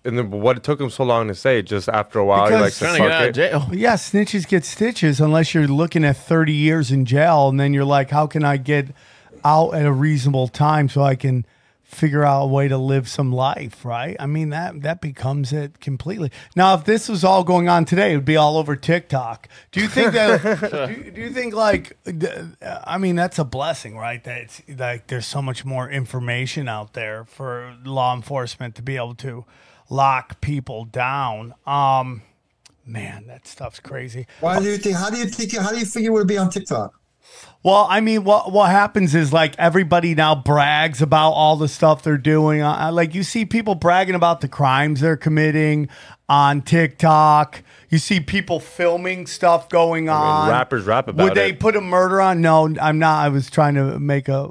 and 0.04 0.18
then 0.18 0.30
what 0.30 0.56
it 0.58 0.62
took 0.62 0.80
him 0.80 0.88
so 0.90 1.04
long 1.04 1.28
to 1.28 1.34
say? 1.34 1.62
Just 1.62 1.88
after 1.88 2.18
a 2.18 2.24
while, 2.24 2.46
he 2.48 2.54
like 2.54 2.74
Because- 2.78 2.96
to 2.96 2.98
get 3.02 3.10
out 3.12 3.28
of 3.28 3.34
jail. 3.34 3.68
Yeah, 3.72 3.94
snitches 3.94 4.46
get 4.46 4.64
stitches 4.64 5.20
unless 5.20 5.52
you're 5.54 5.66
looking 5.66 6.04
at 6.04 6.16
30 6.16 6.52
years 6.52 6.90
in 6.90 7.04
jail, 7.04 7.48
and 7.48 7.58
then 7.60 7.74
you're 7.74 7.84
like, 7.84 8.10
how 8.10 8.26
can 8.26 8.44
I 8.44 8.56
get 8.58 8.88
out 9.44 9.74
at 9.74 9.84
a 9.84 9.92
reasonable 9.92 10.48
time 10.48 10.88
so 10.88 11.02
I 11.02 11.16
can 11.16 11.44
figure 11.94 12.24
out 12.24 12.42
a 12.42 12.46
way 12.46 12.68
to 12.68 12.76
live 12.76 13.08
some 13.08 13.32
life, 13.32 13.84
right? 13.84 14.16
I 14.18 14.26
mean 14.26 14.50
that 14.50 14.82
that 14.82 15.00
becomes 15.00 15.52
it 15.52 15.80
completely. 15.80 16.30
Now, 16.56 16.74
if 16.74 16.84
this 16.84 17.08
was 17.08 17.24
all 17.24 17.44
going 17.44 17.68
on 17.68 17.84
today, 17.84 18.12
it 18.12 18.16
would 18.16 18.24
be 18.24 18.36
all 18.36 18.56
over 18.56 18.76
TikTok. 18.76 19.48
Do 19.72 19.80
you 19.80 19.88
think 19.88 20.12
that? 20.12 20.42
do, 20.88 20.92
you- 21.04 21.10
do 21.10 21.20
you 21.20 21.30
think 21.30 21.54
like? 21.54 21.96
I 22.86 22.98
mean, 22.98 23.16
that's 23.16 23.38
a 23.38 23.44
blessing, 23.44 23.96
right? 23.96 24.22
That 24.24 24.38
it's 24.42 24.62
like 24.68 25.06
there's 25.06 25.26
so 25.26 25.40
much 25.40 25.64
more 25.64 25.88
information 25.88 26.68
out 26.68 26.92
there 26.94 27.24
for 27.24 27.74
law 27.84 28.14
enforcement 28.14 28.74
to 28.76 28.82
be 28.82 28.96
able 28.96 29.14
to 29.16 29.44
lock 29.88 30.40
people 30.40 30.84
down. 30.84 31.54
Um, 31.66 32.22
man, 32.86 33.26
that 33.28 33.46
stuff's 33.46 33.80
crazy. 33.80 34.26
Why 34.40 34.58
do 34.58 34.66
you 34.66 34.76
think? 34.78 34.96
How 34.96 35.10
do 35.10 35.16
you 35.18 35.26
think? 35.26 35.56
How 35.56 35.70
do 35.70 35.78
you 35.78 35.86
figure 35.86 36.10
it 36.10 36.14
would 36.14 36.28
be 36.28 36.38
on 36.38 36.50
TikTok? 36.50 36.92
Well, 37.62 37.86
I 37.88 38.00
mean, 38.00 38.24
what 38.24 38.52
what 38.52 38.70
happens 38.70 39.14
is 39.14 39.32
like 39.32 39.58
everybody 39.58 40.14
now 40.14 40.34
brags 40.34 41.00
about 41.00 41.30
all 41.30 41.56
the 41.56 41.68
stuff 41.68 42.02
they're 42.02 42.18
doing. 42.18 42.60
Uh, 42.60 42.90
like 42.92 43.14
you 43.14 43.22
see 43.22 43.46
people 43.46 43.74
bragging 43.74 44.14
about 44.14 44.42
the 44.42 44.48
crimes 44.48 45.00
they're 45.00 45.16
committing 45.16 45.88
on 46.28 46.60
TikTok. 46.60 47.62
You 47.88 47.98
see 47.98 48.20
people 48.20 48.60
filming 48.60 49.26
stuff 49.26 49.68
going 49.68 50.08
on. 50.08 50.50
rappers 50.50 50.84
rap 50.84 51.08
about 51.08 51.24
Would 51.24 51.34
they 51.34 51.52
put 51.52 51.74
a 51.76 51.80
murder 51.80 52.20
on? 52.20 52.42
No, 52.42 52.68
I'm 52.80 52.98
not. 52.98 53.24
I 53.24 53.28
was 53.30 53.48
trying 53.48 53.76
to 53.76 53.98
make 53.98 54.28
a 54.28 54.50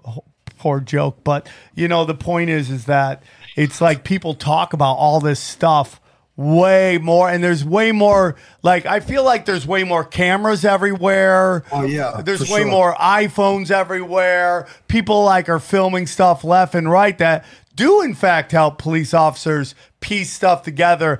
poor 0.57 0.79
joke, 0.79 1.23
but 1.23 1.47
you 1.75 1.87
know, 1.87 2.05
the 2.05 2.15
point 2.15 2.49
is, 2.49 2.71
is 2.71 2.85
that 2.85 3.21
it's 3.55 3.79
like 3.79 4.03
people 4.03 4.33
talk 4.33 4.73
about 4.73 4.93
all 4.93 5.19
this 5.19 5.39
stuff 5.39 5.99
way 6.35 6.97
more, 6.97 7.29
and 7.29 7.43
there's 7.43 7.63
way 7.63 7.91
more. 7.91 8.35
Like 8.61 8.85
I 8.85 8.99
feel 8.99 9.23
like 9.23 9.45
there's 9.45 9.67
way 9.67 9.83
more 9.83 10.03
cameras 10.03 10.65
everywhere. 10.65 11.63
Oh, 11.71 11.83
yeah, 11.83 12.21
there's 12.23 12.41
way 12.49 12.61
sure. 12.61 12.71
more 12.71 12.95
iPhones 12.95 13.71
everywhere. 13.71 14.67
People 14.87 15.23
like 15.23 15.49
are 15.49 15.59
filming 15.59 16.07
stuff 16.07 16.43
left 16.43 16.75
and 16.75 16.89
right 16.89 17.17
that 17.17 17.45
do 17.75 18.01
in 18.01 18.13
fact 18.13 18.51
help 18.51 18.77
police 18.77 19.13
officers 19.13 19.75
piece 19.99 20.31
stuff 20.31 20.63
together 20.63 21.19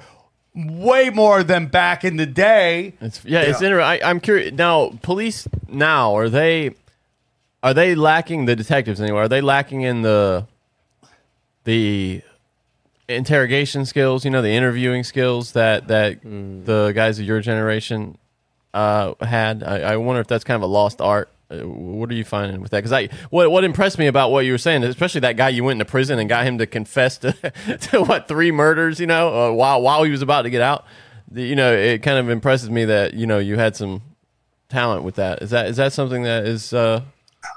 way 0.55 1.09
more 1.09 1.43
than 1.43 1.67
back 1.67 2.03
in 2.03 2.17
the 2.17 2.25
day. 2.25 2.93
It's 3.01 3.23
yeah, 3.25 3.41
it's 3.41 3.61
interesting. 3.61 4.05
I'm 4.05 4.19
curious 4.19 4.53
now. 4.53 4.91
Police 5.01 5.47
now 5.67 6.15
are 6.15 6.29
they 6.29 6.75
are 7.61 7.73
they 7.73 7.95
lacking 7.95 8.45
the 8.45 8.55
detectives 8.55 9.01
anywhere? 9.01 9.23
Are 9.23 9.29
they 9.29 9.41
lacking 9.41 9.81
in 9.81 10.01
the 10.01 10.47
the 11.63 12.21
interrogation 13.07 13.85
skills? 13.85 14.25
You 14.25 14.31
know, 14.31 14.41
the 14.41 14.51
interviewing 14.51 15.03
skills 15.03 15.53
that 15.53 15.87
that 15.87 16.21
the 16.23 16.91
guys 16.95 17.19
of 17.19 17.25
your 17.25 17.39
generation 17.41 18.17
uh, 18.73 19.13
had. 19.21 19.63
I, 19.63 19.93
I 19.93 19.97
wonder 19.97 20.21
if 20.21 20.27
that's 20.27 20.43
kind 20.43 20.55
of 20.55 20.63
a 20.63 20.71
lost 20.71 21.01
art. 21.01 21.29
Uh, 21.51 21.57
What 21.67 22.09
are 22.09 22.13
you 22.15 22.23
finding 22.23 22.61
with 22.61 22.71
that? 22.71 22.79
Because 22.79 22.91
I 22.93 23.09
what 23.29 23.51
what 23.51 23.63
impressed 23.63 23.99
me 23.99 24.07
about 24.07 24.31
what 24.31 24.45
you 24.45 24.51
were 24.51 24.57
saying, 24.57 24.83
especially 24.83 25.21
that 25.21 25.37
guy 25.37 25.49
you 25.49 25.63
went 25.63 25.79
into 25.79 25.89
prison 25.89 26.17
and 26.19 26.27
got 26.29 26.45
him 26.45 26.57
to 26.57 26.65
confess 26.65 27.17
to, 27.19 27.33
to 27.91 28.03
what 28.03 28.27
three 28.27 28.51
murders, 28.51 28.99
you 28.99 29.07
know, 29.07 29.49
uh, 29.49 29.51
while 29.53 29.81
while 29.81 30.03
he 30.03 30.11
was 30.11 30.21
about 30.21 30.43
to 30.43 30.49
get 30.49 30.61
out. 30.61 30.85
The, 31.31 31.41
you 31.43 31.55
know, 31.55 31.73
it 31.73 32.03
kind 32.03 32.17
of 32.17 32.29
impresses 32.29 32.69
me 32.69 32.85
that 32.85 33.13
you 33.15 33.27
know 33.27 33.39
you 33.39 33.57
had 33.57 33.75
some 33.75 34.01
talent 34.69 35.03
with 35.03 35.15
that. 35.15 35.41
Is 35.41 35.49
that 35.51 35.67
is 35.67 35.77
that 35.77 35.93
something 35.93 36.23
that 36.23 36.45
is 36.45 36.73
uh, 36.73 37.01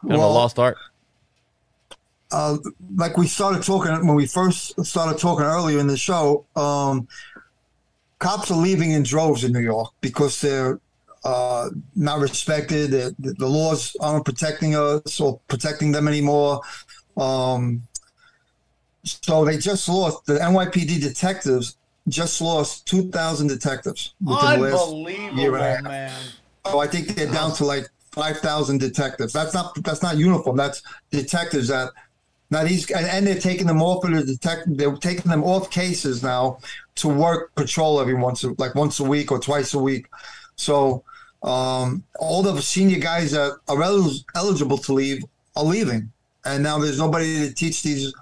kind 0.02 0.14
of 0.14 0.20
a 0.20 0.27
lost 0.27 0.59
art? 0.59 0.77
Uh, 2.36 2.58
like 2.96 3.16
we 3.16 3.26
started 3.26 3.62
talking 3.62 3.92
when 4.06 4.14
we 4.14 4.26
first 4.26 4.84
started 4.84 5.18
talking 5.18 5.46
earlier 5.46 5.78
in 5.78 5.86
the 5.86 5.96
show, 5.96 6.44
um, 6.54 7.08
cops 8.18 8.50
are 8.50 8.58
leaving 8.58 8.90
in 8.90 9.02
droves 9.02 9.42
in 9.42 9.52
New 9.52 9.60
York 9.60 9.90
because 10.02 10.38
they're 10.42 10.78
uh, 11.24 11.70
not 11.94 12.20
respected. 12.20 12.90
The, 12.90 13.32
the 13.38 13.48
laws 13.48 13.96
aren't 14.00 14.26
protecting 14.26 14.76
us 14.76 15.18
or 15.18 15.40
protecting 15.48 15.92
them 15.92 16.06
anymore. 16.08 16.60
Um, 17.16 17.82
so 19.02 19.46
they 19.46 19.56
just 19.56 19.88
lost 19.88 20.26
the 20.26 20.34
NYPD 20.34 21.00
detectives 21.00 21.76
just 22.08 22.40
lost 22.40 22.86
two 22.86 23.10
thousand 23.10 23.46
detectives 23.48 24.14
within 24.20 24.60
the 24.60 24.68
last 24.68 24.82
Unbelievable, 24.82 25.38
year 25.40 25.54
and 25.56 25.64
a 25.64 25.74
half. 25.74 25.82
man. 25.84 26.12
Oh, 26.66 26.78
I 26.80 26.86
think 26.86 27.08
they're 27.08 27.32
down 27.32 27.52
to 27.54 27.64
like 27.64 27.88
five 28.12 28.38
thousand 28.38 28.78
detectives. 28.78 29.32
That's 29.32 29.54
not 29.54 29.74
that's 29.82 30.02
not 30.02 30.16
uniform. 30.16 30.56
That's 30.56 30.82
detectives 31.10 31.68
that 31.68 31.92
now 32.51 32.64
these 32.64 32.90
and, 32.90 33.06
and 33.06 33.27
they're 33.27 33.40
taking 33.40 33.66
them 33.66 33.82
off 33.82 34.05
of 34.05 34.12
the 34.12 34.24
detect. 34.24 34.77
They're 34.77 34.94
taking 34.97 35.31
them 35.31 35.43
off 35.43 35.70
cases 35.70 36.23
now 36.23 36.59
to 36.97 37.09
work 37.09 37.55
patrol 37.55 38.01
every 38.01 38.14
once 38.14 38.44
like 38.59 38.74
once 38.74 39.01
a 39.01 39.05
week 39.05 39.32
or 39.32 39.39
twice 39.39 39.74
a 39.74 39.78
week. 39.78 40.06
So 40.56 41.02
um, 41.43 42.05
all 42.18 42.43
the 42.43 42.60
senior 42.60 42.98
guys 42.98 43.32
that 43.32 43.59
are 43.68 43.82
el- 43.82 44.20
eligible 44.35 44.78
to 44.78 44.93
leave 44.93 45.24
are 45.56 45.64
leaving, 45.64 46.10
and 46.44 46.62
now 46.62 46.78
there's 46.78 46.98
nobody 46.98 47.48
to 47.48 47.55
teach 47.55 47.82
these 47.82 48.12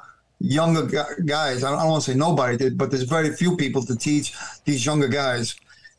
younger 0.40 0.86
guys. 1.24 1.62
I 1.62 1.70
don't, 1.70 1.78
don't 1.78 1.90
want 1.90 2.05
to 2.05 2.10
say 2.12 2.16
nobody, 2.16 2.70
but 2.70 2.90
there's 2.90 3.05
very 3.05 3.34
few 3.34 3.56
people 3.56 3.82
to 3.84 3.96
teach 3.96 4.34
these 4.64 4.84
younger 4.84 5.09
guys. 5.09 5.55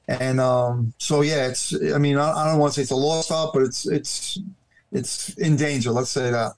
And 0.07 0.39
um, 0.39 0.93
so 0.97 1.21
yeah, 1.21 1.47
it's. 1.47 1.73
I 1.93 1.97
mean, 1.97 2.17
I, 2.17 2.31
I 2.31 2.49
don't 2.49 2.59
want 2.59 2.73
to 2.73 2.79
say 2.79 2.81
it's 2.83 2.91
a 2.91 2.95
lost 2.95 3.31
art, 3.31 3.51
but 3.53 3.63
it's 3.63 3.87
it's 3.87 4.39
it's 4.91 5.29
in 5.37 5.55
danger. 5.55 5.91
Let's 5.91 6.11
say 6.11 6.31
that. 6.31 6.53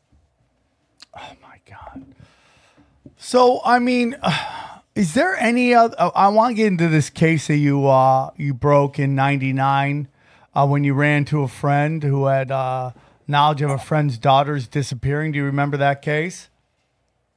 So, 3.27 3.59
I 3.65 3.79
mean, 3.79 4.15
is 4.95 5.13
there 5.13 5.35
any 5.35 5.73
other? 5.73 5.97
I 6.15 6.29
want 6.29 6.51
to 6.51 6.53
get 6.55 6.67
into 6.67 6.87
this 6.87 7.09
case 7.09 7.47
that 7.47 7.57
you 7.57 7.85
uh, 7.85 8.31
you 8.37 8.53
broke 8.53 8.99
in 8.99 9.15
'99 9.15 10.07
uh, 10.55 10.65
when 10.65 10.85
you 10.85 10.93
ran 10.93 11.25
to 11.25 11.41
a 11.41 11.49
friend 11.49 12.01
who 12.01 12.27
had 12.27 12.51
uh, 12.51 12.91
knowledge 13.27 13.61
of 13.61 13.69
a 13.69 13.77
friend's 13.77 14.17
daughter's 14.17 14.65
disappearing. 14.69 15.33
Do 15.33 15.39
you 15.39 15.43
remember 15.43 15.75
that 15.75 16.01
case? 16.01 16.47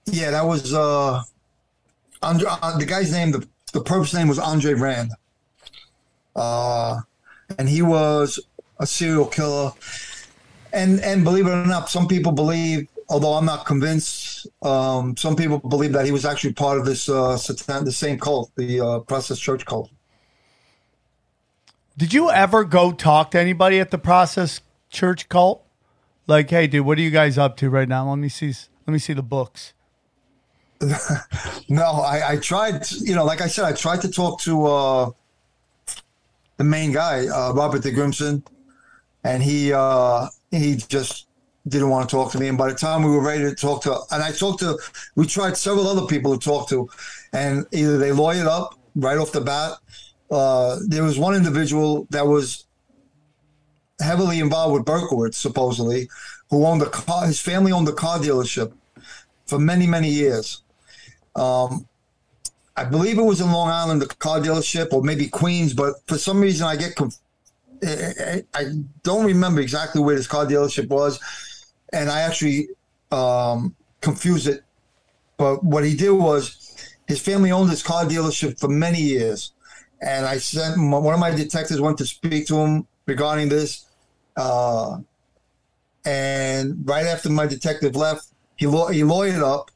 Yeah, 0.07 0.31
that 0.31 0.47
was 0.47 0.73
uh, 0.73 1.25
Andre, 2.23 2.47
uh 2.49 2.79
the 2.79 2.87
guy's 2.87 3.11
name. 3.11 3.33
The 3.33 3.49
the 3.73 3.81
person's 3.81 4.21
name 4.21 4.29
was 4.29 4.39
Andre 4.39 4.75
Rand. 4.75 5.11
Uh, 6.37 7.01
and 7.59 7.69
he 7.69 7.83
was 7.83 8.39
a 8.79 8.87
serial 8.87 9.27
killer. 9.27 9.73
And 10.73 11.01
and 11.01 11.25
believe 11.25 11.49
it 11.49 11.51
or 11.51 11.67
not, 11.67 11.91
some 11.91 12.07
people 12.07 12.31
believe 12.31 12.87
although 13.11 13.35
I'm 13.35 13.45
not 13.45 13.67
convinced, 13.67 14.47
um, 14.63 15.17
some 15.17 15.37
people 15.37 15.59
believe 15.59 15.93
that 15.93 16.07
he 16.07 16.13
was 16.13 16.25
actually 16.25 16.55
part 16.55 16.79
of 16.79 16.87
this 16.87 17.09
uh, 17.09 17.37
satan- 17.37 17.85
the 17.85 17.93
same 17.93 18.19
cult, 18.19 18.53
the 18.57 18.81
uh, 18.81 18.99
Process 19.01 19.39
Church 19.39 19.67
cult. 19.67 19.91
Did 21.99 22.15
you 22.15 22.31
ever 22.31 22.65
go 22.65 22.93
talk 22.93 23.33
to 23.33 23.39
anybody 23.39 23.81
at 23.81 23.91
the 23.91 23.99
Process 23.99 24.61
Church 24.89 25.29
cult? 25.29 25.67
Like, 26.27 26.49
hey, 26.49 26.69
dude, 26.69 26.87
what 26.87 26.97
are 26.97 27.03
you 27.03 27.11
guys 27.11 27.37
up 27.37 27.57
to 27.59 27.69
right 27.69 27.89
now? 27.89 28.09
Let 28.09 28.19
me 28.19 28.29
see. 28.29 28.55
Let 28.87 28.93
me 28.93 28.99
see 28.99 29.13
the 29.13 29.23
books. 29.23 29.75
No, 31.69 31.85
I, 31.85 32.33
I 32.33 32.37
tried. 32.39 32.91
You 32.91 33.15
know, 33.15 33.25
like 33.25 33.41
I 33.41 33.47
said, 33.47 33.65
I 33.65 33.73
tried 33.73 34.01
to 34.01 34.11
talk 34.11 34.41
to 34.41 34.67
uh, 34.67 35.11
the 36.57 36.65
main 36.65 36.91
guy, 36.91 37.29
uh, 37.29 37.53
Robert 37.53 37.83
de 37.83 37.93
Grimston, 37.93 38.45
and 39.23 39.41
he 39.41 39.73
uh, 39.73 40.27
he 40.51 40.75
just 40.75 41.27
didn't 41.71 41.89
want 41.89 42.09
to 42.09 42.17
talk 42.17 42.33
to 42.33 42.39
me. 42.39 42.49
And 42.49 42.59
by 42.59 42.69
the 42.69 42.75
time 42.75 43.03
we 43.03 43.11
were 43.11 43.23
ready 43.23 43.45
to 43.45 43.55
talk 43.55 43.83
to, 43.85 43.99
and 44.11 44.23
I 44.23 44.33
talked 44.33 44.61
to, 44.61 44.79
we 45.17 45.27
tried 45.27 45.57
several 45.57 45.87
other 45.87 46.07
people 46.07 46.37
to 46.37 46.45
talk 46.45 46.69
to, 46.69 46.89
and 47.33 47.65
either 47.73 47.97
they 47.97 48.11
lawyered 48.11 48.47
up 48.47 48.79
right 48.95 49.19
off 49.19 49.33
the 49.33 49.41
bat. 49.41 49.79
Uh, 50.31 50.79
there 50.87 51.03
was 51.03 51.19
one 51.19 51.35
individual 51.35 52.07
that 52.11 52.27
was 52.27 52.65
heavily 54.01 54.39
involved 54.41 54.75
with 54.75 54.85
Berkowitz, 54.85 55.35
supposedly, 55.35 56.09
who 56.51 56.67
owned 56.67 56.83
a 56.83 56.91
car. 56.91 57.27
His 57.27 57.41
family 57.41 57.73
owned 57.73 57.89
a 57.89 57.93
car 57.93 58.19
dealership 58.19 58.73
for 59.47 59.59
many, 59.59 59.87
many 59.87 60.09
years. 60.09 60.63
Um, 61.37 61.87
I 62.77 62.85
believe 62.85 63.19
it 63.19 63.23
was 63.23 63.41
in 63.41 63.51
Long 63.53 63.69
Island, 63.69 64.01
the 64.01 64.07
car 64.07 64.41
dealership, 64.41 64.93
or 64.93 65.03
maybe 65.03 65.29
Queens, 65.29 65.75
but 65.75 65.95
for 66.07 66.19
some 66.19 66.41
reason 66.41 66.67
I 66.67 66.77
get 66.77 66.97
conf- 66.97 67.19
I 67.83 68.45
I 68.55 68.65
don't 69.03 69.27
remember 69.27 69.61
exactly 69.61 70.03
where 70.03 70.17
this 70.17 70.27
car 70.27 70.47
dealership 70.47 70.89
was, 70.89 71.19
and 71.93 72.11
I 72.11 72.21
actually 72.23 72.69
um, 73.11 73.75
confused 74.01 74.47
it. 74.47 74.63
But 75.37 75.65
what 75.65 75.85
he 75.85 75.97
did 75.97 76.11
was 76.11 76.75
his 77.09 77.21
family 77.21 77.51
owned 77.51 77.71
this 77.71 77.83
car 77.83 78.05
dealership 78.05 78.61
for 78.61 78.69
many 78.69 79.01
years, 79.01 79.53
and 80.03 80.27
I 80.27 80.39
sent 80.39 80.79
one 80.79 81.15
of 81.15 81.21
my 81.21 81.31
detectives 81.31 81.81
went 81.81 81.99
to 81.99 82.07
speak 82.07 82.47
to 82.49 82.57
him 82.57 82.87
regarding 83.07 83.49
this, 83.49 83.87
uh, 84.37 84.99
and 86.05 86.89
right 86.89 87.07
after 87.07 87.29
my 87.31 87.47
detective 87.47 87.97
left, 87.97 88.27
he 88.57 88.67
law- 88.67 88.89
he 88.89 89.01
lawyered 89.01 89.43
up, 89.43 89.71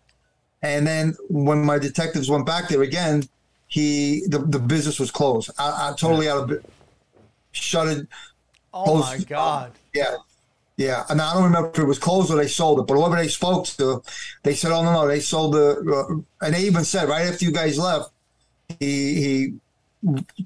and 0.63 0.87
then 0.87 1.17
when 1.29 1.65
my 1.65 1.79
detectives 1.79 2.31
went 2.31 2.47
back 2.47 2.69
there 2.69 2.83
again, 2.83 3.23
he 3.67 4.27
the, 4.29 4.39
the 4.39 4.59
business 4.59 5.01
was 5.01 5.11
closed. 5.11 5.51
I, 5.59 5.89
I 5.91 5.95
totally 5.97 6.29
out 6.29 6.51
of 6.51 6.65
shut 7.53 7.89
it. 7.89 8.07
Oh 8.73 8.85
closed- 8.85 9.07
my 9.07 9.19
god! 9.25 9.73
Yeah, 9.95 10.15
yeah. 10.77 11.05
And 11.09 11.21
I 11.21 11.35
don't 11.35 11.45
remember 11.45 11.71
if 11.71 11.79
it 11.79 11.85
was 11.85 11.99
closed 11.99 12.31
or 12.31 12.37
they 12.37 12.49
sold 12.49 12.81
it, 12.81 12.87
but 12.87 12.95
whoever 12.95 13.17
they 13.17 13.29
spoke 13.29 13.67
to, 13.67 14.03
they 14.43 14.55
said, 14.55 14.73
"Oh 14.73 14.83
no, 14.83 14.93
no, 14.93 15.09
they 15.09 15.21
sold 15.21 15.55
the." 15.55 16.25
Uh, 16.41 16.45
and 16.45 16.55
they 16.55 16.63
even 16.65 16.85
said 16.85 17.09
right 17.09 17.27
after 17.27 17.45
you 17.45 17.53
guys 17.53 17.79
left, 17.79 18.11
he 18.81 19.15
he 19.15 19.55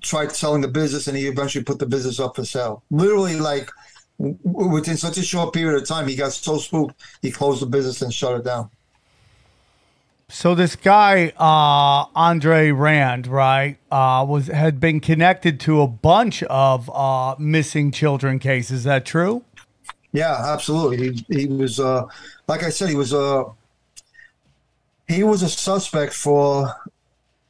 tried 0.01 0.33
selling 0.33 0.61
the 0.61 0.69
business 0.69 1.09
and 1.09 1.17
he 1.17 1.27
eventually 1.27 1.65
put 1.65 1.79
the 1.79 1.87
business 1.87 2.21
up 2.21 2.37
for 2.37 2.45
sale. 2.45 2.83
Literally, 2.91 3.39
like 3.39 3.71
within 4.19 4.97
such 4.97 5.19
a 5.19 5.23
short 5.23 5.55
period 5.55 5.81
of 5.81 5.89
time, 5.89 6.09
he 6.09 6.17
got 6.17 6.33
so 6.33 6.59
spooked 6.59 6.95
he 7.23 7.31
closed 7.31 7.63
the 7.63 7.67
business 7.67 8.03
and 8.03 8.13
shut 8.13 8.39
it 8.39 8.45
down. 8.45 8.71
So 10.31 10.55
this 10.55 10.77
guy, 10.77 11.33
uh, 11.39 12.05
Andre 12.15 12.71
Rand, 12.71 13.27
right, 13.27 13.79
uh, 13.91 14.27
was 14.29 14.49
had 14.49 14.79
been 14.79 15.01
connected 15.01 15.59
to 15.61 15.81
a 15.81 15.87
bunch 15.87 16.43
of 16.43 16.91
uh, 16.91 17.35
missing 17.39 17.91
children 17.93 18.39
cases. 18.39 18.81
Is 18.81 18.85
that 18.85 19.07
true? 19.07 19.43
Yeah, 20.13 20.35
absolutely. 20.53 21.13
He 21.29 21.41
he 21.41 21.47
was 21.47 21.79
uh 21.81 22.07
like 22.47 22.63
I 22.63 22.71
said, 22.71 22.89
he 22.89 22.95
was 22.97 23.13
uh 23.13 23.45
he 25.07 25.23
was 25.23 25.43
a 25.43 25.49
suspect 25.49 26.13
for 26.13 26.75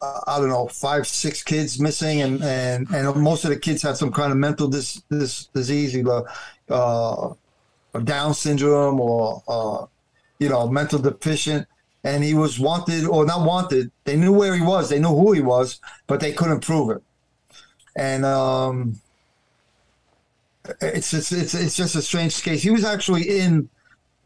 uh, 0.02 0.20
I 0.26 0.38
don't 0.38 0.48
know 0.48 0.68
five 0.68 1.06
six 1.06 1.42
kids 1.42 1.80
missing 1.80 2.22
and 2.22 2.42
and 2.42 2.88
and 2.90 3.16
most 3.22 3.44
of 3.44 3.50
the 3.50 3.58
kids 3.58 3.82
had 3.82 3.96
some 3.96 4.12
kind 4.12 4.32
of 4.32 4.38
mental 4.38 4.68
dis, 4.68 5.02
this 5.08 5.46
disease 5.46 5.96
either 5.96 6.24
uh 6.70 7.34
Down 8.04 8.34
syndrome 8.34 9.00
or 9.00 9.42
uh 9.48 9.86
you 10.38 10.48
know 10.48 10.68
mental 10.68 10.98
deficient 11.00 11.66
and 12.04 12.24
he 12.24 12.34
was 12.34 12.58
wanted 12.60 13.06
or 13.06 13.26
not 13.26 13.46
wanted 13.46 13.90
they 14.04 14.16
knew 14.16 14.32
where 14.32 14.54
he 14.54 14.62
was 14.62 14.88
they 14.90 15.00
knew 15.00 15.08
who 15.08 15.32
he 15.32 15.40
was 15.40 15.80
but 16.06 16.20
they 16.20 16.32
couldn't 16.32 16.60
prove 16.60 16.90
it 16.90 17.02
and 17.96 18.24
um 18.24 19.00
it's 20.80 21.12
it's 21.14 21.32
it's, 21.32 21.54
it's 21.54 21.76
just 21.76 21.94
a 21.96 22.02
strange 22.02 22.42
case. 22.42 22.62
He 22.62 22.70
was 22.70 22.84
actually 22.84 23.38
in. 23.40 23.68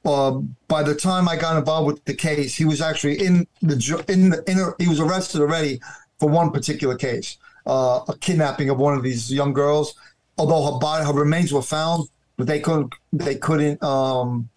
Uh, 0.04 0.40
by 0.66 0.82
the 0.82 0.96
time 0.96 1.28
I 1.28 1.36
got 1.36 1.56
involved 1.56 1.86
with 1.86 2.04
the 2.06 2.14
case, 2.14 2.56
he 2.56 2.64
was 2.64 2.80
actually 2.80 3.24
in 3.24 3.46
the 3.60 4.04
in 4.08 4.30
the 4.30 4.42
inner. 4.50 4.74
He 4.78 4.88
was 4.88 4.98
arrested 4.98 5.40
already 5.40 5.80
for 6.18 6.28
one 6.28 6.50
particular 6.50 6.96
case, 6.96 7.38
uh, 7.66 8.00
a 8.08 8.16
kidnapping 8.18 8.68
of 8.68 8.78
one 8.78 8.94
of 8.94 9.04
these 9.04 9.32
young 9.32 9.52
girls. 9.52 9.94
Although 10.38 10.72
her 10.72 10.78
body, 10.80 11.06
her 11.06 11.12
remains 11.12 11.52
were 11.52 11.62
found, 11.62 12.08
but 12.36 12.48
they 12.48 12.58
couldn't 12.58 12.92
they 13.12 13.36
couldn't 13.36 13.80
um, 13.82 14.48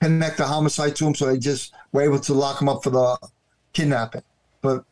connect 0.00 0.36
the 0.36 0.46
homicide 0.46 0.94
to 0.96 1.06
him, 1.06 1.14
so 1.14 1.26
they 1.26 1.38
just 1.38 1.74
were 1.92 2.02
able 2.02 2.20
to 2.20 2.34
lock 2.34 2.60
him 2.60 2.68
up 2.68 2.84
for 2.84 2.90
the 2.90 3.18
kidnapping. 3.72 4.22
But 4.60 4.84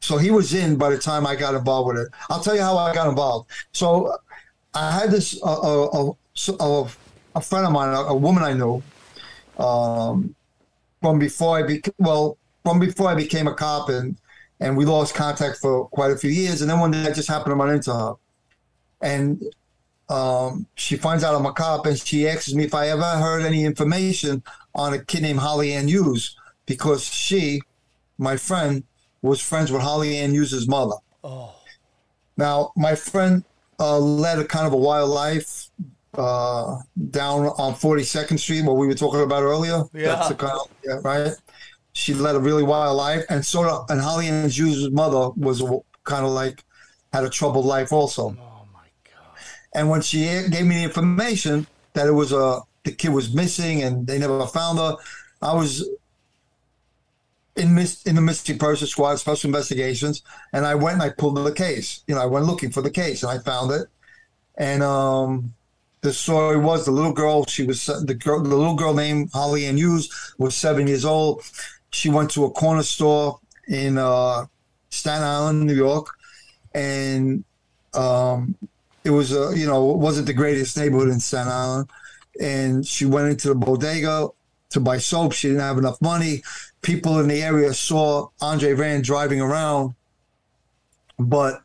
so 0.00 0.18
he 0.18 0.30
was 0.30 0.52
in 0.52 0.76
by 0.76 0.90
the 0.90 0.98
time 0.98 1.26
I 1.26 1.34
got 1.34 1.54
involved 1.54 1.88
with 1.88 1.98
it. 1.98 2.08
I'll 2.28 2.40
tell 2.40 2.54
you 2.54 2.60
how 2.60 2.76
I 2.76 2.92
got 2.92 3.08
involved. 3.08 3.50
So 3.72 4.16
I 4.74 4.90
had 4.90 5.10
this 5.10 5.40
uh, 5.42 5.46
uh, 5.46 6.10
uh, 6.10 6.52
uh, 6.60 6.88
a 7.36 7.40
friend 7.40 7.66
of 7.66 7.72
mine, 7.72 7.94
a, 7.94 8.00
a 8.00 8.16
woman 8.16 8.42
I 8.42 8.52
knew, 8.52 8.82
um, 9.58 10.34
from 11.00 11.18
before 11.18 11.58
I 11.58 11.62
became 11.62 11.94
well, 11.98 12.38
from 12.64 12.80
before 12.80 13.08
I 13.08 13.14
became 13.14 13.46
a 13.46 13.54
cop, 13.54 13.88
and 13.88 14.16
and 14.60 14.76
we 14.76 14.84
lost 14.84 15.14
contact 15.14 15.58
for 15.58 15.88
quite 15.88 16.10
a 16.10 16.16
few 16.16 16.30
years. 16.30 16.60
And 16.60 16.70
then 16.70 16.80
one 16.80 16.90
day 16.90 17.02
I 17.02 17.12
just 17.12 17.28
happened 17.28 17.52
to 17.52 17.54
run 17.54 17.70
into 17.70 17.94
her, 17.94 18.14
and 19.00 19.42
um, 20.08 20.66
she 20.74 20.96
finds 20.96 21.22
out 21.22 21.34
I'm 21.34 21.46
a 21.46 21.52
cop, 21.52 21.86
and 21.86 21.98
she 21.98 22.28
asks 22.28 22.52
me 22.52 22.64
if 22.64 22.74
I 22.74 22.88
ever 22.88 23.02
heard 23.02 23.42
any 23.42 23.64
information 23.64 24.42
on 24.74 24.92
a 24.92 25.04
kid 25.04 25.22
named 25.22 25.38
Holly 25.38 25.72
Ann 25.72 25.86
Hughes, 25.86 26.36
because 26.66 27.04
she, 27.04 27.60
my 28.18 28.36
friend, 28.36 28.82
was 29.22 29.40
friends 29.40 29.70
with 29.70 29.82
Holly 29.82 30.18
Ann 30.18 30.32
Hughes' 30.32 30.66
mother. 30.66 30.96
Oh. 31.22 31.54
Now, 32.36 32.72
my 32.76 32.96
friend 32.96 33.44
uh, 33.78 33.98
led 33.98 34.38
a 34.38 34.44
kind 34.44 34.66
of 34.66 34.72
a 34.72 34.76
wild 34.76 35.10
life 35.10 35.70
uh, 36.14 36.78
down 37.10 37.46
on 37.46 37.74
42nd 37.74 38.38
Street, 38.38 38.64
what 38.64 38.76
we 38.76 38.86
were 38.86 38.94
talking 38.94 39.20
about 39.22 39.42
earlier. 39.42 39.82
Yeah. 39.92 40.06
That's 40.14 40.28
the 40.28 40.34
kind 40.34 40.52
of, 40.52 40.70
yeah, 40.84 41.00
right? 41.02 41.32
She 41.92 42.14
led 42.14 42.34
a 42.36 42.40
really 42.40 42.62
wild 42.62 42.96
life. 42.96 43.24
And 43.28 43.44
sort 43.44 43.68
of, 43.68 43.86
and 43.90 44.00
Holly 44.00 44.28
Ann 44.28 44.48
Hughes' 44.48 44.90
mother 44.90 45.30
was 45.36 45.60
a- 45.60 45.80
kind 46.04 46.24
of 46.24 46.32
like, 46.32 46.62
had 47.12 47.24
a 47.24 47.30
troubled 47.30 47.66
life 47.66 47.92
also. 47.92 48.36
Oh, 48.40 48.66
my 48.72 48.86
God. 49.04 49.38
And 49.74 49.88
when 49.88 50.02
she 50.02 50.24
gave 50.50 50.66
me 50.66 50.76
the 50.76 50.84
information 50.84 51.66
that 51.94 52.06
it 52.06 52.12
was 52.12 52.32
a, 52.32 52.60
the 52.84 52.92
kid 52.92 53.10
was 53.10 53.32
missing 53.32 53.82
and 53.82 54.06
they 54.06 54.18
never 54.18 54.46
found 54.46 54.78
her, 54.78 54.96
I 55.40 55.54
was 55.54 55.88
in 57.56 57.78
in 58.04 58.14
the 58.16 58.20
missing 58.20 58.58
person 58.58 58.86
squad, 58.86 59.16
special 59.16 59.48
investigations, 59.48 60.22
and 60.52 60.66
I 60.66 60.74
went 60.74 60.94
and 60.94 61.02
I 61.02 61.10
pulled 61.10 61.36
the 61.36 61.52
case. 61.52 62.02
You 62.06 62.14
know, 62.14 62.22
I 62.22 62.26
went 62.26 62.46
looking 62.46 62.70
for 62.70 62.82
the 62.82 62.90
case 62.90 63.22
and 63.22 63.30
I 63.30 63.38
found 63.38 63.70
it. 63.70 63.88
And 64.56 64.82
um, 64.82 65.54
the 66.00 66.12
story 66.12 66.58
was 66.58 66.84
the 66.84 66.90
little 66.90 67.12
girl. 67.12 67.44
She 67.46 67.64
was 67.64 67.86
the 67.86 68.14
girl. 68.14 68.40
The 68.40 68.54
little 68.54 68.74
girl 68.74 68.94
named 68.94 69.30
Holly 69.32 69.66
Ann 69.66 69.76
Hughes 69.76 70.34
was 70.38 70.56
seven 70.56 70.86
years 70.86 71.04
old. 71.04 71.42
She 71.90 72.08
went 72.08 72.30
to 72.32 72.44
a 72.44 72.50
corner 72.50 72.82
store 72.82 73.38
in 73.68 73.98
uh, 73.98 74.46
Staten 74.90 75.22
Island, 75.22 75.66
New 75.66 75.74
York, 75.74 76.08
and 76.74 77.44
um, 77.94 78.56
it 79.04 79.10
was 79.10 79.32
a 79.32 79.56
you 79.56 79.66
know 79.66 79.92
it 79.92 79.98
wasn't 79.98 80.26
the 80.26 80.32
greatest 80.32 80.76
neighborhood 80.76 81.08
in 81.08 81.20
Staten 81.20 81.50
Island. 81.50 81.88
And 82.40 82.84
she 82.84 83.06
went 83.06 83.28
into 83.28 83.48
the 83.48 83.54
bodega 83.54 84.28
to 84.70 84.80
buy 84.80 84.98
soap. 84.98 85.32
She 85.32 85.48
didn't 85.48 85.62
have 85.62 85.78
enough 85.78 86.02
money. 86.02 86.42
People 86.84 87.18
in 87.18 87.28
the 87.28 87.42
area 87.42 87.72
saw 87.72 88.28
Andre 88.42 88.74
Rand 88.74 89.04
driving 89.04 89.40
around, 89.40 89.94
but 91.18 91.62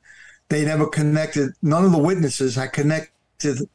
they 0.47 0.63
never 0.63 0.87
connected. 0.87 1.51
None 1.61 1.83
of 1.83 1.91
the 1.91 1.97
witnesses 1.97 2.55
had 2.55 2.71
connected. 2.71 3.67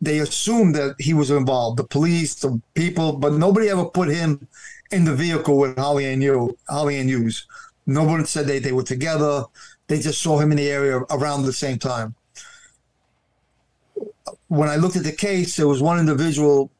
They 0.00 0.18
assumed 0.18 0.74
that 0.76 0.96
he 0.98 1.12
was 1.12 1.30
involved, 1.30 1.76
the 1.76 1.84
police, 1.84 2.34
the 2.34 2.58
people, 2.74 3.12
but 3.12 3.34
nobody 3.34 3.68
ever 3.68 3.84
put 3.84 4.08
him 4.08 4.48
in 4.90 5.04
the 5.04 5.14
vehicle 5.14 5.58
with 5.58 5.76
Holly 5.76 6.10
and 6.10 6.22
you, 6.22 6.56
Holly 6.70 6.98
Ann 6.98 7.08
Hughes. 7.08 7.46
Nobody 7.86 8.24
said 8.24 8.46
they, 8.46 8.60
they 8.60 8.72
were 8.72 8.82
together. 8.82 9.44
They 9.88 10.00
just 10.00 10.22
saw 10.22 10.38
him 10.38 10.52
in 10.52 10.56
the 10.56 10.70
area 10.70 11.00
around 11.10 11.42
the 11.42 11.52
same 11.52 11.78
time. 11.78 12.14
When 14.48 14.70
I 14.70 14.76
looked 14.76 14.96
at 14.96 15.04
the 15.04 15.12
case, 15.12 15.56
there 15.56 15.68
was 15.68 15.82
one 15.82 15.98
individual 15.98 16.70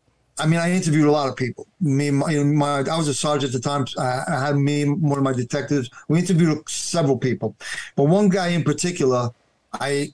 I 0.41 0.47
mean, 0.47 0.59
I 0.59 0.73
interviewed 0.73 1.07
a 1.07 1.11
lot 1.11 1.29
of 1.29 1.37
people. 1.37 1.67
Me, 1.81 2.11
my, 2.11 2.35
my 2.43 2.79
I 2.79 2.97
was 2.97 3.09
a 3.09 3.15
sergeant 3.15 3.55
at 3.55 3.63
the 3.63 3.69
time. 3.69 3.85
I, 3.99 4.47
had 4.47 4.57
me, 4.57 4.89
one 4.89 5.19
of 5.19 5.25
my 5.25 5.35
detectives. 5.35 5.91
We 6.09 6.19
interviewed 6.19 6.67
several 6.69 7.19
people, 7.19 7.55
but 7.95 8.05
one 8.05 8.31
guy 8.31 8.49
in 8.49 8.65
particular, 8.65 9.31
I, 9.75 10.09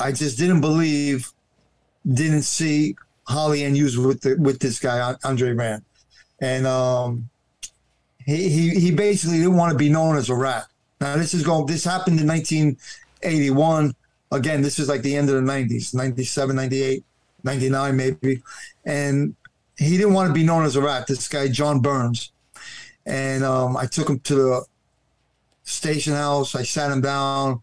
I 0.00 0.12
just 0.12 0.38
didn't 0.38 0.62
believe, 0.62 1.30
didn't 2.10 2.42
see 2.42 2.96
Holly 3.24 3.64
Ann 3.64 3.74
Hughes 3.74 3.98
with 3.98 4.22
the, 4.22 4.36
with 4.36 4.60
this 4.60 4.78
guy 4.78 5.14
Andre 5.24 5.52
Rand, 5.52 5.82
and 6.40 6.66
um, 6.66 7.28
he, 8.24 8.48
he 8.48 8.70
he 8.70 8.90
basically 8.90 9.38
didn't 9.38 9.56
want 9.56 9.72
to 9.72 9.78
be 9.78 9.90
known 9.90 10.16
as 10.16 10.30
a 10.30 10.34
rat. 10.34 10.66
Now 11.02 11.16
this 11.16 11.34
is 11.34 11.44
going. 11.44 11.66
This 11.66 11.84
happened 11.84 12.18
in 12.18 12.26
1981. 12.26 13.94
Again, 14.32 14.62
this 14.62 14.78
is 14.78 14.88
like 14.88 15.02
the 15.02 15.16
end 15.16 15.28
of 15.28 15.34
the 15.34 15.52
90s, 15.52 15.92
97, 15.92 16.54
98, 16.54 17.04
99 17.42 17.96
maybe, 17.96 18.42
and 18.84 19.34
he 19.80 19.96
didn't 19.96 20.12
want 20.12 20.28
to 20.28 20.34
be 20.34 20.44
known 20.44 20.64
as 20.64 20.76
a 20.76 20.82
rat. 20.82 21.06
This 21.06 21.26
guy 21.26 21.48
John 21.48 21.80
Burns, 21.80 22.32
and 23.06 23.42
um, 23.42 23.76
I 23.76 23.86
took 23.86 24.10
him 24.10 24.20
to 24.20 24.34
the 24.34 24.64
station 25.64 26.12
house. 26.12 26.54
I 26.54 26.64
sat 26.64 26.92
him 26.92 27.00
down, 27.00 27.62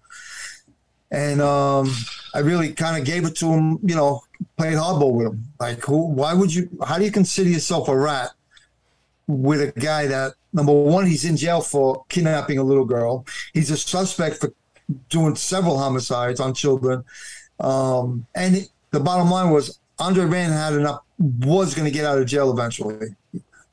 and 1.12 1.42
um, 1.42 1.94
I 2.34 2.40
really 2.40 2.74
kind 2.74 2.98
of 2.98 3.06
gave 3.06 3.24
it 3.26 3.36
to 3.38 3.54
him. 3.54 3.80
You 3.84 3.96
know, 3.96 4.22
played 4.58 4.74
hardball 4.74 5.14
with 5.14 5.28
him. 5.28 5.44
Like, 5.60 5.86
who? 5.86 6.08
Why 6.08 6.34
would 6.34 6.54
you? 6.54 6.68
How 6.84 6.98
do 6.98 7.06
you 7.06 7.12
consider 7.12 7.50
yourself 7.50 7.88
a 7.88 7.96
rat 7.96 8.32
with 9.28 9.62
a 9.62 9.80
guy 9.80 10.08
that 10.08 10.34
number 10.54 10.74
one 10.74 11.06
he's 11.06 11.24
in 11.24 11.38
jail 11.38 11.62
for 11.62 12.04
kidnapping 12.10 12.58
a 12.58 12.64
little 12.64 12.86
girl. 12.86 13.26
He's 13.54 13.70
a 13.70 13.78
suspect 13.78 14.38
for 14.38 14.54
doing 15.10 15.36
several 15.36 15.78
homicides 15.78 16.40
on 16.40 16.56
children, 16.56 17.04
um, 17.60 18.26
and 18.34 18.68
the 18.90 19.00
bottom 19.00 19.30
line 19.30 19.52
was 19.52 19.80
Andre 20.00 20.26
Rand 20.26 20.54
had 20.54 20.74
enough 20.74 21.02
was 21.18 21.74
going 21.74 21.86
to 21.86 21.92
get 21.92 22.06
out 22.06 22.18
of 22.18 22.26
jail 22.26 22.52
eventually. 22.52 23.16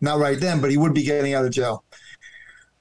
Not 0.00 0.18
right 0.18 0.38
then, 0.38 0.60
but 0.60 0.70
he 0.70 0.76
would 0.76 0.94
be 0.94 1.02
getting 1.02 1.34
out 1.34 1.44
of 1.44 1.50
jail. 1.50 1.84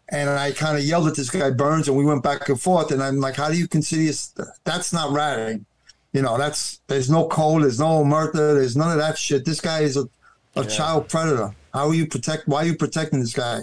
And 0.10 0.30
I 0.30 0.52
kind 0.52 0.78
of 0.78 0.84
yelled 0.84 1.08
at 1.08 1.16
this 1.16 1.30
guy 1.30 1.50
Burns, 1.50 1.88
and 1.88 1.98
we 1.98 2.06
went 2.06 2.24
back 2.24 2.48
and 2.50 2.60
forth. 2.60 2.92
And 2.92 3.02
I'm 3.02 3.20
like, 3.20 3.36
"How 3.36 3.50
do 3.50 3.58
you 3.58 3.68
consider 3.68 4.04
this? 4.04 4.34
That's 4.64 4.94
not 4.94 5.12
ratting, 5.12 5.66
you 6.12 6.22
know. 6.22 6.38
That's 6.38 6.82
there's 6.88 7.10
no 7.10 7.28
code, 7.28 7.64
there's 7.64 7.80
no 7.80 8.04
murder, 8.04 8.54
there's 8.54 8.76
none 8.76 8.92
of 8.92 8.98
that 8.98 9.18
shit. 9.18 9.46
This 9.46 9.62
guy 9.62 9.82
is 9.82 9.98
a, 9.98 10.06
a 10.56 10.66
child 10.66 11.10
predator. 11.10 11.56
How 11.74 11.88
are 11.88 11.94
you 11.94 12.06
protect? 12.06 12.48
Why 12.48 12.64
are 12.64 12.66
you 12.68 12.76
protecting 12.76 13.22
this 13.22 13.34
guy?" 13.34 13.62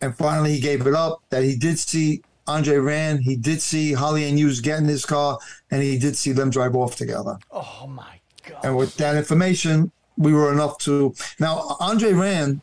And 0.00 0.16
finally, 0.16 0.52
he 0.54 0.60
gave 0.60 0.86
it 0.86 0.94
up. 0.94 1.22
That 1.30 1.44
he 1.44 1.56
did 1.56 1.78
see 1.78 2.22
Andre 2.46 2.76
Rand, 2.76 3.20
he 3.22 3.36
did 3.36 3.60
see 3.60 3.92
Holly 3.92 4.24
Ann 4.24 4.36
Hughes 4.36 4.60
get 4.60 4.78
in 4.78 4.86
his 4.86 5.04
car, 5.04 5.38
and 5.70 5.82
he 5.82 5.98
did 5.98 6.16
see 6.16 6.32
them 6.32 6.50
drive 6.50 6.76
off 6.76 6.96
together. 6.96 7.38
Oh 7.50 7.86
my 7.88 8.15
god! 8.46 8.64
And 8.64 8.76
with 8.76 8.96
that 8.96 9.16
information, 9.16 9.92
we 10.16 10.32
were 10.32 10.52
enough 10.52 10.78
to. 10.78 11.14
Now, 11.38 11.76
Andre 11.80 12.12
Rand, 12.12 12.60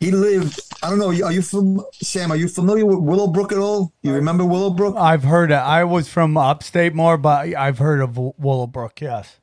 he 0.00 0.10
lived. 0.10 0.60
I 0.82 0.90
don't 0.90 0.98
know. 0.98 1.08
Are 1.08 1.32
you 1.32 1.42
from 1.42 1.84
Sam? 1.92 2.30
Are 2.30 2.36
you 2.36 2.48
familiar 2.48 2.86
with 2.86 2.98
Willowbrook 2.98 3.52
at 3.52 3.58
all? 3.58 3.92
You 4.02 4.12
remember 4.14 4.44
Willowbrook? 4.44 4.96
I've 4.96 5.24
heard 5.24 5.50
it. 5.50 5.54
I 5.54 5.84
was 5.84 6.08
from 6.08 6.36
upstate 6.36 6.94
more, 6.94 7.16
but 7.16 7.54
I've 7.54 7.78
heard 7.78 8.00
of 8.00 8.16
Willowbrook. 8.16 9.00
Yes. 9.00 9.38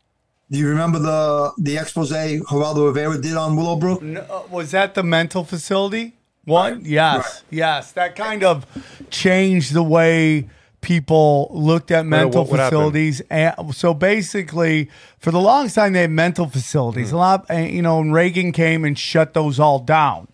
Do 0.52 0.60
you 0.60 0.70
remember 0.70 1.00
the 1.00 1.54
the 1.58 1.78
expose 1.78 2.12
Geraldo 2.12 2.86
Rivera 2.86 3.20
did 3.20 3.36
on 3.36 3.56
Willowbrook? 3.56 4.02
No, 4.02 4.46
was 4.50 4.72
that 4.72 4.94
the 4.94 5.04
mental 5.04 5.44
facility 5.44 6.14
one? 6.46 6.82
Yes, 6.86 7.44
yes. 7.50 7.92
That 7.94 8.16
kind 8.16 8.44
of 8.44 8.66
changed 9.10 9.74
the 9.74 9.84
way 9.84 10.48
people 10.86 11.50
looked 11.52 11.90
at 11.90 12.06
mental 12.06 12.44
what- 12.44 12.52
what 12.52 12.60
facilities. 12.60 13.20
And 13.32 13.74
so 13.74 13.96
basically, 13.96 14.88
for 15.18 15.32
the 15.32 15.40
longest 15.40 15.74
time, 15.74 15.94
they 15.94 16.02
had 16.02 16.12
mental 16.12 16.46
facilities. 16.46 17.10
Hmm. 17.10 17.16
A 17.16 17.20
lot, 17.20 17.46
and, 17.50 17.72
you 17.72 17.82
know, 17.82 18.00
and 18.00 18.14
Reagan 18.14 18.52
came 18.52 18.86
and 18.86 18.98
shut 18.98 19.34
those 19.34 19.60
all 19.60 19.80
down. 19.80 20.28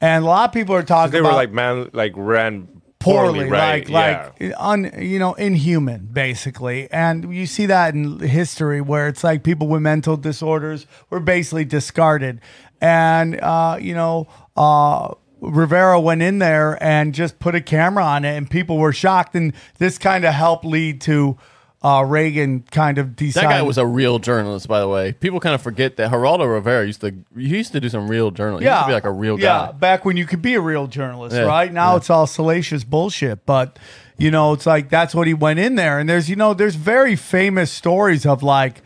And 0.00 0.24
a 0.24 0.26
lot 0.26 0.48
of 0.48 0.54
people 0.54 0.74
are 0.74 0.82
talking 0.82 1.12
They 1.12 1.20
were 1.20 1.32
like 1.32 1.52
man, 1.52 1.90
like 1.92 2.14
ran 2.16 2.68
poorly, 3.00 3.40
poorly, 3.40 3.50
right? 3.50 3.88
like 3.90 4.32
yeah. 4.40 4.48
like 4.48 4.54
un, 4.58 4.90
you 4.98 5.18
know, 5.18 5.34
inhuman, 5.34 6.08
basically. 6.10 6.90
And 6.90 7.34
you 7.34 7.44
see 7.46 7.66
that 7.66 7.94
in 7.94 8.18
history 8.20 8.80
where 8.80 9.08
it's 9.08 9.22
like 9.22 9.42
people 9.42 9.68
with 9.68 9.82
mental 9.82 10.16
disorders 10.16 10.86
were 11.10 11.20
basically 11.20 11.66
discarded, 11.66 12.40
and 12.80 13.38
uh, 13.40 13.76
you 13.78 13.92
know, 13.92 14.26
uh, 14.56 15.12
Rivera 15.40 16.00
went 16.00 16.22
in 16.22 16.38
there 16.38 16.82
and 16.82 17.14
just 17.14 17.38
put 17.38 17.54
a 17.54 17.60
camera 17.60 18.04
on 18.04 18.24
it, 18.24 18.36
and 18.36 18.48
people 18.50 18.78
were 18.78 18.92
shocked, 18.92 19.34
and 19.34 19.52
this 19.78 19.98
kind 19.98 20.24
of 20.24 20.34
helped 20.34 20.64
lead 20.64 21.00
to. 21.02 21.38
Uh, 21.80 22.02
Reagan 22.04 22.64
kind 22.72 22.98
of 22.98 23.14
deciding. 23.14 23.50
That 23.50 23.58
guy 23.58 23.62
was 23.62 23.78
a 23.78 23.86
real 23.86 24.18
journalist, 24.18 24.66
by 24.66 24.80
the 24.80 24.88
way. 24.88 25.12
People 25.12 25.38
kind 25.38 25.54
of 25.54 25.62
forget 25.62 25.96
that 25.98 26.10
Geraldo 26.10 26.52
Rivera 26.52 26.84
used 26.84 27.00
to 27.02 27.14
he 27.36 27.46
used 27.56 27.70
to 27.70 27.78
do 27.80 27.88
some 27.88 28.08
real 28.08 28.32
journalism. 28.32 28.64
He 28.64 28.68
used 28.68 28.82
to 28.82 28.88
be 28.88 28.92
like 28.94 29.04
a 29.04 29.12
real 29.12 29.36
guy. 29.36 29.66
yeah, 29.66 29.70
back 29.70 30.04
when 30.04 30.16
you 30.16 30.26
could 30.26 30.42
be 30.42 30.54
a 30.54 30.60
real 30.60 30.88
journalist, 30.88 31.36
Yeah, 31.36 31.42
right? 31.42 31.72
Now 31.72 31.94
it's 31.94 32.10
all 32.10 32.26
salacious 32.26 32.82
bullshit. 32.82 33.46
But 33.46 33.78
you 34.16 34.32
know, 34.32 34.54
it's 34.54 34.66
like 34.66 34.88
that's 34.88 35.14
what 35.14 35.28
he 35.28 35.34
went 35.34 35.60
in 35.60 35.76
there. 35.76 36.00
And 36.00 36.08
there's 36.08 36.28
you 36.28 36.34
know, 36.34 36.52
there's 36.52 36.74
very 36.74 37.14
famous 37.14 37.70
stories 37.70 38.26
of 38.26 38.42
like 38.42 38.82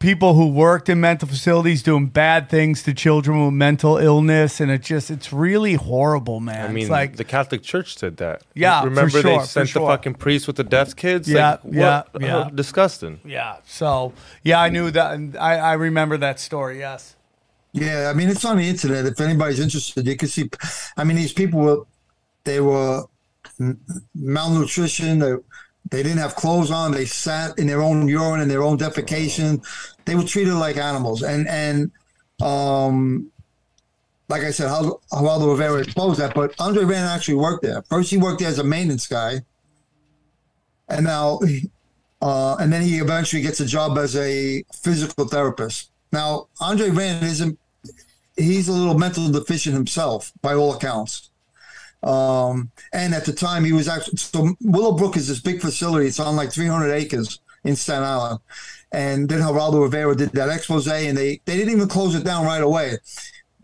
people 0.00 0.34
who 0.34 0.48
worked 0.48 0.88
in 0.88 0.98
mental 0.98 1.28
facilities 1.28 1.82
doing 1.82 2.06
bad 2.06 2.48
things 2.48 2.82
to 2.82 2.92
children 2.92 3.44
with 3.44 3.54
mental 3.54 3.98
illness, 3.98 4.60
and 4.60 4.70
it 4.70 4.82
just 4.82 5.10
it's 5.10 5.32
really 5.32 5.74
horrible, 5.74 6.40
man. 6.40 6.68
I 6.68 6.72
mean, 6.72 6.82
it's 6.82 6.90
like 6.90 7.16
the 7.16 7.24
Catholic 7.24 7.62
Church 7.62 7.94
did 7.94 8.16
that. 8.16 8.42
Yeah, 8.54 8.80
for 8.80 8.88
remember 8.88 9.10
sure, 9.10 9.22
they 9.22 9.38
for 9.38 9.44
sent 9.44 9.68
sure. 9.68 9.82
the 9.82 9.88
fucking 9.88 10.14
priest 10.14 10.48
with 10.48 10.56
the 10.56 10.64
deaf 10.64 10.96
kids. 10.96 11.28
Yeah, 11.28 11.50
like, 11.50 11.64
what? 11.64 11.74
yeah, 11.74 12.02
yeah. 12.18 12.38
Uh, 12.38 12.50
disgusting. 12.50 13.20
yeah. 13.24 13.58
So 13.64 14.12
yeah, 14.42 14.60
I 14.60 14.70
knew 14.70 14.90
that. 14.90 15.12
And 15.14 15.36
I 15.36 15.56
I 15.56 15.72
remember 15.74 16.16
that 16.16 16.40
story. 16.40 16.80
Yes. 16.80 17.14
Yeah, 17.72 18.10
I 18.12 18.14
mean 18.14 18.28
it's 18.28 18.44
on 18.44 18.56
the 18.56 18.68
internet. 18.68 19.06
If 19.06 19.20
anybody's 19.20 19.60
interested, 19.60 20.04
you 20.06 20.16
can 20.16 20.28
see. 20.28 20.50
I 20.96 21.04
mean, 21.04 21.16
these 21.16 21.32
people 21.32 21.60
were 21.60 21.84
they 22.42 22.60
were 22.60 23.04
malnutrition. 24.14 25.20
They, 25.20 25.34
they 25.90 26.02
didn't 26.02 26.18
have 26.18 26.34
clothes 26.36 26.70
on. 26.70 26.92
They 26.92 27.04
sat 27.04 27.58
in 27.58 27.66
their 27.66 27.82
own 27.82 28.08
urine 28.08 28.40
and 28.40 28.50
their 28.50 28.62
own 28.62 28.78
defecation. 28.78 29.64
They 30.04 30.14
were 30.14 30.24
treated 30.24 30.54
like 30.54 30.76
animals. 30.76 31.22
And 31.22 31.48
and 31.48 31.90
um, 32.40 33.30
like 34.28 34.42
I 34.42 34.50
said, 34.50 34.68
Geraldo 34.68 35.50
Rivera 35.50 35.80
exposed 35.80 36.20
that. 36.20 36.34
But 36.34 36.54
Andre 36.58 36.84
Rand 36.84 37.08
actually 37.08 37.34
worked 37.34 37.62
there. 37.62 37.82
First, 37.82 38.10
he 38.10 38.16
worked 38.16 38.40
there 38.40 38.48
as 38.48 38.58
a 38.58 38.64
maintenance 38.64 39.06
guy, 39.06 39.40
and 40.88 41.04
now 41.04 41.40
uh, 42.22 42.56
and 42.56 42.72
then 42.72 42.82
he 42.82 42.98
eventually 42.98 43.42
gets 43.42 43.60
a 43.60 43.66
job 43.66 43.98
as 43.98 44.16
a 44.16 44.62
physical 44.72 45.26
therapist. 45.26 45.90
Now, 46.12 46.48
Andre 46.60 46.90
Rand 46.90 47.24
isn't, 47.24 47.58
he's 48.36 48.68
a 48.68 48.72
little 48.72 48.98
mental 48.98 49.28
deficient 49.30 49.74
himself, 49.74 50.32
by 50.42 50.54
all 50.54 50.74
accounts. 50.74 51.29
Um, 52.02 52.70
and 52.92 53.14
at 53.14 53.24
the 53.24 53.32
time, 53.32 53.64
he 53.64 53.72
was 53.72 53.88
actually, 53.88 54.16
so 54.16 54.54
Willowbrook 54.60 55.16
is 55.16 55.28
this 55.28 55.40
big 55.40 55.60
facility. 55.60 56.06
It's 56.06 56.20
on 56.20 56.36
like 56.36 56.52
300 56.52 56.92
acres 56.92 57.40
in 57.64 57.76
Staten 57.76 58.04
Island. 58.04 58.40
And 58.92 59.28
then 59.28 59.40
Geraldo 59.40 59.82
Rivera 59.82 60.16
did 60.16 60.30
that 60.30 60.48
expose, 60.48 60.88
and 60.88 61.16
they, 61.16 61.40
they 61.44 61.56
didn't 61.56 61.72
even 61.72 61.88
close 61.88 62.14
it 62.14 62.24
down 62.24 62.44
right 62.44 62.62
away. 62.62 62.96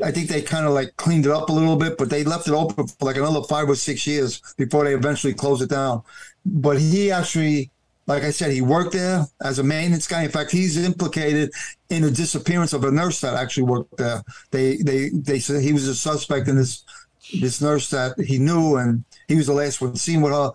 I 0.02 0.10
think 0.12 0.28
they 0.28 0.42
kind 0.42 0.66
of 0.66 0.72
like 0.72 0.96
cleaned 0.96 1.26
it 1.26 1.32
up 1.32 1.48
a 1.48 1.52
little 1.52 1.76
bit, 1.76 1.96
but 1.96 2.10
they 2.10 2.22
left 2.22 2.48
it 2.48 2.54
open 2.54 2.86
for 2.86 3.06
like 3.06 3.16
another 3.16 3.42
five 3.42 3.68
or 3.68 3.74
six 3.74 4.06
years 4.06 4.42
before 4.56 4.84
they 4.84 4.94
eventually 4.94 5.32
closed 5.32 5.62
it 5.62 5.70
down. 5.70 6.02
But 6.44 6.78
he 6.78 7.10
actually, 7.10 7.70
like 8.06 8.22
I 8.22 8.30
said, 8.30 8.52
he 8.52 8.60
worked 8.60 8.92
there 8.92 9.24
as 9.40 9.58
a 9.58 9.62
maintenance 9.62 10.06
guy. 10.06 10.22
In 10.22 10.30
fact, 10.30 10.50
he's 10.50 10.76
implicated 10.76 11.50
in 11.88 12.02
the 12.02 12.10
disappearance 12.10 12.74
of 12.74 12.84
a 12.84 12.90
nurse 12.90 13.20
that 13.22 13.34
actually 13.34 13.64
worked 13.64 13.96
there. 13.96 14.22
They 14.50 14.76
they 14.76 15.08
they 15.08 15.38
said 15.38 15.62
he 15.62 15.72
was 15.72 15.88
a 15.88 15.94
suspect 15.94 16.46
in 16.46 16.56
this 16.56 16.84
this 17.32 17.60
nurse 17.60 17.90
that 17.90 18.18
he 18.18 18.38
knew, 18.38 18.76
and 18.76 19.04
he 19.28 19.36
was 19.36 19.46
the 19.46 19.52
last 19.52 19.80
one 19.80 19.96
seen 19.96 20.20
with 20.20 20.32
her. 20.32 20.50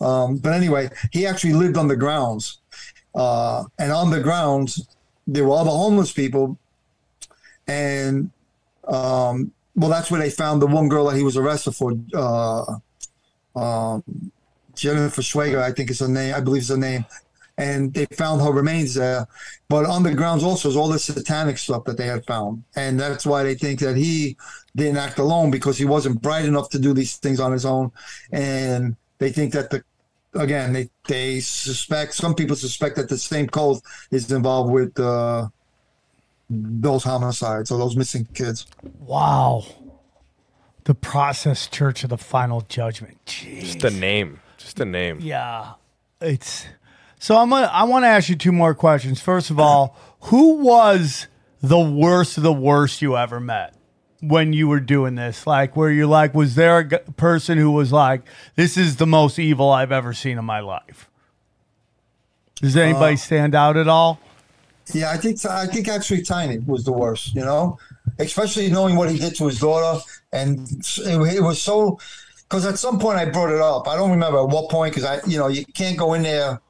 Um, 0.00 0.36
but 0.38 0.52
anyway, 0.52 0.90
he 1.12 1.26
actually 1.26 1.54
lived 1.54 1.76
on 1.76 1.88
the 1.88 1.96
grounds, 1.96 2.58
uh, 3.14 3.64
and 3.78 3.92
on 3.92 4.10
the 4.10 4.20
grounds 4.20 4.88
there 5.26 5.44
were 5.44 5.56
other 5.56 5.70
homeless 5.70 6.12
people, 6.12 6.58
and 7.66 8.30
um, 8.86 9.52
well, 9.74 9.90
that's 9.90 10.10
where 10.10 10.20
they 10.20 10.30
found 10.30 10.62
the 10.62 10.66
one 10.66 10.88
girl 10.88 11.06
that 11.06 11.16
he 11.16 11.22
was 11.22 11.36
arrested 11.36 11.72
for. 11.72 11.92
Uh, 12.14 12.76
um, 13.58 14.32
Jennifer 14.74 15.22
Schweiger, 15.22 15.60
I 15.62 15.72
think 15.72 15.90
is 15.90 16.00
her 16.00 16.08
name. 16.08 16.34
I 16.34 16.40
believe 16.40 16.62
is 16.62 16.68
her 16.68 16.76
name. 16.76 17.04
And 17.58 17.94
they 17.94 18.06
found 18.06 18.42
her 18.42 18.52
remains 18.52 18.94
there. 18.94 19.26
But 19.68 19.86
on 19.86 20.02
the 20.02 20.14
grounds 20.14 20.44
also 20.44 20.68
is 20.68 20.76
all 20.76 20.88
the 20.88 20.98
satanic 20.98 21.56
stuff 21.58 21.84
that 21.84 21.96
they 21.96 22.06
had 22.06 22.24
found. 22.26 22.64
And 22.74 23.00
that's 23.00 23.24
why 23.24 23.42
they 23.44 23.54
think 23.54 23.80
that 23.80 23.96
he 23.96 24.36
didn't 24.74 24.98
act 24.98 25.18
alone 25.18 25.50
because 25.50 25.78
he 25.78 25.86
wasn't 25.86 26.20
bright 26.20 26.44
enough 26.44 26.68
to 26.70 26.78
do 26.78 26.92
these 26.92 27.16
things 27.16 27.40
on 27.40 27.52
his 27.52 27.64
own. 27.64 27.92
And 28.30 28.96
they 29.18 29.30
think 29.30 29.52
that 29.54 29.70
the 29.70 29.82
again, 30.34 30.72
they, 30.72 30.90
they 31.08 31.40
suspect 31.40 32.14
some 32.14 32.34
people 32.34 32.56
suspect 32.56 32.96
that 32.96 33.08
the 33.08 33.18
same 33.18 33.46
cult 33.46 33.82
is 34.10 34.30
involved 34.30 34.70
with 34.70 34.98
uh, 35.00 35.48
those 36.50 37.04
homicides 37.04 37.70
or 37.70 37.78
those 37.78 37.96
missing 37.96 38.26
kids. 38.34 38.66
Wow. 39.00 39.64
The 40.84 40.94
Process 40.94 41.66
Church 41.66 42.04
of 42.04 42.10
the 42.10 42.18
Final 42.18 42.60
Judgment. 42.62 43.18
Jeez. 43.26 43.60
Just 43.60 43.80
the 43.80 43.90
name. 43.90 44.40
Just 44.56 44.76
the 44.76 44.84
name. 44.84 45.18
Yeah, 45.20 45.72
it's 46.20 46.66
so. 47.18 47.36
I'm 47.36 47.50
gonna. 47.50 47.66
I 47.66 47.84
want 47.84 48.04
to 48.04 48.08
ask 48.08 48.28
you 48.28 48.36
two 48.36 48.52
more 48.52 48.74
questions. 48.74 49.20
First 49.20 49.50
of 49.50 49.58
all, 49.58 49.96
who 50.22 50.56
was 50.56 51.28
the 51.62 51.78
worst 51.78 52.36
of 52.36 52.42
the 52.42 52.52
worst 52.52 53.02
you 53.02 53.16
ever 53.16 53.40
met 53.40 53.74
when 54.20 54.52
you 54.52 54.68
were 54.68 54.80
doing 54.80 55.14
this? 55.14 55.46
Like, 55.46 55.76
where 55.76 55.90
you're 55.90 56.06
like, 56.06 56.34
was 56.34 56.54
there 56.54 56.78
a 56.78 56.84
g- 56.88 56.98
person 57.16 57.58
who 57.58 57.70
was 57.70 57.92
like, 57.92 58.22
"This 58.54 58.76
is 58.76 58.96
the 58.96 59.06
most 59.06 59.38
evil 59.38 59.70
I've 59.70 59.92
ever 59.92 60.12
seen 60.12 60.38
in 60.38 60.44
my 60.44 60.60
life"? 60.60 61.08
Does 62.56 62.76
anybody 62.76 63.14
uh, 63.14 63.18
stand 63.18 63.54
out 63.54 63.76
at 63.76 63.88
all? 63.88 64.18
Yeah, 64.92 65.10
I 65.10 65.16
think 65.16 65.44
I 65.44 65.66
think 65.66 65.88
actually 65.88 66.22
Tiny 66.22 66.58
was 66.58 66.84
the 66.84 66.92
worst. 66.92 67.34
You 67.34 67.42
know, 67.44 67.78
especially 68.18 68.70
knowing 68.70 68.96
what 68.96 69.10
he 69.10 69.18
did 69.18 69.34
to 69.36 69.46
his 69.46 69.58
daughter, 69.58 70.02
and 70.32 70.60
it, 70.70 71.36
it 71.36 71.42
was 71.42 71.60
so. 71.60 71.98
Because 72.48 72.64
at 72.64 72.78
some 72.78 73.00
point 73.00 73.18
I 73.18 73.24
brought 73.24 73.50
it 73.50 73.60
up. 73.60 73.88
I 73.88 73.96
don't 73.96 74.12
remember 74.12 74.38
at 74.38 74.48
what 74.48 74.70
point. 74.70 74.94
Because 74.94 75.04
I, 75.04 75.20
you 75.26 75.36
know, 75.36 75.48
you 75.48 75.64
can't 75.66 75.98
go 75.98 76.14
in 76.14 76.22
there 76.22 76.60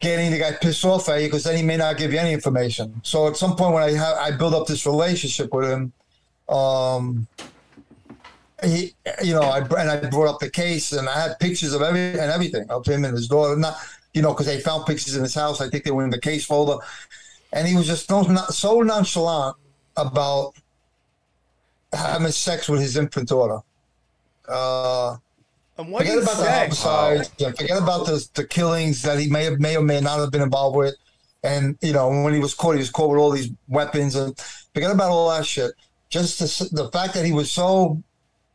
getting 0.00 0.30
the 0.30 0.38
guy 0.38 0.52
pissed 0.52 0.84
off 0.84 1.08
at 1.08 1.20
you 1.20 1.26
because 1.28 1.44
then 1.44 1.56
he 1.56 1.62
may 1.62 1.76
not 1.76 1.96
give 1.96 2.12
you 2.12 2.18
any 2.18 2.32
information. 2.32 3.00
So 3.02 3.26
at 3.28 3.36
some 3.36 3.56
point 3.56 3.74
when 3.74 3.82
I 3.82 3.94
ha- 3.94 4.18
I 4.20 4.30
build 4.30 4.54
up 4.54 4.66
this 4.66 4.86
relationship 4.86 5.52
with 5.52 5.70
him, 5.70 5.92
um, 6.48 7.26
he, 8.64 8.94
you 9.22 9.34
know, 9.34 9.42
I 9.42 9.58
and 9.58 9.90
I 9.90 10.08
brought 10.08 10.28
up 10.28 10.40
the 10.40 10.50
case 10.50 10.92
and 10.92 11.08
I 11.08 11.20
had 11.20 11.38
pictures 11.38 11.72
of 11.72 11.82
every 11.82 12.10
and 12.10 12.30
everything 12.30 12.68
of 12.70 12.86
him 12.86 13.04
and 13.04 13.14
his 13.14 13.28
daughter. 13.28 13.56
Not, 13.56 13.76
you 14.14 14.22
know, 14.22 14.32
because 14.32 14.46
they 14.46 14.60
found 14.60 14.86
pictures 14.86 15.16
in 15.16 15.22
his 15.22 15.34
house. 15.34 15.60
I 15.60 15.68
think 15.68 15.84
they 15.84 15.90
were 15.90 16.04
in 16.04 16.10
the 16.10 16.20
case 16.20 16.44
folder, 16.46 16.78
and 17.52 17.66
he 17.68 17.76
was 17.76 17.86
just 17.86 18.08
so, 18.08 18.22
so 18.50 18.80
nonchalant 18.80 19.56
about 19.96 20.54
having 21.92 22.32
sex 22.32 22.68
with 22.68 22.80
his 22.80 22.96
infant 22.96 23.28
daughter. 23.28 23.60
Uh, 24.48 25.16
And 25.78 25.90
what 25.90 26.02
forget 26.02 26.22
about 26.22 26.36
the 26.36 26.44
say? 26.44 26.58
homicides. 26.60 27.30
yeah, 27.38 27.50
forget 27.50 27.82
about 27.82 28.06
the 28.06 28.26
the 28.34 28.46
killings 28.46 29.02
that 29.02 29.18
he 29.18 29.28
may 29.28 29.44
have 29.44 29.60
may 29.60 29.76
or 29.76 29.82
may 29.82 30.00
not 30.00 30.18
have 30.18 30.30
been 30.30 30.42
involved 30.42 30.76
with. 30.76 30.94
And 31.44 31.76
you 31.82 31.92
know, 31.92 32.08
when 32.22 32.32
he 32.34 32.40
was 32.40 32.54
caught, 32.54 32.72
he 32.72 32.78
was 32.78 32.90
caught 32.90 33.10
with 33.10 33.18
all 33.20 33.30
these 33.30 33.50
weapons. 33.68 34.16
And 34.16 34.36
forget 34.74 34.90
about 34.90 35.10
all 35.10 35.30
that 35.30 35.44
shit. 35.46 35.72
Just 36.08 36.38
the, 36.38 36.68
the 36.82 36.90
fact 36.90 37.14
that 37.14 37.24
he 37.24 37.32
was 37.32 37.50
so 37.50 38.02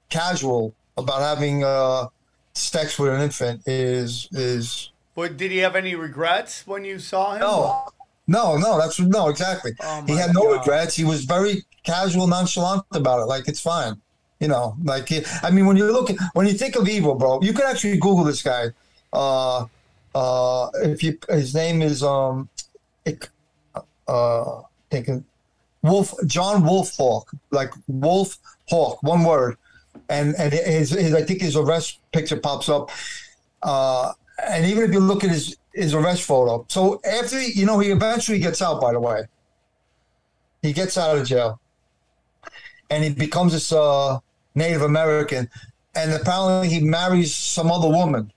casual 0.09 0.73
about 0.97 1.21
having 1.21 1.63
uh, 1.63 2.07
sex 2.53 2.97
with 2.97 3.13
an 3.13 3.21
infant 3.21 3.61
is 3.67 4.27
is 4.31 4.91
But 5.15 5.37
did 5.37 5.51
he 5.51 5.59
have 5.59 5.75
any 5.75 5.95
regrets 5.95 6.65
when 6.65 6.85
you 6.85 6.97
saw 6.99 7.33
him? 7.33 7.41
no, 7.41 7.85
no, 8.27 8.57
no. 8.57 8.77
That's 8.79 8.99
no 8.99 9.29
exactly. 9.29 9.73
Oh 9.81 10.03
he 10.07 10.15
had 10.15 10.33
no 10.33 10.43
God. 10.43 10.59
regrets. 10.59 10.95
He 10.95 11.03
was 11.03 11.25
very 11.25 11.63
casual, 11.83 12.27
nonchalant 12.27 12.83
about 12.93 13.21
it. 13.21 13.25
Like 13.25 13.47
it's 13.47 13.61
fine. 13.61 14.01
You 14.41 14.47
know, 14.47 14.75
like 14.83 15.07
I 15.43 15.51
mean, 15.51 15.67
when 15.67 15.77
you 15.77 15.91
look 15.91 16.09
when 16.33 16.47
you 16.47 16.53
think 16.53 16.75
of 16.75 16.89
evil, 16.89 17.13
bro, 17.13 17.39
you 17.43 17.53
can 17.53 17.67
actually 17.67 17.97
Google 17.97 18.23
this 18.23 18.41
guy. 18.41 18.69
Uh, 19.13 19.67
uh, 20.15 20.69
if 20.83 21.03
you 21.03 21.19
his 21.29 21.53
name 21.53 21.83
is 21.83 22.01
um, 22.01 22.49
uh, 24.07 24.61
Wolf 25.83 26.13
John 26.25 26.63
Wolf 26.63 26.95
Hawk, 26.97 27.31
like 27.51 27.71
Wolf 27.87 28.39
Hawk, 28.67 29.03
one 29.03 29.23
word, 29.23 29.57
and 30.09 30.33
and 30.39 30.51
his, 30.51 30.89
his 30.89 31.13
I 31.13 31.21
think 31.21 31.41
his 31.41 31.55
arrest 31.55 31.99
picture 32.11 32.37
pops 32.37 32.67
up. 32.67 32.89
Uh, 33.61 34.11
and 34.43 34.65
even 34.65 34.85
if 34.85 34.91
you 34.91 35.01
look 35.01 35.23
at 35.23 35.29
his 35.29 35.55
his 35.71 35.93
arrest 35.93 36.23
photo, 36.23 36.65
so 36.67 36.99
after 37.05 37.39
you 37.39 37.67
know 37.67 37.77
he 37.77 37.91
eventually 37.91 38.39
gets 38.39 38.59
out. 38.59 38.81
By 38.81 38.93
the 38.93 38.99
way, 38.99 39.25
he 40.63 40.73
gets 40.73 40.97
out 40.97 41.15
of 41.19 41.27
jail, 41.27 41.59
and 42.89 43.03
he 43.03 43.11
becomes 43.11 43.53
this 43.53 43.71
uh, 43.71 44.19
Native 44.55 44.81
American, 44.81 45.49
and 45.95 46.11
apparently 46.11 46.69
he 46.69 46.79
marries 46.79 47.35
some 47.35 47.71
other 47.71 47.87
woman, 47.89 48.31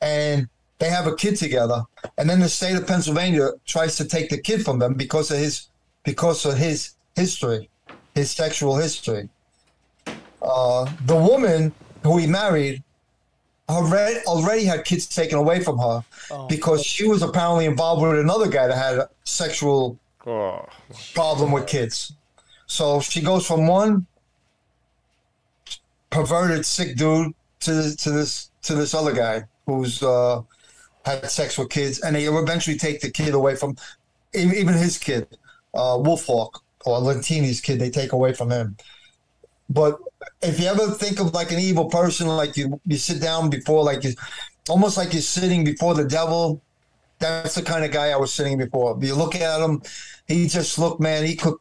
and 0.00 0.48
they 0.78 0.88
have 0.88 1.06
a 1.06 1.14
kid 1.14 1.36
together. 1.36 1.84
And 2.18 2.28
then 2.28 2.40
the 2.40 2.48
state 2.48 2.76
of 2.76 2.86
Pennsylvania 2.86 3.50
tries 3.66 3.96
to 3.96 4.04
take 4.04 4.30
the 4.30 4.38
kid 4.38 4.64
from 4.64 4.78
them 4.78 4.94
because 4.94 5.30
of 5.30 5.38
his 5.38 5.68
because 6.04 6.44
of 6.44 6.56
his 6.58 6.94
history, 7.14 7.68
his 8.14 8.30
sexual 8.30 8.76
history. 8.76 9.28
Uh, 10.40 10.90
the 11.06 11.16
woman 11.16 11.72
who 12.02 12.18
he 12.18 12.26
married 12.26 12.82
already 13.68 14.18
already 14.26 14.64
had 14.64 14.84
kids 14.84 15.06
taken 15.06 15.38
away 15.38 15.60
from 15.62 15.78
her 15.78 16.04
because 16.48 16.84
she 16.84 17.06
was 17.06 17.22
apparently 17.22 17.66
involved 17.66 18.02
with 18.02 18.18
another 18.18 18.48
guy 18.48 18.66
that 18.66 18.76
had 18.76 18.98
a 18.98 19.08
sexual 19.24 19.98
Oh, 20.24 20.64
problem 21.14 21.50
with 21.50 21.66
kids. 21.66 22.12
So 22.68 23.00
she 23.00 23.20
goes 23.22 23.44
from 23.44 23.66
one 23.66 24.06
perverted 26.12 26.64
sick 26.64 26.96
dude 26.96 27.34
to 27.60 27.74
this, 27.74 27.96
to 27.96 28.10
this 28.10 28.50
to 28.62 28.74
this 28.74 28.94
other 28.94 29.12
guy 29.12 29.44
who's 29.66 30.02
uh, 30.02 30.42
had 31.04 31.28
sex 31.28 31.58
with 31.58 31.70
kids, 31.70 32.00
and 32.00 32.14
they 32.14 32.24
eventually 32.24 32.76
take 32.76 33.00
the 33.00 33.10
kid 33.10 33.34
away 33.34 33.56
from 33.56 33.76
even 34.34 34.74
his 34.74 34.98
kid, 34.98 35.26
uh, 35.74 35.96
Wolfhawk 35.98 36.60
or 36.86 37.00
Lentini's 37.00 37.60
kid. 37.60 37.80
They 37.80 37.90
take 37.90 38.12
away 38.12 38.32
from 38.32 38.50
him. 38.50 38.76
But 39.68 39.98
if 40.42 40.60
you 40.60 40.66
ever 40.66 40.88
think 40.88 41.18
of 41.18 41.34
like 41.34 41.50
an 41.50 41.58
evil 41.58 41.86
person, 41.86 42.28
like 42.28 42.56
you 42.56 42.80
you 42.86 42.96
sit 42.96 43.20
down 43.20 43.50
before 43.50 43.82
like 43.82 44.04
you, 44.04 44.12
almost 44.68 44.96
like 44.96 45.12
you're 45.12 45.22
sitting 45.22 45.64
before 45.64 45.94
the 45.94 46.04
devil. 46.04 46.62
That's 47.18 47.54
the 47.54 47.62
kind 47.62 47.84
of 47.84 47.92
guy 47.92 48.10
I 48.10 48.16
was 48.16 48.32
sitting 48.32 48.58
before. 48.58 48.98
You 49.00 49.14
look 49.14 49.36
at 49.36 49.60
him, 49.60 49.80
he 50.26 50.48
just 50.48 50.76
looked, 50.76 51.00
man. 51.00 51.24
He 51.24 51.36
could 51.36 51.54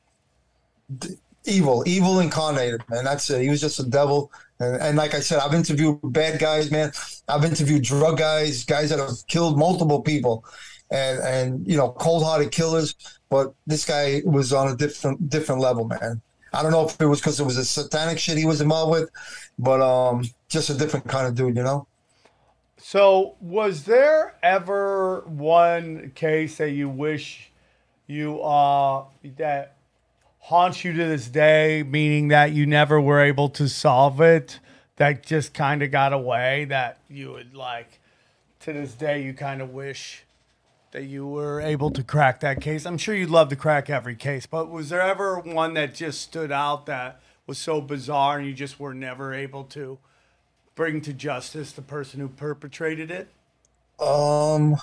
evil, 1.45 1.83
evil 1.87 2.19
incarnated, 2.19 2.83
man. 2.89 3.03
That's 3.03 3.29
it. 3.29 3.41
He 3.41 3.49
was 3.49 3.61
just 3.61 3.79
a 3.79 3.85
devil. 3.85 4.31
And, 4.59 4.75
and 4.81 4.97
like 4.97 5.13
I 5.13 5.19
said, 5.19 5.39
I've 5.39 5.53
interviewed 5.53 5.99
bad 6.03 6.39
guys, 6.39 6.71
man. 6.71 6.91
I've 7.27 7.45
interviewed 7.45 7.83
drug 7.83 8.17
guys, 8.17 8.63
guys 8.63 8.89
that 8.89 8.99
have 8.99 9.25
killed 9.27 9.57
multiple 9.57 10.01
people, 10.01 10.45
and 10.91 11.19
and 11.19 11.67
you 11.67 11.77
know, 11.77 11.91
cold-hearted 11.91 12.51
killers. 12.51 12.95
But 13.29 13.53
this 13.65 13.85
guy 13.85 14.21
was 14.25 14.53
on 14.53 14.67
a 14.69 14.75
different 14.75 15.29
different 15.29 15.61
level, 15.61 15.85
man. 15.85 16.21
I 16.53 16.61
don't 16.61 16.71
know 16.71 16.85
if 16.85 16.99
it 16.99 17.05
was 17.05 17.21
because 17.21 17.39
it 17.39 17.45
was 17.45 17.57
a 17.57 17.65
satanic 17.65 18.19
shit 18.19 18.37
he 18.37 18.45
was 18.45 18.59
involved 18.59 18.91
with, 18.91 19.09
but 19.57 19.81
um, 19.81 20.25
just 20.49 20.69
a 20.69 20.73
different 20.73 21.07
kind 21.07 21.25
of 21.25 21.35
dude, 21.35 21.55
you 21.55 21.63
know. 21.63 21.87
So, 22.77 23.35
was 23.39 23.83
there 23.83 24.35
ever 24.43 25.21
one 25.27 26.11
case 26.13 26.57
that 26.57 26.71
you 26.71 26.89
wish 26.89 27.51
you 28.07 28.41
uh 28.41 29.05
that 29.37 29.77
haunts 30.41 30.83
you 30.83 30.91
to 30.91 31.05
this 31.05 31.27
day, 31.27 31.83
meaning 31.83 32.27
that 32.29 32.51
you 32.51 32.65
never 32.65 32.99
were 32.99 33.21
able 33.21 33.47
to 33.49 33.69
solve 33.69 34.19
it, 34.19 34.59
that 34.97 35.25
just 35.25 35.53
kind 35.53 35.81
of 35.81 35.91
got 35.91 36.13
away, 36.13 36.65
that 36.65 36.97
you 37.09 37.31
would 37.31 37.55
like 37.55 37.99
to 38.59 38.73
this 38.73 38.93
day 38.93 39.23
you 39.23 39.33
kind 39.33 39.61
of 39.61 39.69
wish 39.69 40.23
that 40.91 41.03
you 41.03 41.25
were 41.25 41.61
able 41.61 41.89
to 41.91 42.03
crack 42.03 42.41
that 42.41 42.59
case? 42.59 42.85
I'm 42.85 42.97
sure 42.97 43.15
you'd 43.15 43.29
love 43.29 43.49
to 43.49 43.55
crack 43.55 43.89
every 43.89 44.15
case, 44.15 44.45
but 44.45 44.69
was 44.69 44.89
there 44.89 45.01
ever 45.01 45.39
one 45.39 45.73
that 45.75 45.95
just 45.95 46.21
stood 46.21 46.51
out 46.51 46.85
that 46.85 47.21
was 47.47 47.57
so 47.57 47.79
bizarre 47.79 48.37
and 48.37 48.47
you 48.47 48.53
just 48.53 48.79
were 48.79 48.93
never 48.93 49.33
able 49.33 49.63
to 49.65 49.99
bring 50.75 51.01
to 51.01 51.13
justice 51.13 51.71
the 51.71 51.81
person 51.81 52.19
who 52.19 52.27
perpetrated 52.27 53.09
it? 53.09 53.29
Um, 53.99 54.75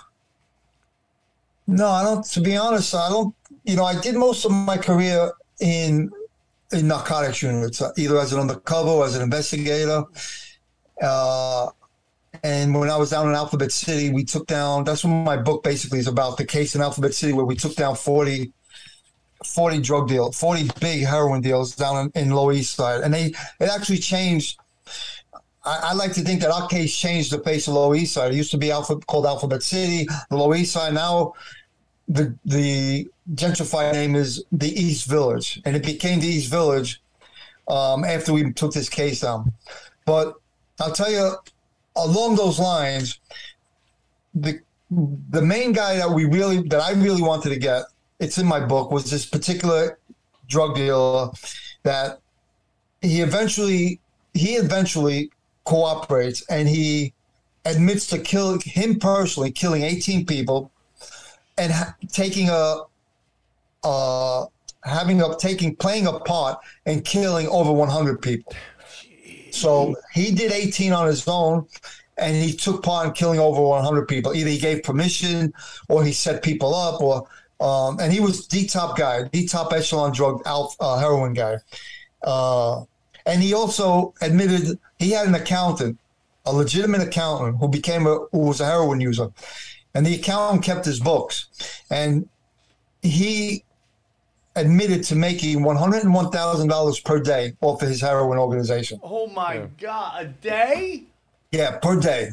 no, 1.66 1.88
I 1.88 2.04
don't. 2.04 2.24
To 2.24 2.40
be 2.40 2.56
honest, 2.56 2.94
I 2.94 3.08
don't. 3.10 3.34
You 3.64 3.76
know, 3.76 3.84
I 3.84 4.00
did 4.00 4.14
most 4.14 4.44
of 4.44 4.52
my 4.52 4.78
career 4.78 5.32
in 5.60 6.10
in 6.72 6.88
narcotics 6.88 7.42
units, 7.42 7.80
uh, 7.80 7.92
either 7.96 8.18
as 8.18 8.32
an 8.32 8.40
undercover 8.40 8.90
or 8.90 9.06
as 9.06 9.16
an 9.16 9.22
investigator. 9.22 10.04
Uh, 11.00 11.68
and 12.42 12.74
when 12.74 12.90
I 12.90 12.96
was 12.96 13.10
down 13.10 13.28
in 13.28 13.34
Alphabet 13.34 13.72
City, 13.72 14.10
we 14.10 14.24
took 14.24 14.46
down. 14.46 14.84
That's 14.84 15.04
what 15.04 15.10
my 15.10 15.36
book 15.36 15.62
basically 15.62 15.98
is 15.98 16.06
about. 16.06 16.36
The 16.36 16.44
case 16.44 16.74
in 16.74 16.80
Alphabet 16.80 17.14
City 17.14 17.32
where 17.32 17.44
we 17.44 17.56
took 17.56 17.74
down 17.74 17.96
40, 17.96 18.52
40 19.44 19.80
drug 19.80 20.08
deal, 20.08 20.30
forty 20.32 20.70
big 20.80 21.04
heroin 21.04 21.40
deals 21.40 21.74
down 21.74 22.10
in, 22.14 22.22
in 22.22 22.30
Lower 22.30 22.52
East 22.52 22.74
Side, 22.74 23.00
and 23.00 23.12
they 23.12 23.26
it 23.60 23.70
actually 23.70 23.98
changed. 23.98 24.58
I, 25.64 25.90
I 25.90 25.92
like 25.94 26.12
to 26.12 26.20
think 26.20 26.40
that 26.42 26.50
our 26.50 26.68
case 26.68 26.96
changed 26.96 27.32
the 27.32 27.40
face 27.40 27.66
of 27.66 27.74
Lower 27.74 27.96
East 27.96 28.14
Side. 28.14 28.32
It 28.32 28.36
used 28.36 28.50
to 28.52 28.58
be 28.58 28.68
called 28.68 29.26
Alphabet 29.26 29.62
City, 29.62 30.06
the 30.30 30.36
Lower 30.36 30.54
East 30.54 30.72
Side. 30.72 30.94
Now, 30.94 31.32
the 32.08 32.34
the 32.44 33.08
gentrified 33.34 33.92
name 33.92 34.14
is 34.16 34.44
the 34.50 34.68
East 34.68 35.06
Village, 35.06 35.60
and 35.64 35.76
it 35.76 35.84
became 35.84 36.20
the 36.20 36.26
East 36.26 36.50
Village 36.50 37.00
um, 37.68 38.04
after 38.04 38.32
we 38.32 38.52
took 38.52 38.72
this 38.72 38.88
case 38.88 39.20
down. 39.20 39.52
But 40.06 40.34
I'll 40.80 40.92
tell 40.92 41.10
you, 41.10 41.36
along 41.96 42.36
those 42.36 42.58
lines, 42.58 43.20
the 44.34 44.60
the 44.90 45.42
main 45.42 45.72
guy 45.72 45.96
that 45.96 46.10
we 46.10 46.24
really 46.24 46.62
that 46.68 46.80
I 46.80 46.92
really 46.92 47.22
wanted 47.22 47.50
to 47.50 47.58
get, 47.58 47.84
it's 48.18 48.38
in 48.38 48.46
my 48.46 48.60
book, 48.60 48.90
was 48.90 49.10
this 49.10 49.26
particular 49.26 49.98
drug 50.48 50.76
dealer 50.76 51.28
that 51.82 52.20
he 53.02 53.20
eventually 53.20 54.00
he 54.32 54.54
eventually 54.54 55.30
cooperates 55.64 56.42
and 56.48 56.68
he 56.68 57.12
admits 57.66 58.06
to 58.06 58.18
kill 58.18 58.58
him 58.60 58.98
personally 58.98 59.50
killing 59.50 59.82
18 59.82 60.24
people 60.24 60.70
and 61.58 61.72
ha- 61.72 61.94
taking 62.08 62.48
a 62.48 62.82
uh 63.84 64.46
having 64.84 65.20
a 65.22 65.36
taking 65.36 65.74
playing 65.76 66.06
a 66.06 66.18
part 66.20 66.58
and 66.86 67.04
killing 67.04 67.46
over 67.48 67.72
100 67.72 68.22
people. 68.22 68.52
So 69.50 69.96
he 70.12 70.30
did 70.30 70.52
18 70.52 70.92
on 70.92 71.06
his 71.06 71.26
own 71.26 71.66
and 72.16 72.36
he 72.36 72.52
took 72.52 72.82
part 72.82 73.06
in 73.08 73.12
killing 73.12 73.40
over 73.40 73.60
100 73.60 74.06
people. 74.06 74.34
Either 74.34 74.50
he 74.50 74.58
gave 74.58 74.82
permission 74.82 75.52
or 75.88 76.04
he 76.04 76.12
set 76.12 76.42
people 76.42 76.74
up 76.74 77.00
or 77.00 77.28
um, 77.60 77.98
and 77.98 78.12
he 78.12 78.20
was 78.20 78.46
the 78.48 78.66
top 78.66 78.96
guy 78.96 79.24
the 79.32 79.46
top 79.46 79.72
echelon 79.72 80.12
drug 80.12 80.42
uh, 80.46 80.98
heroin 80.98 81.34
guy. 81.34 81.56
Uh, 82.22 82.84
and 83.26 83.42
he 83.42 83.52
also 83.52 84.14
admitted 84.22 84.78
he 84.98 85.10
had 85.10 85.28
an 85.28 85.34
accountant, 85.34 85.98
a 86.46 86.52
legitimate 86.52 87.02
accountant 87.02 87.58
who 87.58 87.68
became 87.68 88.06
a 88.06 88.18
who 88.32 88.38
was 88.38 88.60
a 88.60 88.64
heroin 88.64 89.00
user, 89.00 89.30
and 89.94 90.04
the 90.06 90.14
accountant 90.14 90.64
kept 90.64 90.84
his 90.84 91.00
books, 91.00 91.46
and 91.90 92.28
he 93.02 93.64
admitted 94.56 95.04
to 95.04 95.14
making 95.14 95.62
one 95.62 95.76
hundred 95.76 96.02
and 96.02 96.12
one 96.12 96.30
thousand 96.30 96.68
dollars 96.68 96.98
per 97.00 97.20
day 97.20 97.52
off 97.60 97.80
of 97.82 97.88
his 97.88 98.00
heroin 98.00 98.38
organization. 98.38 98.98
Oh 99.02 99.28
my 99.28 99.68
god, 99.80 100.22
a 100.22 100.24
day? 100.26 101.04
Yeah, 101.52 101.78
per 101.78 101.98
day. 101.98 102.30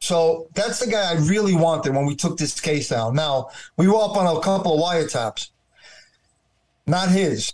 So 0.00 0.48
that's 0.54 0.80
the 0.80 0.90
guy 0.90 1.12
I 1.12 1.14
really 1.14 1.54
wanted 1.54 1.94
when 1.94 2.06
we 2.06 2.16
took 2.16 2.36
this 2.36 2.60
case 2.60 2.88
down. 2.88 3.14
Now 3.14 3.50
we 3.76 3.86
were 3.86 4.02
up 4.02 4.16
on 4.16 4.36
a 4.36 4.40
couple 4.40 4.74
of 4.74 4.80
wiretaps, 4.80 5.50
not 6.86 7.08
his. 7.10 7.52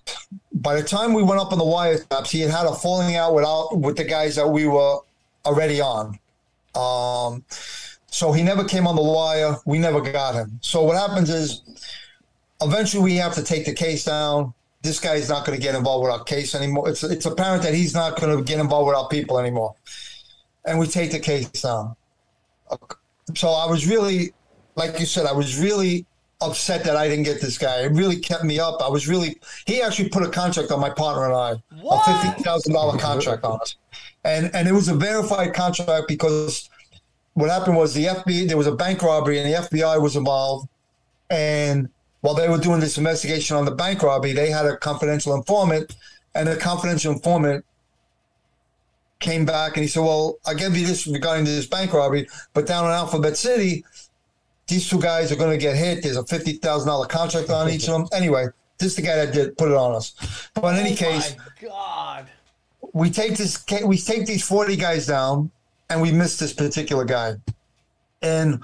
By 0.55 0.81
the 0.81 0.83
time 0.83 1.13
we 1.13 1.23
went 1.23 1.41
up 1.41 1.53
on 1.53 1.59
the 1.59 1.65
wiretaps, 1.65 2.31
he 2.31 2.41
had 2.41 2.51
had 2.51 2.67
a 2.67 2.75
falling 2.75 3.17
out 3.17 3.35
with 3.35 3.45
all, 3.45 3.77
with 3.77 3.97
the 3.97 4.05
guys 4.05 4.37
that 4.37 4.49
we 4.49 4.67
were 4.67 4.99
already 5.45 5.81
on. 5.81 6.19
Um, 6.75 7.45
so 8.11 8.33
he 8.33 8.43
never 8.43 8.65
came 8.65 8.87
on 8.87 8.97
the 8.97 9.03
wire. 9.03 9.57
We 9.67 9.79
never 9.79 10.01
got 10.01 10.35
him. 10.35 10.59
So 10.63 10.83
what 10.83 10.97
happens 10.97 11.31
is, 11.31 11.63
eventually 12.61 13.03
we 13.03 13.17
have 13.17 13.35
to 13.35 13.43
take 13.43 13.67
the 13.67 13.75
case 13.75 14.05
down. 14.05 14.55
This 14.83 15.01
guy's 15.01 15.29
not 15.29 15.45
going 15.45 15.59
to 15.59 15.63
get 15.63 15.75
involved 15.75 16.05
with 16.05 16.13
our 16.13 16.25
case 16.25 16.55
anymore. 16.55 16.89
It's 16.89 17.03
it's 17.03 17.27
apparent 17.27 17.63
that 17.65 17.75
he's 17.75 17.95
not 17.95 18.21
going 18.21 18.37
to 18.37 18.43
get 18.45 18.61
involved 18.61 18.87
with 18.89 18.97
our 18.97 19.09
people 19.09 19.39
anymore, 19.39 19.75
and 20.65 20.79
we 20.79 20.87
take 20.87 21.11
the 21.11 21.19
case 21.19 21.49
down. 21.51 21.97
So 23.35 23.49
I 23.51 23.69
was 23.69 23.87
really, 23.87 24.33
like 24.77 24.99
you 25.01 25.07
said, 25.07 25.27
I 25.27 25.33
was 25.33 25.59
really 25.59 26.07
upset 26.41 26.85
that 26.85 26.97
I 26.97 27.09
didn't 27.09 27.25
get 27.25 27.41
this 27.41 27.59
guy. 27.59 27.83
It 27.83 27.93
really 27.93 28.17
kept 28.17 28.45
me 28.45 28.61
up. 28.61 28.81
I 28.81 28.89
was 28.89 29.09
really. 29.09 29.37
He 29.67 29.83
actually 29.83 30.09
put 30.09 30.23
a 30.23 30.31
contract 30.31 30.71
on 30.71 30.81
my 30.81 30.91
partner 30.91 31.25
and 31.27 31.35
I, 31.35 31.81
What? 31.83 32.09
a 32.09 32.23
fifty 32.23 32.43
thousand 32.45 32.73
dollar 32.73 32.97
contract 32.99 33.45
on 33.45 33.61
us, 33.61 33.77
and 34.25 34.55
and 34.55 34.69
it 34.69 34.73
was 34.73 34.89
a 34.89 34.95
verified 34.95 35.55
contract 35.55 36.07
because 36.07 36.71
what 37.39 37.51
happened 37.51 37.77
was 37.77 37.95
the 37.95 38.07
FBI 38.07 38.49
there 38.49 38.57
was 38.57 38.67
a 38.67 38.75
bank 38.75 39.03
robbery 39.03 39.39
and 39.39 39.49
the 39.53 39.59
FBI 39.69 40.01
was 40.03 40.17
involved, 40.17 40.69
and 41.31 41.89
while 42.21 42.35
they 42.35 42.49
were 42.49 42.59
doing 42.59 42.81
this 42.81 42.99
investigation 42.99 43.57
on 43.57 43.65
the 43.65 43.71
bank 43.71 44.03
robbery, 44.03 44.33
they 44.33 44.51
had 44.51 44.67
a 44.67 44.77
confidential 44.77 45.35
informant, 45.35 45.95
and 46.35 46.49
the 46.49 46.57
confidential 46.57 47.13
informant 47.13 47.65
came 49.21 49.45
back 49.45 49.77
and 49.77 49.83
he 49.83 49.89
said, 49.89 50.03
"Well, 50.03 50.39
I 50.47 50.55
gave 50.55 50.77
you 50.77 50.87
this 50.87 51.07
regarding 51.07 51.45
this 51.45 51.67
bank 51.67 51.93
robbery, 51.93 52.29
but 52.55 52.67
down 52.67 52.85
in 52.87 52.91
Alphabet 52.93 53.37
City, 53.37 53.85
these 54.67 54.89
two 54.89 55.01
guys 55.01 55.33
are 55.33 55.37
going 55.37 55.51
to 55.51 55.59
get 55.59 55.77
hit. 55.77 56.03
There's 56.03 56.17
a 56.17 56.25
fifty 56.25 56.55
thousand 56.55 56.89
dollar 56.89 57.07
contract 57.07 57.51
on 57.51 57.71
each 57.71 57.89
of 57.89 57.95
them. 58.01 58.09
Anyway, 58.13 58.47
this 58.79 58.91
is 58.91 58.97
the 58.97 59.03
guy 59.03 59.17
that 59.17 59.33
did 59.33 59.57
put 59.57 59.71
it 59.71 59.77
on 59.77 59.95
us. 59.95 60.15
But 60.55 60.75
in 60.75 60.87
any 60.87 60.95
case, 60.97 61.35
Oh 61.39 61.43
my 61.63 61.69
god. 61.69 62.27
we 62.93 63.11
take 63.11 63.37
this 63.37 63.65
we 63.85 63.99
take 63.99 64.27
these 64.27 64.45
40 64.47 64.77
guys 64.77 65.07
down 65.07 65.51
and 65.91 66.01
we 66.01 66.13
missed 66.13 66.41
this 66.41 66.53
particular 66.53 67.05
guy 67.05 67.35
and 68.23 68.63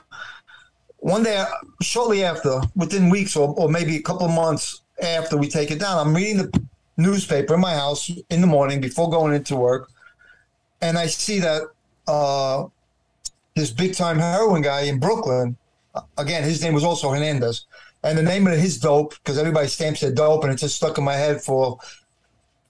one 0.99 1.23
day 1.23 1.45
shortly 1.83 2.25
after 2.25 2.61
within 2.75 3.11
weeks 3.11 3.37
or, 3.37 3.55
or 3.59 3.69
maybe 3.69 3.97
a 3.97 4.03
couple 4.03 4.27
of 4.27 4.33
months 4.33 4.83
after 5.03 5.37
we 5.37 5.49
take 5.49 5.71
it 5.71 5.79
down 5.79 5.99
i'm 5.99 6.15
reading 6.15 6.39
the 6.39 6.63
newspaper 6.97 7.55
in 7.55 7.61
my 7.61 7.75
house 7.75 8.11
in 8.31 8.41
the 8.41 8.47
morning 8.47 8.81
before 8.81 9.11
going 9.11 9.35
into 9.35 9.57
work 9.57 9.91
and 10.81 10.99
i 10.99 11.07
see 11.07 11.39
that 11.39 11.63
uh, 12.07 12.65
this 13.55 13.71
big 13.71 13.95
time 13.95 14.19
heroin 14.19 14.63
guy 14.63 14.83
in 14.83 14.99
brooklyn 14.99 15.57
again 16.19 16.43
his 16.43 16.63
name 16.63 16.75
was 16.75 16.85
also 16.85 17.11
hernandez 17.11 17.67
and 18.03 18.19
the 18.19 18.23
name 18.23 18.47
of 18.47 18.59
his 18.59 18.79
dope 18.79 19.15
because 19.15 19.39
everybody 19.39 19.67
stamps 19.67 20.01
their 20.01 20.13
dope 20.13 20.45
and 20.45 20.53
it 20.53 20.57
just 20.57 20.77
stuck 20.77 20.99
in 20.99 21.05
my 21.05 21.15
head 21.15 21.43
for 21.43 21.79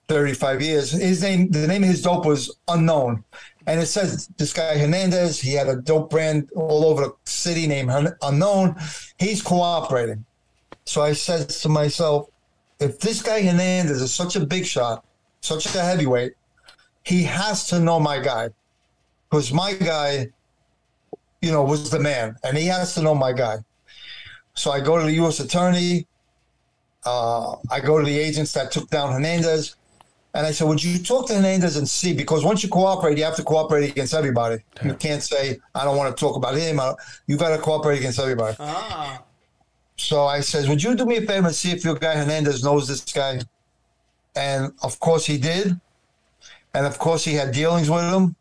35 0.09 0.62
years. 0.62 0.90
His 0.90 1.22
name, 1.22 1.51
the 1.51 1.66
name 1.66 1.82
of 1.82 1.89
his 1.89 2.02
dope 2.02 2.26
was 2.26 2.56
unknown. 2.68 3.24
And 3.66 3.81
it 3.81 3.86
says 3.86 4.28
this 4.36 4.53
guy 4.53 4.77
Hernandez, 4.77 5.41
he 5.41 5.53
had 5.55 5.69
a 5.69 5.77
dope 5.77 6.11
brand 6.11 6.51
all 6.55 6.85
over 6.85 7.03
the 7.03 7.15
city 7.24 7.66
named 7.66 7.91
Unknown. 8.23 8.77
He's 9.19 9.43
cooperating. 9.43 10.24
So 10.85 11.03
I 11.03 11.12
said 11.12 11.49
to 11.49 11.69
myself, 11.69 12.28
if 12.78 13.01
this 13.01 13.23
guy 13.23 13.43
Hernandez 13.43 14.03
is 14.03 14.12
such 14.12 14.36
a 14.36 14.45
big 14.45 14.66
shot, 14.66 15.05
such 15.41 15.66
a 15.74 15.81
heavyweight, 15.81 16.35
he 17.05 17.23
has 17.23 17.66
to 17.69 17.81
know 17.81 17.99
my 17.99 18.19
guy. 18.19 18.51
Because 19.31 19.53
my 19.53 19.73
guy, 19.74 20.28
you 21.41 21.51
know, 21.51 21.65
was 21.65 21.91
the 21.91 22.01
man, 22.01 22.36
and 22.45 22.57
he 22.57 22.66
has 22.66 22.95
to 22.95 23.03
know 23.03 23.15
my 23.15 23.32
guy. 23.32 23.57
So 24.55 24.70
I 24.70 24.81
go 24.81 24.99
to 24.99 25.05
the 25.05 25.12
U.S. 25.15 25.41
attorney. 25.41 26.07
Uh, 27.05 27.57
I 27.70 27.81
go 27.81 27.99
to 27.99 28.05
the 28.05 28.19
agents 28.19 28.53
that 28.53 28.70
took 28.70 28.89
down 28.89 29.12
Hernandez. 29.12 29.77
And 30.35 30.44
I 30.47 30.51
said, 30.51 30.66
Would 30.66 30.82
you 30.82 30.98
talk 30.98 31.28
to 31.28 31.35
Hernandez 31.35 31.77
and 31.77 31.89
see? 31.89 32.12
Because 32.12 32.44
once 32.44 32.62
you 32.62 32.69
cooperate, 32.69 33.16
you 33.16 33.24
have 33.24 33.36
to 33.36 33.44
cooperate 33.44 33.90
against 33.90 34.15
everybody. 34.15 34.62
You 34.85 34.94
can't 34.94 35.23
say, 35.23 35.61
I 35.74 35.85
don't 35.85 35.97
want 35.97 36.15
to 36.16 36.20
talk 36.20 36.36
about 36.36 36.56
him. 36.56 36.81
I- 36.81 36.94
You 37.27 37.36
got 37.36 37.56
to 37.56 37.62
cooperate 37.62 37.98
against 37.98 38.19
everybody. 38.19 38.56
Ah. 38.59 39.23
So 39.97 40.27
I 40.27 40.40
says, 40.40 40.69
Would 40.69 40.82
you 40.82 40.97
do 40.97 41.06
me 41.06 41.16
a 41.19 41.20
favor 41.23 41.47
and 41.47 41.55
see 41.55 41.70
if 41.70 41.85
your 41.85 41.94
guy 41.94 42.16
Hernandez 42.16 42.65
knows 42.65 42.89
this 42.89 43.01
guy? 43.05 43.40
And 44.35 44.73
of 44.82 44.98
course 44.98 45.24
he 45.24 45.39
did. 45.39 45.78
And 46.74 46.85
of 46.86 46.98
course 46.98 47.24
he 47.24 47.35
had 47.35 47.52
dealings 47.52 47.89
with 47.89 48.02
him. 48.12 48.35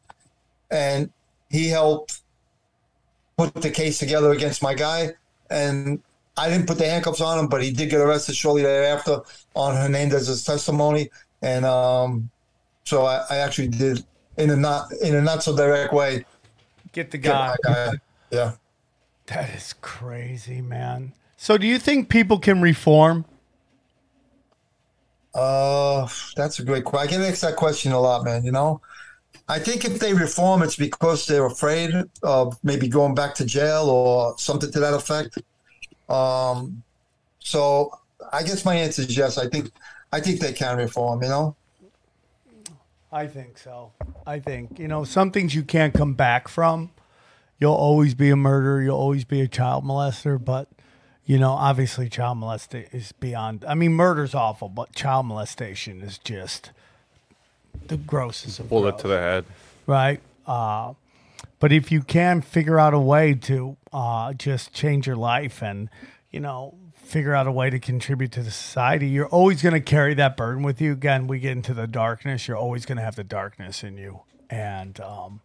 And 0.72 1.11
he 1.52 1.68
helped 1.68 2.22
put 3.38 3.53
the 3.53 3.70
case 3.70 3.99
together 3.99 4.32
against 4.32 4.64
my 4.64 4.74
guy. 4.74 5.11
And 5.52 6.02
I 6.36 6.49
didn't 6.49 6.65
put 6.65 6.80
the 6.80 6.86
handcuffs 6.90 7.22
on 7.22 7.38
him, 7.38 7.48
but 7.48 7.61
he 7.61 7.72
did 7.72 7.91
get 7.91 8.02
arrested 8.02 8.36
shortly 8.36 8.64
thereafter 8.64 9.20
on 9.56 9.76
Hernandez's 9.76 10.44
testimony. 10.44 11.11
And 11.44 11.65
um, 11.65 12.32
so 12.86 13.06
I, 13.06 13.24
I 13.30 13.38
actually 13.38 13.68
did 13.68 14.03
in 14.38 14.49
a 14.49 14.56
not 14.56 14.91
in 15.02 15.15
a 15.15 15.22
not 15.22 15.44
so 15.44 15.56
direct 15.56 15.94
way. 15.94 16.26
Get 16.91 17.11
the 17.11 17.20
guy. 17.20 17.49
my 17.49 17.56
guy. 17.64 17.94
Yeah. 18.32 18.53
That 19.28 19.49
is 19.53 19.74
crazy, 19.82 20.61
man. 20.61 21.14
So 21.38 21.57
do 21.57 21.68
you 21.68 21.78
think 21.78 22.10
people 22.10 22.40
can 22.40 22.61
reform? 22.61 23.26
Uh, 25.36 26.07
that's 26.36 26.60
a 26.60 26.64
great 26.64 26.84
question. 26.84 27.22
I 27.22 27.24
get 27.24 27.32
asked 27.32 27.41
that 27.41 27.56
question 27.56 27.91
a 27.91 27.99
lot, 27.99 28.24
man. 28.24 28.44
You 28.44 28.52
know, 28.52 28.82
I 29.48 29.60
think 29.60 29.84
if 29.86 29.99
they 29.99 30.14
reform, 30.14 30.61
it's 30.61 30.76
because 30.76 31.26
they're 31.26 31.45
afraid 31.45 31.94
of 32.22 32.57
maybe 32.64 32.88
going 32.88 33.15
back 33.15 33.36
to 33.36 33.45
jail 33.45 33.90
or 33.90 34.38
something 34.38 34.72
to 34.72 34.80
that 34.80 34.94
effect. 34.94 35.38
Um, 36.10 36.84
so 37.40 37.91
I 38.32 38.44
guess 38.44 38.64
my 38.64 38.76
answer 38.76 39.02
is 39.02 39.18
yes. 39.18 39.38
I 39.38 39.48
think, 39.48 39.72
I 40.14 40.19
think 40.19 40.40
they 40.40 40.53
can 40.53 40.77
reform. 40.77 41.23
You 41.23 41.30
know. 41.30 41.56
I 43.11 43.27
think 43.27 43.57
so. 43.57 43.91
I 44.26 44.40
think, 44.40 44.80
you 44.80 44.88
know, 44.88 45.03
some 45.03 45.31
things 45.31 45.53
you 45.53 45.64
can't 45.64 45.94
come 45.94 46.14
back 46.14 46.48
from. 46.48 46.91
You'll 47.60 47.73
always 47.73 48.14
be 48.14 48.30
a 48.30 48.35
murderer, 48.35 48.81
you'll 48.81 48.98
always 48.98 49.26
be 49.26 49.41
a 49.41 49.48
child 49.48 49.84
molester, 49.85 50.44
but 50.44 50.68
you 51.26 51.38
know, 51.40 51.52
obviously 51.52 52.10
child 52.10 52.38
molestation 52.38 52.90
is 52.91 53.11
beyond 53.14 53.65
I 53.65 53.76
mean 53.76 53.94
murder's 53.94 54.35
awful, 54.35 54.69
but 54.69 54.94
child 54.94 55.26
molestation 55.26 56.02
is 56.02 56.18
just 56.18 56.72
the 57.88 57.98
grossest 57.98 58.60
of 58.60 58.69
Bullet 58.69 58.91
gross, 58.91 59.02
to 59.02 59.07
the 59.07 59.18
head. 59.18 59.45
right? 59.88 60.19
Uh 60.45 60.94
but 61.60 61.72
if 61.72 61.91
you 61.91 62.02
can 62.02 62.41
figure 62.41 62.77
out 62.77 62.94
a 62.94 62.99
way 62.99 63.34
to 63.35 63.77
uh, 63.94 64.34
just 64.34 64.73
change 64.73 65.07
your 65.07 65.15
life 65.15 65.64
and, 65.64 65.90
you 66.30 66.41
know, 66.41 66.76
figure 67.14 67.35
out 67.35 67.45
a 67.45 67.52
way 67.52 67.69
to 67.69 67.80
contribute 67.80 68.31
to 68.31 68.41
the 68.41 68.49
society, 68.49 69.07
you're 69.07 69.27
always 69.27 69.61
going 69.61 69.73
to 69.73 69.80
carry 69.80 70.15
that 70.15 70.35
burden 70.35 70.64
with 70.64 70.81
you. 70.81 70.91
Again, 70.91 71.27
we 71.27 71.38
get 71.40 71.52
into 71.52 71.73
the 71.73 71.85
darkness. 71.85 72.48
You're 72.48 72.57
always 72.57 72.88
going 72.88 72.98
to 72.98 73.03
have 73.03 73.15
the 73.15 73.23
darkness 73.23 73.84
in 73.84 73.98
you. 73.98 74.22
And 74.49 74.99
um, 74.99 75.41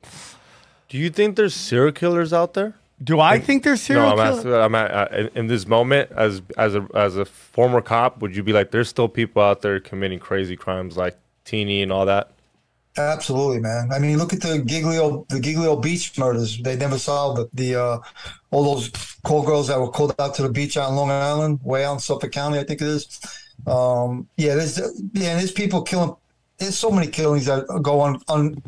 Do 0.89 0.97
you 0.97 1.11
think 1.11 1.37
there's 1.37 1.55
serial 1.55 1.93
killers 1.93 2.33
out 2.33 2.55
there? 2.55 2.75
do 3.01 3.21
I 3.21 3.39
think 3.39 3.63
there's 3.63 3.81
serial 3.83 4.07
no, 4.07 4.13
I'm 4.13 4.17
killers? 4.17 4.39
asking. 4.39 4.55
I'm 4.55 4.75
at, 4.75 4.91
uh, 4.91 5.17
in, 5.17 5.31
in 5.35 5.47
this 5.47 5.69
moment, 5.69 6.11
as 6.11 6.43
as 6.57 6.75
a 6.75 6.89
as 6.95 7.17
a 7.17 7.25
former 7.25 7.81
cop, 7.81 8.21
would 8.21 8.35
you 8.35 8.43
be 8.43 8.53
like, 8.53 8.73
there's 8.73 8.89
still 8.89 9.09
people 9.09 9.41
out 9.41 9.63
there 9.63 9.79
committing 9.79 10.19
crazy 10.19 10.57
crimes 10.57 10.97
like 10.97 11.17
Tiny 11.45 11.83
and 11.83 11.93
all 11.93 12.07
that? 12.07 12.33
Absolutely, 12.99 13.61
man. 13.61 13.93
I 13.93 14.01
mean, 14.01 14.19
look 14.19 14.33
at 14.33 14.41
the 14.41 14.59
Gilgo, 14.59 15.27
the 15.29 15.39
Gilgo 15.39 15.81
Beach 15.81 16.19
murders. 16.19 16.59
They 16.59 16.77
never 16.77 16.99
solved 16.99 17.39
it. 17.41 17.49
The 17.55 17.77
uh, 17.77 17.99
all 18.51 18.65
those 18.75 18.89
call 19.23 19.45
girls 19.47 19.69
that 19.69 19.79
were 19.81 19.91
called 19.91 20.15
out 20.19 20.35
to 20.35 20.43
the 20.43 20.49
beach 20.49 20.77
on 20.77 20.97
Long 20.97 21.11
Island, 21.11 21.61
way 21.63 21.85
out 21.85 21.95
in 21.95 21.99
Suffolk 22.01 22.33
County, 22.33 22.59
I 22.59 22.65
think 22.65 22.81
it 22.83 22.89
is. 22.89 23.21
Um, 23.69 24.29
yeah, 24.37 24.57
there's 24.57 24.79
yeah, 25.13 25.37
there's 25.37 25.53
people 25.53 25.83
killing. 25.83 26.17
There's 26.59 26.77
so 26.77 26.91
many 26.91 27.07
killings 27.07 27.47
that 27.47 27.67
go 27.83 28.01
on. 28.01 28.21
on 28.29 28.61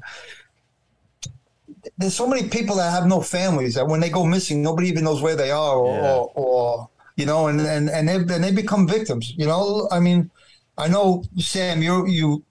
there's 1.99 2.15
so 2.15 2.27
many 2.27 2.49
people 2.49 2.77
that 2.77 2.91
have 2.93 3.07
no 3.07 3.21
families 3.21 3.75
that 3.75 3.87
when 3.87 4.01
they 4.01 4.11
go 4.11 4.25
missing, 4.25 4.63
nobody 4.63 4.89
even 4.89 5.05
knows 5.05 5.23
where 5.23 5.37
they 5.37 5.51
are, 5.51 5.77
or, 5.77 5.95
Yeah. 5.97 6.13
or, 6.13 6.33
or 6.35 6.89
you 7.17 7.27
know, 7.27 7.49
and 7.49 7.61
and 7.61 7.91
and 7.91 8.09
they 8.09 8.15
and 8.15 8.45
they 8.45 8.53
become 8.53 8.87
victims. 8.87 9.35
You 9.37 9.47
know, 9.47 9.89
I 9.91 10.01
mean, 10.01 10.31
I 10.79 10.89
know 10.89 11.25
Sam, 11.39 11.83
you 11.83 12.07
you 12.07 12.45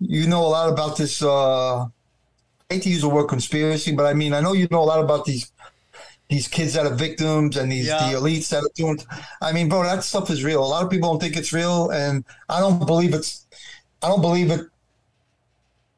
you 0.00 0.26
know 0.26 0.44
a 0.44 0.48
lot 0.48 0.68
about 0.72 0.96
this. 0.96 1.22
Uh, 1.22 1.84
I 1.84 1.88
hate 2.70 2.82
to 2.82 2.90
use 2.90 3.02
the 3.02 3.08
word 3.08 3.28
conspiracy, 3.28 3.92
but 3.92 4.06
I 4.06 4.14
mean, 4.14 4.32
I 4.32 4.40
know 4.40 4.52
you 4.52 4.68
know 4.70 4.82
a 4.82 4.84
lot 4.84 5.02
about 5.02 5.24
these 5.24 5.52
these 6.28 6.48
kids 6.48 6.74
that 6.74 6.84
are 6.86 6.94
victims 6.94 7.56
and 7.56 7.70
these 7.70 7.86
Yeah. 7.86 8.10
the 8.10 8.18
elites 8.18 8.48
that 8.48 8.62
are 8.64 8.70
doing. 8.74 8.98
I 9.40 9.52
mean, 9.52 9.68
bro, 9.68 9.84
that 9.84 10.02
stuff 10.02 10.28
is 10.30 10.42
real. 10.42 10.64
A 10.64 10.66
lot 10.66 10.84
of 10.84 10.90
people 10.90 11.10
don't 11.10 11.20
think 11.20 11.36
it's 11.36 11.52
real, 11.52 11.90
and 11.90 12.24
I 12.48 12.60
don't 12.60 12.84
believe 12.84 13.14
it's. 13.14 13.46
I 14.02 14.08
don't 14.08 14.20
believe 14.20 14.50
it 14.50 14.62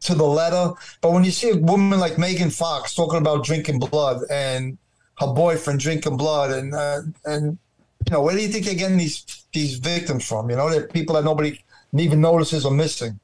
to 0.00 0.14
the 0.14 0.24
letter. 0.24 0.72
But 1.00 1.12
when 1.12 1.24
you 1.24 1.30
see 1.30 1.50
a 1.50 1.56
woman 1.56 1.98
like 1.98 2.18
Megan 2.18 2.50
Fox 2.50 2.94
talking 2.94 3.18
about 3.18 3.44
drinking 3.44 3.80
blood 3.80 4.22
and 4.30 4.78
her 5.18 5.26
boyfriend 5.28 5.80
drinking 5.80 6.16
blood, 6.16 6.50
and 6.52 6.74
uh, 6.74 7.00
and 7.24 7.58
you 8.06 8.12
know, 8.12 8.22
where 8.22 8.36
do 8.36 8.42
you 8.42 8.48
think 8.48 8.66
they're 8.66 8.74
getting 8.74 8.98
these 8.98 9.24
these 9.52 9.78
victims 9.78 10.26
from? 10.26 10.50
You 10.50 10.56
know, 10.56 10.70
they're 10.70 10.86
people 10.86 11.14
that 11.16 11.24
nobody 11.24 11.58
even 11.96 12.20
notices 12.20 12.64
are 12.66 12.70
missing. 12.70 13.18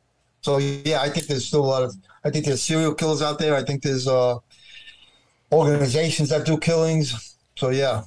So 0.44 0.58
yeah, 0.58 1.00
I 1.00 1.08
think 1.08 1.26
there's 1.26 1.46
still 1.46 1.64
a 1.64 1.70
lot 1.74 1.82
of. 1.82 1.96
I 2.22 2.28
think 2.28 2.44
there's 2.44 2.60
serial 2.60 2.94
killers 2.94 3.22
out 3.22 3.38
there. 3.38 3.54
I 3.54 3.62
think 3.62 3.82
there's 3.82 4.06
uh, 4.06 4.36
organizations 5.50 6.28
that 6.28 6.44
do 6.44 6.58
killings. 6.58 7.34
So 7.56 7.70
yeah, 7.70 8.02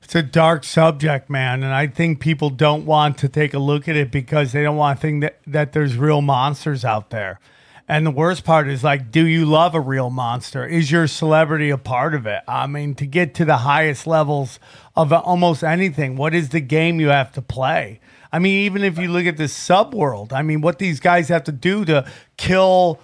It's 0.00 0.14
a 0.14 0.22
dark 0.22 0.64
subject, 0.64 1.28
man, 1.28 1.62
and 1.62 1.74
I 1.74 1.88
think 1.88 2.20
people 2.20 2.48
don't 2.48 2.86
want 2.86 3.18
to 3.18 3.28
take 3.28 3.52
a 3.52 3.58
look 3.58 3.86
at 3.86 3.96
it 3.96 4.10
because 4.10 4.52
they 4.52 4.62
don't 4.62 4.78
want 4.78 4.98
to 4.98 5.02
think 5.02 5.20
that, 5.20 5.40
that 5.46 5.72
there's 5.74 5.94
real 5.94 6.22
monsters 6.22 6.86
out 6.86 7.10
there. 7.10 7.38
And 7.86 8.06
the 8.06 8.10
worst 8.10 8.42
part 8.44 8.68
is 8.68 8.82
like, 8.82 9.10
do 9.10 9.26
you 9.26 9.44
love 9.44 9.74
a 9.74 9.80
real 9.80 10.08
monster? 10.08 10.64
Is 10.64 10.90
your 10.90 11.06
celebrity 11.06 11.68
a 11.68 11.76
part 11.76 12.14
of 12.14 12.24
it? 12.24 12.42
I 12.48 12.66
mean, 12.66 12.94
to 12.94 13.04
get 13.04 13.34
to 13.34 13.44
the 13.44 13.58
highest 13.58 14.06
levels 14.06 14.58
of 14.96 15.12
almost 15.12 15.62
anything, 15.62 16.16
what 16.16 16.34
is 16.34 16.48
the 16.48 16.60
game 16.60 16.98
you 16.98 17.08
have 17.08 17.32
to 17.32 17.42
play? 17.42 18.00
I 18.32 18.38
mean, 18.38 18.64
even 18.64 18.84
if 18.84 18.98
you 18.98 19.08
look 19.08 19.26
at 19.26 19.36
the 19.36 19.44
subworld, 19.44 20.32
I 20.32 20.42
mean, 20.42 20.60
what 20.60 20.78
these 20.78 21.00
guys 21.00 21.28
have 21.28 21.44
to 21.44 21.52
do 21.52 21.84
to 21.86 22.06
kill, 22.36 23.00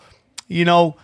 you 0.48 0.65
know, 0.65 0.97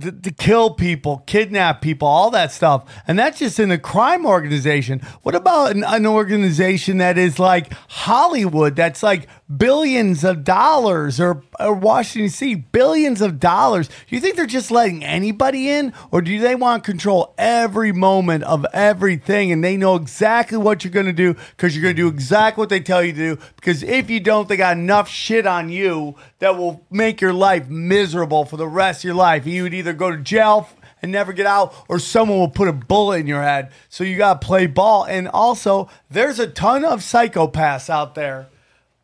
to, 0.00 0.12
to 0.12 0.30
kill 0.32 0.70
people, 0.74 1.22
kidnap 1.26 1.80
people, 1.80 2.08
all 2.08 2.30
that 2.30 2.52
stuff. 2.52 2.90
And 3.06 3.18
that's 3.18 3.38
just 3.38 3.60
in 3.60 3.70
a 3.70 3.78
crime 3.78 4.26
organization. 4.26 5.00
What 5.22 5.34
about 5.34 5.72
an, 5.72 5.84
an 5.84 6.06
organization 6.06 6.98
that 6.98 7.18
is 7.18 7.38
like 7.38 7.72
Hollywood, 7.88 8.76
that's 8.76 9.02
like 9.02 9.28
billions 9.54 10.24
of 10.24 10.44
dollars, 10.44 11.20
or, 11.20 11.42
or 11.60 11.74
Washington, 11.74 12.26
D.C., 12.26 12.54
billions 12.54 13.20
of 13.20 13.38
dollars? 13.38 13.88
Do 13.88 13.94
you 14.08 14.20
think 14.20 14.36
they're 14.36 14.46
just 14.46 14.70
letting 14.70 15.04
anybody 15.04 15.70
in, 15.70 15.92
or 16.10 16.20
do 16.22 16.38
they 16.38 16.54
want 16.54 16.84
to 16.84 16.90
control 16.90 17.34
every 17.38 17.92
moment 17.92 18.44
of 18.44 18.66
everything 18.72 19.52
and 19.52 19.62
they 19.62 19.76
know 19.76 19.94
exactly 19.94 20.58
what 20.58 20.84
you're 20.84 20.92
going 20.92 21.06
to 21.06 21.12
do 21.12 21.34
because 21.56 21.74
you're 21.74 21.82
going 21.82 21.96
to 21.96 22.02
do 22.02 22.08
exactly 22.08 22.60
what 22.60 22.68
they 22.68 22.80
tell 22.80 23.02
you 23.02 23.12
to 23.12 23.36
do? 23.36 23.38
Because 23.56 23.82
if 23.82 24.10
you 24.10 24.20
don't, 24.20 24.48
they 24.48 24.56
got 24.56 24.76
enough 24.76 25.08
shit 25.08 25.46
on 25.46 25.68
you 25.68 26.16
that 26.38 26.56
will 26.56 26.84
make 26.90 27.20
your 27.20 27.32
life 27.32 27.68
miserable 27.68 28.44
for 28.44 28.56
the 28.56 28.68
rest 28.68 29.00
of 29.00 29.04
your 29.04 29.14
life. 29.14 29.46
You 29.46 29.62
would 29.62 29.74
either 29.74 29.92
go 29.92 30.10
to 30.10 30.18
jail 30.18 30.68
and 31.02 31.12
never 31.12 31.32
get 31.32 31.46
out, 31.46 31.74
or 31.88 31.98
someone 31.98 32.38
will 32.38 32.48
put 32.48 32.68
a 32.68 32.72
bullet 32.72 33.20
in 33.20 33.26
your 33.26 33.42
head. 33.42 33.70
So 33.88 34.02
you 34.02 34.16
got 34.16 34.40
to 34.40 34.46
play 34.46 34.66
ball. 34.66 35.04
And 35.04 35.28
also, 35.28 35.90
there's 36.10 36.38
a 36.38 36.46
ton 36.46 36.84
of 36.84 37.00
psychopaths 37.00 37.90
out 37.90 38.14
there 38.14 38.48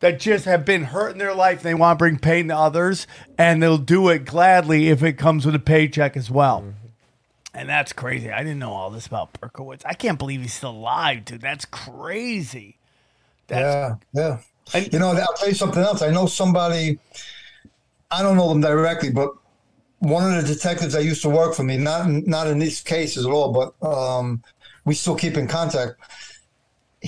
that 0.03 0.19
just 0.19 0.43
have 0.43 0.65
been 0.65 0.83
hurt 0.83 1.13
in 1.13 1.17
their 1.17 1.33
life. 1.33 1.61
They 1.61 1.73
want 1.73 1.97
to 1.97 2.03
bring 2.03 2.19
pain 2.19 2.49
to 2.49 2.57
others, 2.57 3.07
and 3.37 3.63
they'll 3.63 3.77
do 3.77 4.09
it 4.09 4.25
gladly 4.25 4.89
if 4.89 5.01
it 5.01 5.13
comes 5.13 5.45
with 5.45 5.55
a 5.55 5.59
paycheck 5.59 6.17
as 6.17 6.29
well. 6.29 6.73
And 7.53 7.69
that's 7.69 7.93
crazy. 7.93 8.29
I 8.29 8.39
didn't 8.39 8.59
know 8.59 8.73
all 8.73 8.89
this 8.89 9.07
about 9.07 9.31
Berkowitz. 9.31 9.83
I 9.85 9.93
can't 9.93 10.19
believe 10.19 10.41
he's 10.41 10.53
still 10.53 10.71
alive, 10.71 11.23
dude. 11.23 11.39
That's 11.39 11.63
crazy. 11.63 12.75
yeah, 13.49 13.95
yeah. 14.11 14.39
you 14.91 14.99
know, 14.99 15.11
I'll 15.11 15.33
tell 15.35 15.47
you 15.47 15.55
something 15.55 15.81
else. 15.81 16.01
I 16.01 16.09
know 16.09 16.25
somebody. 16.25 16.99
I 18.11 18.23
don't 18.23 18.35
know 18.35 18.49
them 18.49 18.59
directly, 18.59 19.09
but 19.09 19.29
one 19.99 20.35
of 20.35 20.45
the 20.45 20.53
detectives 20.53 20.91
that 20.95 21.05
used 21.05 21.21
to 21.21 21.29
work 21.29 21.55
for 21.55 21.63
me, 21.63 21.77
not 21.77 22.09
in, 22.09 22.25
not 22.25 22.47
in 22.47 22.59
these 22.59 22.81
cases 22.81 23.25
at 23.25 23.31
all, 23.31 23.53
but 23.53 23.87
um, 23.87 24.43
we 24.83 24.95
still 24.95 25.15
keep 25.15 25.37
in 25.37 25.47
contact. 25.47 25.93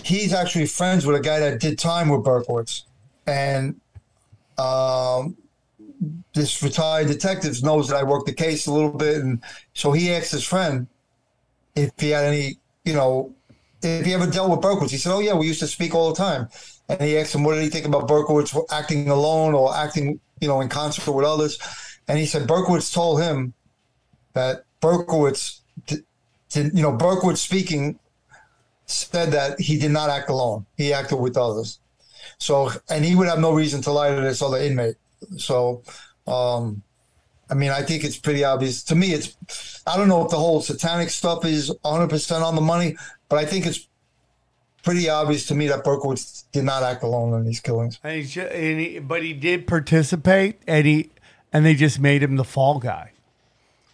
He's 0.04 0.34
actually 0.34 0.66
friends 0.66 1.06
with 1.06 1.16
a 1.16 1.22
guy 1.22 1.40
that 1.40 1.62
did 1.62 1.80
time 1.80 2.10
with 2.10 2.24
Berkowitz, 2.24 2.84
and 3.26 3.80
um, 4.58 5.38
this 6.34 6.62
retired 6.62 7.08
detective 7.08 7.64
knows 7.64 7.88
that 7.88 7.98
I 7.98 8.04
worked 8.04 8.26
the 8.26 8.34
case 8.34 8.68
a 8.68 8.74
little 8.74 8.92
bit, 8.92 9.18
and 9.24 9.42
so 9.74 9.94
he 9.94 10.14
asked 10.14 10.32
his 10.32 10.44
friend 10.44 10.88
if 11.76 11.92
he 11.98 12.10
had 12.10 12.26
any, 12.26 12.58
you 12.84 12.94
know, 12.94 13.34
if 13.82 14.06
he 14.06 14.14
ever 14.14 14.30
dealt 14.30 14.52
with 14.52 14.60
Berkowitz. 14.60 14.92
He 14.92 14.98
said, 14.98 15.14
"Oh 15.14 15.20
yeah, 15.20 15.34
we 15.34 15.48
used 15.48 15.62
to 15.62 15.68
speak 15.68 15.96
all 15.96 16.10
the 16.10 16.16
time." 16.16 16.50
And 16.90 17.02
he 17.02 17.18
asked 17.18 17.34
him, 17.34 17.44
"What 17.44 17.56
did 17.56 17.64
he 17.64 17.70
think 17.70 17.86
about 17.86 18.08
Berkowitz 18.08 18.54
acting 18.72 19.10
alone 19.10 19.54
or 19.54 19.76
acting, 19.76 20.20
you 20.42 20.48
know, 20.48 20.60
in 20.62 20.70
concert 20.70 21.10
with 21.12 21.26
others?" 21.26 21.58
And 22.08 22.20
he 22.20 22.26
said 22.26 22.48
Berkowitz 22.48 22.94
told 22.94 23.22
him 23.22 23.54
that 24.34 24.66
Berkowitz, 24.82 25.62
you 25.90 26.82
know, 26.82 26.92
Berkowitz 26.92 27.38
speaking 27.38 28.00
said 28.86 29.32
that 29.32 29.60
he 29.60 29.78
did 29.78 29.91
not 29.91 30.10
act 30.10 30.30
alone. 30.30 30.66
He 30.78 30.94
acted 30.94 31.18
with 31.18 31.38
others. 31.38 31.80
So, 32.38 32.72
and 32.90 33.03
he 33.03 33.16
would 33.16 33.28
have 33.28 33.40
no 33.40 33.53
reason 33.53 33.82
to 33.84 33.91
lie 33.91 34.14
to 34.14 34.22
this 34.22 34.41
other 34.41 34.57
inmate. 34.57 34.95
So, 35.38 35.84
um, 36.28 36.82
I 37.49 37.53
mean, 37.53 37.72
I 37.72 37.82
think 37.82 38.03
it's 38.03 38.18
pretty 38.18 38.44
obvious 38.44 38.84
to 38.86 38.95
me. 38.95 39.14
It's, 39.14 39.82
I 39.86 39.98
don't 39.98 40.07
know 40.07 40.24
if 40.26 40.32
the 40.32 40.38
whole 40.38 40.62
satanic 40.62 41.10
stuff 41.10 41.45
is 41.45 41.72
100% 41.84 42.41
on 42.41 42.56
the 42.56 42.62
money, 42.62 42.98
but 43.30 43.38
I 43.38 43.45
think 43.45 43.66
it's 43.66 43.88
pretty 44.86 45.10
obvious 45.10 45.48
to 45.48 45.56
me 45.56 45.68
that 45.68 45.84
Berkowitz 45.84 46.45
did 46.52 46.64
not 46.64 46.84
act 46.84 47.03
alone 47.03 47.34
in 47.34 47.45
these 47.45 47.60
killings. 47.60 47.99
And 48.03 48.38
and 48.38 48.80
he, 48.80 48.99
but 48.99 49.24
he 49.24 49.34
did 49.34 49.68
participate, 49.68 50.60
and 50.68 50.86
he 50.86 51.10
and 51.52 51.66
they 51.66 51.74
just 51.74 51.99
made 51.99 52.24
him 52.24 52.38
the 52.38 52.44
fall 52.44 52.80
guy. 52.80 53.12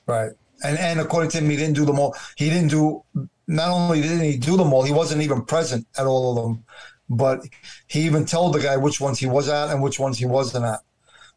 Right. 0.06 0.32
And 0.64 0.78
and 0.78 1.00
according 1.00 1.32
to 1.32 1.40
him, 1.40 1.50
he 1.50 1.56
didn't 1.56 1.76
do 1.76 1.86
them 1.86 1.98
all. 1.98 2.16
He 2.36 2.50
didn't 2.50 2.68
do. 2.68 3.04
Not 3.52 3.70
only 3.70 4.02
didn't 4.02 4.22
he 4.22 4.38
do 4.38 4.56
them 4.56 4.72
all, 4.72 4.84
he 4.84 4.94
wasn't 4.94 5.22
even 5.24 5.44
present 5.44 5.86
at 5.98 6.08
all 6.08 6.30
of 6.32 6.44
them. 6.44 6.64
But 7.10 7.42
he 7.88 8.02
even 8.04 8.26
told 8.26 8.54
the 8.54 8.62
guy 8.62 8.78
which 8.78 9.02
ones 9.02 9.20
he 9.20 9.28
was 9.28 9.50
at 9.50 9.70
and 9.70 9.82
which 9.84 10.00
ones 10.00 10.18
he 10.18 10.26
wasn't 10.26 10.64
at. 10.64 10.80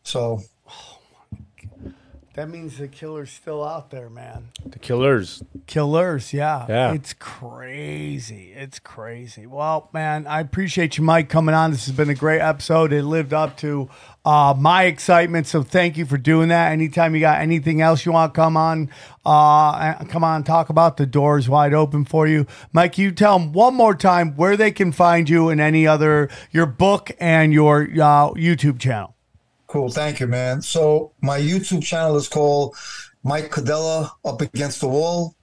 So 0.04 0.40
That 2.34 2.48
means 2.48 2.78
the 2.78 2.88
killer's 2.88 3.30
still 3.30 3.62
out 3.62 3.90
there, 3.90 4.10
man. 4.10 4.48
The 4.66 4.80
killers. 4.80 5.40
Killers, 5.68 6.32
yeah. 6.32 6.66
Yeah. 6.68 6.92
It's 6.92 7.12
crazy. 7.12 8.52
It's 8.52 8.80
crazy. 8.80 9.46
Well, 9.46 9.88
man, 9.92 10.26
I 10.26 10.40
appreciate 10.40 10.98
you, 10.98 11.04
Mike, 11.04 11.28
coming 11.28 11.54
on. 11.54 11.70
This 11.70 11.86
has 11.86 11.94
been 11.94 12.10
a 12.10 12.14
great 12.14 12.40
episode. 12.40 12.92
It 12.92 13.04
lived 13.04 13.32
up 13.32 13.56
to 13.58 13.88
uh, 14.24 14.52
my 14.58 14.84
excitement. 14.84 15.46
So 15.46 15.62
thank 15.62 15.96
you 15.96 16.06
for 16.06 16.18
doing 16.18 16.48
that. 16.48 16.72
Anytime 16.72 17.14
you 17.14 17.20
got 17.20 17.40
anything 17.40 17.80
else 17.80 18.04
you 18.04 18.10
want 18.10 18.34
to 18.34 18.40
come 18.40 18.56
on, 18.56 18.90
uh, 19.24 20.02
come 20.06 20.24
on, 20.24 20.42
talk 20.42 20.70
about 20.70 20.96
the 20.96 21.06
doors 21.06 21.48
wide 21.48 21.72
open 21.72 22.04
for 22.04 22.26
you. 22.26 22.48
Mike, 22.72 22.98
you 22.98 23.12
tell 23.12 23.38
them 23.38 23.52
one 23.52 23.74
more 23.74 23.94
time 23.94 24.34
where 24.34 24.56
they 24.56 24.72
can 24.72 24.90
find 24.90 25.30
you 25.30 25.50
and 25.50 25.60
any 25.60 25.86
other, 25.86 26.28
your 26.50 26.66
book 26.66 27.12
and 27.20 27.52
your 27.52 27.82
uh, 27.82 28.30
YouTube 28.32 28.80
channel. 28.80 29.14
Cool. 29.74 29.88
Thank 29.88 30.20
you, 30.20 30.28
man. 30.28 30.62
So 30.62 31.10
my 31.20 31.36
YouTube 31.36 31.82
channel 31.82 32.16
is 32.16 32.28
called 32.28 32.76
Mike 33.24 33.50
Codella 33.50 34.08
Up 34.24 34.40
Against 34.40 34.80
the 34.80 34.86
Wall. 34.86 35.34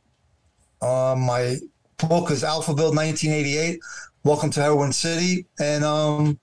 Uh, 0.81 1.17
my 1.19 1.57
book 1.97 2.31
is 2.31 2.41
Alphaville 2.41 2.95
1988. 2.95 3.81
Welcome 4.23 4.49
to 4.51 4.61
Heroin 4.61 4.93
City. 4.93 5.47
And 5.59 5.83
um, 5.83 6.39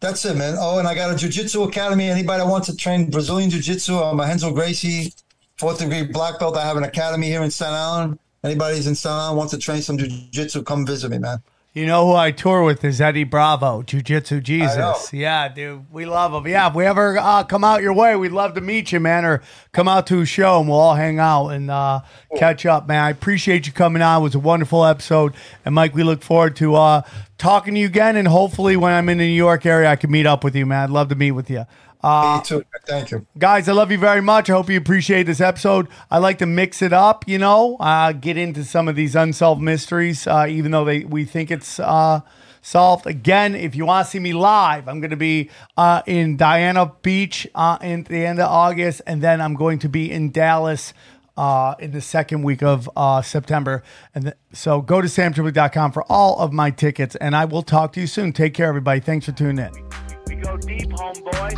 that's 0.00 0.24
it, 0.24 0.34
man. 0.38 0.56
Oh, 0.58 0.78
and 0.78 0.88
I 0.88 0.94
got 0.94 1.12
a 1.12 1.14
Jiu-Jitsu 1.14 1.62
Academy. 1.64 2.08
Anybody 2.08 2.42
wants 2.42 2.68
to 2.68 2.74
train 2.74 3.10
Brazilian 3.10 3.50
Jiu-Jitsu, 3.50 3.98
I'm 3.98 4.18
a 4.18 4.22
Renzo 4.22 4.50
Gracie, 4.50 5.12
fourth 5.58 5.78
degree 5.78 6.04
black 6.04 6.38
belt. 6.38 6.56
I 6.56 6.64
have 6.64 6.78
an 6.78 6.84
academy 6.84 7.26
here 7.26 7.42
in 7.42 7.50
Staten 7.50 7.74
Island. 7.74 8.18
Anybody's 8.42 8.86
in 8.86 8.94
Staten 8.94 9.18
Island 9.18 9.36
wants 9.36 9.52
to 9.52 9.58
train 9.58 9.82
some 9.82 9.98
Jiu-Jitsu, 9.98 10.62
come 10.62 10.86
visit 10.86 11.10
me, 11.10 11.18
man. 11.18 11.42
You 11.72 11.86
know 11.86 12.04
who 12.04 12.14
I 12.14 12.32
tour 12.32 12.64
with 12.64 12.84
is 12.84 13.00
Eddie 13.00 13.22
Bravo, 13.22 13.82
Jiu 13.82 14.02
Jitsu. 14.02 14.40
Jesus. 14.40 15.12
Yeah, 15.12 15.48
dude, 15.48 15.86
we 15.92 16.04
love 16.04 16.34
him. 16.34 16.50
Yeah, 16.50 16.66
if 16.66 16.74
we 16.74 16.84
ever 16.84 17.16
uh, 17.16 17.44
come 17.44 17.62
out 17.62 17.80
your 17.80 17.92
way, 17.92 18.16
we'd 18.16 18.32
love 18.32 18.54
to 18.54 18.60
meet 18.60 18.90
you, 18.90 18.98
man, 18.98 19.24
or 19.24 19.40
come 19.70 19.86
out 19.86 20.08
to 20.08 20.20
a 20.20 20.26
show 20.26 20.58
and 20.58 20.68
we'll 20.68 20.80
all 20.80 20.96
hang 20.96 21.20
out 21.20 21.50
and 21.50 21.70
uh, 21.70 22.00
catch 22.36 22.66
up, 22.66 22.88
man. 22.88 23.04
I 23.04 23.10
appreciate 23.10 23.68
you 23.68 23.72
coming 23.72 24.02
on. 24.02 24.20
It 24.20 24.24
was 24.24 24.34
a 24.34 24.40
wonderful 24.40 24.84
episode. 24.84 25.32
And 25.64 25.72
Mike, 25.76 25.94
we 25.94 26.02
look 26.02 26.24
forward 26.24 26.56
to 26.56 26.74
uh, 26.74 27.02
talking 27.38 27.74
to 27.74 27.80
you 27.80 27.86
again. 27.86 28.16
And 28.16 28.26
hopefully, 28.26 28.76
when 28.76 28.92
I'm 28.92 29.08
in 29.08 29.18
the 29.18 29.28
New 29.28 29.32
York 29.32 29.64
area, 29.64 29.88
I 29.88 29.94
can 29.94 30.10
meet 30.10 30.26
up 30.26 30.42
with 30.42 30.56
you, 30.56 30.66
man. 30.66 30.82
I'd 30.82 30.90
love 30.90 31.08
to 31.10 31.14
meet 31.14 31.30
with 31.30 31.48
you. 31.50 31.66
Uh, 32.02 32.38
Me 32.38 32.44
too. 32.44 32.64
Thank 32.86 33.10
you. 33.10 33.26
Guys, 33.38 33.68
I 33.68 33.72
love 33.72 33.90
you 33.90 33.98
very 33.98 34.22
much. 34.22 34.48
I 34.48 34.54
hope 34.54 34.70
you 34.70 34.78
appreciate 34.78 35.24
this 35.24 35.40
episode. 35.40 35.88
I 36.10 36.18
like 36.18 36.38
to 36.38 36.46
mix 36.46 36.80
it 36.82 36.92
up, 36.92 37.28
you 37.28 37.38
know, 37.38 37.76
uh, 37.78 38.12
get 38.12 38.36
into 38.36 38.64
some 38.64 38.88
of 38.88 38.96
these 38.96 39.14
unsolved 39.14 39.60
mysteries, 39.60 40.26
uh, 40.26 40.46
even 40.48 40.70
though 40.70 40.84
they 40.84 41.04
we 41.04 41.24
think 41.24 41.50
it's 41.50 41.78
uh, 41.78 42.20
solved. 42.62 43.06
Again, 43.06 43.54
if 43.54 43.74
you 43.74 43.84
want 43.84 44.06
to 44.06 44.10
see 44.10 44.18
me 44.18 44.32
live, 44.32 44.88
I'm 44.88 45.00
going 45.00 45.10
to 45.10 45.16
be 45.16 45.50
uh, 45.76 46.02
in 46.06 46.36
Daytona 46.36 46.92
Beach 47.02 47.46
uh, 47.54 47.78
in 47.82 48.04
the 48.04 48.24
end 48.24 48.38
of 48.40 48.48
August, 48.48 49.02
and 49.06 49.22
then 49.22 49.40
I'm 49.40 49.54
going 49.54 49.78
to 49.80 49.88
be 49.88 50.10
in 50.10 50.30
Dallas. 50.30 50.92
Uh, 51.36 51.74
in 51.78 51.92
the 51.92 52.02
second 52.02 52.42
week 52.42 52.62
of 52.62 52.90
uh, 52.96 53.22
September. 53.22 53.82
And 54.14 54.24
th- 54.24 54.36
so 54.52 54.82
go 54.82 55.00
to 55.00 55.06
samtripoli.com 55.08 55.92
for 55.92 56.04
all 56.12 56.38
of 56.38 56.52
my 56.52 56.70
tickets, 56.70 57.16
and 57.16 57.34
I 57.34 57.46
will 57.46 57.62
talk 57.62 57.94
to 57.94 58.00
you 58.00 58.06
soon. 58.06 58.34
Take 58.34 58.52
care, 58.52 58.66
everybody. 58.66 59.00
Thanks 59.00 59.24
for 59.24 59.32
tuning 59.32 59.64
in. 59.64 60.09
We 60.40 60.46
go 60.46 60.56
deep, 60.56 60.88
homeboy. 60.88 61.52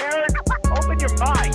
Aaron, 0.00 0.30
open 0.78 0.98
your 0.98 1.14
mind. 1.18 1.52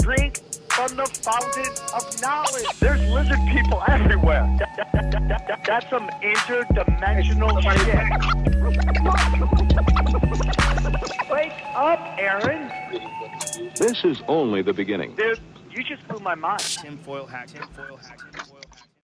Drink 0.00 0.38
from 0.70 0.96
the 0.96 1.04
fountain 1.20 1.70
of 1.94 2.22
knowledge. 2.22 2.64
There's 2.80 3.02
lizard 3.12 3.40
people 3.50 3.82
everywhere. 3.88 4.48
That- 4.58 4.74
that- 4.76 4.92
that- 4.92 5.28
that- 5.28 5.46
that- 5.48 5.64
that's 5.66 5.90
some 5.90 6.08
interdimensional 6.22 7.60
shit. 7.60 8.08
Wake 11.30 11.52
up, 11.74 12.00
Aaron. 12.18 12.72
This 13.76 14.02
is 14.02 14.22
only 14.28 14.62
the 14.62 14.72
beginning. 14.72 15.14
Dude, 15.16 15.40
you 15.70 15.84
just 15.84 16.08
blew 16.08 16.20
my 16.20 16.34
mind. 16.34 16.60
Tinfoil 16.60 17.26
hat. 17.26 17.48
Tinfoil 17.48 17.98
hat. 17.98 18.18
Tinfoil 18.32 18.51